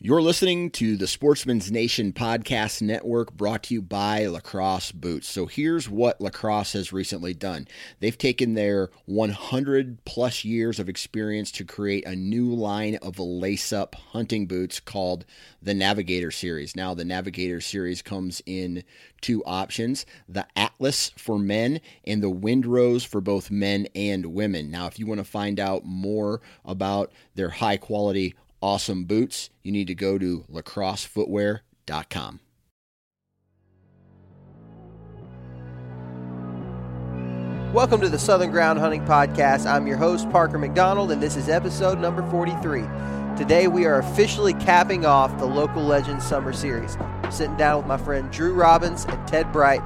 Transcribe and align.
You're 0.00 0.22
listening 0.22 0.70
to 0.72 0.96
the 0.96 1.08
Sportsman's 1.08 1.72
Nation 1.72 2.12
Podcast 2.12 2.80
Network 2.80 3.32
brought 3.32 3.64
to 3.64 3.74
you 3.74 3.82
by 3.82 4.26
Lacrosse 4.26 4.92
Boots. 4.92 5.28
So 5.28 5.46
here's 5.46 5.90
what 5.90 6.20
Lacrosse 6.20 6.74
has 6.74 6.92
recently 6.92 7.34
done 7.34 7.66
they've 7.98 8.16
taken 8.16 8.54
their 8.54 8.90
100 9.06 10.04
plus 10.04 10.44
years 10.44 10.78
of 10.78 10.88
experience 10.88 11.50
to 11.50 11.64
create 11.64 12.06
a 12.06 12.14
new 12.14 12.54
line 12.54 12.94
of 13.02 13.18
lace 13.18 13.72
up 13.72 13.96
hunting 13.96 14.46
boots 14.46 14.78
called 14.78 15.24
the 15.60 15.74
Navigator 15.74 16.30
Series. 16.30 16.76
Now, 16.76 16.94
the 16.94 17.04
Navigator 17.04 17.60
Series 17.60 18.00
comes 18.00 18.40
in 18.46 18.84
two 19.20 19.42
options 19.46 20.06
the 20.28 20.46
Atlas 20.54 21.10
for 21.16 21.40
men 21.40 21.80
and 22.04 22.22
the 22.22 22.30
Windrose 22.30 23.04
for 23.04 23.20
both 23.20 23.50
men 23.50 23.88
and 23.96 24.26
women. 24.26 24.70
Now, 24.70 24.86
if 24.86 25.00
you 25.00 25.08
want 25.08 25.18
to 25.18 25.24
find 25.24 25.58
out 25.58 25.84
more 25.84 26.40
about 26.64 27.10
their 27.34 27.50
high 27.50 27.78
quality 27.78 28.36
awesome 28.60 29.04
boots, 29.04 29.50
you 29.62 29.72
need 29.72 29.86
to 29.86 29.94
go 29.94 30.18
to 30.18 30.44
lacrossefootwear.com. 30.50 32.40
Welcome 37.72 38.00
to 38.00 38.08
the 38.08 38.18
Southern 38.18 38.50
Ground 38.50 38.78
Hunting 38.78 39.04
Podcast. 39.04 39.66
I'm 39.70 39.86
your 39.86 39.98
host, 39.98 40.30
Parker 40.30 40.56
McDonald, 40.56 41.10
and 41.10 41.22
this 41.22 41.36
is 41.36 41.50
episode 41.50 42.00
number 42.00 42.28
43. 42.30 42.82
Today, 43.36 43.68
we 43.68 43.84
are 43.84 43.98
officially 43.98 44.54
capping 44.54 45.04
off 45.04 45.38
the 45.38 45.44
Local 45.44 45.82
Legends 45.82 46.26
Summer 46.26 46.52
Series. 46.52 46.96
I'm 46.96 47.30
sitting 47.30 47.56
down 47.58 47.76
with 47.76 47.86
my 47.86 47.98
friend 47.98 48.32
Drew 48.32 48.54
Robbins 48.54 49.04
and 49.04 49.28
Ted 49.28 49.52
Bright, 49.52 49.82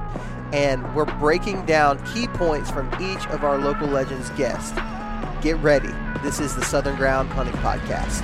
and 0.53 0.95
we're 0.95 1.05
breaking 1.19 1.65
down 1.65 2.03
key 2.13 2.27
points 2.27 2.71
from 2.71 2.87
each 3.01 3.27
of 3.27 3.43
our 3.43 3.57
Local 3.57 3.87
Legends 3.87 4.29
guests. 4.31 4.71
Get 5.41 5.57
ready. 5.57 5.91
This 6.23 6.39
is 6.39 6.55
the 6.55 6.63
Southern 6.63 6.95
Ground 6.95 7.29
Hunting 7.29 7.55
Podcast. 7.55 8.23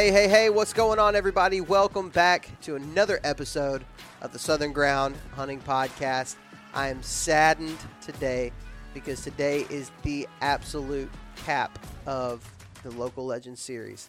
Hey, 0.00 0.10
hey, 0.12 0.28
hey, 0.28 0.48
what's 0.48 0.72
going 0.72 0.98
on, 0.98 1.14
everybody? 1.14 1.60
Welcome 1.60 2.08
back 2.08 2.48
to 2.62 2.74
another 2.74 3.20
episode 3.22 3.84
of 4.22 4.32
the 4.32 4.38
Southern 4.38 4.72
Ground 4.72 5.14
Hunting 5.34 5.60
Podcast. 5.60 6.36
I 6.72 6.88
am 6.88 7.02
saddened 7.02 7.76
today 8.00 8.50
because 8.94 9.20
today 9.20 9.66
is 9.68 9.90
the 10.02 10.26
absolute 10.40 11.10
cap 11.44 11.78
of 12.06 12.50
the 12.82 12.90
Local 12.92 13.26
Legends 13.26 13.60
series. 13.60 14.08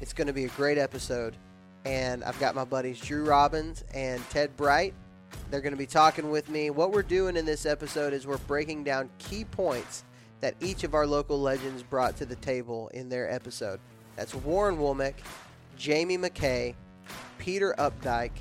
It's 0.00 0.12
going 0.12 0.28
to 0.28 0.32
be 0.32 0.44
a 0.44 0.48
great 0.50 0.78
episode, 0.78 1.34
and 1.84 2.22
I've 2.22 2.38
got 2.38 2.54
my 2.54 2.64
buddies 2.64 3.00
Drew 3.00 3.24
Robbins 3.24 3.82
and 3.92 4.22
Ted 4.30 4.56
Bright. 4.56 4.94
They're 5.50 5.60
going 5.60 5.72
to 5.72 5.76
be 5.76 5.86
talking 5.86 6.30
with 6.30 6.48
me. 6.50 6.70
What 6.70 6.92
we're 6.92 7.02
doing 7.02 7.36
in 7.36 7.46
this 7.46 7.66
episode 7.66 8.12
is 8.12 8.28
we're 8.28 8.38
breaking 8.38 8.84
down 8.84 9.10
key 9.18 9.44
points 9.44 10.04
that 10.38 10.54
each 10.60 10.84
of 10.84 10.94
our 10.94 11.06
local 11.06 11.40
legends 11.40 11.82
brought 11.82 12.16
to 12.18 12.26
the 12.26 12.36
table 12.36 12.92
in 12.94 13.08
their 13.08 13.28
episode. 13.28 13.80
That's 14.16 14.34
Warren 14.34 14.76
Woolmick, 14.76 15.14
Jamie 15.76 16.18
McKay, 16.18 16.74
Peter 17.38 17.74
Updike, 17.78 18.32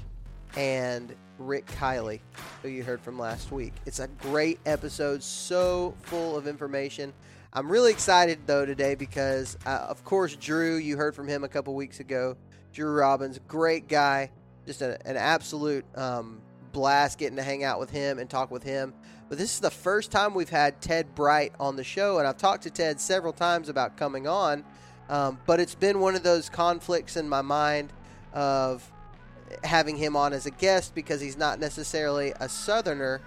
and 0.55 1.15
Rick 1.37 1.65
Kiley, 1.67 2.19
who 2.61 2.69
you 2.69 2.83
heard 2.83 3.01
from 3.01 3.17
last 3.17 3.51
week. 3.51 3.73
It's 3.85 3.99
a 3.99 4.07
great 4.07 4.59
episode, 4.65 5.23
so 5.23 5.95
full 6.01 6.35
of 6.35 6.45
information. 6.47 7.13
I'm 7.53 7.69
really 7.69 7.91
excited 7.91 8.39
though 8.45 8.65
today 8.65 8.95
because, 8.95 9.57
uh, 9.65 9.85
of 9.89 10.03
course, 10.03 10.35
Drew, 10.35 10.75
you 10.75 10.97
heard 10.97 11.15
from 11.15 11.27
him 11.27 11.43
a 11.43 11.49
couple 11.49 11.73
weeks 11.73 11.99
ago. 11.99 12.37
Drew 12.73 12.91
Robbins, 12.91 13.39
great 13.47 13.87
guy, 13.87 14.29
just 14.65 14.81
a, 14.81 14.99
an 15.07 15.17
absolute 15.17 15.85
um, 15.95 16.41
blast 16.71 17.17
getting 17.17 17.37
to 17.37 17.43
hang 17.43 17.63
out 17.63 17.79
with 17.79 17.89
him 17.89 18.19
and 18.19 18.29
talk 18.29 18.51
with 18.51 18.63
him. 18.63 18.93
But 19.29 19.37
this 19.37 19.53
is 19.53 19.59
the 19.61 19.71
first 19.71 20.11
time 20.11 20.33
we've 20.33 20.49
had 20.49 20.81
Ted 20.81 21.15
Bright 21.15 21.53
on 21.59 21.75
the 21.75 21.83
show, 21.83 22.19
and 22.19 22.27
I've 22.27 22.37
talked 22.37 22.63
to 22.63 22.69
Ted 22.69 22.99
several 22.99 23.33
times 23.33 23.69
about 23.69 23.97
coming 23.97 24.27
on 24.27 24.63
um, 25.11 25.37
but 25.45 25.59
it's 25.59 25.75
been 25.75 25.99
one 25.99 26.15
of 26.15 26.23
those 26.23 26.49
conflicts 26.49 27.17
in 27.17 27.27
my 27.27 27.41
mind 27.41 27.91
of 28.33 28.89
having 29.65 29.97
him 29.97 30.15
on 30.15 30.31
as 30.31 30.45
a 30.45 30.51
guest 30.51 30.95
because 30.95 31.19
he's 31.19 31.37
not 31.37 31.59
necessarily 31.59 32.33
a 32.39 32.47
Southerner, 32.47 33.21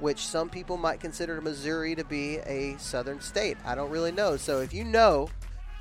which 0.00 0.26
some 0.26 0.50
people 0.50 0.76
might 0.76 0.98
consider 0.98 1.40
Missouri 1.40 1.94
to 1.94 2.04
be 2.04 2.38
a 2.38 2.76
Southern 2.78 3.20
state. 3.20 3.56
I 3.64 3.76
don't 3.76 3.88
really 3.88 4.10
know. 4.10 4.36
So 4.36 4.58
if 4.58 4.74
you 4.74 4.82
know 4.82 5.28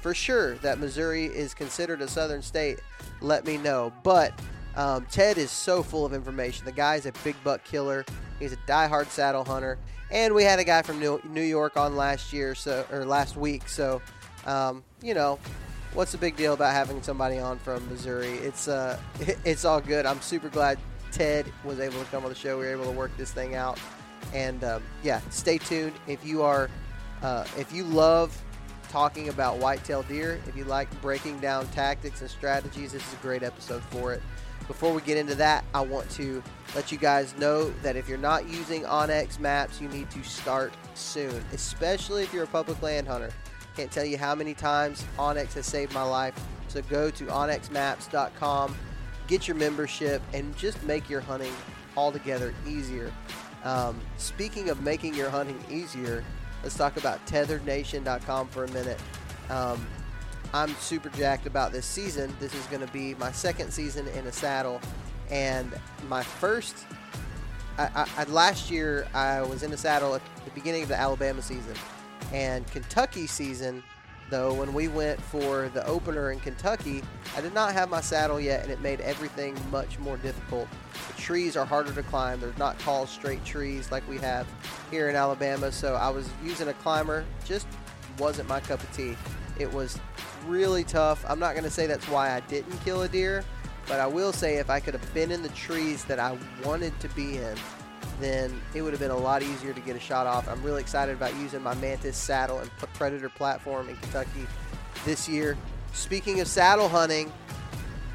for 0.01 0.13
sure 0.13 0.55
that 0.57 0.77
Missouri 0.77 1.25
is 1.25 1.55
considered 1.55 2.01
a 2.01 2.07
Southern 2.07 2.43
state, 2.43 2.79
let 3.19 3.43
me 3.43 3.57
know. 3.57 3.91
But 4.03 4.39
um, 4.75 5.07
Ted 5.09 5.39
is 5.39 5.49
so 5.49 5.81
full 5.81 6.05
of 6.05 6.13
information. 6.13 6.65
The 6.65 6.71
guy's 6.71 7.07
a 7.07 7.11
big 7.23 7.35
buck 7.43 7.63
killer. 7.63 8.05
He's 8.37 8.53
a 8.53 8.57
diehard 8.67 9.07
saddle 9.07 9.43
hunter, 9.43 9.79
and 10.11 10.35
we 10.35 10.43
had 10.43 10.59
a 10.59 10.63
guy 10.63 10.83
from 10.83 10.99
New 10.99 11.41
York 11.41 11.77
on 11.77 11.95
last 11.95 12.31
year, 12.31 12.53
so 12.53 12.85
or 12.91 13.03
last 13.05 13.35
week. 13.35 13.67
So 13.67 14.03
um, 14.45 14.83
you 15.01 15.13
know, 15.13 15.39
what's 15.93 16.11
the 16.11 16.17
big 16.17 16.35
deal 16.35 16.53
about 16.53 16.73
having 16.73 17.01
somebody 17.01 17.37
on 17.37 17.59
from 17.59 17.87
Missouri? 17.89 18.33
It's 18.33 18.67
uh, 18.67 18.99
it's 19.45 19.65
all 19.65 19.81
good. 19.81 20.05
I'm 20.05 20.21
super 20.21 20.49
glad 20.49 20.77
Ted 21.11 21.51
was 21.63 21.79
able 21.79 21.99
to 21.99 22.05
come 22.05 22.23
on 22.23 22.29
the 22.29 22.35
show. 22.35 22.57
We 22.57 22.65
were 22.65 22.71
able 22.71 22.85
to 22.85 22.91
work 22.91 23.15
this 23.17 23.31
thing 23.31 23.55
out, 23.55 23.79
and 24.33 24.63
um, 24.63 24.83
yeah, 25.03 25.21
stay 25.29 25.57
tuned. 25.57 25.93
If 26.07 26.25
you 26.25 26.43
are, 26.43 26.69
uh, 27.21 27.45
if 27.57 27.71
you 27.73 27.83
love 27.83 28.39
talking 28.89 29.29
about 29.29 29.57
whitetail 29.57 30.03
deer, 30.03 30.39
if 30.47 30.55
you 30.55 30.63
like 30.63 30.89
breaking 31.01 31.39
down 31.39 31.67
tactics 31.67 32.21
and 32.21 32.29
strategies, 32.29 32.93
this 32.93 33.05
is 33.05 33.13
a 33.13 33.17
great 33.17 33.43
episode 33.43 33.83
for 33.83 34.13
it. 34.13 34.21
Before 34.67 34.91
we 34.91 35.01
get 35.01 35.17
into 35.17 35.35
that, 35.35 35.63
I 35.73 35.81
want 35.81 36.09
to 36.11 36.43
let 36.75 36.91
you 36.91 36.97
guys 36.97 37.33
know 37.37 37.69
that 37.83 37.95
if 37.95 38.09
you're 38.09 38.17
not 38.17 38.49
using 38.49 38.83
onX 38.83 39.39
Maps, 39.39 39.79
you 39.79 39.87
need 39.87 40.09
to 40.11 40.21
start 40.23 40.73
soon, 40.93 41.41
especially 41.53 42.23
if 42.23 42.33
you're 42.33 42.43
a 42.43 42.47
public 42.47 42.81
land 42.81 43.07
hunter. 43.07 43.31
Can't 43.77 43.91
tell 43.91 44.05
you 44.05 44.17
how 44.17 44.33
many 44.33 44.55
times 44.55 45.05
onX 45.19 45.53
has 45.53 45.67
saved 45.67 45.93
my 45.93 46.01
life. 46.01 46.33
So 46.67 46.81
go 46.81 47.11
to 47.11 47.25
onxmaps.com, 47.25 48.75
get 49.27 49.47
your 49.47 49.55
membership, 49.55 50.19
and 50.33 50.57
just 50.57 50.81
make 50.81 51.07
your 51.07 51.21
hunting 51.21 51.53
altogether 51.95 52.55
easier. 52.67 53.13
Um, 53.63 54.01
speaking 54.17 54.71
of 54.71 54.81
making 54.81 55.13
your 55.13 55.29
hunting 55.29 55.63
easier, 55.69 56.23
let's 56.63 56.75
talk 56.75 56.97
about 56.97 57.23
tethrdnation.com 57.27 58.47
for 58.47 58.63
a 58.63 58.71
minute. 58.71 58.99
Um, 59.51 59.85
I'm 60.55 60.73
super 60.77 61.09
jacked 61.09 61.45
about 61.45 61.71
this 61.71 61.85
season. 61.85 62.35
This 62.39 62.55
is 62.55 62.65
going 62.65 62.83
to 62.83 62.91
be 62.91 63.13
my 63.13 63.31
second 63.31 63.71
season 63.71 64.07
in 64.07 64.25
a 64.25 64.31
saddle, 64.31 64.81
and 65.29 65.71
my 66.09 66.23
first. 66.23 66.87
I, 67.77 68.07
I, 68.17 68.23
last 68.23 68.71
year 68.71 69.07
I 69.13 69.43
was 69.43 69.61
in 69.61 69.71
a 69.71 69.77
saddle 69.77 70.15
at 70.15 70.21
the 70.45 70.51
beginning 70.55 70.81
of 70.81 70.89
the 70.89 70.99
Alabama 70.99 71.43
season, 71.43 71.75
and 72.33 72.67
Kentucky 72.67 73.27
season, 73.27 73.83
though, 74.29 74.53
when 74.53 74.73
we 74.73 74.87
went 74.87 75.21
for 75.21 75.69
the 75.73 75.85
opener 75.87 76.31
in 76.31 76.39
Kentucky, 76.39 77.01
I 77.35 77.41
did 77.41 77.53
not 77.53 77.73
have 77.73 77.89
my 77.89 78.01
saddle 78.01 78.39
yet, 78.39 78.63
and 78.63 78.71
it 78.71 78.81
made 78.81 78.99
everything 79.01 79.57
much 79.71 79.97
more 79.99 80.17
difficult. 80.17 80.67
The 81.07 81.21
trees 81.21 81.55
are 81.55 81.65
harder 81.65 81.93
to 81.93 82.03
climb. 82.03 82.39
They're 82.39 82.53
not 82.57 82.77
tall, 82.79 83.07
straight 83.07 83.43
trees 83.45 83.91
like 83.91 84.07
we 84.09 84.17
have 84.17 84.47
here 84.91 85.09
in 85.09 85.15
Alabama, 85.15 85.71
so 85.71 85.95
I 85.95 86.09
was 86.09 86.29
using 86.43 86.67
a 86.67 86.73
climber. 86.73 87.23
Just 87.45 87.67
wasn't 88.19 88.49
my 88.49 88.59
cup 88.59 88.81
of 88.81 88.91
tea. 88.95 89.15
It 89.59 89.71
was 89.71 89.97
really 90.45 90.83
tough. 90.83 91.25
I'm 91.27 91.39
not 91.39 91.53
going 91.53 91.63
to 91.63 91.69
say 91.69 91.87
that's 91.87 92.07
why 92.09 92.31
I 92.31 92.41
didn't 92.41 92.77
kill 92.83 93.03
a 93.03 93.07
deer, 93.07 93.43
but 93.87 93.99
I 93.99 94.07
will 94.07 94.33
say 94.33 94.57
if 94.57 94.69
I 94.69 94.79
could 94.79 94.93
have 94.93 95.13
been 95.13 95.31
in 95.31 95.41
the 95.41 95.49
trees 95.49 96.03
that 96.05 96.19
I 96.19 96.37
wanted 96.63 96.99
to 96.99 97.09
be 97.09 97.37
in, 97.37 97.55
then 98.19 98.59
it 98.73 98.81
would 98.81 98.93
have 98.93 98.99
been 98.99 99.11
a 99.11 99.17
lot 99.17 99.43
easier 99.43 99.73
to 99.73 99.81
get 99.81 99.95
a 99.95 99.99
shot 99.99 100.25
off. 100.25 100.47
I'm 100.47 100.61
really 100.63 100.81
excited 100.81 101.15
about 101.15 101.35
using 101.35 101.61
my 101.61 101.75
Mantis 101.75 102.17
saddle 102.17 102.59
and 102.59 102.69
Predator 102.93 103.29
platform 103.29 103.89
in 103.89 103.95
Kentucky 103.97 104.47
this 105.05 105.29
year. 105.29 105.57
Speaking 105.93 106.39
of 106.39 106.47
saddle 106.47 106.89
hunting, 106.89 107.31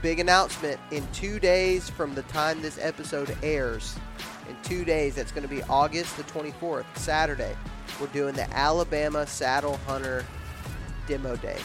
big 0.03 0.19
announcement 0.19 0.81
in 0.91 1.07
two 1.13 1.39
days 1.39 1.89
from 1.89 2.15
the 2.15 2.23
time 2.23 2.61
this 2.61 2.79
episode 2.79 3.37
airs. 3.43 3.97
In 4.49 4.57
two 4.65 4.85
days, 4.85 5.15
that's 5.15 5.31
going 5.31 5.47
to 5.47 5.55
be 5.55 5.63
August 5.65 6.17
the 6.17 6.25
24th, 6.25 6.85
Saturday. 6.97 7.57
We're 8.01 8.09
doing 8.09 8.35
the 8.35 8.51
Alabama 8.53 9.27
Saddle 9.27 9.77
Hunter 9.87 10.25
Demo 11.07 11.37
Day, 11.37 11.59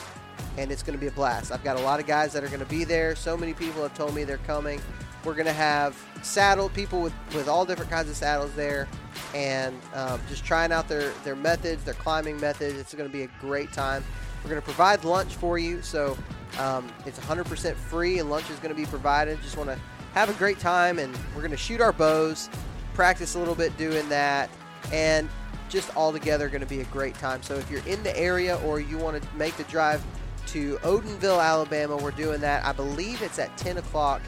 and 0.57 0.71
it's 0.71 0.83
going 0.83 0.97
to 0.97 1.01
be 1.01 1.07
a 1.07 1.11
blast. 1.11 1.51
I've 1.51 1.63
got 1.63 1.77
a 1.77 1.81
lot 1.81 1.99
of 1.99 2.05
guys 2.05 2.33
that 2.33 2.43
are 2.43 2.47
going 2.47 2.59
to 2.59 2.65
be 2.65 2.83
there. 2.83 3.15
So 3.15 3.35
many 3.35 3.53
people 3.53 3.81
have 3.81 3.95
told 3.95 4.13
me 4.13 4.23
they're 4.23 4.37
coming. 4.39 4.79
We're 5.23 5.33
going 5.33 5.47
to 5.47 5.53
have 5.53 5.99
saddle 6.27 6.69
people 6.69 7.01
with, 7.01 7.13
with 7.33 7.47
all 7.47 7.65
different 7.65 7.89
kinds 7.89 8.09
of 8.09 8.15
saddles 8.15 8.53
there 8.53 8.87
and 9.33 9.79
um, 9.93 10.19
just 10.27 10.43
trying 10.43 10.71
out 10.71 10.87
their, 10.87 11.11
their 11.23 11.35
methods, 11.35 11.83
their 11.83 11.93
climbing 11.95 12.39
methods. 12.39 12.77
It's 12.77 12.93
going 12.93 13.09
to 13.09 13.13
be 13.13 13.23
a 13.23 13.29
great 13.39 13.71
time. 13.71 14.03
We're 14.43 14.49
going 14.49 14.61
to 14.61 14.65
provide 14.65 15.03
lunch 15.03 15.35
for 15.35 15.57
you, 15.57 15.81
so 15.81 16.17
um, 16.59 16.87
it's 17.05 17.19
100% 17.19 17.75
free, 17.75 18.19
and 18.19 18.29
lunch 18.29 18.49
is 18.49 18.59
going 18.59 18.73
to 18.73 18.79
be 18.79 18.85
provided. 18.85 19.41
Just 19.41 19.57
want 19.57 19.69
to 19.69 19.79
have 20.13 20.29
a 20.29 20.33
great 20.33 20.59
time, 20.59 20.99
and 20.99 21.15
we're 21.33 21.41
going 21.41 21.51
to 21.51 21.57
shoot 21.57 21.81
our 21.81 21.91
bows, 21.91 22.49
practice 22.93 23.35
a 23.35 23.39
little 23.39 23.55
bit 23.55 23.75
doing 23.77 24.07
that, 24.09 24.49
and 24.91 25.27
just 25.69 25.95
all 25.95 26.11
together 26.11 26.47
going 26.49 26.61
to 26.61 26.67
be 26.67 26.81
a 26.81 26.85
great 26.85 27.15
time. 27.15 27.41
So 27.41 27.55
if 27.55 27.69
you're 27.69 27.85
in 27.85 28.01
the 28.03 28.17
area 28.17 28.57
or 28.65 28.79
you 28.79 28.97
want 28.97 29.21
to 29.21 29.35
make 29.35 29.57
the 29.57 29.63
drive 29.63 30.03
to 30.47 30.77
Odenville, 30.77 31.43
Alabama, 31.43 31.97
we're 31.97 32.11
doing 32.11 32.39
that. 32.41 32.63
I 32.65 32.71
believe 32.71 33.21
it's 33.21 33.37
at 33.39 33.55
10 33.57 33.77
o'clock 33.77 34.21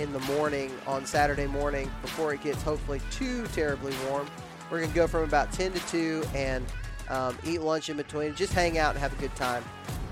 in 0.00 0.12
the 0.12 0.20
morning 0.20 0.72
on 0.86 1.04
Saturday 1.04 1.46
morning 1.46 1.90
before 2.02 2.32
it 2.32 2.42
gets 2.42 2.62
hopefully 2.62 3.00
too 3.10 3.46
terribly 3.48 3.92
warm. 4.08 4.26
We're 4.70 4.78
going 4.78 4.90
to 4.90 4.96
go 4.96 5.06
from 5.06 5.24
about 5.24 5.52
10 5.52 5.72
to 5.72 5.86
2 5.88 6.24
and 6.34 6.64
um, 7.08 7.36
eat 7.44 7.60
lunch 7.60 7.90
in 7.90 7.96
between, 7.96 8.34
just 8.34 8.52
hang 8.52 8.78
out 8.78 8.90
and 8.90 8.98
have 8.98 9.12
a 9.12 9.20
good 9.20 9.34
time 9.36 9.64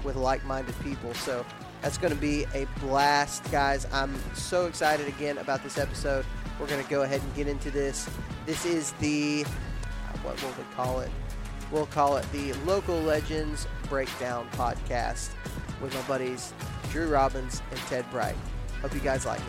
with 0.04 0.16
like 0.16 0.44
minded 0.44 0.74
people. 0.82 1.14
So 1.14 1.44
that's 1.80 1.96
going 1.96 2.12
to 2.12 2.20
be 2.20 2.44
a 2.54 2.66
blast, 2.80 3.50
guys. 3.50 3.86
I'm 3.92 4.14
so 4.34 4.66
excited 4.66 5.08
again 5.08 5.38
about 5.38 5.62
this 5.62 5.78
episode. 5.78 6.26
We're 6.60 6.66
going 6.66 6.82
to 6.82 6.90
go 6.90 7.02
ahead 7.02 7.22
and 7.22 7.34
get 7.34 7.46
into 7.46 7.70
this. 7.70 8.08
This 8.46 8.66
is 8.66 8.92
the, 8.92 9.44
what 10.22 10.40
will 10.42 10.50
we 10.50 10.64
call 10.74 11.00
it? 11.00 11.10
We'll 11.70 11.86
call 11.86 12.16
it 12.16 12.30
the 12.32 12.52
Local 12.64 13.00
Legends 13.00 13.66
Breakdown 13.88 14.48
Podcast 14.52 15.30
with 15.80 15.94
my 15.94 16.02
buddies 16.02 16.52
Drew 16.90 17.08
Robbins 17.08 17.62
and 17.70 17.78
Ted 17.80 18.10
Bright. 18.10 18.34
Hope 18.82 18.94
you 18.94 19.00
guys 19.00 19.26
like 19.26 19.40
it. 19.40 19.44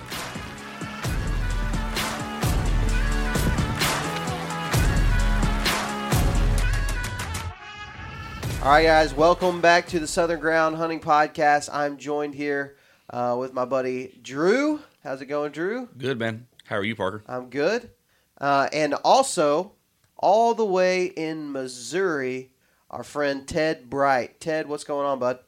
All 8.62 8.72
right, 8.72 8.84
guys, 8.84 9.14
welcome 9.14 9.62
back 9.62 9.88
to 9.88 10.00
the 10.00 10.08
Southern 10.08 10.42
Ground 10.42 10.76
Hunting 10.76 11.00
Podcast. 11.00 11.70
I'm 11.72 11.96
joined 11.96 12.36
here 12.36 12.76
uh, 13.10 13.38
with 13.40 13.54
my 13.54 13.64
buddy 13.64 14.20
Drew. 14.22 14.81
How's 15.02 15.22
it 15.22 15.28
going, 15.28 15.54
Drew? 15.54 15.88
Good, 15.98 16.20
man. 16.20 16.46
How 16.66 16.76
are 16.76 16.84
you, 16.84 16.96
Parker? 16.96 17.24
I'm 17.26 17.50
good. 17.50 17.90
Uh, 18.38 18.68
and 18.74 18.96
also, 18.96 19.74
all 20.18 20.54
the 20.54 20.66
way 20.66 21.06
in 21.06 21.54
Missouri, 21.54 22.52
our 22.90 23.04
friend 23.04 23.48
Ted 23.48 23.90
Bright. 23.90 24.42
Ted, 24.42 24.68
what's 24.68 24.84
going 24.84 25.06
on, 25.06 25.20
bud? 25.20 25.40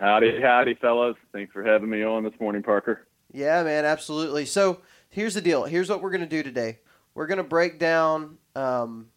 Howdy, 0.00 0.40
howdy, 0.40 0.74
fellas. 0.74 1.16
Thanks 1.32 1.52
for 1.52 1.64
having 1.64 1.88
me 1.88 2.02
on 2.02 2.22
this 2.22 2.34
morning, 2.40 2.62
Parker. 2.62 3.06
Yeah, 3.32 3.62
man, 3.62 3.84
absolutely. 3.84 4.44
So 4.44 4.82
here's 5.08 5.34
the 5.34 5.40
deal. 5.40 5.64
Here's 5.64 5.88
what 5.88 6.02
we're 6.02 6.10
going 6.10 6.20
to 6.20 6.26
do 6.26 6.42
today. 6.42 6.80
We're 7.14 7.26
going 7.26 7.38
to 7.38 7.44
break 7.44 7.78
down 7.78 8.38
um, 8.54 9.08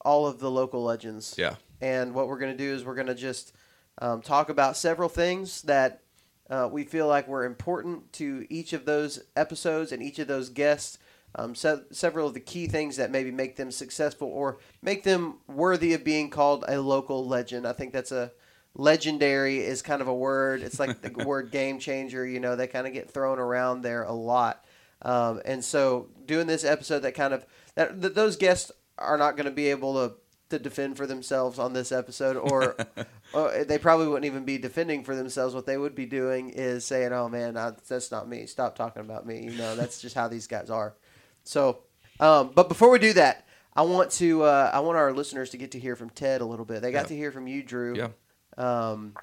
all 0.00 0.26
of 0.26 0.38
the 0.38 0.50
local 0.50 0.82
legends. 0.82 1.34
Yeah. 1.36 1.56
And 1.80 2.14
what 2.14 2.28
we're 2.28 2.38
going 2.38 2.56
to 2.56 2.58
do 2.58 2.72
is 2.72 2.84
we're 2.84 2.94
going 2.94 3.08
to 3.08 3.14
just 3.14 3.52
um, 3.98 4.22
talk 4.22 4.48
about 4.48 4.76
several 4.76 5.08
things 5.08 5.62
that 5.62 6.02
uh, 6.48 6.68
we 6.70 6.84
feel 6.84 7.08
like 7.08 7.26
were 7.26 7.44
important 7.44 8.12
to 8.14 8.46
each 8.48 8.72
of 8.72 8.84
those 8.84 9.24
episodes 9.34 9.90
and 9.90 10.02
each 10.02 10.18
of 10.18 10.28
those 10.28 10.48
guests. 10.48 10.98
Um, 11.34 11.54
se- 11.54 11.82
several 11.90 12.28
of 12.28 12.34
the 12.34 12.40
key 12.40 12.66
things 12.66 12.96
that 12.96 13.10
maybe 13.10 13.30
make 13.30 13.56
them 13.56 13.70
successful 13.70 14.28
or 14.28 14.58
make 14.80 15.02
them 15.02 15.38
worthy 15.48 15.92
of 15.92 16.04
being 16.04 16.30
called 16.30 16.64
a 16.68 16.80
local 16.80 17.26
legend. 17.26 17.66
I 17.66 17.72
think 17.72 17.92
that's 17.92 18.12
a 18.12 18.32
legendary 18.76 19.58
is 19.58 19.82
kind 19.82 20.00
of 20.02 20.08
a 20.08 20.14
word. 20.14 20.62
It's 20.62 20.78
like 20.78 21.00
the 21.00 21.24
word 21.24 21.50
game 21.50 21.78
changer. 21.78 22.26
You 22.26 22.40
know, 22.40 22.56
they 22.56 22.66
kind 22.66 22.86
of 22.86 22.92
get 22.92 23.10
thrown 23.10 23.38
around 23.38 23.82
there 23.82 24.02
a 24.04 24.12
lot. 24.12 24.64
Um, 25.02 25.40
and 25.44 25.64
so 25.64 26.08
doing 26.24 26.46
this 26.46 26.64
episode 26.64 27.00
that 27.00 27.12
kind 27.12 27.34
of 27.34 27.44
that, 27.74 28.00
that 28.02 28.14
those 28.14 28.36
guests 28.36 28.72
are 28.98 29.18
not 29.18 29.36
going 29.36 29.44
to 29.44 29.50
be 29.50 29.68
able 29.68 29.94
to 30.08 30.14
to 30.48 30.58
defend 30.60 30.96
for 30.96 31.08
themselves 31.08 31.58
on 31.58 31.72
this 31.72 31.90
episode, 31.90 32.36
or, 32.36 32.76
or, 33.34 33.64
they 33.64 33.78
probably 33.78 34.06
wouldn't 34.06 34.26
even 34.26 34.44
be 34.44 34.58
defending 34.58 35.02
for 35.02 35.16
themselves. 35.16 35.56
What 35.56 35.66
they 35.66 35.76
would 35.76 35.96
be 35.96 36.06
doing 36.06 36.50
is 36.50 36.84
saying, 36.86 37.12
"Oh 37.12 37.28
man, 37.28 37.56
I, 37.56 37.72
that's 37.88 38.12
not 38.12 38.28
me. 38.28 38.46
Stop 38.46 38.76
talking 38.76 39.02
about 39.02 39.26
me." 39.26 39.42
You 39.42 39.50
know, 39.58 39.74
that's 39.74 40.00
just 40.00 40.14
how 40.14 40.28
these 40.28 40.46
guys 40.46 40.70
are. 40.70 40.94
So, 41.42 41.78
um, 42.20 42.52
but 42.54 42.68
before 42.68 42.90
we 42.90 43.00
do 43.00 43.12
that, 43.14 43.44
I 43.74 43.82
want 43.82 44.12
to 44.12 44.44
uh, 44.44 44.70
I 44.72 44.78
want 44.80 44.96
our 44.96 45.12
listeners 45.12 45.50
to 45.50 45.56
get 45.56 45.72
to 45.72 45.80
hear 45.80 45.96
from 45.96 46.10
Ted 46.10 46.40
a 46.40 46.46
little 46.46 46.64
bit. 46.64 46.80
They 46.80 46.92
got 46.92 47.02
Yeah. 47.04 47.08
to 47.08 47.16
hear 47.16 47.32
from 47.32 47.48
you, 47.48 47.64
Drew. 47.64 47.96
Yeah. 47.96 48.08
Um, 48.56 49.14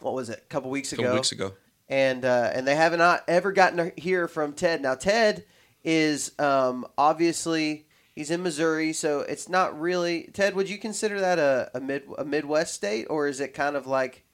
what 0.00 0.14
was 0.14 0.28
it? 0.30 0.38
A 0.38 0.46
couple 0.46 0.70
weeks 0.70 0.92
A 0.92 0.96
ago. 0.96 1.02
couple 1.04 1.16
weeks 1.16 1.32
ago. 1.32 1.52
and 1.88 2.24
uh, 2.24 2.50
and 2.54 2.66
they 2.66 2.76
have 2.76 2.96
not 2.96 3.22
ever 3.28 3.52
gotten 3.52 3.78
to 3.78 3.92
hear 4.00 4.28
from 4.28 4.52
Ted. 4.52 4.82
Now 4.82 4.94
Ted 4.94 5.44
is 5.84 6.32
um, 6.38 6.86
obviously 6.98 7.86
he's 8.14 8.30
in 8.30 8.42
Missouri, 8.42 8.92
so 8.92 9.20
it's 9.20 9.48
not 9.48 9.78
really 9.80 10.28
Ted. 10.32 10.54
Would 10.54 10.68
you 10.68 10.78
consider 10.78 11.20
that 11.20 11.38
a, 11.38 11.70
a 11.74 11.80
mid 11.80 12.02
a 12.18 12.24
Midwest 12.24 12.74
state, 12.74 13.06
or 13.08 13.28
is 13.28 13.40
it 13.40 13.54
kind 13.54 13.76
of 13.76 13.86
like 13.86 14.24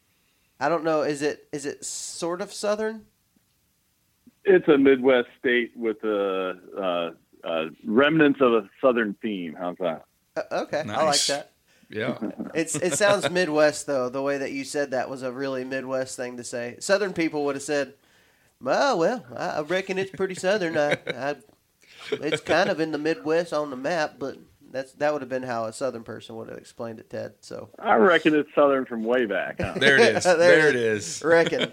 I 0.59 0.69
don't 0.69 0.85
know? 0.85 1.03
Is 1.03 1.23
it 1.23 1.49
is 1.53 1.67
it 1.67 1.85
sort 1.85 2.41
of 2.41 2.53
southern? 2.53 3.06
It's 4.45 4.67
a 4.67 4.77
Midwest 4.77 5.29
state 5.38 5.71
with 5.77 6.03
a 6.03 6.55
uh, 6.77 7.47
uh, 7.47 7.65
remnants 7.87 8.41
of 8.41 8.53
a 8.55 8.69
Southern 8.81 9.15
theme. 9.23 9.55
How's 9.56 9.77
that? 9.79 10.05
Uh, 10.37 10.62
okay, 10.62 10.81
I 10.81 11.05
like 11.05 11.25
that. 11.27 11.51
Yeah. 11.93 12.19
It's 12.55 12.75
it 12.75 12.94
sounds 12.94 13.29
Midwest 13.31 13.87
though. 13.87 14.09
The 14.09 14.23
way 14.23 14.39
that 14.39 14.53
you 14.53 14.65
said 14.65 14.91
that 14.93 15.11
was 15.11 15.23
a 15.23 15.31
really 15.31 15.65
Midwest 15.65 16.17
thing 16.17 16.37
to 16.39 16.44
say. 16.44 16.77
Southern 16.81 17.12
people 17.12 17.44
would 17.44 17.55
have 17.56 17.62
said, 17.62 17.94
"Well, 18.61 18.99
well, 18.99 19.25
I 19.37 19.49
I 19.49 19.61
reckon 19.62 19.99
it's 19.99 20.11
pretty 20.11 20.35
southern. 20.35 20.77
I, 20.77 20.93
I, 21.06 21.37
it's 22.11 22.41
kind 22.41 22.71
of 22.71 22.81
in 22.81 22.93
the 22.93 22.99
Midwest 22.99 23.53
on 23.53 23.71
the 23.71 23.77
map, 23.77 24.15
but 24.19 24.39
that's 24.73 24.93
that 24.94 25.12
would 25.12 25.23
have 25.23 25.29
been 25.29 25.43
how 25.43 25.67
a 25.67 25.73
Southern 25.73 26.03
person 26.03 26.35
would 26.37 26.49
have 26.49 26.59
explained 26.59 26.99
it, 26.99 27.11
Ted. 27.11 27.35
So 27.40 27.69
I 27.78 27.97
reckon 27.97 28.35
it's 28.35 28.49
Southern 28.55 28.87
from 28.87 29.05
way 29.05 29.26
back. 29.26 29.61
Huh? 29.61 29.75
There 29.76 29.97
it 29.99 30.16
is. 30.16 30.25
There 30.33 30.37
there, 30.37 30.69
it 30.69 30.76
it 30.76 30.83
is. 30.83 31.23
reckon, 31.23 31.73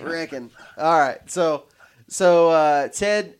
reckon. 0.00 0.50
All 0.76 0.98
right, 0.98 1.18
so 1.30 1.64
so 2.06 2.50
uh, 2.50 2.88
Ted, 2.88 3.34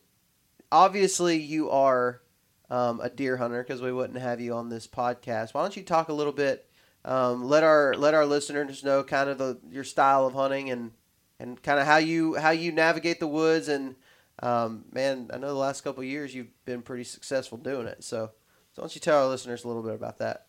obviously 0.71 1.37
you 1.37 1.69
are 1.69 2.21
um, 2.69 2.99
a 3.01 3.09
deer 3.09 3.37
hunter 3.37 3.63
because 3.63 3.81
we 3.81 3.91
wouldn't 3.91 4.19
have 4.19 4.39
you 4.39 4.53
on 4.53 4.69
this 4.69 4.87
podcast. 4.87 5.53
Why 5.53 5.61
don't 5.61 5.75
you 5.75 5.83
talk 5.83 6.09
a 6.09 6.13
little 6.13 6.33
bit? 6.33 6.69
Um, 7.05 7.45
let 7.45 7.63
our 7.63 7.93
let 7.95 8.13
our 8.13 8.25
listeners 8.25 8.83
know 8.83 9.03
kind 9.03 9.29
of 9.29 9.37
the 9.37 9.59
your 9.71 9.83
style 9.83 10.25
of 10.25 10.33
hunting 10.33 10.69
and 10.69 10.91
and 11.39 11.61
kind 11.63 11.79
of 11.79 11.85
how 11.85 11.97
you 11.97 12.35
how 12.35 12.51
you 12.51 12.71
navigate 12.71 13.19
the 13.19 13.27
woods 13.27 13.67
and 13.69 13.95
um, 14.41 14.85
man, 14.91 15.29
I 15.33 15.37
know 15.37 15.47
the 15.47 15.53
last 15.53 15.81
couple 15.81 16.03
years 16.03 16.33
you've 16.33 16.65
been 16.65 16.81
pretty 16.81 17.03
successful 17.03 17.57
doing 17.57 17.87
it. 17.87 18.03
So, 18.03 18.31
so 18.73 18.81
why 18.81 18.83
don't 18.83 18.95
you 18.95 19.01
tell 19.01 19.23
our 19.23 19.29
listeners 19.29 19.63
a 19.63 19.67
little 19.67 19.83
bit 19.83 19.95
about 19.95 20.19
that? 20.19 20.45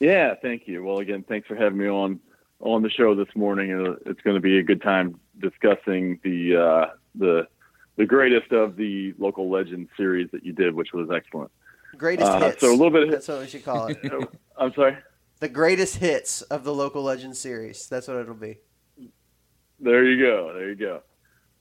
Yeah, 0.00 0.34
thank 0.40 0.68
you. 0.68 0.84
Well, 0.84 0.98
again, 0.98 1.24
thanks 1.26 1.48
for 1.48 1.56
having 1.56 1.78
me 1.78 1.88
on 1.88 2.20
on 2.60 2.82
the 2.82 2.90
show 2.90 3.14
this 3.14 3.34
morning. 3.34 3.96
It's 4.06 4.20
going 4.20 4.36
to 4.36 4.40
be 4.40 4.58
a 4.58 4.62
good 4.62 4.82
time 4.82 5.18
discussing 5.38 6.20
the 6.22 6.56
uh, 6.56 6.86
the 7.14 7.48
the 7.96 8.06
greatest 8.06 8.52
of 8.52 8.76
the 8.76 9.14
local 9.18 9.50
legend 9.50 9.88
series 9.96 10.28
that 10.32 10.44
you 10.44 10.52
did, 10.52 10.74
which 10.74 10.92
was 10.92 11.08
excellent. 11.14 11.50
Greatest 11.96 12.30
Uh, 12.30 12.40
hits. 12.40 12.60
so 12.60 12.70
a 12.70 12.72
little 12.72 12.90
bit 12.90 13.04
of 13.04 13.10
That's 13.10 13.28
what 13.28 13.40
we 13.40 13.46
should 13.46 13.64
call 13.64 13.86
it. 13.86 13.98
I'm 14.58 14.72
sorry. 14.74 14.96
the 15.40 15.48
greatest 15.48 15.96
hits 15.96 16.42
of 16.42 16.64
the 16.64 16.74
local 16.74 17.02
legend 17.02 17.36
series. 17.36 17.86
That's 17.88 18.08
what 18.08 18.16
it'll 18.18 18.34
be. 18.34 18.58
There 19.80 20.04
you 20.04 20.20
go. 20.24 20.52
There 20.54 20.68
you 20.70 20.76
go. 20.76 21.02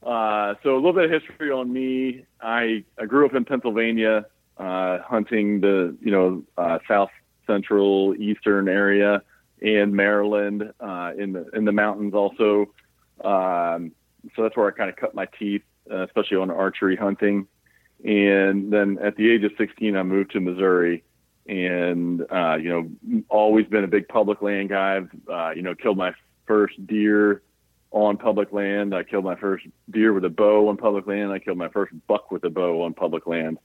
Uh, 0.01 0.55
so 0.63 0.73
a 0.73 0.75
little 0.75 0.93
bit 0.93 1.05
of 1.05 1.11
history 1.21 1.51
on 1.51 1.71
me. 1.71 2.25
I, 2.41 2.83
I 2.99 3.05
grew 3.05 3.25
up 3.25 3.33
in 3.35 3.45
Pennsylvania, 3.45 4.25
uh, 4.57 4.99
hunting 4.99 5.61
the 5.61 5.95
you 6.01 6.11
know 6.11 6.43
uh, 6.57 6.79
south 6.87 7.09
central 7.47 8.13
eastern 8.15 8.67
area 8.69 9.21
and 9.61 9.93
Maryland 9.93 10.71
uh, 10.79 11.11
in 11.17 11.33
the 11.33 11.49
in 11.53 11.65
the 11.65 11.71
mountains 11.71 12.13
also. 12.13 12.67
Um, 13.23 13.91
so 14.35 14.43
that's 14.43 14.55
where 14.57 14.67
I 14.67 14.71
kind 14.71 14.89
of 14.89 14.95
cut 14.95 15.15
my 15.15 15.27
teeth, 15.39 15.63
uh, 15.91 16.03
especially 16.03 16.37
on 16.37 16.49
archery 16.51 16.95
hunting. 16.95 17.47
And 18.03 18.71
then 18.71 18.97
at 19.01 19.15
the 19.15 19.31
age 19.31 19.43
of 19.43 19.51
16, 19.57 19.95
I 19.95 20.03
moved 20.03 20.31
to 20.31 20.39
Missouri, 20.39 21.03
and 21.47 22.21
uh, 22.31 22.55
you 22.55 22.69
know 22.69 23.23
always 23.29 23.65
been 23.67 23.83
a 23.83 23.87
big 23.87 24.07
public 24.07 24.41
land 24.41 24.69
guy. 24.69 24.97
I've 24.97 25.09
uh, 25.29 25.51
you 25.55 25.61
know 25.61 25.75
killed 25.75 25.97
my 25.97 26.13
first 26.45 26.85
deer 26.85 27.41
on 27.91 28.17
public 28.17 28.51
land. 28.51 28.93
I 28.93 29.03
killed 29.03 29.23
my 29.23 29.35
first 29.35 29.65
deer 29.89 30.11
with 30.11 30.25
a 30.25 30.29
bow 30.29 30.67
on 30.67 30.77
public 30.77 31.07
land. 31.07 31.31
I 31.31 31.39
killed 31.39 31.57
my 31.57 31.69
first 31.69 31.93
buck 32.07 32.31
with 32.31 32.43
a 32.43 32.49
bow 32.49 32.83
on 32.83 32.93
public 32.93 33.25
land. 33.25 33.57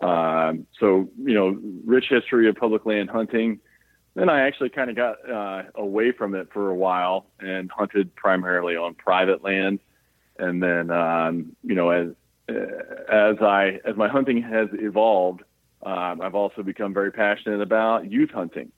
Um, 0.00 0.66
so 0.78 1.10
you 1.22 1.34
know, 1.34 1.60
rich 1.84 2.06
history 2.08 2.48
of 2.48 2.56
public 2.56 2.86
land 2.86 3.10
hunting. 3.10 3.60
Then 4.14 4.30
I 4.30 4.46
actually 4.46 4.70
kind 4.70 4.88
of 4.88 4.96
got 4.96 5.30
uh, 5.30 5.64
away 5.74 6.12
from 6.12 6.34
it 6.34 6.48
for 6.50 6.70
a 6.70 6.74
while 6.74 7.26
and 7.38 7.70
hunted 7.70 8.14
primarily 8.14 8.74
on 8.74 8.94
private 8.94 9.44
land. 9.44 9.80
And 10.38 10.62
then 10.62 10.90
um, 10.90 11.56
you 11.62 11.74
know, 11.74 11.90
as 11.90 12.08
as 12.48 13.36
I 13.40 13.80
as 13.84 13.96
my 13.96 14.08
hunting 14.08 14.42
has 14.42 14.68
evolved, 14.72 15.42
um, 15.82 16.20
I've 16.20 16.34
also 16.34 16.62
become 16.62 16.94
very 16.94 17.12
passionate 17.12 17.60
about 17.60 18.10
youth 18.10 18.30
hunting. 18.30 18.72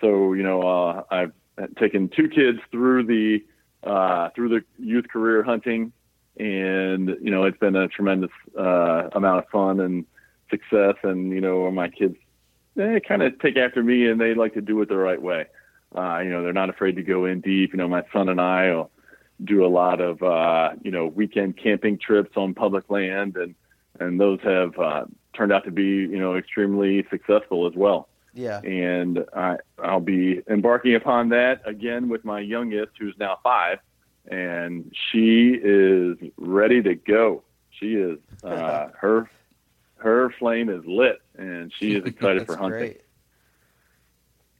So 0.00 0.32
you 0.32 0.42
know, 0.42 0.62
uh, 0.62 1.02
I've 1.10 1.32
taken 1.76 2.08
two 2.08 2.28
kids 2.28 2.58
through 2.70 3.04
the 3.04 3.44
uh, 3.82 4.30
through 4.34 4.48
the 4.50 4.64
youth 4.78 5.08
career 5.08 5.42
hunting, 5.42 5.92
and 6.38 7.08
you 7.20 7.30
know, 7.30 7.44
it's 7.44 7.58
been 7.58 7.76
a 7.76 7.88
tremendous 7.88 8.30
uh, 8.58 9.08
amount 9.12 9.44
of 9.44 9.48
fun 9.50 9.80
and 9.80 10.06
success. 10.50 10.96
And 11.02 11.32
you 11.32 11.40
know, 11.40 11.70
my 11.70 11.88
kids 11.88 12.16
they 12.76 13.00
kind 13.00 13.22
of 13.22 13.38
take 13.40 13.56
after 13.56 13.82
me, 13.82 14.06
and 14.06 14.20
they 14.20 14.34
like 14.34 14.54
to 14.54 14.60
do 14.60 14.80
it 14.82 14.88
the 14.88 14.96
right 14.96 15.20
way. 15.20 15.46
Uh, 15.94 16.20
you 16.20 16.30
know, 16.30 16.42
they're 16.42 16.52
not 16.52 16.70
afraid 16.70 16.96
to 16.96 17.02
go 17.02 17.24
in 17.24 17.40
deep. 17.40 17.72
You 17.72 17.78
know, 17.78 17.88
my 17.88 18.04
son 18.12 18.28
and 18.28 18.40
I 18.40 18.70
will 18.74 18.90
do 19.44 19.64
a 19.64 19.68
lot 19.68 20.00
of 20.00 20.22
uh, 20.22 20.70
you 20.82 20.90
know 20.90 21.06
weekend 21.06 21.56
camping 21.56 21.98
trips 21.98 22.36
on 22.36 22.54
public 22.54 22.90
land, 22.90 23.36
and 23.36 23.54
and 23.98 24.20
those 24.20 24.40
have 24.42 24.78
uh, 24.78 25.04
turned 25.34 25.52
out 25.52 25.64
to 25.64 25.70
be 25.70 25.82
you 25.82 26.18
know 26.18 26.36
extremely 26.36 27.06
successful 27.10 27.66
as 27.66 27.74
well. 27.74 28.08
Yeah. 28.34 28.60
And 28.60 29.24
I 29.34 29.56
I'll 29.82 30.00
be 30.00 30.42
embarking 30.48 30.94
upon 30.94 31.30
that 31.30 31.62
again 31.66 32.08
with 32.08 32.24
my 32.24 32.40
youngest, 32.40 32.92
who's 32.98 33.14
now 33.18 33.38
five, 33.42 33.78
and 34.28 34.94
she 35.10 35.58
is 35.60 36.16
ready 36.36 36.82
to 36.82 36.94
go. 36.94 37.42
She 37.70 37.94
is 37.94 38.18
uh, 38.44 38.88
her 38.98 39.30
her 39.96 40.30
flame 40.38 40.68
is 40.68 40.84
lit, 40.86 41.20
and 41.36 41.72
she 41.78 41.94
is 41.94 42.04
excited 42.04 42.46
for 42.46 42.56
hunting. 42.56 42.78
Great. 42.78 43.00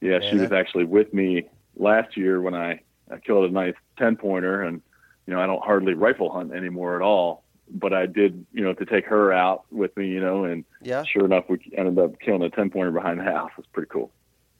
Yeah, 0.01 0.19
she 0.27 0.35
was 0.35 0.51
actually 0.51 0.85
with 0.85 1.13
me 1.13 1.47
last 1.75 2.17
year 2.17 2.41
when 2.41 2.55
I, 2.55 2.81
I 3.11 3.17
killed 3.19 3.49
a 3.49 3.53
nice 3.53 3.75
ten 3.97 4.15
pointer, 4.15 4.61
and 4.63 4.81
you 5.27 5.33
know 5.33 5.41
I 5.41 5.45
don't 5.47 5.63
hardly 5.63 5.93
rifle 5.93 6.31
hunt 6.31 6.53
anymore 6.53 6.95
at 6.95 7.01
all. 7.01 7.43
But 7.73 7.93
I 7.93 8.05
did, 8.05 8.45
you 8.51 8.63
know, 8.63 8.73
to 8.73 8.85
take 8.85 9.05
her 9.05 9.31
out 9.31 9.63
with 9.71 9.95
me, 9.95 10.07
you 10.09 10.19
know, 10.19 10.43
and 10.43 10.65
Yeah. 10.81 11.03
sure 11.05 11.23
enough, 11.23 11.45
we 11.47 11.57
ended 11.77 11.97
up 11.99 12.19
killing 12.19 12.41
a 12.41 12.49
ten 12.49 12.69
pointer 12.69 12.91
behind 12.91 13.19
the 13.19 13.23
house. 13.23 13.51
It's 13.57 13.67
pretty 13.71 13.87
cool. 13.89 14.11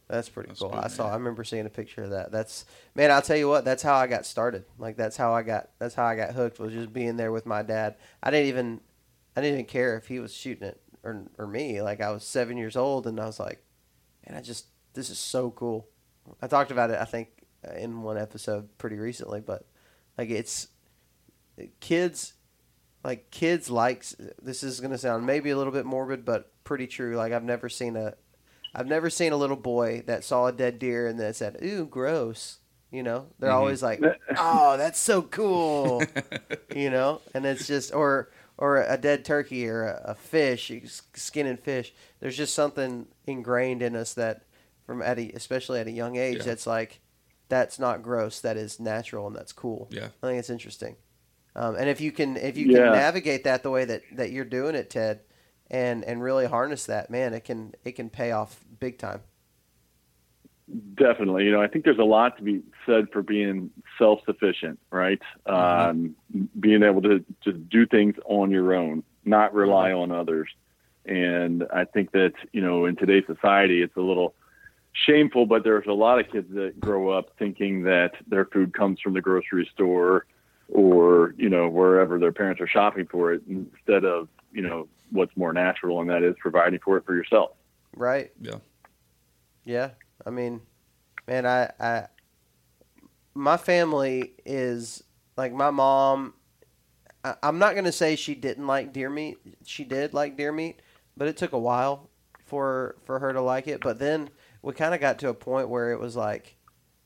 That's 0.07 0.29
pretty 0.29 0.47
That's 0.49 0.59
cool. 0.59 0.69
good, 0.69 0.79
I 0.83 0.87
saw. 0.87 1.09
I 1.09 1.13
remember 1.15 1.43
seeing 1.43 1.65
a 1.65 1.69
picture 1.69 2.03
of 2.03 2.09
that. 2.11 2.31
That's 2.31 2.65
man. 2.95 3.11
I'll 3.11 3.21
tell 3.21 3.35
you 3.37 3.47
what. 3.49 3.65
That's 3.65 3.83
how 3.83 3.95
I 3.95 4.07
got 4.07 4.25
started. 4.25 4.63
Like 4.77 4.95
that's 4.97 5.17
how 5.17 5.33
I 5.33 5.41
got. 5.41 5.69
That's 5.79 5.95
how 5.95 6.05
I 6.05 6.15
got 6.15 6.33
hooked. 6.33 6.59
Was 6.59 6.71
just 6.73 6.93
being 6.93 7.17
there 7.17 7.31
with 7.31 7.45
my 7.45 7.63
dad. 7.63 7.95
I 8.23 8.31
didn't 8.31 8.47
even. 8.47 8.81
I 9.35 9.41
didn't 9.41 9.53
even 9.59 9.65
care 9.65 9.95
if 9.97 10.07
he 10.07 10.19
was 10.19 10.33
shooting 10.33 10.67
it 10.67 10.81
or 11.03 11.23
or 11.37 11.47
me. 11.47 11.81
Like 11.81 12.01
I 12.01 12.11
was 12.11 12.23
seven 12.23 12.57
years 12.57 12.75
old, 12.77 13.07
and 13.07 13.19
I 13.19 13.25
was 13.25 13.39
like, 13.39 13.63
man, 14.27 14.37
I 14.37 14.41
just 14.41 14.67
this 14.93 15.09
is 15.09 15.19
so 15.19 15.51
cool. 15.51 15.87
I 16.41 16.47
talked 16.47 16.71
about 16.71 16.91
it. 16.91 16.97
I 16.99 17.05
think 17.05 17.29
in 17.75 18.01
one 18.03 18.17
episode 18.17 18.69
pretty 18.77 18.97
recently, 18.97 19.39
but 19.41 19.65
like 20.17 20.29
it's 20.29 20.67
kids. 21.79 22.33
Like 23.03 23.31
kids 23.31 23.69
likes. 23.71 24.15
This 24.41 24.61
is 24.63 24.79
gonna 24.79 24.97
sound 24.97 25.25
maybe 25.25 25.49
a 25.49 25.57
little 25.57 25.73
bit 25.73 25.85
morbid, 25.85 26.23
but 26.23 26.51
pretty 26.63 26.85
true. 26.87 27.15
Like 27.15 27.33
I've 27.33 27.43
never 27.43 27.67
seen 27.67 27.95
a 27.95 28.13
I've 28.75 28.87
never 28.87 29.09
seen 29.09 29.31
a 29.33 29.37
little 29.37 29.55
boy 29.57 30.03
that 30.05 30.23
saw 30.23 30.47
a 30.47 30.51
dead 30.51 30.77
deer 30.79 31.07
and 31.07 31.19
then 31.19 31.33
said, 31.33 31.57
"Ooh, 31.63 31.85
gross." 31.85 32.59
You 32.91 33.03
know, 33.03 33.27
they're 33.39 33.49
Mhm. 33.49 33.55
always 33.55 33.81
like, 33.81 34.01
"Oh, 34.37 34.77
that's 34.77 34.99
so 34.99 35.23
cool." 35.23 36.03
you 36.75 36.89
know, 36.91 37.21
and 37.33 37.43
it's 37.45 37.65
just 37.65 37.91
or 37.93 38.29
or 38.57 38.83
a 38.83 38.97
dead 38.97 39.25
turkey 39.25 39.67
or 39.67 39.83
a, 39.85 40.11
a 40.11 40.15
fish, 40.15 40.71
skin 41.15 41.47
and 41.47 41.59
fish. 41.59 41.93
There's 42.19 42.37
just 42.37 42.53
something 42.53 43.07
ingrained 43.25 43.81
in 43.81 43.95
us 43.95 44.13
that, 44.13 44.43
from 44.85 45.01
at 45.01 45.17
a, 45.17 45.31
especially 45.31 45.79
at 45.79 45.87
a 45.87 45.91
young 45.91 46.17
age, 46.17 46.37
Yeah. 46.37 46.43
that's 46.43 46.67
like, 46.67 46.99
that's 47.51 47.77
not 47.77 48.01
gross. 48.01 48.39
That 48.39 48.55
is 48.55 48.79
natural 48.79 49.27
and 49.27 49.35
that's 49.35 49.51
cool. 49.51 49.89
Yeah. 49.91 50.07
I 50.23 50.27
think 50.27 50.39
it's 50.39 50.49
interesting. 50.49 50.95
Um, 51.53 51.75
and 51.75 51.89
if 51.89 51.99
you 51.99 52.13
can 52.13 52.37
if 52.37 52.57
you 52.57 52.67
Yeah. 52.67 52.77
can 52.77 52.91
navigate 52.93 53.43
that 53.43 53.61
the 53.61 53.69
way 53.69 53.83
that, 53.83 54.03
that 54.13 54.31
you're 54.31 54.45
doing 54.45 54.73
it, 54.73 54.89
Ted, 54.89 55.19
and 55.69 56.03
and 56.05 56.23
really 56.23 56.45
harness 56.47 56.85
that, 56.85 57.09
man, 57.11 57.33
it 57.33 57.43
can 57.43 57.75
it 57.83 57.91
can 57.91 58.09
pay 58.09 58.31
off 58.31 58.63
big 58.79 58.97
time. 58.97 59.19
Definitely. 60.95 61.43
You 61.43 61.51
know, 61.51 61.61
I 61.61 61.67
think 61.67 61.83
there's 61.83 61.99
a 61.99 62.03
lot 62.05 62.37
to 62.37 62.43
be 62.43 62.61
said 62.85 63.09
for 63.11 63.21
being 63.21 63.69
self 63.97 64.21
sufficient, 64.25 64.79
right? 64.89 65.21
Um, 65.45 66.15
being 66.57 66.83
able 66.83 67.01
to 67.01 67.25
to 67.43 67.51
do 67.51 67.85
things 67.85 68.15
on 68.23 68.49
your 68.49 68.73
own, 68.73 69.03
not 69.25 69.53
rely 69.53 69.91
on 69.91 70.13
others. 70.13 70.49
And 71.05 71.65
I 71.73 71.83
think 71.83 72.11
that, 72.11 72.33
you 72.53 72.61
know, 72.61 72.85
in 72.85 72.95
today's 72.95 73.25
society, 73.27 73.81
it's 73.81 73.97
a 73.97 74.01
little 74.01 74.35
shameful, 74.93 75.45
but 75.45 75.63
there's 75.63 75.87
a 75.87 75.93
lot 75.93 76.19
of 76.19 76.29
kids 76.31 76.53
that 76.53 76.79
grow 76.79 77.09
up 77.09 77.31
thinking 77.39 77.83
that 77.83 78.11
their 78.27 78.45
food 78.45 78.73
comes 78.73 78.99
from 78.99 79.13
the 79.13 79.21
grocery 79.21 79.69
store 79.73 80.25
or, 80.69 81.33
you 81.37 81.49
know, 81.49 81.67
wherever 81.69 82.17
their 82.19 82.31
parents 82.31 82.61
are 82.61 82.67
shopping 82.67 83.07
for 83.07 83.33
it 83.33 83.41
instead 83.47 84.05
of, 84.05 84.27
you 84.51 84.61
know, 84.61 84.87
what's 85.11 85.35
more 85.35 85.53
natural, 85.53 86.01
and 86.01 86.09
that 86.09 86.23
is 86.23 86.35
providing 86.39 86.79
for 86.79 86.97
it 86.97 87.05
for 87.05 87.15
yourself. 87.15 87.51
Right? 87.95 88.31
Yeah. 88.39 88.55
Yeah. 89.65 89.89
I 90.25 90.29
mean, 90.29 90.61
man, 91.27 91.45
I, 91.45 91.71
I, 91.79 92.07
my 93.33 93.57
family 93.57 94.33
is 94.45 95.03
like 95.37 95.53
my 95.53 95.71
mom. 95.71 96.33
I, 97.23 97.35
I'm 97.43 97.59
not 97.59 97.75
gonna 97.75 97.91
say 97.91 98.15
she 98.15 98.35
didn't 98.35 98.67
like 98.67 98.93
deer 98.93 99.09
meat. 99.09 99.37
She 99.65 99.83
did 99.83 100.13
like 100.13 100.37
deer 100.37 100.51
meat, 100.51 100.81
but 101.15 101.27
it 101.27 101.37
took 101.37 101.53
a 101.53 101.59
while 101.59 102.09
for 102.45 102.95
for 103.05 103.19
her 103.19 103.33
to 103.33 103.41
like 103.41 103.67
it. 103.67 103.81
But 103.81 103.99
then 103.99 104.29
we 104.61 104.73
kind 104.73 104.93
of 104.93 105.01
got 105.01 105.19
to 105.19 105.29
a 105.29 105.33
point 105.33 105.69
where 105.69 105.91
it 105.91 105.99
was 105.99 106.15
like, 106.15 106.55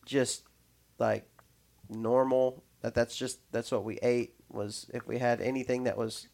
just 0.06 0.44
like 1.00 1.28
normal. 1.90 2.64
That 2.82 2.94
that's 2.94 3.16
just 3.16 3.40
that's 3.52 3.72
what 3.72 3.84
we 3.84 3.98
ate. 4.02 4.34
Was 4.50 4.90
if 4.94 5.08
we 5.08 5.18
had 5.18 5.42
anything 5.42 5.84
that 5.84 5.98
was 5.98 6.28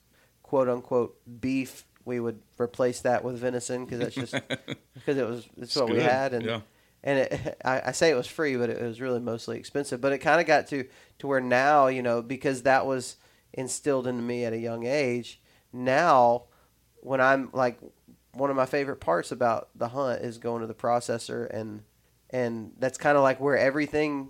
quote 0.43 0.67
unquote 0.69 1.17
beef, 1.39 1.85
we 2.05 2.19
would 2.19 2.41
replace 2.59 3.01
that 3.01 3.23
with 3.23 3.37
venison 3.37 3.85
because 3.85 3.99
that's 3.99 4.15
just 4.15 4.33
because 4.93 5.17
it 5.17 5.27
was 5.27 5.47
it's 5.57 5.75
what 5.75 5.89
we 5.89 5.99
had 6.01 6.33
and 6.33 6.45
Yeah. 6.45 6.61
and 7.03 7.19
it, 7.19 7.57
I, 7.65 7.81
I 7.87 7.91
say 7.93 8.09
it 8.11 8.15
was 8.15 8.27
free, 8.27 8.57
but 8.57 8.69
it 8.69 8.81
was 8.81 8.99
really 8.99 9.19
mostly 9.19 9.57
expensive. 9.57 10.01
But 10.01 10.11
it 10.13 10.17
kind 10.19 10.41
of 10.41 10.47
got 10.47 10.67
to 10.67 10.85
to 11.19 11.27
where 11.27 11.39
now 11.41 11.87
you 11.87 12.01
know 12.01 12.21
because 12.21 12.63
that 12.63 12.85
was 12.85 13.15
instilled 13.53 14.07
into 14.07 14.21
me 14.21 14.43
at 14.45 14.53
a 14.53 14.57
young 14.57 14.85
age. 14.85 15.41
Now, 15.73 16.43
when 17.01 17.21
I'm 17.21 17.49
like 17.53 17.79
one 18.33 18.49
of 18.49 18.55
my 18.55 18.65
favorite 18.65 19.01
parts 19.01 19.31
about 19.31 19.69
the 19.75 19.89
hunt 19.89 20.21
is 20.21 20.37
going 20.37 20.61
to 20.61 20.67
the 20.67 20.73
processor 20.73 21.49
and 21.49 21.83
and 22.29 22.71
that's 22.79 22.97
kind 22.97 23.17
of 23.17 23.23
like 23.23 23.39
where 23.41 23.57
everything 23.57 24.29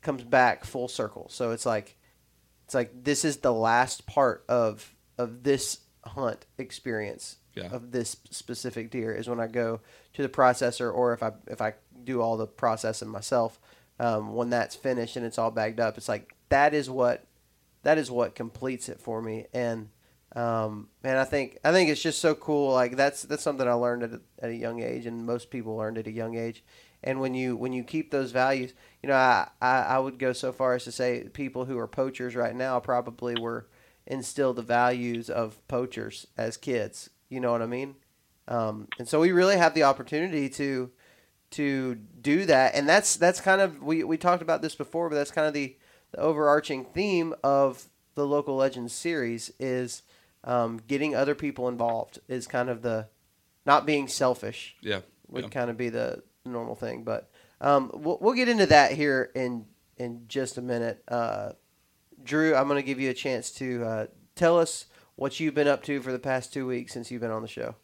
comes 0.00 0.24
back 0.24 0.64
full 0.64 0.88
circle. 0.88 1.28
So 1.28 1.50
it's 1.50 1.66
like 1.66 1.96
it's 2.64 2.74
like 2.74 3.04
this 3.04 3.24
is 3.24 3.38
the 3.38 3.52
last 3.52 4.06
part 4.06 4.44
of 4.48 4.94
of 5.18 5.42
this 5.42 5.80
hunt 6.04 6.46
experience 6.58 7.36
Yeah. 7.54 7.68
of 7.70 7.92
this 7.92 8.16
specific 8.30 8.90
deer 8.90 9.12
is 9.12 9.28
when 9.28 9.38
I 9.38 9.46
go 9.46 9.80
to 10.14 10.22
the 10.22 10.28
processor 10.28 10.92
or 10.92 11.12
if 11.12 11.22
I 11.22 11.32
if 11.46 11.60
I 11.60 11.74
do 12.02 12.20
all 12.20 12.36
the 12.36 12.46
processing 12.46 13.08
myself 13.08 13.60
um, 14.00 14.34
when 14.34 14.50
that's 14.50 14.74
finished 14.74 15.16
and 15.16 15.24
it's 15.26 15.38
all 15.38 15.50
bagged 15.52 15.78
up 15.78 15.96
it's 15.98 16.08
like 16.08 16.34
that 16.48 16.74
is 16.74 16.88
what 16.90 17.24
that 17.84 17.98
is 17.98 18.10
what 18.10 18.34
completes 18.34 18.88
it 18.88 18.98
for 19.00 19.20
me 19.22 19.46
and 19.52 19.90
um, 20.34 20.88
man 21.02 21.16
I 21.16 21.24
think 21.24 21.58
I 21.64 21.72
think 21.72 21.90
it's 21.90 22.02
just 22.02 22.20
so 22.20 22.34
cool. 22.34 22.72
Like 22.72 22.96
that's 22.96 23.22
that's 23.22 23.42
something 23.42 23.68
I 23.68 23.72
learned 23.74 24.02
at 24.02 24.12
a, 24.12 24.20
at 24.40 24.50
a 24.50 24.54
young 24.54 24.82
age 24.82 25.06
and 25.06 25.26
most 25.26 25.50
people 25.50 25.76
learned 25.76 25.98
at 25.98 26.06
a 26.06 26.12
young 26.12 26.36
age. 26.36 26.64
And 27.02 27.20
when 27.20 27.34
you 27.34 27.56
when 27.56 27.72
you 27.72 27.84
keep 27.84 28.10
those 28.10 28.32
values 28.32 28.72
you 29.02 29.08
know 29.08 29.16
I, 29.16 29.48
I, 29.60 29.78
I 29.80 29.98
would 29.98 30.18
go 30.18 30.32
so 30.32 30.52
far 30.52 30.74
as 30.74 30.84
to 30.84 30.92
say 30.92 31.28
people 31.32 31.64
who 31.64 31.78
are 31.78 31.88
poachers 31.88 32.34
right 32.34 32.54
now 32.54 32.80
probably 32.80 33.34
were 33.38 33.66
instilled 34.06 34.56
the 34.56 34.62
values 34.62 35.28
of 35.30 35.66
poachers 35.68 36.26
as 36.36 36.56
kids. 36.56 37.10
You 37.28 37.40
know 37.40 37.52
what 37.52 37.62
I 37.62 37.66
mean? 37.66 37.96
Um, 38.48 38.88
and 38.98 39.08
so 39.08 39.20
we 39.20 39.32
really 39.32 39.56
have 39.56 39.74
the 39.74 39.84
opportunity 39.84 40.48
to 40.50 40.90
to 41.52 41.96
do 42.20 42.44
that. 42.46 42.74
And 42.74 42.88
that's 42.88 43.16
that's 43.16 43.40
kind 43.40 43.60
of 43.60 43.82
we, 43.82 44.04
we 44.04 44.16
talked 44.16 44.42
about 44.42 44.62
this 44.62 44.74
before 44.74 45.08
but 45.08 45.16
that's 45.16 45.30
kind 45.30 45.46
of 45.46 45.54
the, 45.54 45.76
the 46.12 46.18
overarching 46.18 46.84
theme 46.84 47.34
of 47.44 47.88
the 48.14 48.26
local 48.26 48.56
legends 48.56 48.92
series 48.92 49.50
is 49.58 50.02
um, 50.44 50.80
getting 50.86 51.14
other 51.14 51.34
people 51.34 51.68
involved 51.68 52.18
is 52.28 52.46
kind 52.46 52.68
of 52.68 52.82
the 52.82 53.08
not 53.64 53.86
being 53.86 54.08
selfish 54.08 54.76
Yeah. 54.80 55.00
would 55.28 55.44
yeah. 55.44 55.50
kind 55.50 55.70
of 55.70 55.76
be 55.76 55.88
the 55.88 56.22
normal 56.44 56.74
thing. 56.74 57.04
But 57.04 57.30
um, 57.60 57.90
we'll, 57.94 58.18
we'll 58.20 58.34
get 58.34 58.48
into 58.48 58.66
that 58.66 58.92
here 58.92 59.30
in 59.34 59.66
in 59.96 60.24
just 60.26 60.58
a 60.58 60.62
minute. 60.62 61.02
Uh, 61.06 61.52
Drew, 62.24 62.54
I'm 62.54 62.66
going 62.66 62.80
to 62.80 62.86
give 62.86 62.98
you 63.00 63.10
a 63.10 63.14
chance 63.14 63.50
to 63.52 63.84
uh, 63.84 64.06
tell 64.34 64.58
us 64.58 64.86
what 65.16 65.38
you've 65.38 65.54
been 65.54 65.68
up 65.68 65.82
to 65.84 66.00
for 66.00 66.10
the 66.12 66.18
past 66.18 66.52
two 66.52 66.66
weeks 66.66 66.92
since 66.92 67.10
you've 67.10 67.20
been 67.20 67.30
on 67.30 67.42
the 67.42 67.48
show. 67.48 67.74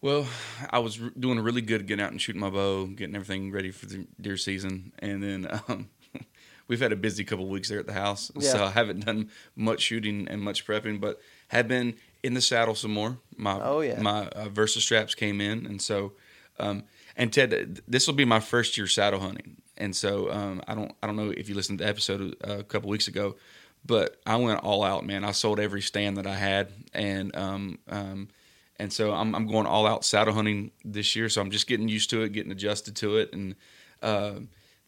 Well, 0.00 0.26
I 0.70 0.78
was 0.78 0.96
doing 1.18 1.40
really 1.40 1.60
good 1.60 1.86
getting 1.86 2.04
out 2.04 2.12
and 2.12 2.20
shooting 2.20 2.40
my 2.40 2.50
bow, 2.50 2.86
getting 2.86 3.16
everything 3.16 3.50
ready 3.50 3.70
for 3.72 3.86
the 3.86 4.06
deer 4.20 4.36
season, 4.36 4.92
and 5.00 5.22
then 5.22 5.60
um, 5.68 5.88
we've 6.68 6.80
had 6.80 6.92
a 6.92 6.96
busy 6.96 7.24
couple 7.24 7.48
weeks 7.48 7.68
there 7.68 7.80
at 7.80 7.86
the 7.86 7.92
house, 7.94 8.30
so 8.38 8.64
I 8.64 8.70
haven't 8.70 9.04
done 9.06 9.30
much 9.56 9.80
shooting 9.80 10.28
and 10.28 10.40
much 10.40 10.64
prepping, 10.66 11.00
but 11.00 11.20
have 11.48 11.68
been 11.68 11.94
in 12.22 12.34
the 12.34 12.40
saddle 12.40 12.74
some 12.74 12.92
more. 12.92 13.18
My 13.36 13.60
Oh, 13.60 13.80
yeah. 13.80 14.00
my 14.00 14.26
uh, 14.28 14.48
Versa 14.48 14.80
straps 14.80 15.14
came 15.14 15.40
in, 15.40 15.66
and 15.66 15.80
so 15.80 16.12
um, 16.58 16.84
and 17.16 17.32
Ted, 17.32 17.80
this 17.86 18.06
will 18.06 18.14
be 18.14 18.24
my 18.24 18.40
first 18.40 18.76
year 18.76 18.86
saddle 18.86 19.20
hunting, 19.20 19.56
and 19.76 19.94
so 19.94 20.30
um, 20.32 20.62
I 20.66 20.74
don't 20.74 20.92
I 21.02 21.06
don't 21.06 21.16
know 21.16 21.30
if 21.30 21.48
you 21.48 21.54
listened 21.54 21.78
to 21.78 21.84
the 21.84 21.90
episode 21.90 22.36
uh, 22.46 22.58
a 22.58 22.64
couple 22.64 22.88
weeks 22.90 23.08
ago, 23.08 23.36
but 23.84 24.20
I 24.26 24.36
went 24.36 24.60
all 24.64 24.82
out, 24.82 25.06
man. 25.06 25.24
I 25.24 25.32
sold 25.32 25.60
every 25.60 25.82
stand 25.82 26.16
that 26.16 26.26
I 26.26 26.34
had, 26.34 26.72
and 26.92 27.34
um, 27.36 27.78
um, 27.88 28.28
and 28.76 28.92
so 28.92 29.12
I'm 29.12 29.34
I'm 29.34 29.46
going 29.46 29.66
all 29.66 29.86
out 29.86 30.04
saddle 30.04 30.34
hunting 30.34 30.72
this 30.84 31.14
year. 31.14 31.28
So 31.28 31.40
I'm 31.40 31.50
just 31.50 31.66
getting 31.66 31.88
used 31.88 32.10
to 32.10 32.22
it, 32.22 32.32
getting 32.32 32.52
adjusted 32.52 32.96
to 32.96 33.18
it, 33.18 33.32
and 33.32 33.54
uh, 34.02 34.32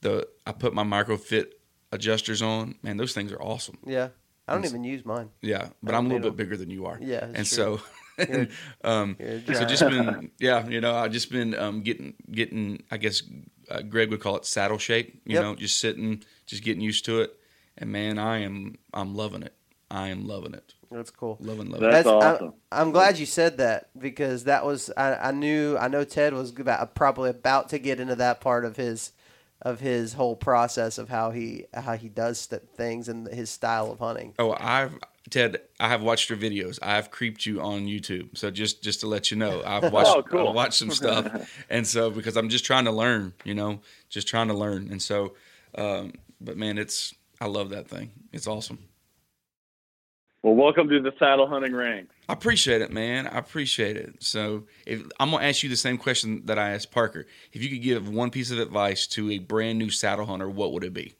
the 0.01 0.27
I 0.47 0.53
put 0.53 0.75
my 0.75 0.83
micro 0.83 1.17
fit 1.17 1.61
adjusters 1.93 2.43
on. 2.43 2.75
Man, 2.83 2.97
those 2.97 3.13
things 3.13 3.33
are 3.33 3.41
awesome. 3.43 3.79
Yeah. 3.87 4.09
I 4.51 4.55
don't 4.55 4.65
It's- 4.65 4.73
even 4.73 4.85
use 4.85 5.05
mine. 5.05 5.31
Yeah, 5.41 5.69
but 5.83 5.95
I 5.95 5.99
I'm 5.99 6.07
a 6.07 6.09
little 6.15 6.31
bit 6.31 6.37
bigger 6.37 6.57
than 6.57 6.71
you 6.71 6.87
are. 6.87 6.99
Yeah, 7.01 7.25
and 7.25 7.35
true. 7.37 7.45
so. 7.45 7.81
You're- 8.19 8.49
um, 8.85 9.17
so 9.47 9.65
just 9.65 9.81
been 9.89 10.31
yeah 10.39 10.67
you 10.69 10.83
know 10.83 10.95
i 10.95 11.09
just 11.09 11.31
been 11.33 11.55
um, 11.55 11.81
getting 11.81 12.13
getting 12.31 12.83
i 12.91 12.99
guess 12.99 13.23
uh, 13.71 13.81
greg 13.81 14.11
would 14.11 14.21
call 14.21 14.37
it 14.37 14.45
saddle 14.45 14.77
shape 14.77 15.23
you 15.25 15.35
Yep. 15.37 15.43
know 15.43 15.55
just 15.55 15.81
sitting 15.81 16.23
just 16.45 16.63
getting 16.63 16.83
used 16.83 17.07
to 17.07 17.23
it 17.23 17.35
and 17.79 17.91
man 17.91 18.19
i 18.19 18.39
am 18.43 18.75
i'm 18.93 19.15
loving 19.15 19.43
it 19.43 19.55
i 19.91 20.09
am 20.09 20.27
loving 20.29 20.53
it 20.53 20.75
That's 20.91 21.11
cool. 21.11 21.39
loving 21.41 21.71
loving 21.71 21.91
That's 21.91 22.07
it 22.07 22.11
I- 22.11 22.35
awesome. 22.35 22.53
I'm 22.71 22.91
glad 22.91 23.19
you 23.19 23.25
said 23.25 23.57
that 23.57 23.89
because 23.99 24.45
that 24.45 24.67
was 24.67 24.91
I, 24.99 25.15
I 25.15 25.31
knew 25.31 25.79
I 25.79 25.89
know 25.89 26.05
Ted 26.05 26.35
was 26.35 26.51
about, 26.51 26.95
probably 26.95 27.31
about 27.31 27.71
to 27.71 27.79
get 27.79 28.01
into 28.01 28.17
that 28.17 28.43
part 28.43 28.67
of 28.67 28.77
his 28.77 29.13
of 29.63 29.81
his 29.81 30.15
whole 30.15 30.37
process 30.37 30.97
of 30.99 31.09
how 31.09 31.31
he 31.31 31.67
how 31.75 31.97
he 31.97 32.09
does 32.09 32.47
th- 32.47 32.63
things 32.77 33.09
and 33.09 33.29
his 33.29 33.51
style 33.51 33.93
of 33.93 33.99
hunting. 33.99 34.35
oh 34.39 34.57
i've 34.59 34.99
ted 35.29 35.61
i 35.79 35.87
have 35.89 36.03
watched 36.03 36.31
your 36.31 36.39
videos 36.39 36.79
i've 36.83 37.11
creeped 37.11 37.45
you 37.45 37.61
on 37.61 37.83
youtube 37.87 38.37
so 38.37 38.51
just 38.51 38.83
just 38.83 39.01
to 39.01 39.07
let 39.07 39.31
you 39.31 39.37
know 39.37 39.63
i've 39.67 39.93
watched 39.97 40.11
Oh, 40.17 40.23
cool. 40.23 40.49
i've 40.49 40.55
watched 40.55 40.75
some 40.79 40.91
stuff 40.91 41.27
and 41.71 41.87
so 41.87 42.11
because 42.11 42.37
i'm 42.37 42.49
just 42.49 42.65
trying 42.65 42.87
to 42.87 42.91
learn 42.93 43.35
you 43.45 43.55
know 43.55 43.81
just 44.09 44.27
trying 44.27 44.49
to 44.49 44.55
learn 44.55 44.89
and 44.91 45.01
so 45.03 45.35
um, 45.77 46.13
but 46.41 46.57
man 46.57 46.79
it's 46.79 47.15
i 47.41 47.47
love 47.47 47.69
that 47.71 47.87
thing 47.87 48.11
it's 48.33 48.47
awesome 48.47 48.79
Well, 50.43 50.55
welcome 50.55 50.89
to 50.89 51.01
the 51.03 51.13
saddle 51.19 51.47
hunting 51.47 51.75
ranks. 51.75 52.15
I 52.31 52.33
appreciate 52.33 52.81
it, 52.81 52.93
man. 52.93 53.27
I 53.27 53.39
appreciate 53.39 53.97
it. 53.97 54.23
So, 54.23 54.65
if 54.87 55.03
I'm 55.19 55.33
gonna 55.33 55.45
ask 55.45 55.65
you 55.65 55.69
the 55.69 55.77
same 55.77 55.99
question 55.99 56.43
that 56.47 56.59
I 56.61 56.71
asked 56.71 56.93
Parker, 56.93 57.27
if 57.53 57.61
you 57.61 57.69
could 57.69 57.83
give 57.83 58.09
one 58.09 58.31
piece 58.31 58.53
of 58.53 58.61
advice 58.61 59.09
to 59.09 59.31
a 59.33 59.39
brand 59.39 59.79
new 59.81 59.91
saddle 59.91 60.27
hunter, 60.27 60.49
what 60.49 60.73
would 60.73 60.85
it 60.85 60.95
be? 60.95 61.17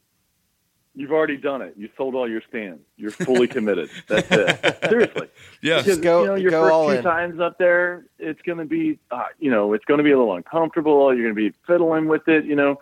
You've 0.95 1.11
already 1.11 1.37
done 1.37 1.63
it. 1.63 1.75
You 1.77 1.89
sold 1.97 2.15
all 2.15 2.29
your 2.31 2.43
stands. 2.49 2.81
You're 2.97 3.11
fully 3.11 3.49
committed. 3.57 3.91
That's 4.09 4.29
it. 4.31 4.79
Seriously. 4.89 5.29
Yeah, 5.63 5.79
Because 5.83 5.99
go- 5.99 6.21
you 6.23 6.27
know 6.29 6.35
your 6.37 6.51
go 6.53 6.63
first 6.63 6.73
all 6.75 6.89
few 6.91 6.99
in. 6.99 7.03
times 7.05 7.41
up 7.41 7.59
there, 7.59 8.07
it's 8.19 8.41
going 8.43 8.59
to 8.59 8.65
be, 8.65 8.99
uh, 9.11 9.25
you 9.39 9.51
know, 9.51 9.73
it's 9.73 9.85
going 9.87 9.99
to 9.99 10.05
be 10.05 10.11
a 10.11 10.19
little 10.19 10.35
uncomfortable. 10.35 11.13
You're 11.15 11.33
going 11.33 11.35
to 11.37 11.51
be 11.51 11.57
fiddling 11.67 12.07
with 12.09 12.27
it, 12.29 12.45
you 12.45 12.55
know, 12.57 12.81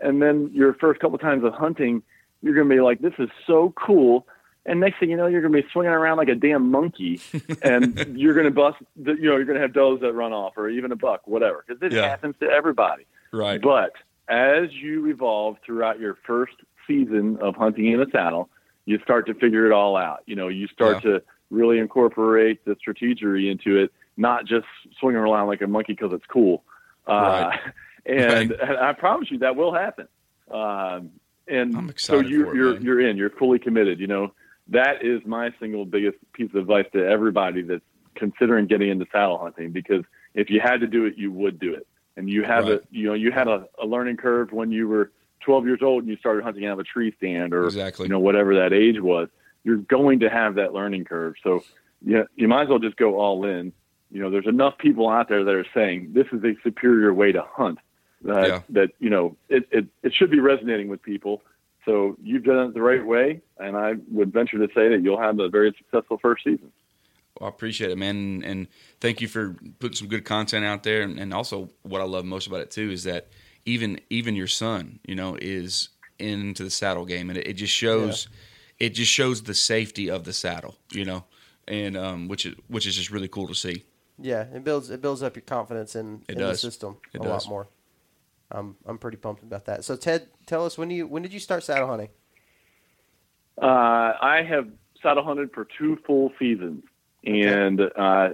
and 0.00 0.20
then 0.22 0.50
your 0.52 0.74
first 0.74 1.00
couple 1.00 1.16
times 1.18 1.44
of 1.44 1.52
hunting, 1.54 2.02
you're 2.42 2.54
going 2.54 2.68
to 2.68 2.74
be 2.74 2.80
like, 2.80 3.00
"This 3.00 3.14
is 3.18 3.30
so 3.46 3.72
cool." 3.76 4.26
And 4.68 4.80
next 4.80 4.98
thing 4.98 5.10
you 5.10 5.16
know, 5.16 5.26
you're 5.28 5.40
going 5.40 5.52
to 5.52 5.62
be 5.62 5.68
swinging 5.72 5.92
around 5.92 6.16
like 6.16 6.28
a 6.28 6.34
damn 6.34 6.70
monkey, 6.70 7.20
and 7.62 7.96
you're 8.18 8.34
going 8.34 8.46
to 8.46 8.50
bust. 8.50 8.78
The, 8.96 9.12
you 9.12 9.28
know, 9.30 9.36
you're 9.36 9.44
going 9.44 9.56
to 9.56 9.62
have 9.62 9.72
does 9.72 10.00
that 10.00 10.12
run 10.12 10.32
off, 10.32 10.54
or 10.56 10.68
even 10.68 10.90
a 10.92 10.96
buck, 10.96 11.26
whatever, 11.26 11.64
because 11.66 11.80
this 11.80 11.92
Yeah. 11.92 12.08
happens 12.08 12.34
to 12.40 12.46
everybody. 12.50 13.06
right. 13.32 13.60
But 13.60 13.92
as 14.28 14.72
you 14.72 15.06
evolve 15.06 15.56
throughout 15.64 16.00
your 16.00 16.16
first 16.26 16.54
season 16.86 17.38
of 17.40 17.54
hunting 17.54 17.86
in 17.92 18.00
a 18.00 18.06
saddle, 18.10 18.48
you 18.86 18.98
start 19.04 19.26
to 19.26 19.34
figure 19.34 19.66
it 19.66 19.72
all 19.72 19.96
out. 19.96 20.22
You 20.26 20.34
know, 20.36 20.48
you 20.48 20.66
start 20.68 21.02
to 21.02 21.22
really 21.50 21.78
incorporate 21.78 22.64
the 22.64 22.74
strategery 22.76 23.50
into 23.50 23.76
it, 23.78 23.92
not 24.16 24.46
just 24.46 24.66
swinging 24.98 25.20
around 25.20 25.46
like 25.46 25.60
a 25.62 25.66
monkey 25.68 25.92
because 25.92 26.12
it's 26.12 26.26
cool. 26.26 26.64
Uh, 27.06 27.12
Right. 27.52 27.60
and, 28.06 28.50
Right. 28.50 28.60
and 28.60 28.78
I 28.78 28.92
promise 28.94 29.30
you 29.30 29.38
that 29.38 29.54
will 29.54 29.72
happen. 29.72 30.08
Um, 30.50 31.10
and 31.48 31.76
I'm 31.76 31.92
so 31.96 32.18
you, 32.18 32.50
it, 32.50 32.54
you're 32.56 32.80
you're 32.80 33.00
in. 33.00 33.16
You're 33.16 33.30
fully 33.30 33.58
committed. 33.60 34.00
You 34.00 34.08
know, 34.08 34.32
that 34.68 35.04
is 35.04 35.20
my 35.24 35.52
single 35.60 35.84
biggest 35.84 36.18
piece 36.32 36.50
of 36.50 36.56
advice 36.56 36.86
to 36.92 37.06
everybody 37.06 37.62
that's 37.62 37.84
considering 38.14 38.66
getting 38.66 38.88
into 38.90 39.06
saddle 39.12 39.38
hunting. 39.38 39.70
Because 39.70 40.04
if 40.34 40.50
you 40.50 40.60
had 40.60 40.80
to 40.80 40.86
do 40.86 41.04
it, 41.04 41.16
you 41.16 41.30
would 41.32 41.58
do 41.58 41.74
it. 41.74 41.86
And 42.16 42.28
you 42.30 42.42
have 42.44 42.64
Right. 42.64 42.74
a 42.74 42.82
you 42.90 43.06
know 43.06 43.14
you 43.14 43.30
had 43.30 43.46
a, 43.48 43.66
a 43.82 43.86
learning 43.86 44.16
curve 44.16 44.52
when 44.52 44.70
you 44.72 44.88
were 44.88 45.12
12 45.40 45.66
years 45.66 45.80
old 45.82 46.02
and 46.02 46.10
you 46.10 46.16
started 46.16 46.42
hunting 46.44 46.64
out 46.66 46.72
of 46.74 46.78
a 46.80 46.84
tree 46.84 47.14
stand 47.18 47.52
or 47.54 47.64
Exactly. 47.66 48.04
you 48.06 48.08
know 48.10 48.18
whatever 48.20 48.54
that 48.56 48.72
age 48.72 49.00
was. 49.00 49.28
You're 49.64 49.76
going 49.78 50.20
to 50.20 50.30
have 50.30 50.54
that 50.54 50.72
learning 50.72 51.04
curve. 51.04 51.34
So 51.42 51.62
yeah, 52.04 52.22
you 52.36 52.48
might 52.48 52.62
as 52.64 52.68
well 52.68 52.78
just 52.78 52.96
go 52.96 53.18
all 53.18 53.44
in. 53.44 53.72
You 54.10 54.22
know, 54.22 54.30
there's 54.30 54.46
enough 54.46 54.78
people 54.78 55.08
out 55.08 55.28
there 55.28 55.44
that 55.44 55.54
are 55.54 55.66
saying 55.74 56.12
this 56.14 56.26
is 56.32 56.42
a 56.44 56.54
superior 56.62 57.12
way 57.12 57.32
to 57.32 57.42
hunt. 57.42 57.78
Uh, 58.26 58.40
Yeah. 58.46 58.60
That 58.70 58.90
you 58.98 59.10
know 59.10 59.36
it, 59.48 59.68
it 59.70 59.86
it 60.02 60.14
should 60.14 60.30
be 60.30 60.40
resonating 60.40 60.88
with 60.88 61.02
people. 61.02 61.42
So 61.86 62.16
you've 62.22 62.42
done 62.44 62.66
it 62.68 62.74
the 62.74 62.82
right 62.82 63.04
way, 63.04 63.40
and 63.58 63.76
I 63.76 63.94
would 64.10 64.32
venture 64.32 64.58
to 64.58 64.66
say 64.74 64.88
that 64.88 65.00
you'll 65.02 65.20
have 65.20 65.38
a 65.38 65.48
very 65.48 65.72
successful 65.78 66.18
first 66.20 66.44
season. 66.44 66.72
Well, 67.40 67.48
I 67.48 67.50
appreciate 67.50 67.90
it, 67.90 67.96
man, 67.98 68.16
and, 68.16 68.44
and 68.44 68.66
thank 69.00 69.20
you 69.20 69.28
for 69.28 69.56
putting 69.78 69.94
some 69.94 70.08
good 70.08 70.24
content 70.24 70.64
out 70.64 70.82
there. 70.82 71.02
And, 71.02 71.18
and 71.18 71.32
also, 71.32 71.70
what 71.82 72.00
I 72.00 72.04
love 72.04 72.24
most 72.24 72.46
about 72.48 72.60
it 72.60 72.70
too 72.70 72.90
is 72.90 73.04
that 73.04 73.28
even 73.64 74.00
even 74.10 74.34
your 74.34 74.46
son, 74.48 74.98
you 75.06 75.14
know, 75.14 75.36
is 75.40 75.90
into 76.18 76.64
the 76.64 76.70
saddle 76.70 77.04
game, 77.04 77.30
and 77.30 77.38
it, 77.38 77.46
it 77.46 77.52
just 77.54 77.72
shows 77.72 78.28
it 78.78 78.90
just 78.90 79.12
shows 79.12 79.42
the 79.42 79.54
safety 79.54 80.10
of 80.10 80.24
the 80.24 80.32
saddle, 80.32 80.76
you 80.92 81.04
know, 81.04 81.24
and 81.68 81.96
um, 81.96 82.26
which 82.28 82.46
is 82.46 82.54
which 82.68 82.86
is 82.86 82.96
just 82.96 83.10
really 83.10 83.28
cool 83.28 83.46
to 83.48 83.54
see. 83.54 83.84
Yeah, 84.18 84.42
it 84.52 84.64
builds 84.64 84.90
it 84.90 85.00
builds 85.02 85.22
up 85.22 85.36
your 85.36 85.42
confidence 85.42 85.94
in, 85.94 86.22
It 86.28 86.32
in 86.32 86.38
does. 86.38 86.62
the 86.62 86.70
system 86.70 86.96
It 87.12 87.20
a 87.20 87.24
does. 87.24 87.44
lot 87.44 87.50
more. 87.50 87.68
I'm 88.50 88.76
I'm 88.86 88.98
pretty 88.98 89.16
pumped 89.16 89.42
about 89.42 89.64
that. 89.66 89.84
So 89.84 89.96
Ted, 89.96 90.28
tell 90.46 90.64
us 90.64 90.78
when 90.78 90.88
do 90.88 90.94
you 90.94 91.06
when 91.06 91.22
did 91.22 91.32
you 91.32 91.40
start 91.40 91.64
saddle 91.64 91.88
hunting? 91.88 92.08
Uh, 93.60 94.12
I 94.20 94.42
have 94.48 94.68
saddle 95.02 95.24
hunted 95.24 95.52
for 95.52 95.66
two 95.78 95.98
full 96.06 96.32
seasons, 96.38 96.84
and 97.24 97.80
uh, 97.96 98.30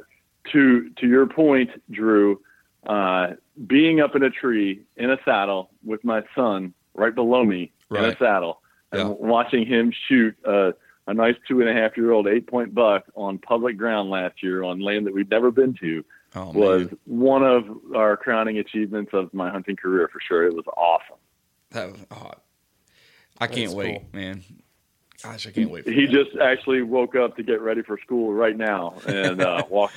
to 0.52 0.90
to 0.90 1.06
your 1.06 1.26
point, 1.26 1.70
Drew, 1.90 2.40
uh, 2.86 3.28
being 3.66 4.00
up 4.00 4.16
in 4.16 4.22
a 4.22 4.30
tree 4.30 4.82
in 4.96 5.10
a 5.10 5.16
saddle 5.24 5.70
with 5.84 6.02
my 6.04 6.22
son 6.34 6.74
right 6.94 7.14
below 7.14 7.44
me 7.44 7.72
in 7.90 7.96
a 7.96 8.00
Right. 8.08 8.18
saddle, 8.18 8.60
and 8.90 9.16
watching 9.18 9.64
him 9.66 9.92
shoot 10.08 10.36
a, 10.44 10.74
a 11.06 11.14
nice 11.14 11.36
two 11.46 11.60
and 11.60 11.68
a 11.70 11.72
half 11.74 11.96
year 11.96 12.10
old 12.12 12.26
eight 12.26 12.46
point 12.46 12.74
buck 12.74 13.04
on 13.14 13.38
public 13.38 13.76
ground 13.78 14.10
last 14.10 14.42
year 14.42 14.62
on 14.62 14.80
land 14.80 15.06
that 15.06 15.14
we'd 15.14 15.30
never 15.30 15.50
been 15.50 15.74
to 15.74 16.04
Oh 16.34 16.50
was 16.52 16.86
man, 16.86 16.98
one 17.06 17.42
of 17.42 17.64
our 17.94 18.16
crowning 18.16 18.58
achievements 18.58 19.10
of 19.12 19.32
my 19.34 19.50
hunting 19.50 19.76
career 19.76 20.08
for 20.12 20.20
sure. 20.26 20.46
It 20.46 20.54
was 20.54 20.64
awesome. 20.76 21.18
that 21.72 21.92
was, 21.92 22.00
oh, 22.10 22.30
I 23.38 23.46
can't 23.46 23.66
That's 23.66 23.74
wait, 23.74 24.00
cool. 24.00 24.08
man. 24.12 24.44
Gosh, 25.22 25.46
I 25.46 25.50
can't 25.50 25.70
wait. 25.70 25.84
For 25.84 25.90
he 25.92 26.06
that. 26.06 26.12
just 26.12 26.36
actually 26.40 26.82
woke 26.82 27.14
up 27.16 27.36
to 27.36 27.42
get 27.42 27.60
ready 27.60 27.82
for 27.82 27.98
school 27.98 28.32
right 28.32 28.56
now 28.56 28.94
and 29.06 29.40
uh, 29.42 29.62
walked 29.70 29.94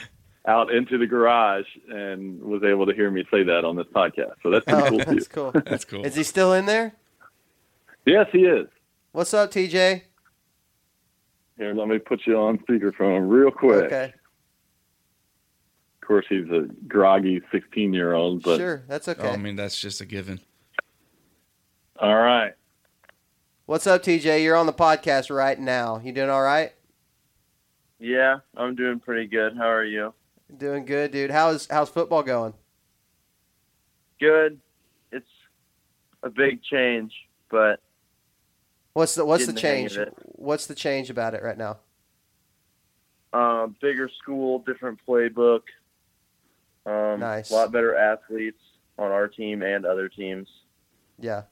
out 0.47 0.71
into 0.71 0.97
the 0.99 1.07
garage 1.07 1.65
and 1.89 2.39
was 2.41 2.61
able 2.63 2.85
to 2.85 2.93
hear 2.93 3.09
me 3.09 3.23
say 3.31 3.41
that 3.43 3.65
on 3.65 3.75
this 3.75 3.87
podcast. 3.95 4.33
So 4.43 4.51
that's 4.51 4.65
pretty 4.65 4.81
Oh, 4.83 4.89
cool 4.89 4.99
too. 4.99 5.05
that's 5.15 5.27
cool. 5.27 5.51
that's 5.65 5.85
cool. 5.85 6.05
Is 6.05 6.15
he 6.15 6.23
still 6.23 6.53
in 6.53 6.65
there? 6.67 6.93
Yes, 8.05 8.27
he 8.31 8.39
is. 8.45 8.67
What's 9.13 9.33
up, 9.33 9.51
TJ? 9.51 10.01
Here, 11.57 11.73
let 11.73 11.87
me 11.87 11.97
put 11.97 12.21
you 12.27 12.37
on 12.37 12.57
speakerphone 12.59 13.29
real 13.29 13.49
quick. 13.49 13.85
Okay, 13.85 14.13
Of 14.13 14.24
course, 16.05 16.25
he's 16.29 16.49
a 16.49 16.67
groggy 16.87 17.41
16 17.51 17.93
year 17.93 18.13
old, 18.13 18.43
but 18.43 18.57
sure, 18.57 18.83
that's 18.87 19.07
Oh, 19.07 19.11
okay. 19.11 19.29
I 19.29 19.37
mean, 19.37 19.55
that's 19.55 19.79
just 19.79 20.01
a 20.01 20.05
given. 20.05 20.39
all 21.99 22.15
right. 22.15 22.53
What's 23.65 23.87
up, 23.87 24.03
TJ? 24.03 24.43
You're 24.43 24.55
on 24.55 24.67
the 24.67 24.73
podcast 24.73 25.35
right 25.35 25.59
now. 25.59 25.99
You 26.03 26.11
doing 26.11 26.29
all 26.29 26.43
right? 26.43 26.71
Yeah, 27.99 28.37
I'm 28.55 28.75
doing 28.75 28.99
pretty 28.99 29.25
good. 29.27 29.57
How 29.57 29.69
are 29.69 29.83
you? 29.83 30.13
Doing 30.55 30.85
good, 30.85 31.11
dude. 31.11 31.31
How's 31.31 31.67
how's 31.71 31.89
football 31.89 32.21
going? 32.21 32.53
Good. 34.19 34.59
It's 35.11 35.25
a 36.21 36.29
big 36.29 36.61
change, 36.63 37.13
but 37.49 37.79
What's 38.93 39.15
the 39.15 39.25
what's 39.25 39.45
the 39.47 39.53
Getting 39.53 39.85
the 39.87 39.89
change? 39.89 40.09
What's 40.23 40.67
the 40.67 40.75
change 40.75 41.09
about 41.09 41.33
it 41.33 41.41
right 41.43 41.57
now? 41.57 41.77
uh, 43.33 43.67
bigger 43.81 44.09
school, 44.21 44.59
different 44.59 44.99
playbook. 45.05 45.61
Um, 46.85 47.19
Nice. 47.19 47.51
A 47.51 47.55
lot 47.55 47.71
better 47.71 47.95
athletes 47.95 48.59
on 48.97 49.11
our 49.11 49.27
team 49.27 49.61
and 49.61 49.85
other 49.85 50.09
teams. 50.09 50.47
Yeah. 51.19 51.43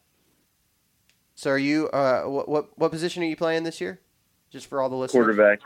So 1.36 1.50
are 1.52 1.58
you 1.58 1.90
uh 1.90 2.24
what 2.24 2.48
what, 2.48 2.78
what 2.78 2.92
position 2.92 3.24
are 3.24 3.26
you 3.26 3.36
playing 3.36 3.64
this 3.64 3.82
year? 3.82 4.00
Just 4.52 4.68
for 4.68 4.82
all 4.82 4.90
the 4.90 4.96
listeners. 4.96 5.24
Quarterback. 5.24 5.60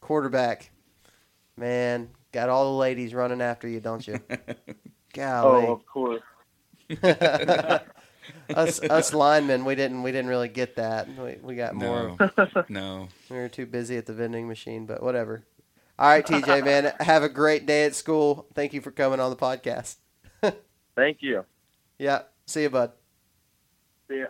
Quarterback. 0.00 0.70
Man, 1.56 2.10
got 2.32 2.48
all 2.48 2.72
the 2.72 2.78
ladies 2.78 3.14
running 3.14 3.42
after 3.42 3.68
you, 3.68 3.80
don't 3.80 4.06
you? 4.06 4.18
Golly. 5.12 5.66
Oh, 5.66 5.72
of 5.72 5.86
course. 5.86 6.22
us 8.54 8.82
us 8.82 9.14
linemen, 9.14 9.64
we 9.64 9.74
didn't 9.74 10.02
we 10.02 10.12
didn't 10.12 10.28
really 10.28 10.48
get 10.48 10.76
that. 10.76 11.08
We 11.16 11.36
we 11.42 11.54
got 11.54 11.74
more. 11.74 12.16
No, 12.18 12.64
no. 12.68 13.08
We 13.30 13.36
were 13.36 13.48
too 13.48 13.66
busy 13.66 13.96
at 13.96 14.06
the 14.06 14.14
vending 14.14 14.48
machine, 14.48 14.86
but 14.86 15.02
whatever. 15.02 15.44
All 15.98 16.08
right, 16.08 16.26
TJ, 16.26 16.64
man. 16.64 16.92
Have 17.00 17.22
a 17.22 17.28
great 17.28 17.66
day 17.66 17.84
at 17.84 17.94
school. 17.94 18.46
Thank 18.54 18.72
you 18.72 18.80
for 18.80 18.90
coming 18.90 19.20
on 19.20 19.30
the 19.30 19.36
podcast. 19.36 19.96
Thank 20.96 21.18
you. 21.20 21.44
Yeah. 21.98 22.22
See 22.46 22.62
you, 22.62 22.70
bud. 22.70 22.92
See 24.08 24.18
ya. 24.18 24.26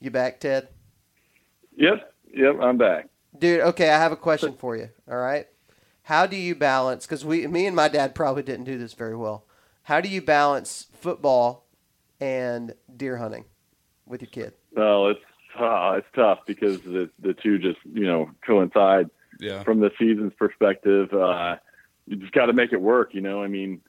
You 0.00 0.10
back, 0.10 0.38
Ted? 0.40 0.68
Yep, 1.76 2.14
yep, 2.32 2.56
I'm 2.60 2.76
back. 2.76 3.08
Dude, 3.38 3.60
okay, 3.60 3.90
I 3.90 3.98
have 3.98 4.12
a 4.12 4.16
question 4.16 4.54
for 4.56 4.76
you. 4.76 4.88
All 5.10 5.16
right. 5.16 5.46
How 6.02 6.26
do 6.26 6.36
you 6.36 6.54
balance 6.54 7.06
cuz 7.06 7.24
we 7.24 7.46
me 7.46 7.66
and 7.66 7.74
my 7.74 7.88
dad 7.88 8.14
probably 8.14 8.42
didn't 8.42 8.64
do 8.64 8.78
this 8.78 8.92
very 8.92 9.16
well. 9.16 9.46
How 9.84 10.00
do 10.00 10.08
you 10.08 10.22
balance 10.22 10.86
football 10.92 11.66
and 12.20 12.74
deer 12.94 13.16
hunting 13.16 13.46
with 14.06 14.22
your 14.22 14.30
kid? 14.30 14.54
Well, 14.72 15.08
it's 15.08 15.20
uh, 15.60 15.94
it's 15.96 16.06
tough 16.14 16.40
because 16.46 16.80
the 16.84 17.10
the 17.20 17.34
two 17.34 17.58
just 17.58 17.78
you 17.84 18.06
know 18.06 18.30
coincide 18.46 19.10
Yeah. 19.38 19.62
from 19.64 19.80
the 19.80 19.90
season's 19.98 20.32
perspective. 20.34 21.12
Uh, 21.12 21.56
you 22.06 22.16
just 22.16 22.32
got 22.32 22.46
to 22.46 22.52
make 22.52 22.72
it 22.72 22.80
work. 22.80 23.14
You 23.14 23.20
know, 23.20 23.42
I 23.42 23.48
mean, 23.48 23.80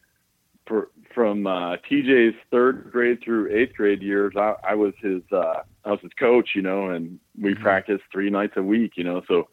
for, 0.68 0.90
from 1.14 1.48
uh, 1.48 1.78
TJ's 1.90 2.36
third 2.52 2.90
grade 2.92 3.20
through 3.24 3.56
eighth 3.56 3.76
grade 3.76 4.02
years, 4.02 4.34
I, 4.36 4.56
I 4.64 4.76
was 4.76 4.94
his 5.02 5.22
uh, 5.32 5.62
I 5.86 5.92
was 5.92 6.00
his 6.02 6.12
coach. 6.20 6.50
You 6.56 6.62
know, 6.62 6.90
and 6.90 7.20
we 7.40 7.54
Mhm. 7.54 7.62
practiced 7.62 8.04
three 8.12 8.30
nights 8.30 8.54
a 8.58 8.64
week. 8.64 8.94
You 8.96 9.04
know, 9.04 9.22
so 9.28 9.48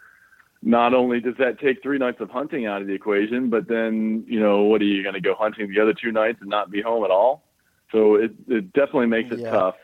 not 0.63 0.95
only 0.95 1.21
does 1.21 1.37
that 1.39 1.61
take 1.61 1.83
three 1.83 1.99
nights 1.99 2.21
of 2.21 2.31
hunting 2.31 2.67
out 2.67 2.81
of 2.81 2.89
the 2.89 2.95
equation, 2.95 3.51
but 3.51 3.69
then 3.69 4.25
you 4.27 4.41
know 4.41 4.63
what 4.63 4.81
are 4.81 4.85
you 4.85 5.03
going 5.03 5.15
to 5.15 5.21
go 5.21 5.35
hunting 5.35 5.69
the 5.69 5.81
other 5.81 5.95
two 5.95 6.11
nights 6.11 6.39
and 6.41 6.51
not 6.51 6.71
be 6.71 6.81
home 6.83 7.05
at 7.05 7.11
all? 7.11 7.45
So 7.93 8.15
it 8.17 8.33
it 8.49 8.73
definitely 8.73 9.07
makes 9.07 9.31
it 9.31 9.41
Yeah. 9.41 9.51
tough. 9.51 9.77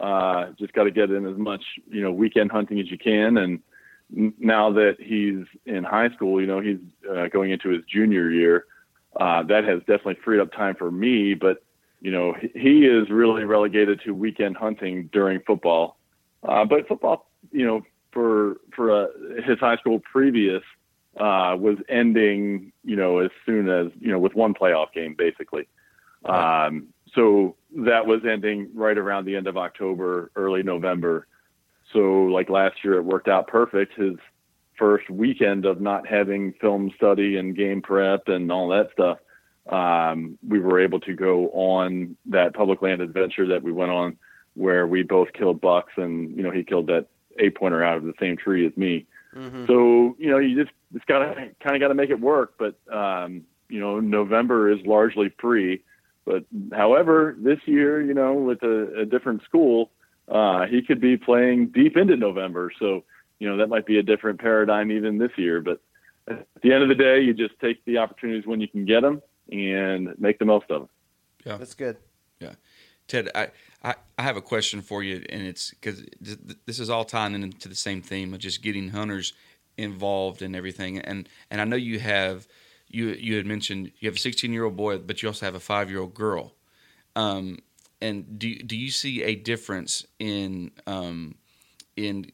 Uh, 0.00 0.46
just 0.58 0.72
got 0.72 0.84
to 0.84 0.90
get 0.90 1.10
in 1.10 1.26
as 1.26 1.36
much 1.36 1.62
you 1.88 2.02
know 2.02 2.10
weekend 2.10 2.50
hunting 2.50 2.80
as 2.80 2.90
you 2.90 2.98
can, 2.98 3.38
and 3.38 3.60
now 4.38 4.72
that 4.72 4.96
he's 4.98 5.46
in 5.66 5.84
high 5.84 6.10
school, 6.10 6.40
you 6.40 6.46
know 6.46 6.60
he's 6.60 6.78
uh, 7.10 7.28
going 7.28 7.50
into 7.50 7.70
his 7.70 7.82
junior 7.84 8.30
year. 8.30 8.66
Uh, 9.18 9.42
that 9.44 9.64
has 9.64 9.78
definitely 9.80 10.16
freed 10.24 10.40
up 10.40 10.52
time 10.52 10.74
for 10.74 10.90
me, 10.90 11.34
but 11.34 11.62
you 12.00 12.10
know 12.10 12.34
he, 12.34 12.50
he 12.54 12.86
is 12.86 13.08
really 13.10 13.44
relegated 13.44 14.00
to 14.04 14.12
weekend 14.12 14.56
hunting 14.56 15.08
during 15.12 15.40
football. 15.46 15.96
Uh, 16.42 16.64
but 16.64 16.86
football, 16.88 17.30
you 17.52 17.64
know, 17.64 17.82
for 18.12 18.56
for 18.74 19.04
uh, 19.04 19.06
his 19.46 19.58
high 19.58 19.76
school 19.76 20.00
previous 20.00 20.62
uh, 21.18 21.56
was 21.58 21.78
ending, 21.88 22.72
you 22.84 22.96
know, 22.96 23.18
as 23.18 23.30
soon 23.46 23.68
as 23.68 23.92
you 24.00 24.10
know 24.10 24.18
with 24.18 24.34
one 24.34 24.54
playoff 24.54 24.92
game 24.92 25.14
basically. 25.16 25.68
Um, 26.24 26.88
so 27.14 27.56
that 27.76 28.06
was 28.06 28.20
ending 28.24 28.70
right 28.74 28.96
around 28.96 29.24
the 29.24 29.36
end 29.36 29.46
of 29.46 29.56
October, 29.56 30.30
early 30.36 30.62
November. 30.62 31.26
So 31.92 32.24
like 32.24 32.48
last 32.48 32.76
year, 32.84 32.94
it 32.94 33.04
worked 33.04 33.28
out 33.28 33.46
perfect. 33.46 33.94
His 33.94 34.16
first 34.78 35.08
weekend 35.08 35.64
of 35.64 35.80
not 35.80 36.06
having 36.06 36.52
film 36.60 36.90
study 36.96 37.36
and 37.36 37.56
game 37.56 37.82
prep 37.82 38.28
and 38.28 38.50
all 38.50 38.68
that 38.68 38.90
stuff, 38.92 39.18
um, 39.70 40.38
we 40.46 40.60
were 40.60 40.80
able 40.80 41.00
to 41.00 41.14
go 41.14 41.48
on 41.50 42.16
that 42.26 42.54
public 42.54 42.82
land 42.82 43.00
adventure 43.00 43.46
that 43.48 43.62
we 43.62 43.72
went 43.72 43.90
on, 43.90 44.16
where 44.54 44.86
we 44.86 45.02
both 45.02 45.32
killed 45.32 45.60
bucks, 45.60 45.92
and 45.96 46.36
you 46.36 46.42
know 46.42 46.50
he 46.50 46.64
killed 46.64 46.86
that 46.88 47.06
eight 47.38 47.56
pointer 47.56 47.82
out 47.82 47.96
of 47.96 48.04
the 48.04 48.14
same 48.20 48.36
tree 48.36 48.66
as 48.66 48.76
me. 48.76 49.06
Mm-hmm. 49.34 49.66
So 49.66 50.16
you 50.18 50.30
know, 50.30 50.38
you 50.38 50.62
just 50.62 50.74
just 50.92 51.06
gotta 51.06 51.50
kind 51.62 51.76
of 51.76 51.80
got 51.80 51.88
to 51.88 51.94
make 51.94 52.10
it 52.10 52.20
work. 52.20 52.54
But 52.58 52.76
um, 52.92 53.42
you 53.68 53.80
know, 53.80 54.00
November 54.00 54.70
is 54.70 54.84
largely 54.84 55.32
free. 55.40 55.82
But 56.24 56.44
however, 56.72 57.36
this 57.38 57.58
year, 57.66 58.00
you 58.00 58.14
know, 58.14 58.34
with 58.34 58.62
a, 58.62 59.00
a 59.00 59.04
different 59.04 59.42
school, 59.44 59.90
uh, 60.28 60.66
he 60.66 60.80
could 60.82 61.00
be 61.00 61.16
playing 61.16 61.68
deep 61.68 61.96
into 61.96 62.16
November. 62.16 62.72
So 62.78 63.04
you 63.38 63.48
know, 63.48 63.56
that 63.58 63.68
might 63.68 63.86
be 63.86 63.98
a 63.98 64.02
different 64.02 64.40
paradigm 64.40 64.90
even 64.90 65.18
this 65.18 65.32
year. 65.36 65.60
But 65.60 65.80
at 66.28 66.46
the 66.62 66.72
end 66.72 66.82
of 66.82 66.88
the 66.88 66.94
day, 66.94 67.20
you 67.20 67.34
just 67.34 67.58
take 67.60 67.84
the 67.84 67.98
opportunities 67.98 68.46
when 68.46 68.60
you 68.60 68.68
can 68.68 68.84
get 68.84 69.02
them 69.02 69.20
and 69.50 70.14
make 70.18 70.38
the 70.38 70.44
most 70.44 70.70
of 70.70 70.82
them. 70.82 70.88
Yeah, 71.44 71.56
that's 71.56 71.74
good. 71.74 71.98
Yeah, 72.40 72.54
Ted, 73.06 73.30
I, 73.34 73.48
I, 73.82 73.94
I 74.18 74.22
have 74.22 74.36
a 74.36 74.42
question 74.42 74.80
for 74.80 75.02
you, 75.02 75.24
and 75.28 75.42
it's 75.42 75.70
because 75.70 76.04
this 76.66 76.78
is 76.80 76.88
all 76.88 77.04
tying 77.04 77.34
into 77.34 77.68
the 77.68 77.74
same 77.74 78.00
theme 78.00 78.32
of 78.32 78.40
just 78.40 78.62
getting 78.62 78.88
hunters 78.88 79.34
involved 79.76 80.40
in 80.40 80.54
everything. 80.54 80.98
And 80.98 81.28
and 81.50 81.60
I 81.60 81.64
know 81.64 81.76
you 81.76 81.98
have 81.98 82.46
you 82.94 83.08
you 83.08 83.36
had 83.36 83.46
mentioned 83.46 83.92
you 83.98 84.08
have 84.08 84.16
a 84.16 84.20
16 84.20 84.52
year 84.52 84.64
old 84.64 84.76
boy, 84.76 84.98
but 84.98 85.22
you 85.22 85.28
also 85.28 85.46
have 85.46 85.54
a 85.54 85.60
five 85.60 85.90
year 85.90 86.00
old 86.00 86.14
girl. 86.14 86.54
Um, 87.16 87.58
and 88.00 88.38
do 88.38 88.54
do 88.56 88.76
you 88.76 88.90
see 88.90 89.22
a 89.22 89.34
difference 89.34 90.06
in 90.18 90.70
um, 90.86 91.36
in 91.96 92.30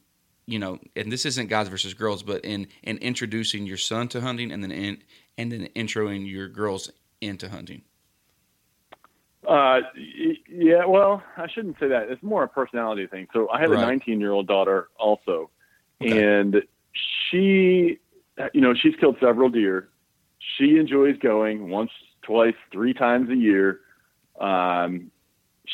you 0.47 0.59
know, 0.59 0.79
and 0.97 1.13
this 1.13 1.25
isn't 1.27 1.49
guys 1.49 1.69
versus 1.69 1.95
girls, 1.95 2.23
but 2.23 2.45
in 2.45 2.67
in 2.83 2.99
introducing 2.99 3.67
your 3.67 3.77
son 3.77 4.09
to 4.09 4.21
hunting, 4.21 4.51
and 4.53 4.63
then 4.63 4.73
in, 4.73 4.99
and 5.39 5.53
then 5.53 5.69
introing 5.77 6.31
your 6.31 6.49
girls 6.49 6.91
into 7.21 7.49
hunting. 7.49 7.83
Uh, 9.47 9.81
yeah, 10.49 10.85
well, 10.87 11.23
I 11.37 11.47
shouldn't 11.49 11.77
say 11.81 11.89
that. 11.89 12.11
It's 12.11 12.23
more 12.23 12.43
a 12.45 12.49
personality 12.49 13.07
thing. 13.07 13.27
So 13.33 13.49
I 13.51 13.61
have 13.61 13.71
Right. 13.71 13.79
a 13.83 13.87
19 13.87 14.21
year 14.21 14.33
old 14.33 14.47
daughter 14.47 14.89
also, 14.99 15.51
Okay. 16.03 16.19
and 16.19 16.63
she, 17.31 17.99
you 18.53 18.61
know, 18.61 18.75
she's 18.75 18.95
killed 18.97 19.17
several 19.21 19.49
deer. 19.49 19.89
She 20.57 20.79
enjoys 20.79 21.19
going 21.19 21.69
once, 21.69 21.91
twice, 22.23 22.55
three 22.73 22.95
times 22.95 23.31
a 23.31 23.37
year. 23.37 23.81
Um, 24.41 25.11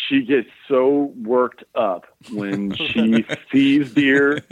she 0.08 0.22
gets 0.22 0.48
so 0.68 1.12
worked 1.22 1.64
up 1.74 2.06
when 2.32 2.74
she 2.74 3.24
sees 3.52 3.92
deer. 3.92 4.44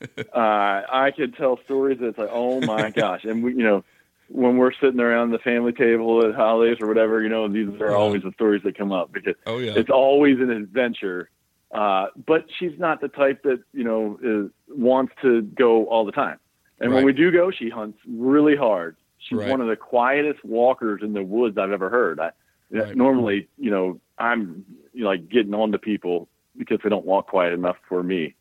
Uh, 0.00 0.82
I 0.92 1.12
could 1.16 1.36
tell 1.36 1.58
stories 1.64 1.98
that's 2.00 2.18
like, 2.18 2.30
oh 2.30 2.60
my 2.60 2.90
gosh, 2.94 3.24
and 3.24 3.42
we, 3.42 3.52
you 3.52 3.64
know, 3.64 3.84
when 4.28 4.58
we're 4.58 4.72
sitting 4.72 5.00
around 5.00 5.30
the 5.30 5.38
family 5.38 5.72
table 5.72 6.24
at 6.24 6.34
holidays 6.34 6.76
or 6.80 6.86
whatever, 6.86 7.22
you 7.22 7.28
know, 7.28 7.48
these 7.48 7.68
are 7.80 7.94
always 7.94 8.22
the 8.22 8.32
stories 8.32 8.62
that 8.62 8.76
come 8.76 8.92
up 8.92 9.10
because 9.12 9.34
Oh 9.46 9.58
yeah, 9.58 9.72
it's 9.74 9.90
always 9.90 10.38
an 10.38 10.50
adventure. 10.50 11.30
Uh, 11.72 12.06
but 12.26 12.46
she's 12.58 12.78
not 12.78 13.00
the 13.00 13.08
type 13.08 13.42
that 13.42 13.62
you 13.72 13.84
know 13.84 14.18
is, 14.22 14.50
wants 14.68 15.12
to 15.22 15.42
go 15.42 15.86
all 15.86 16.04
the 16.04 16.12
time. 16.12 16.38
And 16.80 16.94
when 16.94 17.04
we 17.04 17.12
do 17.12 17.32
go, 17.32 17.50
she 17.50 17.70
hunts 17.70 17.98
really 18.06 18.54
hard. 18.54 18.96
She's 19.18 19.38
Right. 19.38 19.50
one 19.50 19.60
of 19.60 19.68
the 19.68 19.76
quietest 19.76 20.44
walkers 20.44 21.02
in 21.02 21.12
the 21.12 21.22
woods 21.22 21.58
I've 21.58 21.72
ever 21.72 21.88
heard. 21.90 22.20
I, 22.20 22.30
Right. 22.70 22.94
Normally, 22.94 23.48
you 23.56 23.70
know, 23.70 23.98
I'm 24.18 24.64
you 24.92 25.02
know, 25.04 25.08
like 25.10 25.28
getting 25.30 25.54
on 25.54 25.72
to 25.72 25.78
people 25.78 26.28
because 26.56 26.80
they 26.84 26.90
don't 26.90 27.06
walk 27.06 27.28
quiet 27.28 27.54
enough 27.54 27.76
for 27.88 28.02
me. 28.02 28.34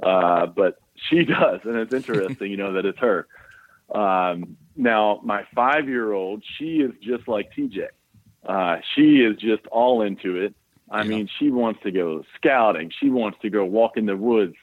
Uh, 0.00 0.46
but 0.46 0.80
she 0.94 1.24
does, 1.24 1.60
and 1.64 1.76
it's 1.76 1.92
interesting, 1.92 2.50
you 2.50 2.56
know, 2.56 2.72
that 2.74 2.84
it's 2.86 2.98
her. 3.00 3.26
Um, 3.92 4.56
now, 4.76 5.20
my 5.24 5.42
five 5.54 5.88
year 5.88 6.12
old, 6.12 6.44
she 6.58 6.76
is 6.80 6.92
just 7.02 7.26
like 7.26 7.50
TJ. 7.56 7.88
Uh, 8.46 8.76
she 8.94 9.16
is 9.22 9.36
just 9.36 9.66
all 9.66 10.02
into 10.02 10.36
it. 10.36 10.54
I 10.90 10.98
Yeah. 11.02 11.08
mean, 11.08 11.28
she 11.38 11.50
wants 11.50 11.80
to 11.82 11.90
go 11.90 12.22
scouting. 12.36 12.92
She 13.00 13.10
wants 13.10 13.38
to 13.42 13.50
go 13.50 13.64
walk 13.64 13.96
in 13.96 14.06
the 14.06 14.16
woods. 14.16 14.54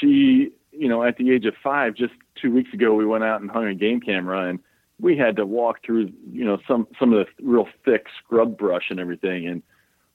She, 0.00 0.50
you 0.72 0.88
know, 0.88 1.02
at 1.02 1.16
the 1.16 1.30
age 1.30 1.46
of 1.46 1.54
five, 1.62 1.94
just 1.94 2.12
two 2.40 2.52
weeks 2.52 2.72
ago, 2.74 2.94
we 2.94 3.06
went 3.06 3.24
out 3.24 3.40
and 3.40 3.50
hung 3.50 3.66
a 3.66 3.74
game 3.74 4.00
camera 4.00 4.48
and 4.50 4.58
we 5.00 5.16
had 5.16 5.36
to 5.36 5.46
walk 5.46 5.78
through, 5.84 6.12
you 6.30 6.44
know, 6.44 6.58
some, 6.68 6.86
some 6.98 7.12
of 7.12 7.26
the 7.26 7.44
real 7.44 7.68
thick 7.84 8.06
scrub 8.18 8.56
brush 8.56 8.84
and 8.90 9.00
everything. 9.00 9.46
And, 9.46 9.62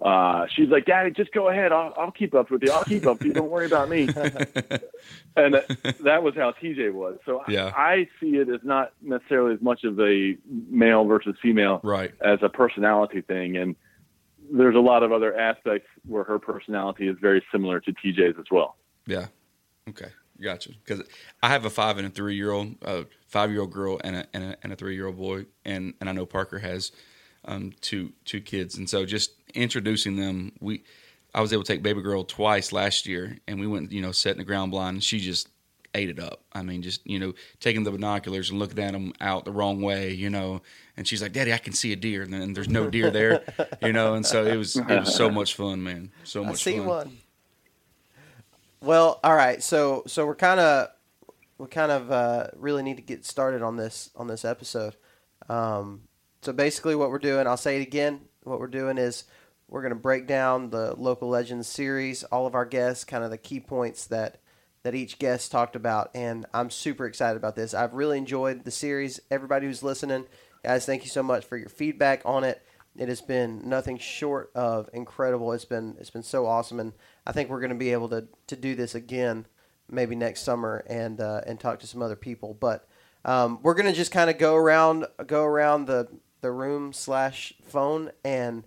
uh, 0.02 0.48
she's 0.56 0.70
like, 0.70 0.86
daddy, 0.86 1.12
just 1.12 1.34
go 1.34 1.50
ahead. 1.50 1.74
I'll, 1.74 1.94
I'll 1.98 2.12
keep 2.12 2.34
up 2.34 2.50
with 2.50 2.64
you. 2.64 2.72
I'll 2.72 2.86
keep 2.86 3.06
up 3.06 3.20
with 3.20 3.28
you. 3.28 3.34
Don't 3.34 3.50
worry 3.50 3.66
about 3.66 3.90
me. 3.90 4.04
and 5.36 5.56
that, 5.56 5.96
that 6.06 6.24
was 6.24 6.36
how 6.36 6.54
TJ 6.54 6.94
was. 6.94 7.18
So 7.26 7.42
Yeah. 7.50 7.74
I, 7.76 7.92
I 7.92 8.08
see 8.20 8.38
it 8.38 8.48
as 8.50 8.62
not 8.64 8.94
necessarily 9.02 9.56
as 9.56 9.62
much 9.62 9.84
of 9.84 10.00
a 10.00 10.38
male 10.48 11.04
versus 11.04 11.36
female 11.42 11.82
right. 11.84 12.14
as 12.22 12.40
a 12.42 12.48
personality 12.48 13.22
thing. 13.22 13.58
And 13.58 13.76
there's 14.52 14.76
a 14.76 14.80
lot 14.80 15.04
of 15.04 15.12
other 15.12 15.38
aspects 15.38 15.90
where 16.08 16.24
her 16.24 16.40
personality 16.40 17.10
is 17.10 17.18
very 17.20 17.44
similar 17.52 17.82
to 17.82 17.92
TJ's 17.92 18.40
as 18.40 18.46
well. 18.50 18.78
Yeah. 19.06 19.28
Okay. 19.90 20.10
Gotcha. 20.42 20.70
Because 20.70 21.04
I 21.44 21.50
have 21.50 21.66
a 21.66 21.70
five 21.70 21.98
and 21.98 22.08
a 22.08 22.10
three 22.10 22.36
year 22.36 22.52
old, 22.52 22.76
a 22.82 23.06
five 23.28 23.52
year 23.52 23.62
old 23.62 23.72
girl 23.72 24.00
and 24.04 24.16
a 24.16 24.28
and 24.34 24.44
a, 24.44 24.58
and 24.64 24.74
a 24.74 24.76
three 24.76 24.96
year 24.96 25.08
old 25.08 25.18
boy, 25.18 25.46
and 25.66 25.94
and 26.00 26.10
I 26.10 26.14
know 26.14 26.26
Parker 26.26 26.60
has 26.60 26.92
um, 27.46 27.74
two 27.82 28.14
two 28.26 28.42
kids, 28.42 28.78
and 28.78 28.90
so 28.90 29.06
just 29.06 29.32
introducing 29.54 30.16
them, 30.16 30.54
we 30.60 30.84
I 31.34 31.42
was 31.42 31.54
able 31.54 31.64
to 31.64 31.74
take 31.74 31.84
baby 31.84 32.02
girl 32.02 32.24
twice 32.24 32.72
last 32.72 33.06
year, 33.06 33.38
and 33.48 33.60
we 33.60 33.68
went 33.68 33.92
you 33.92 34.02
know 34.02 34.12
set 34.12 34.34
in 34.34 34.38
the 34.38 34.44
ground 34.44 34.72
blind, 34.72 34.96
and 34.96 35.04
she 35.04 35.20
just 35.20 35.50
ate 35.96 36.10
it 36.10 36.20
up. 36.20 36.44
I 36.54 36.62
mean, 36.62 36.82
just 36.82 37.06
you 37.06 37.20
know 37.20 37.34
taking 37.60 37.84
the 37.84 37.92
binoculars 37.92 38.50
and 38.50 38.60
looking 38.60 38.80
at 38.80 38.94
them 38.94 39.14
out 39.22 39.46
the 39.46 39.52
wrong 39.52 39.82
way, 39.82 40.12
you 40.12 40.30
know, 40.30 40.62
and 40.98 41.08
she's 41.08 41.22
like, 41.22 41.34
"Daddy, 41.34 41.54
I 41.54 41.58
can 41.58 41.74
see 41.74 41.92
a 41.92 41.96
deer," 41.96 42.24
and 42.24 42.34
then 42.34 42.54
there's 42.54 42.70
no 42.70 42.90
deer 42.90 43.12
there, 43.12 43.44
you 43.82 43.94
know, 43.94 44.14
and 44.14 44.26
so 44.26 44.46
it 44.46 44.56
was 44.56 44.76
it 44.76 44.88
was 44.88 45.14
so 45.14 45.30
much 45.40 45.56
fun, 45.56 45.84
man, 45.84 46.12
so 46.24 46.44
I 46.44 46.48
much 46.48 46.64
see 46.64 46.78
fun. 46.78 46.86
one. 46.86 47.18
Well, 48.82 49.20
all 49.24 49.36
right. 49.36 49.62
So 49.62 50.04
so 50.08 50.26
we're 50.26 50.36
kind 50.36 50.60
of 50.60 50.90
we 51.58 51.68
kind 51.68 51.92
of 51.92 52.12
uh, 52.12 52.48
really 52.56 52.84
need 52.84 52.98
to 52.98 53.04
get 53.04 53.26
started 53.26 53.62
on 53.62 53.76
this 53.78 54.10
on 54.16 54.28
this 54.28 54.46
episode. 54.46 54.96
Um, 55.50 56.04
so 56.42 56.54
basically, 56.54 56.96
what 56.96 57.10
we're 57.10 57.20
doing, 57.20 57.46
I'll 57.48 57.58
say 57.58 57.78
it 57.80 57.86
again. 57.86 58.22
What 58.44 58.60
we're 58.60 58.68
doing 58.68 58.98
is 58.98 59.26
we're 59.68 59.82
going 59.82 59.94
to 59.94 60.00
break 60.00 60.26
down 60.26 60.70
the 60.70 60.96
local 60.96 61.30
legends 61.30 61.68
series. 61.68 62.24
All 62.24 62.48
of 62.48 62.56
our 62.56 62.66
guests, 62.66 63.04
kind 63.04 63.24
of 63.24 63.30
the 63.30 63.38
key 63.38 63.60
points 63.60 64.08
that 64.08 64.42
that 64.84 64.96
each 64.96 65.20
guest 65.20 65.52
talked 65.52 65.76
about, 65.76 66.10
and 66.16 66.46
I'm 66.54 66.70
super 66.70 67.06
excited 67.06 67.36
about 67.36 67.58
this. 67.58 67.74
I've 67.74 67.94
really 67.94 68.18
enjoyed 68.18 68.64
the 68.64 68.72
series. 68.72 69.20
Everybody 69.30 69.68
who's 69.68 69.84
listening, 69.84 70.26
guys, 70.64 70.86
thank 70.86 71.04
you 71.04 71.10
so 71.10 71.22
much 71.22 71.44
for 71.44 71.58
your 71.58 71.68
feedback 71.68 72.22
on 72.24 72.46
it. 72.46 72.66
It 72.98 73.10
has 73.10 73.22
been 73.22 73.68
nothing 73.68 73.98
short 73.98 74.52
of 74.56 74.90
incredible. 74.94 75.52
It's 75.52 75.66
been 75.66 75.98
it's 76.00 76.10
been 76.10 76.24
so 76.24 76.46
awesome, 76.46 76.80
and 76.80 76.94
I 77.30 77.32
think 77.32 77.52
we're 77.52 77.60
going 77.60 77.70
to 77.70 77.76
be 77.76 77.92
able 77.92 78.10
to 78.10 78.28
to 78.48 78.56
do 78.56 78.74
this 78.74 78.96
again, 78.96 79.46
maybe 79.88 80.16
next 80.16 80.42
summer, 80.42 80.84
and 80.88 81.22
uh, 81.22 81.42
and 81.46 81.60
talk 81.60 81.78
to 81.82 81.88
some 81.88 82.02
other 82.02 82.16
people. 82.16 82.56
But 82.60 82.88
um, 83.24 83.60
we're 83.62 83.76
going 83.76 83.86
to 83.86 83.94
just 83.94 84.12
kind 84.12 84.32
of 84.32 84.40
go 84.40 84.56
around 84.56 85.06
go 85.28 85.44
around 85.44 85.86
the 85.86 86.08
the 86.42 86.52
room 86.52 86.92
slash 86.92 87.54
phone 87.68 88.10
and 88.26 88.64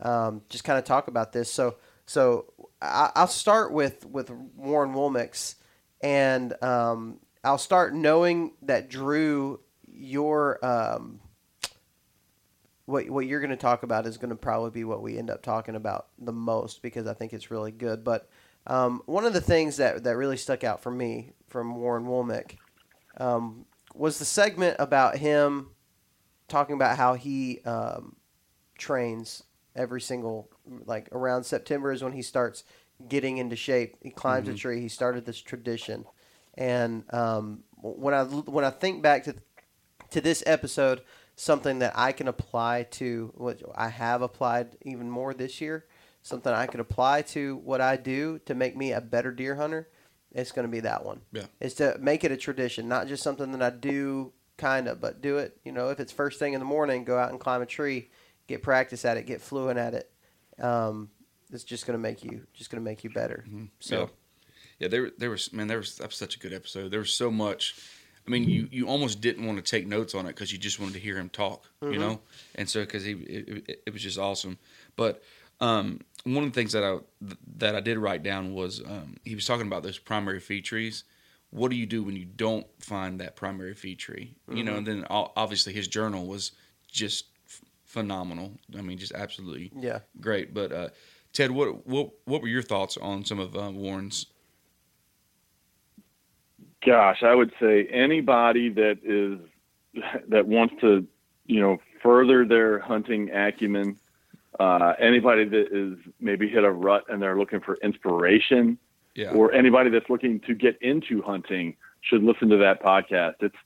um, 0.00 0.42
just 0.48 0.62
kind 0.62 0.78
of 0.78 0.84
talk 0.84 1.08
about 1.08 1.32
this. 1.32 1.52
So 1.52 1.74
so 2.06 2.52
I, 2.80 3.10
I'll 3.16 3.26
start 3.26 3.72
with 3.72 4.06
with 4.06 4.30
Warren 4.30 4.94
Woolmix, 4.94 5.56
and 6.00 6.54
um, 6.62 7.18
I'll 7.42 7.58
start 7.58 7.94
knowing 7.94 8.52
that 8.62 8.88
Drew, 8.88 9.58
your 9.88 10.64
um, 10.64 11.18
what 12.86 13.08
what 13.08 13.26
you're 13.26 13.40
going 13.40 13.50
to 13.50 13.56
talk 13.56 13.82
about 13.82 14.06
is 14.06 14.18
going 14.18 14.30
to 14.30 14.36
probably 14.36 14.70
be 14.70 14.84
what 14.84 15.02
we 15.02 15.18
end 15.18 15.30
up 15.30 15.42
talking 15.42 15.74
about 15.74 16.08
the 16.18 16.32
most 16.32 16.82
because 16.82 17.06
I 17.06 17.14
think 17.14 17.32
it's 17.32 17.50
really 17.50 17.72
good. 17.72 18.04
But 18.04 18.28
um, 18.66 19.02
one 19.06 19.24
of 19.24 19.32
the 19.32 19.40
things 19.40 19.76
that 19.78 20.04
that 20.04 20.16
really 20.16 20.36
stuck 20.36 20.64
out 20.64 20.82
for 20.82 20.90
me 20.90 21.32
from 21.48 21.76
Warren 21.76 22.06
Woolmick 22.06 22.56
um, 23.18 23.66
was 23.94 24.18
the 24.18 24.24
segment 24.24 24.76
about 24.78 25.16
him 25.16 25.70
talking 26.48 26.74
about 26.74 26.96
how 26.96 27.14
he 27.14 27.60
um, 27.60 28.16
trains 28.76 29.42
every 29.74 30.00
single 30.00 30.50
like 30.84 31.08
around 31.12 31.44
September 31.44 31.90
is 31.90 32.02
when 32.02 32.12
he 32.12 32.22
starts 32.22 32.64
getting 33.08 33.38
into 33.38 33.56
shape. 33.56 33.96
He 34.02 34.10
climbs 34.10 34.48
a 34.48 34.54
tree. 34.54 34.80
He 34.80 34.88
started 34.88 35.24
this 35.24 35.40
tradition, 35.40 36.04
and 36.54 37.04
um, 37.12 37.64
when 37.80 38.14
I 38.14 38.24
when 38.24 38.64
I 38.64 38.70
think 38.70 39.02
back 39.02 39.24
to 39.24 39.34
to 40.10 40.20
this 40.20 40.42
episode, 40.46 41.02
something 41.36 41.80
that 41.80 41.92
I 41.96 42.12
can 42.12 42.28
apply 42.28 42.84
to 42.92 43.32
what 43.34 43.60
I 43.74 43.88
have 43.88 44.22
applied 44.22 44.76
even 44.82 45.10
more 45.10 45.34
this 45.34 45.60
year, 45.60 45.86
something 46.22 46.52
I 46.52 46.66
can 46.66 46.80
apply 46.80 47.22
to 47.22 47.56
what 47.56 47.80
I 47.80 47.96
do 47.96 48.38
to 48.46 48.54
make 48.54 48.76
me 48.76 48.92
a 48.92 49.00
better 49.00 49.32
deer 49.32 49.56
hunter. 49.56 49.88
It's 50.32 50.52
going 50.52 50.66
to 50.66 50.72
be 50.72 50.80
that 50.80 51.04
one. 51.04 51.20
Yeah. 51.32 51.46
Is 51.60 51.74
to 51.74 51.96
make 52.00 52.24
it 52.24 52.32
a 52.32 52.36
tradition, 52.36 52.88
not 52.88 53.06
just 53.06 53.22
something 53.22 53.52
that 53.52 53.62
I 53.62 53.70
do 53.70 54.32
kind 54.56 54.88
of, 54.88 55.00
but 55.00 55.22
do 55.22 55.38
it. 55.38 55.58
You 55.64 55.72
know, 55.72 55.90
if 55.90 56.00
it's 56.00 56.12
first 56.12 56.38
thing 56.38 56.54
in 56.54 56.60
the 56.60 56.66
morning, 56.66 57.04
go 57.04 57.18
out 57.18 57.30
and 57.30 57.38
climb 57.38 57.62
a 57.62 57.66
tree, 57.66 58.10
get 58.48 58.62
practice 58.62 59.04
at 59.04 59.16
it, 59.16 59.26
get 59.26 59.40
fluent 59.40 59.78
at 59.78 59.94
it. 59.94 60.10
Um, 60.60 61.10
it's 61.52 61.64
just 61.64 61.86
going 61.86 61.96
to 61.96 62.02
make 62.02 62.24
you 62.24 62.46
just 62.52 62.70
going 62.70 62.82
to 62.82 62.84
make 62.84 63.04
you 63.04 63.10
better. 63.10 63.44
So 63.78 64.00
yeah, 64.00 64.06
yeah. 64.80 64.88
There, 64.88 65.10
there 65.18 65.30
was 65.30 65.52
man. 65.52 65.68
There 65.68 65.78
was 65.78 65.96
that 65.98 66.08
was 66.08 66.16
such 66.16 66.36
a 66.36 66.38
good 66.38 66.52
episode. 66.52 66.90
There 66.90 67.00
was 67.00 67.12
so 67.12 67.30
much. 67.30 67.76
I 68.26 68.30
mean, 68.30 68.48
you, 68.48 68.68
you 68.70 68.88
almost 68.88 69.20
didn't 69.20 69.46
want 69.46 69.62
to 69.62 69.70
take 69.70 69.86
notes 69.86 70.14
on 70.14 70.24
it 70.26 70.28
because 70.30 70.50
you 70.52 70.58
just 70.58 70.80
wanted 70.80 70.94
to 70.94 71.00
hear 71.00 71.16
him 71.18 71.28
talk, 71.28 71.64
you 71.82 71.98
know. 71.98 72.20
And 72.54 72.68
so 72.68 72.80
because 72.80 73.04
he 73.04 73.12
it, 73.12 73.48
it, 73.68 73.82
it 73.86 73.92
was 73.92 74.02
just 74.02 74.18
awesome. 74.18 74.58
But 74.96 75.22
um, 75.60 76.00
one 76.24 76.44
of 76.44 76.52
the 76.52 76.54
things 76.58 76.72
that 76.72 76.82
I 76.82 76.98
that 77.58 77.74
I 77.74 77.80
did 77.80 77.98
write 77.98 78.22
down 78.22 78.54
was 78.54 78.80
um, 78.80 79.16
he 79.24 79.34
was 79.34 79.46
talking 79.46 79.66
about 79.66 79.82
those 79.82 79.98
primary 79.98 80.40
fee 80.40 80.62
trees. 80.62 81.04
What 81.50 81.70
do 81.70 81.76
you 81.76 81.86
do 81.86 82.02
when 82.02 82.16
you 82.16 82.24
don't 82.24 82.66
find 82.80 83.20
that 83.20 83.36
primary 83.36 83.74
fee 83.74 83.94
tree? 83.94 84.34
You 84.50 84.64
know, 84.64 84.74
and 84.74 84.86
then 84.86 85.06
obviously 85.10 85.72
his 85.72 85.86
journal 85.86 86.26
was 86.26 86.52
just 86.90 87.26
f- 87.46 87.60
phenomenal. 87.84 88.52
I 88.76 88.80
mean, 88.80 88.98
just 88.98 89.12
absolutely 89.12 89.70
yeah, 89.78 90.00
great. 90.20 90.52
But 90.52 90.72
uh, 90.72 90.88
Ted, 91.32 91.50
what 91.50 91.86
what 91.86 92.10
what 92.24 92.42
were 92.42 92.48
your 92.48 92.62
thoughts 92.62 92.96
on 92.96 93.24
some 93.24 93.38
of 93.38 93.54
uh, 93.54 93.70
Warren's? 93.70 94.26
Gosh, 96.84 97.22
I 97.22 97.34
would 97.34 97.52
say 97.60 97.86
anybody 97.86 98.68
that 98.70 98.98
is 99.02 99.38
that 100.28 100.46
wants 100.46 100.74
to, 100.80 101.06
you 101.46 101.60
know, 101.60 101.78
further 102.02 102.44
their 102.44 102.78
hunting 102.80 103.30
acumen, 103.30 103.98
uh, 104.58 104.94
anybody 104.98 105.44
that 105.44 105.68
is 105.72 105.98
maybe 106.20 106.48
hit 106.48 106.64
a 106.64 106.70
rut 106.70 107.04
and 107.08 107.22
they're 107.22 107.38
looking 107.38 107.60
for 107.60 107.76
inspiration, 107.76 108.78
Yeah, 109.14 109.30
or 109.32 109.52
anybody 109.52 109.90
that's 109.90 110.10
looking 110.10 110.40
to 110.40 110.54
get 110.54 110.80
into 110.82 111.22
hunting 111.22 111.76
should 112.02 112.22
listen 112.22 112.48
to 112.50 112.56
that 112.58 112.82
podcast. 112.82 113.36
It's 113.40 113.56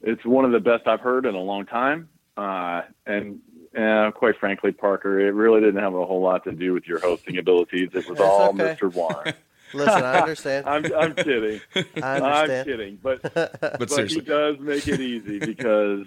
it's 0.00 0.24
one 0.24 0.44
of 0.44 0.52
the 0.52 0.60
best 0.60 0.86
I've 0.86 1.00
heard 1.00 1.26
in 1.26 1.34
a 1.34 1.40
long 1.40 1.66
time, 1.66 2.08
uh, 2.36 2.82
and 3.06 3.40
uh, 3.76 4.10
quite 4.12 4.38
frankly, 4.38 4.72
Parker, 4.72 5.20
it 5.20 5.32
really 5.32 5.60
didn't 5.60 5.82
have 5.82 5.94
a 5.94 6.06
whole 6.06 6.22
lot 6.22 6.44
to 6.44 6.52
do 6.52 6.72
with 6.72 6.86
your 6.86 7.00
hosting 7.00 7.38
abilities. 7.38 7.90
It 7.92 8.08
was 8.08 8.18
That's 8.18 8.20
all 8.20 8.50
okay. 8.50 8.76
Mr. 8.76 8.92
Warren. 8.92 9.34
listen, 9.74 10.04
I 10.04 10.18
understand. 10.20 10.66
I'm 10.66 10.84
I'm 10.94 11.14
kidding. 11.14 11.60
I 12.02 12.20
I'm 12.20 12.64
kidding, 12.64 12.98
but 13.02 13.22
but 13.34 13.78
but 13.78 14.10
he 14.10 14.20
does 14.20 14.58
make 14.60 14.86
it 14.88 15.00
easy 15.00 15.38
because 15.38 16.06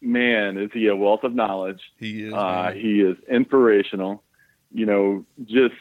man, 0.00 0.58
is 0.58 0.70
he 0.72 0.86
a 0.88 0.96
wealth 0.96 1.24
of 1.24 1.34
knowledge. 1.34 1.80
he 1.98 2.24
is. 2.24 2.32
Uh, 2.32 2.72
he 2.72 3.00
is 3.00 3.16
inspirational. 3.28 4.22
You 4.72 4.86
know, 4.86 5.24
just 5.44 5.74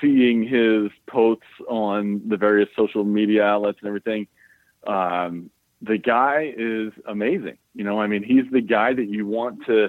seeing 0.00 0.42
his 0.46 0.90
posts 1.06 1.44
on 1.68 2.22
the 2.28 2.36
various 2.36 2.68
social 2.76 3.04
media 3.04 3.42
outlets 3.44 3.78
and 3.80 3.88
everything. 3.88 4.26
Um, 4.86 5.50
the 5.80 5.98
guy 5.98 6.52
is 6.56 6.92
amazing. 7.06 7.58
You 7.74 7.84
know, 7.84 8.00
I 8.00 8.06
mean, 8.06 8.22
he's 8.22 8.44
the 8.50 8.60
guy 8.60 8.92
that 8.92 9.08
you 9.08 9.26
want 9.26 9.66
to 9.66 9.88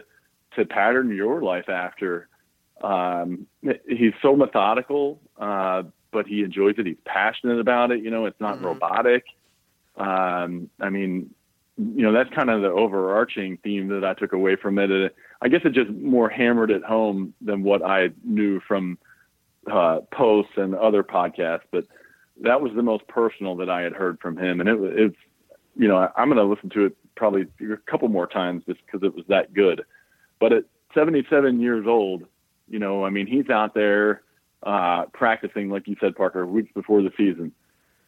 to 0.56 0.66
pattern 0.66 1.14
your 1.16 1.42
life 1.42 1.70
after. 1.70 2.28
Um, 2.82 3.48
he's 3.88 4.14
so 4.22 4.36
methodical, 4.36 5.22
uh, 5.38 5.84
but 6.12 6.28
he 6.28 6.44
enjoys 6.44 6.76
it. 6.78 6.86
He's 6.86 6.98
passionate 7.06 7.60
about 7.60 7.92
it. 7.92 8.04
You 8.04 8.12
know, 8.12 8.26
it's 8.26 8.40
not 8.40 8.60
Mhm. 8.60 8.64
robotic. 8.66 9.26
Um, 9.98 10.70
I 10.80 10.90
mean, 10.90 11.34
you 11.78 12.04
know, 12.04 12.12
that's 12.12 12.30
kind 12.34 12.50
of 12.50 12.62
the 12.62 12.72
overarching 12.72 13.58
theme 13.58 13.88
that 13.90 14.06
I 14.06 14.14
took 14.14 14.34
away 14.34 14.56
from 14.56 14.80
it. 14.80 14.92
Uh, 14.92 15.10
I 15.42 15.50
guess 15.50 15.62
it 15.66 15.74
just 15.74 15.90
more 15.92 16.30
hammered 16.30 16.72
it 16.72 16.84
home 16.84 17.34
than 17.42 17.64
what 17.64 17.84
I 17.84 18.12
knew 18.24 18.60
from 18.62 18.98
uh, 19.70 20.02
posts 20.12 20.54
and 20.58 20.76
other 20.76 21.04
podcasts. 21.04 21.64
But 21.72 21.86
that 22.42 22.62
was 22.62 22.74
the 22.74 22.84
most 22.84 23.08
personal 23.08 23.56
that 23.58 23.70
I 23.70 23.82
had 23.82 23.94
heard 23.94 24.20
from 24.20 24.38
him, 24.38 24.60
and 24.60 24.70
it 24.70 24.80
was, 24.80 24.92
it's, 24.96 25.18
you 25.76 25.88
know, 25.88 26.10
I'm 26.16 26.30
going 26.30 26.38
to 26.38 26.44
listen 26.44 26.70
to 26.72 26.86
it 26.86 26.98
probably 27.16 27.46
a 27.62 27.78
couple 27.90 28.08
more 28.10 28.28
times 28.28 28.64
just 28.66 28.80
because 28.86 29.04
it 29.04 29.16
was 29.16 29.26
that 29.28 29.54
good. 29.54 29.84
But 30.40 30.54
at 30.54 30.66
77 30.94 31.60
years 31.60 31.86
old, 31.88 32.26
you 32.70 32.80
know, 32.80 33.06
I 33.06 33.10
mean, 33.10 33.28
he's 33.28 33.50
out 33.50 33.74
there 33.74 34.22
uh, 34.66 35.06
practicing, 35.14 35.70
like 35.70 35.88
you 35.88 35.96
said, 36.00 36.16
Parker, 36.16 36.46
weeks 36.46 36.72
before 36.74 37.02
the 37.02 37.12
season. 37.16 37.52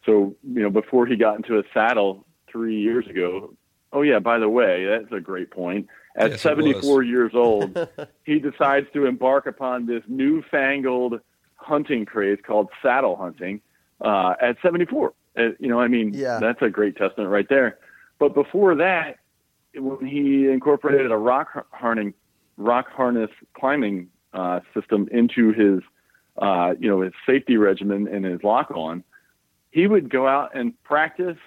So, 0.06 0.36
you 0.44 0.62
know, 0.62 0.70
before 0.70 1.06
he 1.06 1.16
got 1.16 1.36
into 1.38 1.60
a 1.60 1.64
saddle 1.74 2.26
three 2.52 2.80
years 2.80 3.06
ago, 3.08 3.54
oh, 3.94 4.02
yeah, 4.02 4.20
by 4.20 4.40
the 4.40 4.50
way, 4.50 4.86
that's 4.86 5.12
a 5.12 5.20
great 5.20 5.52
point. 5.52 5.88
At 6.16 6.32
Yes, 6.32 6.42
74 6.42 7.04
years 7.04 7.32
old, 7.36 7.78
he 8.26 8.40
decides 8.40 8.88
to 8.94 9.06
embark 9.06 9.46
upon 9.46 9.86
this 9.86 10.04
newfangled 10.08 11.20
hunting 11.56 12.06
craze 12.06 12.40
called 12.46 12.70
saddle 12.82 13.16
hunting 13.16 13.62
uh, 14.02 14.34
at 14.42 14.58
74. 14.62 15.14
Uh, 15.38 15.42
you 15.60 15.68
know, 15.68 15.80
I 15.80 15.88
mean, 15.88 16.14
Yeah. 16.14 16.40
that's 16.40 16.62
a 16.62 16.70
great 16.70 16.96
testament 16.96 17.30
right 17.30 17.48
there. 17.48 17.78
But 18.18 18.34
before 18.34 18.74
that, 18.76 19.18
when 19.76 20.08
he 20.08 20.48
incorporated 20.48 21.12
a 21.12 21.18
rock 21.18 21.50
har- 21.54 21.66
harness, 21.72 22.14
rock 22.58 22.90
harness 22.90 23.30
climbing 23.54 24.08
uh, 24.34 24.62
system 24.74 25.08
into 25.12 25.52
his, 25.52 25.82
uh, 26.38 26.76
you 26.80 26.88
know, 26.90 27.02
his 27.02 27.14
safety 27.26 27.58
regimen 27.58 28.08
and 28.08 28.26
his 28.26 28.44
lock 28.44 28.72
on, 28.72 29.04
he 29.72 29.88
would 29.88 30.10
go 30.10 30.28
out 30.28 30.56
and 30.56 30.74
practice 30.84 31.38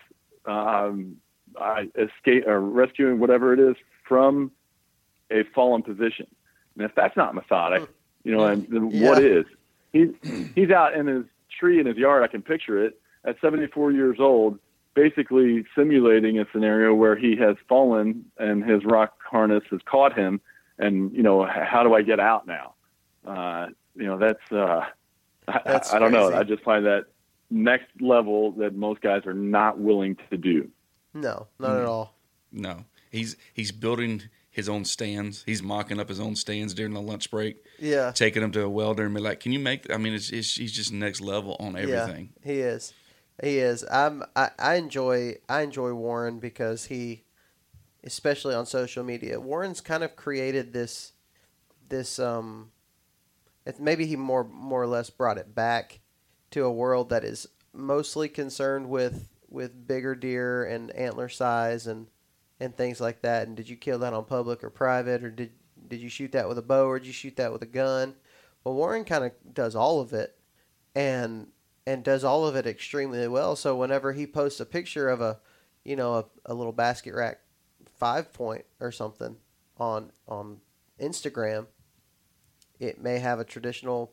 um, 0.47 1.17
uh, 1.61 1.83
escape 1.97 2.47
or 2.47 2.61
rescuing 2.61 3.19
whatever 3.19 3.53
it 3.53 3.61
is 3.61 3.77
from 4.07 4.51
a 5.31 5.45
fallen 5.55 5.83
position. 5.83 6.27
And 6.77 6.85
if 6.85 6.95
that's 6.95 7.17
not 7.17 7.35
methodic, 7.35 7.89
you 8.25 8.33
know, 8.33 8.47
and 8.47 8.67
then 8.69 9.01
what 9.01 9.23
Yeah. 9.23 9.41
is? 9.41 9.47
He's 9.93 10.11
he's 10.55 10.71
out 10.71 10.95
in 10.95 11.07
his 11.07 11.25
tree 11.59 11.81
in 11.81 11.87
his 11.87 11.97
yard. 11.97 12.23
I 12.23 12.29
can 12.29 12.43
picture 12.43 12.85
it 12.85 13.01
at 13.25 13.41
74 13.41 13.93
years 13.93 14.19
old, 14.21 14.59
basically 14.95 15.65
simulating 15.75 16.39
a 16.39 16.47
scenario 16.53 16.95
where 16.95 17.17
he 17.17 17.37
has 17.37 17.57
fallen 17.69 18.25
and 18.39 18.65
his 18.65 18.85
rock 18.85 19.15
harness 19.29 19.65
has 19.71 19.81
caught 19.85 20.17
him. 20.17 20.41
And 20.79 21.13
you 21.13 21.23
know, 21.23 21.45
how 21.45 21.83
do 21.83 21.95
I 21.95 22.03
get 22.03 22.21
out 22.21 22.47
now? 22.47 22.75
Uh, 23.27 23.67
you 23.97 24.07
know, 24.07 24.19
that's 24.19 24.53
uh, 24.53 24.85
I- 25.49 25.61
That's 25.65 25.93
I, 25.93 25.97
I 25.97 25.99
don't 25.99 26.13
know. 26.13 26.33
I 26.33 26.43
just 26.45 26.63
find 26.63 26.85
that 26.87 27.07
next 27.51 27.89
level 28.01 28.53
that 28.53 28.75
most 28.75 29.01
guys 29.01 29.27
are 29.27 29.35
not 29.35 29.79
willing 29.79 30.17
to 30.31 30.37
do. 30.37 30.69
No, 31.15 31.49
not 31.59 31.71
Mm. 31.77 31.81
at 31.83 31.87
all. 31.87 32.15
No, 32.53 32.85
he's 33.11 33.37
he's 33.55 33.73
building 33.73 34.23
his 34.51 34.69
own 34.69 34.85
stands. 34.85 35.43
He's 35.47 35.63
mocking 35.63 35.99
up 36.01 36.09
his 36.09 36.21
own 36.21 36.35
stands 36.37 36.75
during 36.75 36.93
the 36.95 37.01
lunch 37.01 37.31
break, 37.31 37.57
Yeah, 37.79 38.11
taking 38.13 38.43
them 38.43 38.53
to 38.53 38.63
a 38.63 38.69
welder 38.69 39.05
and 39.07 39.15
be 39.15 39.21
like, 39.21 39.41
"Can 39.41 39.53
you 39.53 39.59
make?" 39.61 39.91
I 39.93 39.97
mean, 39.97 40.13
it's, 40.15 40.31
it's 40.31 40.55
he's 40.57 40.73
just 40.73 40.93
next 40.93 41.21
level 41.21 41.57
on 41.61 41.77
everything. 41.77 42.33
Yeah, 42.45 42.53
he 42.53 42.61
is. 42.61 42.93
He 43.43 43.59
is. 43.59 43.85
I'm. 43.91 44.23
I, 44.37 44.51
I 44.59 44.75
enjoy. 44.75 45.37
I 45.49 45.63
enjoy 45.63 45.93
Warren 45.95 46.39
because 46.41 46.87
he, 46.87 47.23
especially 48.05 48.55
on 48.55 48.67
social 48.67 49.03
media, 49.05 49.41
Warren's 49.41 49.81
kind 49.81 50.03
of 50.05 50.15
created 50.17 50.73
this, 50.73 51.13
this 51.89 52.19
um, 52.19 52.71
it, 52.73 52.80
maybe 53.79 54.07
he 54.07 54.17
more 54.17 54.45
more 54.45 54.83
or 54.83 54.87
less 54.87 55.11
brought 55.11 55.39
it 55.39 55.55
back 55.55 56.01
to 56.51 56.65
a 56.65 56.73
world 56.73 57.11
that 57.11 57.25
is 57.25 57.47
mostly 57.73 58.29
concerned 58.29 58.89
with 58.89 59.29
with 59.49 59.87
bigger 59.87 60.15
deer 60.15 60.65
and 60.65 60.91
antler 60.93 61.29
size 61.29 61.87
and 61.87 62.07
and 62.59 62.77
things 62.77 63.01
like 63.01 63.23
that? 63.23 63.47
And 63.47 63.57
did 63.57 63.69
you 63.69 63.77
kill 63.77 63.99
that 64.01 64.13
on 64.13 64.25
public 64.25 64.63
or 64.63 64.71
private, 64.71 65.25
or 65.25 65.31
did 65.31 65.53
did 65.89 66.01
you 66.01 66.09
shoot 66.09 66.33
that 66.33 66.49
with 66.49 66.59
a 66.59 66.63
bow, 66.63 66.87
or 66.87 66.99
did 66.99 67.07
you 67.07 67.13
shoot 67.13 67.37
that 67.37 67.53
with 67.53 67.63
a 67.63 67.67
gun? 67.67 68.15
Well, 68.65 68.75
Warren 68.75 69.05
kind 69.05 69.25
of 69.25 69.33
does 69.55 69.75
all 69.75 70.01
of 70.01 70.13
it, 70.13 70.39
and 70.95 71.49
and 71.87 72.05
does 72.05 72.25
all 72.25 72.47
of 72.47 72.57
it 72.57 72.67
extremely 72.67 73.27
well. 73.29 73.57
So 73.57 73.75
whenever 73.77 74.13
he 74.13 74.27
posts 74.27 74.61
a 74.61 74.67
picture 74.67 75.09
of 75.09 75.21
a, 75.21 75.41
you 75.85 75.97
know, 75.97 76.15
a, 76.15 76.25
a 76.47 76.55
little 76.55 76.73
basket 76.73 77.15
rack 77.15 77.41
five 77.99 78.33
point 78.33 78.65
or 78.79 78.93
something 78.93 79.37
on 79.79 80.13
on 80.29 80.61
Instagram, 81.01 81.67
it 82.81 83.01
may 83.01 83.19
have 83.21 83.39
a 83.39 83.45
traditional 83.45 84.13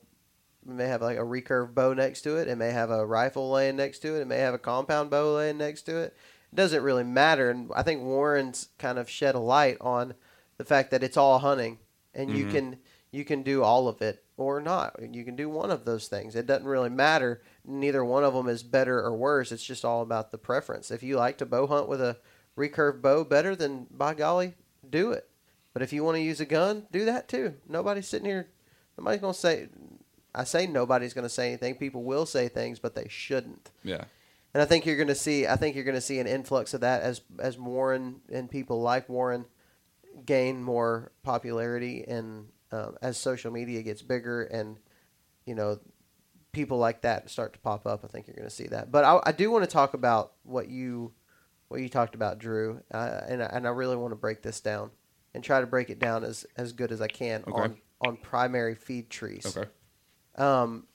it 0.67 0.73
may 0.73 0.87
have 0.87 1.01
like 1.01 1.17
a 1.17 1.21
recurve 1.21 1.73
bow 1.73 1.93
next 1.93 2.21
to 2.23 2.35
it. 2.35 2.49
It 2.49 2.57
may 2.57 2.71
have 2.71 2.89
a 2.89 3.05
rifle 3.05 3.49
laying 3.49 3.77
next 3.77 3.99
to 3.99 4.15
it. 4.15 4.21
It 4.21 4.27
may 4.27 4.39
have 4.39 4.53
a 4.53 4.59
compound 4.59 5.09
bow 5.09 5.35
laying 5.35 5.57
next 5.57 5.83
to 5.83 5.97
it. 5.97 6.15
It 6.51 6.55
doesn't 6.55 6.83
really 6.83 7.05
matter. 7.05 7.49
And 7.49 7.71
I 7.73 7.83
think 7.83 8.03
Warren's 8.03 8.67
kind 8.77 8.99
of 8.99 9.09
shed 9.09 9.33
a 9.33 9.39
light 9.39 9.77
on 9.79 10.13
the 10.57 10.65
fact 10.65 10.91
that 10.91 11.03
it's 11.03 11.15
all 11.15 11.39
hunting, 11.39 11.79
and 12.13 12.31
you 12.31 12.45
Mhm. 12.45 12.51
can 12.51 12.77
you 13.09 13.23
can 13.23 13.41
do 13.41 13.63
all 13.63 13.87
of 13.87 14.01
it 14.01 14.25
or 14.35 14.59
not. 14.59 14.93
You 15.01 15.23
can 15.23 15.37
do 15.37 15.47
one 15.49 15.71
of 15.71 15.85
those 15.85 16.09
things. 16.09 16.35
It 16.35 16.45
doesn't 16.45 16.67
really 16.67 16.89
matter. 16.89 17.41
Neither 17.63 18.03
one 18.03 18.25
of 18.25 18.33
them 18.33 18.49
is 18.49 18.63
better 18.63 18.99
or 18.99 19.15
worse. 19.15 19.53
It's 19.53 19.63
just 19.63 19.85
all 19.85 20.01
about 20.01 20.31
the 20.31 20.37
preference. 20.37 20.91
If 20.91 21.01
you 21.01 21.15
like 21.15 21.37
to 21.37 21.45
bow 21.45 21.67
hunt 21.67 21.87
with 21.87 22.01
a 22.01 22.17
recurve 22.57 23.01
bow 23.01 23.23
better, 23.23 23.55
then 23.55 23.87
by 23.89 24.13
golly, 24.13 24.55
do 24.87 25.13
it. 25.13 25.29
But 25.73 25.81
if 25.83 25.93
you 25.93 26.03
want 26.03 26.17
to 26.17 26.21
use 26.21 26.41
a 26.41 26.45
gun, 26.45 26.87
do 26.91 27.05
that 27.05 27.29
too. 27.29 27.55
Nobody's 27.67 28.09
sitting 28.09 28.27
here. 28.27 28.49
Nobody's 28.97 29.21
gonna 29.21 29.33
say. 29.33 29.67
I 30.35 30.43
say 30.43 30.67
nobody's 30.67 31.13
gonna 31.13 31.29
say 31.29 31.47
anything. 31.49 31.75
People 31.75 32.03
will 32.03 32.25
say 32.25 32.47
things, 32.47 32.79
but 32.79 32.95
they 32.95 33.07
shouldn't. 33.09 33.71
Yeah. 33.83 34.05
And 34.53 34.61
I 34.61 34.65
think 34.65 34.85
you're 34.85 34.95
going 34.95 35.07
to 35.09 35.13
see. 35.13 35.45
I 35.45 35.55
think 35.55 35.75
you're 35.75 35.83
going 35.83 35.93
to 35.93 36.01
see 36.01 36.17
an 36.19 36.25
influx 36.25 36.73
of 36.73 36.81
that 36.81 37.01
as 37.03 37.21
as 37.37 37.57
Warren 37.59 38.21
and 38.31 38.49
people 38.49 38.81
like 38.81 39.07
Warren 39.07 39.45
gain 40.25 40.63
more 40.63 41.11
popularity, 41.21 42.03
and 42.07 42.47
um, 42.71 42.95
as 43.01 43.17
social 43.17 43.51
media 43.51 43.83
gets 43.83 44.01
bigger, 44.01 44.43
and 44.43 44.77
you 45.45 45.53
know, 45.53 45.79
people 46.53 46.77
like 46.77 47.01
that 47.01 47.29
start 47.29 47.53
to 47.53 47.59
pop 47.59 47.85
up. 47.85 48.03
I 48.03 48.07
think 48.07 48.25
you're 48.25 48.35
going 48.35 48.47
to 48.49 48.53
see 48.55 48.67
that. 48.67 48.91
But 48.91 49.03
I, 49.03 49.19
I 49.27 49.31
do 49.31 49.51
want 49.51 49.63
to 49.63 49.69
talk 49.69 49.93
about 49.93 50.33
what 50.43 50.69
you 50.69 51.13
what 51.67 51.81
you 51.81 51.89
talked 51.89 52.15
about, 52.15 52.39
Drew, 52.39 52.81
uh, 52.91 53.21
and 53.27 53.43
I- 53.43 53.47
and 53.47 53.67
I 53.67 53.71
really 53.71 53.97
want 53.97 54.11
to 54.11 54.15
break 54.15 54.41
this 54.41 54.61
down 54.61 54.89
and 55.35 55.43
try 55.43 55.59
to 55.59 55.67
break 55.67 55.89
it 55.89 55.99
down 55.99 56.23
as 56.23 56.45
as 56.55 56.71
good 56.71 56.91
as 56.91 57.01
I 57.01 57.07
can 57.09 57.43
Okay. 57.47 57.61
on 57.61 57.77
on 58.01 58.17
primary 58.17 58.75
feed 58.75 59.09
trees. 59.09 59.57
Okay. 59.57 59.69
Um, 60.35 60.85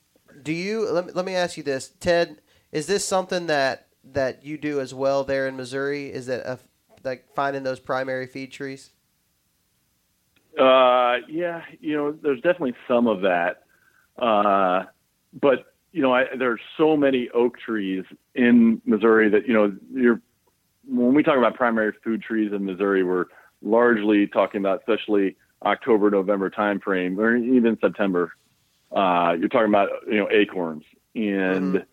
do 0.42 0.52
you 0.52 0.88
let 0.90 1.06
me, 1.06 1.12
let 1.12 1.24
me 1.24 1.34
ask 1.34 1.56
you 1.56 1.62
this, 1.62 1.88
Ted? 2.00 2.40
Is 2.70 2.86
this 2.86 3.04
something 3.04 3.46
that 3.46 3.88
that 4.04 4.44
you 4.44 4.58
do 4.58 4.80
as 4.80 4.94
well 4.94 5.24
there 5.24 5.46
in 5.46 5.56
Missouri? 5.56 6.12
Is 6.12 6.26
that 6.26 6.46
a, 6.46 6.58
like 7.04 7.26
finding 7.34 7.62
those 7.62 7.80
primary 7.80 8.26
feed 8.26 8.52
trees? 8.52 8.90
Uh, 10.58 11.16
yeah, 11.28 11.62
you 11.80 11.96
know, 11.96 12.12
there's 12.12 12.40
definitely 12.40 12.74
some 12.86 13.06
of 13.06 13.22
that. 13.22 13.64
Uh, 14.18 14.84
but 15.40 15.74
you 15.92 16.02
know, 16.02 16.14
I, 16.14 16.24
there's 16.38 16.60
so 16.76 16.96
many 16.96 17.28
oak 17.34 17.58
trees 17.58 18.04
in 18.34 18.80
Missouri 18.84 19.28
that 19.30 19.46
you 19.46 19.54
know, 19.54 19.74
you're 19.92 20.20
when 20.86 21.14
we 21.14 21.22
talk 21.22 21.38
about 21.38 21.54
primary 21.54 21.92
food 22.02 22.22
trees 22.22 22.52
in 22.52 22.64
Missouri, 22.64 23.04
we're 23.04 23.26
largely 23.62 24.26
talking 24.26 24.60
about 24.60 24.80
especially 24.80 25.36
October, 25.64 26.10
November 26.10 26.50
timeframe, 26.50 27.18
or 27.18 27.36
even 27.36 27.78
September. 27.80 28.32
Uh, 28.90 29.36
you're 29.38 29.48
talking 29.48 29.68
about 29.68 29.88
you 30.06 30.16
know 30.18 30.28
acorns, 30.30 30.84
and 31.14 31.74
Mhm. 31.74 31.84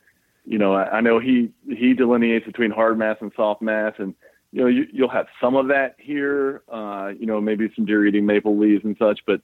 you 0.46 0.58
know, 0.58 0.74
I, 0.74 0.98
I 0.98 1.02
know 1.02 1.20
he 1.20 1.52
he 1.68 1.94
delineates 1.94 2.46
between 2.46 2.72
hard 2.72 2.98
mass 2.98 3.18
and 3.22 3.32
soft 3.36 3.62
mass, 3.62 3.94
and 3.98 4.14
you 4.52 4.62
know, 4.62 4.68
you, 4.68 4.88
you'll 4.92 5.10
have 5.10 5.28
some 5.40 5.56
of 5.56 5.68
that 5.68 5.96
here. 5.98 6.64
Uh, 6.68 7.14
you 7.18 7.26
know, 7.26 7.40
maybe 7.40 7.72
some 7.76 7.86
deer 7.86 8.06
eating 8.06 8.26
maple 8.26 8.58
leaves 8.58 8.84
and 8.84 8.98
such, 8.98 9.20
but 9.26 9.42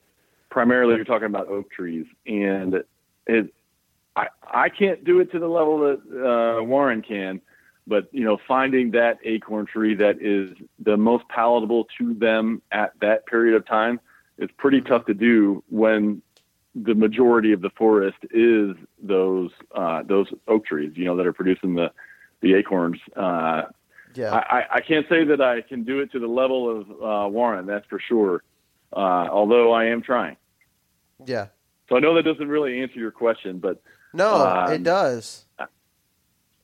primarily 0.50 0.96
you're 0.96 1.06
talking 1.06 1.28
about 1.28 1.48
oak 1.48 1.72
trees, 1.72 2.06
and 2.26 2.84
it. 3.28 3.54
I 4.16 4.28
I 4.50 4.70
can't 4.70 5.04
do 5.04 5.20
it 5.20 5.32
to 5.34 5.40
the 5.40 5.48
level 5.48 5.80
that 5.80 6.60
uh, 6.60 6.64
Warren 6.64 7.02
can, 7.02 7.42
but 7.86 8.08
you 8.14 8.24
know, 8.24 8.38
finding 8.48 8.92
that 8.92 9.20
acorn 9.24 9.66
tree 9.66 9.94
that 9.96 10.22
is 10.22 10.56
the 10.80 10.98
most 10.98 11.28
palatable 11.28 11.88
to 11.98 12.14
them 12.14 12.62
at 12.72 12.94
that 13.02 13.26
period 13.28 13.56
of 13.56 13.66
time 13.66 14.00
is 14.38 14.50
pretty 14.58 14.82
tough 14.82 15.06
to 15.06 15.14
do 15.14 15.64
when 15.70 16.22
the 16.76 16.94
majority 16.94 17.54
of 17.54 17.62
the 17.62 17.70
forest 17.72 18.18
is 18.32 18.76
those 19.02 19.50
uh, 19.74 20.04
those 20.04 20.28
oak 20.48 20.66
trees, 20.66 20.92
you 20.96 21.06
know, 21.06 21.16
that 21.16 21.26
are 21.26 21.34
producing 21.34 21.76
the 21.76 21.92
the 22.42 22.54
acorns. 22.56 23.00
Uh, 23.16 23.64
Yeah, 24.14 24.34
I, 24.34 24.58
I- 24.60 24.68
I 24.76 24.82
can't 24.82 25.08
say 25.10 25.24
that 25.26 25.42
I 25.42 25.62
can 25.62 25.84
do 25.84 26.00
it 26.02 26.12
to 26.12 26.20
the 26.20 26.28
level 26.28 26.70
of 26.70 26.90
uh, 26.92 27.30
Warren, 27.30 27.66
that's 27.66 27.86
for 27.88 28.00
sure. 28.00 28.44
Uh, 28.94 29.28
although 29.32 29.72
I 29.74 29.86
am 29.86 30.02
trying. 30.02 30.38
yeah. 31.26 31.48
So 31.90 31.96
I 31.96 32.00
know 32.00 32.14
that 32.16 32.24
doesn't 32.24 32.48
really 32.48 32.82
answer 32.82 32.98
your 33.00 33.12
question, 33.12 33.60
but 33.60 33.82
No, 34.14 34.34
Um, 34.36 34.72
it 34.74 34.84
does. 34.84 35.46
It, 35.60 35.68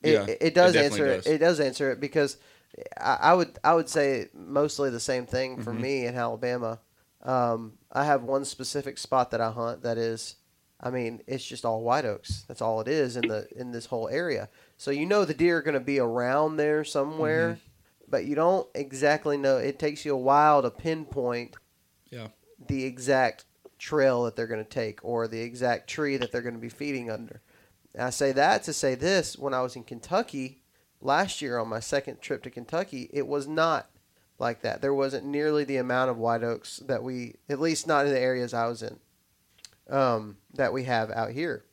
Yeah, 0.02 0.24
it, 0.26 0.38
it 0.40 0.54
does 0.54 0.74
it 0.74 0.84
answer 0.84 1.06
definitely 1.06 1.30
it. 1.32 1.34
It 1.36 1.38
does 1.38 1.60
answer 1.60 1.90
it 1.92 2.00
because 2.00 2.36
I, 3.00 3.18
I 3.22 3.34
would 3.34 3.58
I 3.64 3.74
would 3.74 3.88
say 3.88 4.28
mostly 4.34 4.90
the 4.90 5.00
same 5.00 5.26
thing 5.26 5.62
for 5.62 5.72
Mhm. 5.72 5.80
me 5.80 6.06
in 6.06 6.16
Alabama. 6.16 6.80
Um, 7.22 7.74
I 7.92 8.04
have 8.04 8.22
one 8.24 8.44
specific 8.44 8.98
spot 8.98 9.30
that 9.30 9.40
I 9.40 9.50
hunt 9.52 9.82
that 9.82 9.96
is, 9.98 10.36
I 10.80 10.90
mean, 10.90 11.22
it's 11.26 11.44
just 11.44 11.64
all 11.64 11.82
white 11.82 12.04
oaks. 12.04 12.44
That's 12.48 12.60
all 12.62 12.80
it 12.80 12.88
is 12.88 13.16
in 13.16 13.28
the 13.28 13.46
in 13.54 13.70
this 13.70 13.86
whole 13.86 14.08
area. 14.08 14.48
So 14.76 14.90
you 14.90 15.06
know 15.06 15.24
the 15.24 15.34
deer 15.34 15.58
are 15.58 15.62
going 15.62 15.74
to 15.74 15.80
be 15.80 15.98
around 16.00 16.56
there 16.56 16.82
somewhere, 16.84 17.50
Mm-hmm. 17.50 18.10
but 18.10 18.24
you 18.24 18.34
don't 18.34 18.66
exactly 18.74 19.36
know. 19.36 19.58
It 19.58 19.78
takes 19.78 20.04
you 20.04 20.14
a 20.14 20.18
while 20.18 20.62
to 20.62 20.70
pinpoint 20.70 21.56
Yeah. 22.10 22.28
the 22.66 22.84
exact 22.84 23.44
trail 23.78 24.24
that 24.24 24.34
they're 24.36 24.46
going 24.48 24.64
to 24.64 24.68
take 24.68 24.98
or 25.04 25.28
the 25.28 25.40
exact 25.42 25.88
tree 25.88 26.16
that 26.16 26.32
they're 26.32 26.42
going 26.42 26.54
to 26.54 26.60
be 26.60 26.68
feeding 26.68 27.10
under. 27.10 27.40
And 27.94 28.02
I 28.04 28.10
say 28.10 28.32
that 28.32 28.64
to 28.64 28.72
say 28.72 28.94
this 28.96 29.38
when 29.38 29.54
I 29.54 29.60
was 29.62 29.76
in 29.76 29.84
Kentucky 29.84 30.62
last 31.00 31.40
year 31.42 31.58
on 31.58 31.68
my 31.68 31.80
second 31.80 32.20
trip 32.20 32.42
to 32.44 32.50
Kentucky, 32.50 33.08
it 33.12 33.26
was 33.28 33.46
not 33.46 33.90
like 34.38 34.62
that. 34.62 34.80
There 34.80 34.94
wasn't 34.94 35.24
nearly 35.24 35.64
the 35.64 35.76
amount 35.76 36.10
of 36.10 36.18
white 36.18 36.42
oaks 36.42 36.78
that 36.88 37.02
we, 37.02 37.36
at 37.48 37.60
least 37.60 37.86
not 37.86 38.06
in 38.06 38.12
the 38.12 38.20
areas 38.20 38.52
I 38.54 38.66
was 38.66 38.82
in, 38.82 38.98
um, 39.88 40.36
that 40.54 40.72
we 40.72 40.84
have 40.84 41.10
out 41.10 41.30
here. 41.30 41.64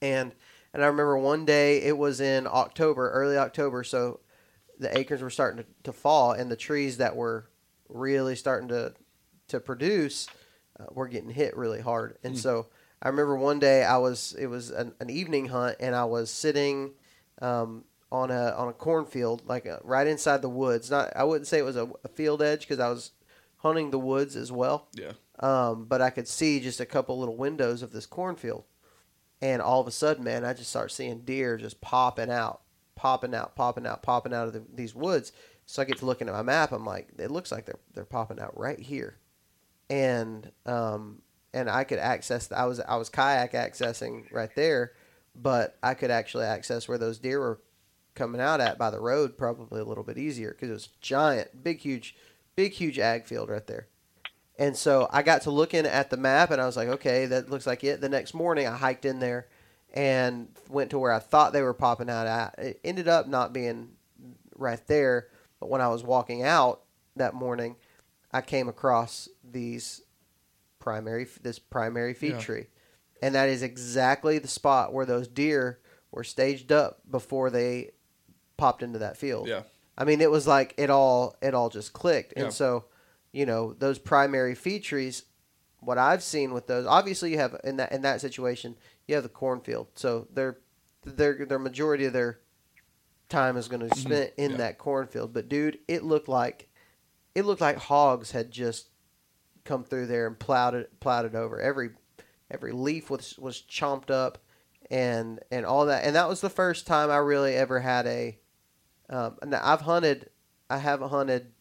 And 0.00 0.32
and 0.72 0.82
I 0.82 0.86
remember 0.86 1.16
one 1.18 1.44
day 1.44 1.82
it 1.82 1.96
was 1.96 2.20
in 2.20 2.46
October, 2.48 3.10
early 3.10 3.36
October, 3.36 3.84
so 3.84 4.20
the 4.78 4.96
acorns 4.98 5.22
were 5.22 5.30
starting 5.30 5.62
to, 5.62 5.66
to 5.84 5.92
fall, 5.92 6.32
and 6.32 6.50
the 6.50 6.56
trees 6.56 6.96
that 6.96 7.14
were 7.14 7.48
really 7.88 8.34
starting 8.34 8.68
to 8.68 8.92
to 9.48 9.60
produce 9.60 10.26
uh, 10.80 10.86
were 10.90 11.06
getting 11.06 11.30
hit 11.30 11.56
really 11.56 11.80
hard. 11.80 12.18
And 12.24 12.34
Hmm. 12.34 12.40
so 12.40 12.66
I 13.00 13.08
remember 13.08 13.36
one 13.36 13.58
day 13.60 13.84
I 13.84 13.98
was 13.98 14.34
it 14.38 14.46
was 14.46 14.70
an, 14.70 14.94
an 15.00 15.10
evening 15.10 15.46
hunt, 15.46 15.76
and 15.80 15.94
I 15.94 16.04
was 16.06 16.30
sitting 16.30 16.92
um, 17.40 17.84
on 18.12 18.30
a 18.30 18.50
on 18.56 18.68
a 18.68 18.72
cornfield, 18.72 19.42
like 19.46 19.66
uh 19.66 19.78
right 19.82 20.06
inside 20.06 20.42
the 20.42 20.48
woods. 20.48 20.90
Not 20.90 21.12
I 21.16 21.24
wouldn't 21.24 21.46
say 21.46 21.58
it 21.58 21.64
was 21.64 21.76
a, 21.76 21.88
a 22.04 22.08
field 22.08 22.42
edge 22.42 22.60
because 22.60 22.78
I 22.80 22.88
was 22.88 23.12
hunting 23.58 23.90
the 23.90 23.98
woods 23.98 24.36
as 24.36 24.52
well 24.52 24.88
Yeah. 24.92 25.12
um, 25.40 25.86
but 25.86 26.02
I 26.02 26.10
could 26.10 26.28
see 26.28 26.60
just 26.60 26.80
a 26.80 26.86
couple 26.86 27.18
little 27.18 27.36
windows 27.36 27.82
of 27.82 27.92
this 27.92 28.06
cornfield. 28.06 28.64
And 29.40 29.60
all 29.62 29.80
of 29.80 29.86
a 29.86 29.90
sudden, 29.90 30.22
man, 30.24 30.44
I 30.44 30.52
just 30.54 30.70
start 30.70 30.92
seeing 30.92 31.20
deer 31.20 31.56
just 31.56 31.80
popping 31.80 32.30
out, 32.30 32.60
popping 32.94 33.34
out, 33.34 33.56
popping 33.56 33.86
out, 33.86 34.02
popping 34.02 34.32
out 34.34 34.46
of 34.46 34.52
the, 34.52 34.62
these 34.72 34.94
woods. 34.94 35.32
So 35.66 35.80
I 35.82 35.86
get 35.86 35.98
to 35.98 36.06
looking 36.06 36.28
at 36.28 36.34
my 36.34 36.42
map. 36.42 36.72
I'm 36.72 36.84
like, 36.84 37.08
it 37.18 37.30
looks 37.30 37.50
like 37.50 37.64
they're 37.66 37.80
they're 37.94 38.04
popping 38.04 38.38
out 38.38 38.56
right 38.58 38.78
here, 38.78 39.18
and 39.90 40.50
um, 40.66 41.22
and 41.52 41.68
I 41.70 41.84
could 41.84 41.98
access. 41.98 42.50
I 42.52 42.66
was 42.66 42.80
I 42.80 42.96
was 42.96 43.08
kayak 43.08 43.52
accessing 43.52 44.30
right 44.32 44.54
there, 44.54 44.92
but 45.34 45.76
I 45.82 45.94
could 45.94 46.10
actually 46.10 46.44
access 46.46 46.86
where 46.88 46.98
those 46.98 47.18
deer 47.18 47.40
were 47.40 47.60
coming 48.14 48.40
out 48.40 48.60
at 48.60 48.78
by 48.78 48.90
the 48.90 49.00
road 49.00 49.36
probably 49.36 49.80
a 49.80 49.84
little 49.84 50.04
bit 50.04 50.18
easier 50.18 50.50
because 50.50 50.70
it 50.70 50.74
was 50.74 50.88
giant, 51.00 51.62
big, 51.64 51.80
huge, 51.80 52.16
big, 52.56 52.72
huge 52.72 52.98
ag 52.98 53.24
field 53.24 53.48
right 53.50 53.66
there. 53.66 53.88
And 54.58 54.76
so 54.76 55.08
I 55.10 55.22
got 55.22 55.42
to 55.42 55.50
looking 55.50 55.84
at 55.84 56.10
the 56.10 56.16
map 56.16 56.50
and 56.50 56.60
I 56.60 56.66
was 56.66 56.76
like, 56.76 56.88
okay, 56.88 57.26
that 57.26 57.50
looks 57.50 57.66
like 57.66 57.82
it. 57.82 58.00
The 58.00 58.08
next 58.08 58.34
morning 58.34 58.68
I 58.68 58.76
hiked 58.76 59.04
in 59.04 59.18
there 59.18 59.48
and 59.92 60.48
went 60.68 60.90
to 60.90 60.98
where 60.98 61.12
I 61.12 61.18
thought 61.18 61.52
they 61.52 61.62
were 61.62 61.74
popping 61.74 62.08
out 62.10 62.26
at. 62.26 62.54
It 62.58 62.80
ended 62.84 63.08
up 63.08 63.26
not 63.26 63.52
being 63.52 63.90
right 64.56 64.84
there, 64.86 65.28
but 65.58 65.68
when 65.70 65.80
I 65.80 65.88
was 65.88 66.04
walking 66.04 66.44
out 66.44 66.82
that 67.16 67.34
morning, 67.34 67.74
I 68.32 68.40
came 68.42 68.68
across 68.68 69.28
these 69.42 70.02
primary 70.78 71.26
this 71.42 71.58
primary 71.58 72.14
feed 72.14 72.32
Yeah. 72.32 72.40
tree. 72.40 72.66
And 73.22 73.34
that 73.34 73.48
is 73.48 73.62
exactly 73.62 74.38
the 74.38 74.48
spot 74.48 74.92
where 74.92 75.06
those 75.06 75.26
deer 75.26 75.80
were 76.10 76.24
staged 76.24 76.70
up 76.70 77.00
before 77.10 77.50
they 77.50 77.90
popped 78.56 78.82
into 78.82 78.98
that 79.00 79.16
field. 79.16 79.48
Yeah. 79.48 79.62
I 79.96 80.04
mean, 80.04 80.20
it 80.20 80.30
was 80.30 80.46
like 80.46 80.74
it 80.76 80.90
all 80.90 81.36
it 81.42 81.54
all 81.54 81.68
just 81.70 81.92
clicked, 81.92 82.34
Yeah. 82.36 82.44
and 82.44 82.52
so 82.52 82.84
you 83.32 83.46
know 83.46 83.72
those 83.74 83.98
primary 83.98 84.54
feed 84.54 84.82
trees. 84.82 85.24
What 85.80 85.98
I've 85.98 86.22
seen 86.22 86.52
with 86.54 86.66
those, 86.66 86.86
obviously, 86.86 87.30
you 87.32 87.38
have 87.38 87.56
in 87.62 87.76
that 87.76 87.92
in 87.92 88.02
that 88.02 88.20
situation, 88.20 88.76
you 89.06 89.14
have 89.14 89.22
the 89.24 89.28
cornfield, 89.28 89.88
so 89.94 90.26
they're 90.32 90.58
their 91.04 91.44
their 91.46 91.58
majority 91.58 92.06
of 92.06 92.12
their 92.12 92.40
time 93.28 93.56
is 93.56 93.68
going 93.68 93.80
to 93.80 93.94
be 93.94 94.00
spent 94.00 94.32
in 94.36 94.52
Yeah. 94.52 94.56
that 94.58 94.78
cornfield. 94.78 95.32
But 95.32 95.48
dude, 95.48 95.78
it 95.88 96.02
looked 96.02 96.28
like 96.28 96.68
it 97.34 97.44
looked 97.44 97.60
like 97.60 97.76
hogs 97.76 98.30
had 98.32 98.50
just 98.50 98.88
come 99.64 99.84
through 99.84 100.06
there 100.06 100.26
and 100.26 100.38
plowed 100.38 100.74
it 100.74 100.98
plowed 101.00 101.26
it 101.26 101.34
over. 101.34 101.60
Every 101.60 101.90
every 102.50 102.72
leaf 102.72 103.10
was 103.10 103.38
was 103.38 103.62
chomped 103.62 104.10
up 104.10 104.38
and 104.90 105.40
and 105.50 105.64
all 105.66 105.86
that. 105.86 106.04
And 106.04 106.16
that 106.16 106.28
was 106.28 106.40
the 106.40 106.50
first 106.50 106.86
time 106.86 107.10
I 107.10 107.16
really 107.18 107.54
ever 107.54 107.78
had 107.80 108.06
a. 108.06 108.38
Um, 109.10 109.36
now 109.46 109.60
I've 109.62 109.82
hunted, 109.82 110.30
I 110.70 110.78
haven't 110.78 111.10
hunted 111.10 111.52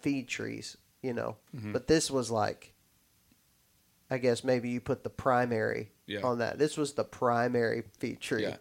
feed 0.00 0.28
trees, 0.28 0.76
you 1.02 1.12
know, 1.12 1.36
Mhm. 1.56 1.72
but 1.72 1.86
this 1.86 2.10
was 2.10 2.30
like. 2.30 2.74
I 4.12 4.18
guess 4.18 4.42
maybe 4.42 4.68
you 4.70 4.80
put 4.80 5.04
the 5.04 5.10
primary 5.10 5.92
Yeah. 6.06 6.22
on 6.24 6.38
that. 6.38 6.58
This 6.58 6.76
was 6.76 6.94
the 6.94 7.04
primary 7.04 7.84
feed 8.00 8.18
tree 8.20 8.42
Yeah. 8.42 8.56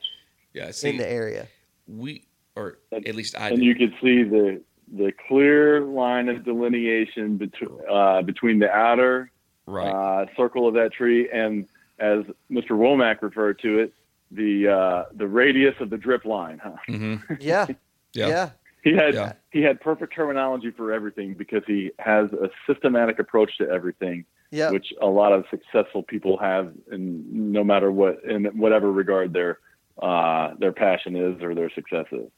Yeah. 0.53 0.69
See, 0.69 0.89
in 0.91 0.97
the 0.97 1.09
area. 1.09 1.47
we 1.88 2.27
or 2.55 2.77
And- 2.91 3.07
at 3.07 3.15
least 3.15 3.36
I 3.36 3.47
and 3.49 3.57
did. 3.57 3.65
you 3.65 3.73
could 3.75 3.93
see 3.99 4.21
the 4.23 4.61
the 4.91 5.11
clear 5.27 5.82
line 5.82 6.30
of 6.30 6.43
delineation 6.43 7.38
between 7.38 7.80
uh, 7.89 8.21
between 8.21 8.59
the 8.59 8.69
outer 8.69 9.32
right. 9.65 9.88
uh, 9.89 10.25
circle 10.36 10.67
of 10.67 10.75
that 10.75 10.91
tree 10.93 11.27
and, 11.32 11.67
as 11.97 12.25
Mr. 12.51 12.71
Womack 12.77 13.23
referred 13.23 13.57
to 13.59 13.80
it, 13.80 13.93
the 14.32 14.67
uh, 14.67 15.03
the 15.15 15.27
radius 15.27 15.75
of 15.80 15.89
the 15.89 15.97
drip 15.97 16.25
line. 16.25 16.59
Huh? 16.63 16.75
hmm 16.88 17.15
Yeah. 17.39 17.67
Yeah. 18.13 18.27
yeah. 18.27 18.49
He 18.84 18.93
had 18.93 19.13
Yeah. 19.13 19.34
he 19.51 19.61
had 19.61 19.82
perfect 19.82 20.13
terminology 20.15 20.71
for 20.71 20.91
everything 20.91 21.34
because 21.34 21.63
he 21.67 21.91
has 21.99 22.32
a 22.34 22.49
systematic 22.67 23.19
approach 23.19 23.57
to 23.57 23.69
everything, 23.69 24.25
Yeah. 24.51 24.71
which 24.71 24.93
a 25.01 25.07
lot 25.07 25.34
of 25.34 25.45
successful 25.49 26.03
people 26.03 26.38
have, 26.38 26.71
in 26.91 27.51
no 27.51 27.63
matter 27.63 27.91
what 27.91 28.23
in 28.23 28.45
whatever 28.57 28.91
regard 28.91 29.34
their 29.34 29.59
uh, 30.01 30.53
their 30.59 30.71
passion 30.71 31.15
is 31.15 31.41
or 31.43 31.53
their 31.55 31.69
success 31.71 32.05
is. 32.11 32.30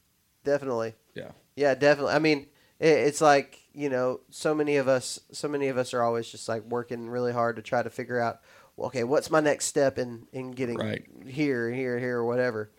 Definitely. 0.44 0.94
Yeah. 1.14 1.30
Yeah, 1.54 1.74
definitely. 1.74 2.14
I 2.14 2.18
mean, 2.18 2.46
it, 2.80 2.88
it's 2.88 3.20
like 3.20 3.58
you 3.74 3.88
know, 3.88 4.20
so 4.30 4.54
many 4.54 4.76
of 4.76 4.86
us, 4.88 5.20
so 5.30 5.48
many 5.48 5.68
of 5.68 5.78
us 5.78 5.94
are 5.94 6.02
always 6.02 6.28
just 6.30 6.48
like 6.48 6.62
working 6.64 7.08
really 7.08 7.32
hard 7.32 7.56
to 7.56 7.62
try 7.62 7.82
to 7.82 7.88
figure 7.88 8.20
out, 8.20 8.40
well, 8.42 8.61
okay, 8.78 9.04
what's 9.04 9.30
my 9.30 9.40
next 9.40 9.66
step 9.66 9.98
in 9.98 10.26
in 10.32 10.50
getting 10.52 10.78
Right. 10.78 11.04
here, 11.26 11.70
here, 11.70 11.98
here, 11.98 12.18
or 12.18 12.24
whatever. 12.24 12.70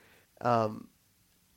Um, 0.42 0.88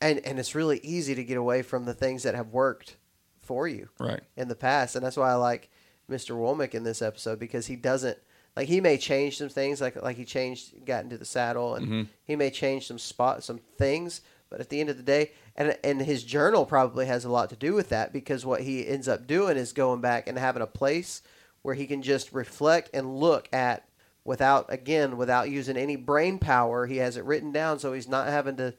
and 0.01 0.19
and 0.27 0.39
it's 0.39 0.55
really 0.55 0.79
easy 0.83 1.15
to 1.15 1.25
get 1.25 1.37
away 1.39 1.63
from 1.63 1.85
the 1.85 1.95
things 1.95 2.23
that 2.25 2.35
have 2.35 2.49
worked 2.49 2.97
for 3.41 3.67
you 3.67 3.89
Right. 3.99 4.23
in 4.37 4.49
the 4.49 4.55
past, 4.57 4.97
and 4.97 5.05
that's 5.05 5.17
why 5.17 5.31
I 5.31 5.35
like 5.35 5.71
Mr. 6.11 6.37
Womack 6.37 6.75
in 6.75 6.83
this 6.85 7.01
episode 7.03 7.39
because 7.39 7.67
he 7.67 7.77
doesn't 7.77 8.19
like 8.57 8.69
he 8.69 8.81
may 8.81 8.99
change 8.99 9.39
some 9.39 9.49
things, 9.49 9.81
like 9.81 10.01
like 10.03 10.17
he 10.17 10.25
changed, 10.25 10.85
got 10.85 11.05
into 11.05 11.17
the 11.19 11.25
saddle, 11.25 11.75
and 11.75 11.87
Mhm. 11.89 12.09
he 12.25 12.37
may 12.37 12.51
change 12.51 12.87
some 12.87 12.99
spot, 12.99 13.43
some 13.43 13.59
things, 13.79 14.21
but 14.51 14.61
at 14.61 14.69
the 14.69 14.81
end 14.81 14.91
of 14.91 14.97
the 14.99 15.03
day, 15.03 15.33
and 15.57 15.77
and 15.83 16.03
his 16.03 16.23
journal 16.25 16.67
probably 16.67 17.07
has 17.07 17.25
a 17.25 17.31
lot 17.31 17.49
to 17.51 17.57
do 17.57 17.73
with 17.75 17.89
that 17.89 18.13
because 18.13 18.45
what 18.47 18.63
he 18.63 18.87
ends 18.87 19.09
up 19.09 19.27
doing 19.27 19.57
is 19.57 19.73
going 19.73 20.01
back 20.01 20.29
and 20.29 20.39
having 20.39 20.63
a 20.63 20.67
place 20.67 21.23
where 21.63 21.75
he 21.75 21.87
can 21.87 22.03
just 22.03 22.33
reflect 22.33 22.91
and 22.95 23.19
look 23.19 23.49
at 23.53 23.86
without 24.27 24.67
again 24.73 25.17
without 25.17 25.49
using 25.51 25.77
any 25.77 25.97
brain 25.97 26.39
power. 26.39 26.87
He 26.87 26.97
has 26.99 27.17
it 27.17 27.25
written 27.25 27.53
down, 27.53 27.79
so 27.79 27.93
he's 27.93 28.09
not 28.09 28.27
having 28.27 28.57
to 28.57 28.75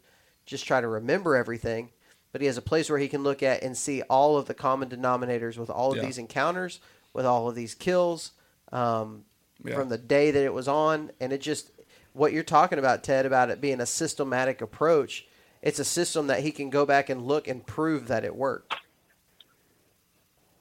just 0.45 0.65
try 0.65 0.81
to 0.81 0.87
remember 0.87 1.35
everything. 1.35 1.89
But 2.31 2.41
he 2.41 2.47
has 2.47 2.57
a 2.57 2.61
place 2.61 2.89
where 2.89 2.99
he 2.99 3.07
can 3.07 3.23
look 3.23 3.41
at 3.41 3.63
and 3.63 3.75
see 3.75 4.01
all 4.03 4.37
of 4.37 4.45
the 4.45 4.53
common 4.53 4.89
denominators 4.89 5.57
with 5.57 5.69
all 5.69 5.91
of 5.91 5.97
Yeah. 5.97 6.03
these 6.03 6.17
encounters, 6.17 6.79
with 7.13 7.25
all 7.25 7.47
of 7.47 7.55
these 7.55 7.73
kills, 7.73 8.31
um, 8.71 9.23
Yeah. 9.63 9.75
from 9.75 9.89
the 9.89 9.97
day 9.97 10.29
that 10.29 10.43
it 10.43 10.53
was 10.53 10.67
on, 10.67 11.11
and 11.19 11.33
it 11.33 11.41
just 11.41 11.71
what 12.13 12.33
you're 12.33 12.43
talking 12.43 12.79
about, 12.79 13.03
Ted, 13.03 13.25
about 13.25 13.49
it 13.49 13.61
being 13.61 13.79
a 13.79 13.85
systematic 13.85 14.59
approach. 14.61 15.27
It's 15.61 15.79
a 15.79 15.85
system 15.85 16.27
that 16.27 16.41
he 16.41 16.51
can 16.51 16.69
go 16.69 16.85
back 16.85 17.09
and 17.09 17.21
look 17.25 17.47
and 17.47 17.65
prove 17.65 18.07
that 18.07 18.25
it 18.25 18.35
worked. 18.35 18.75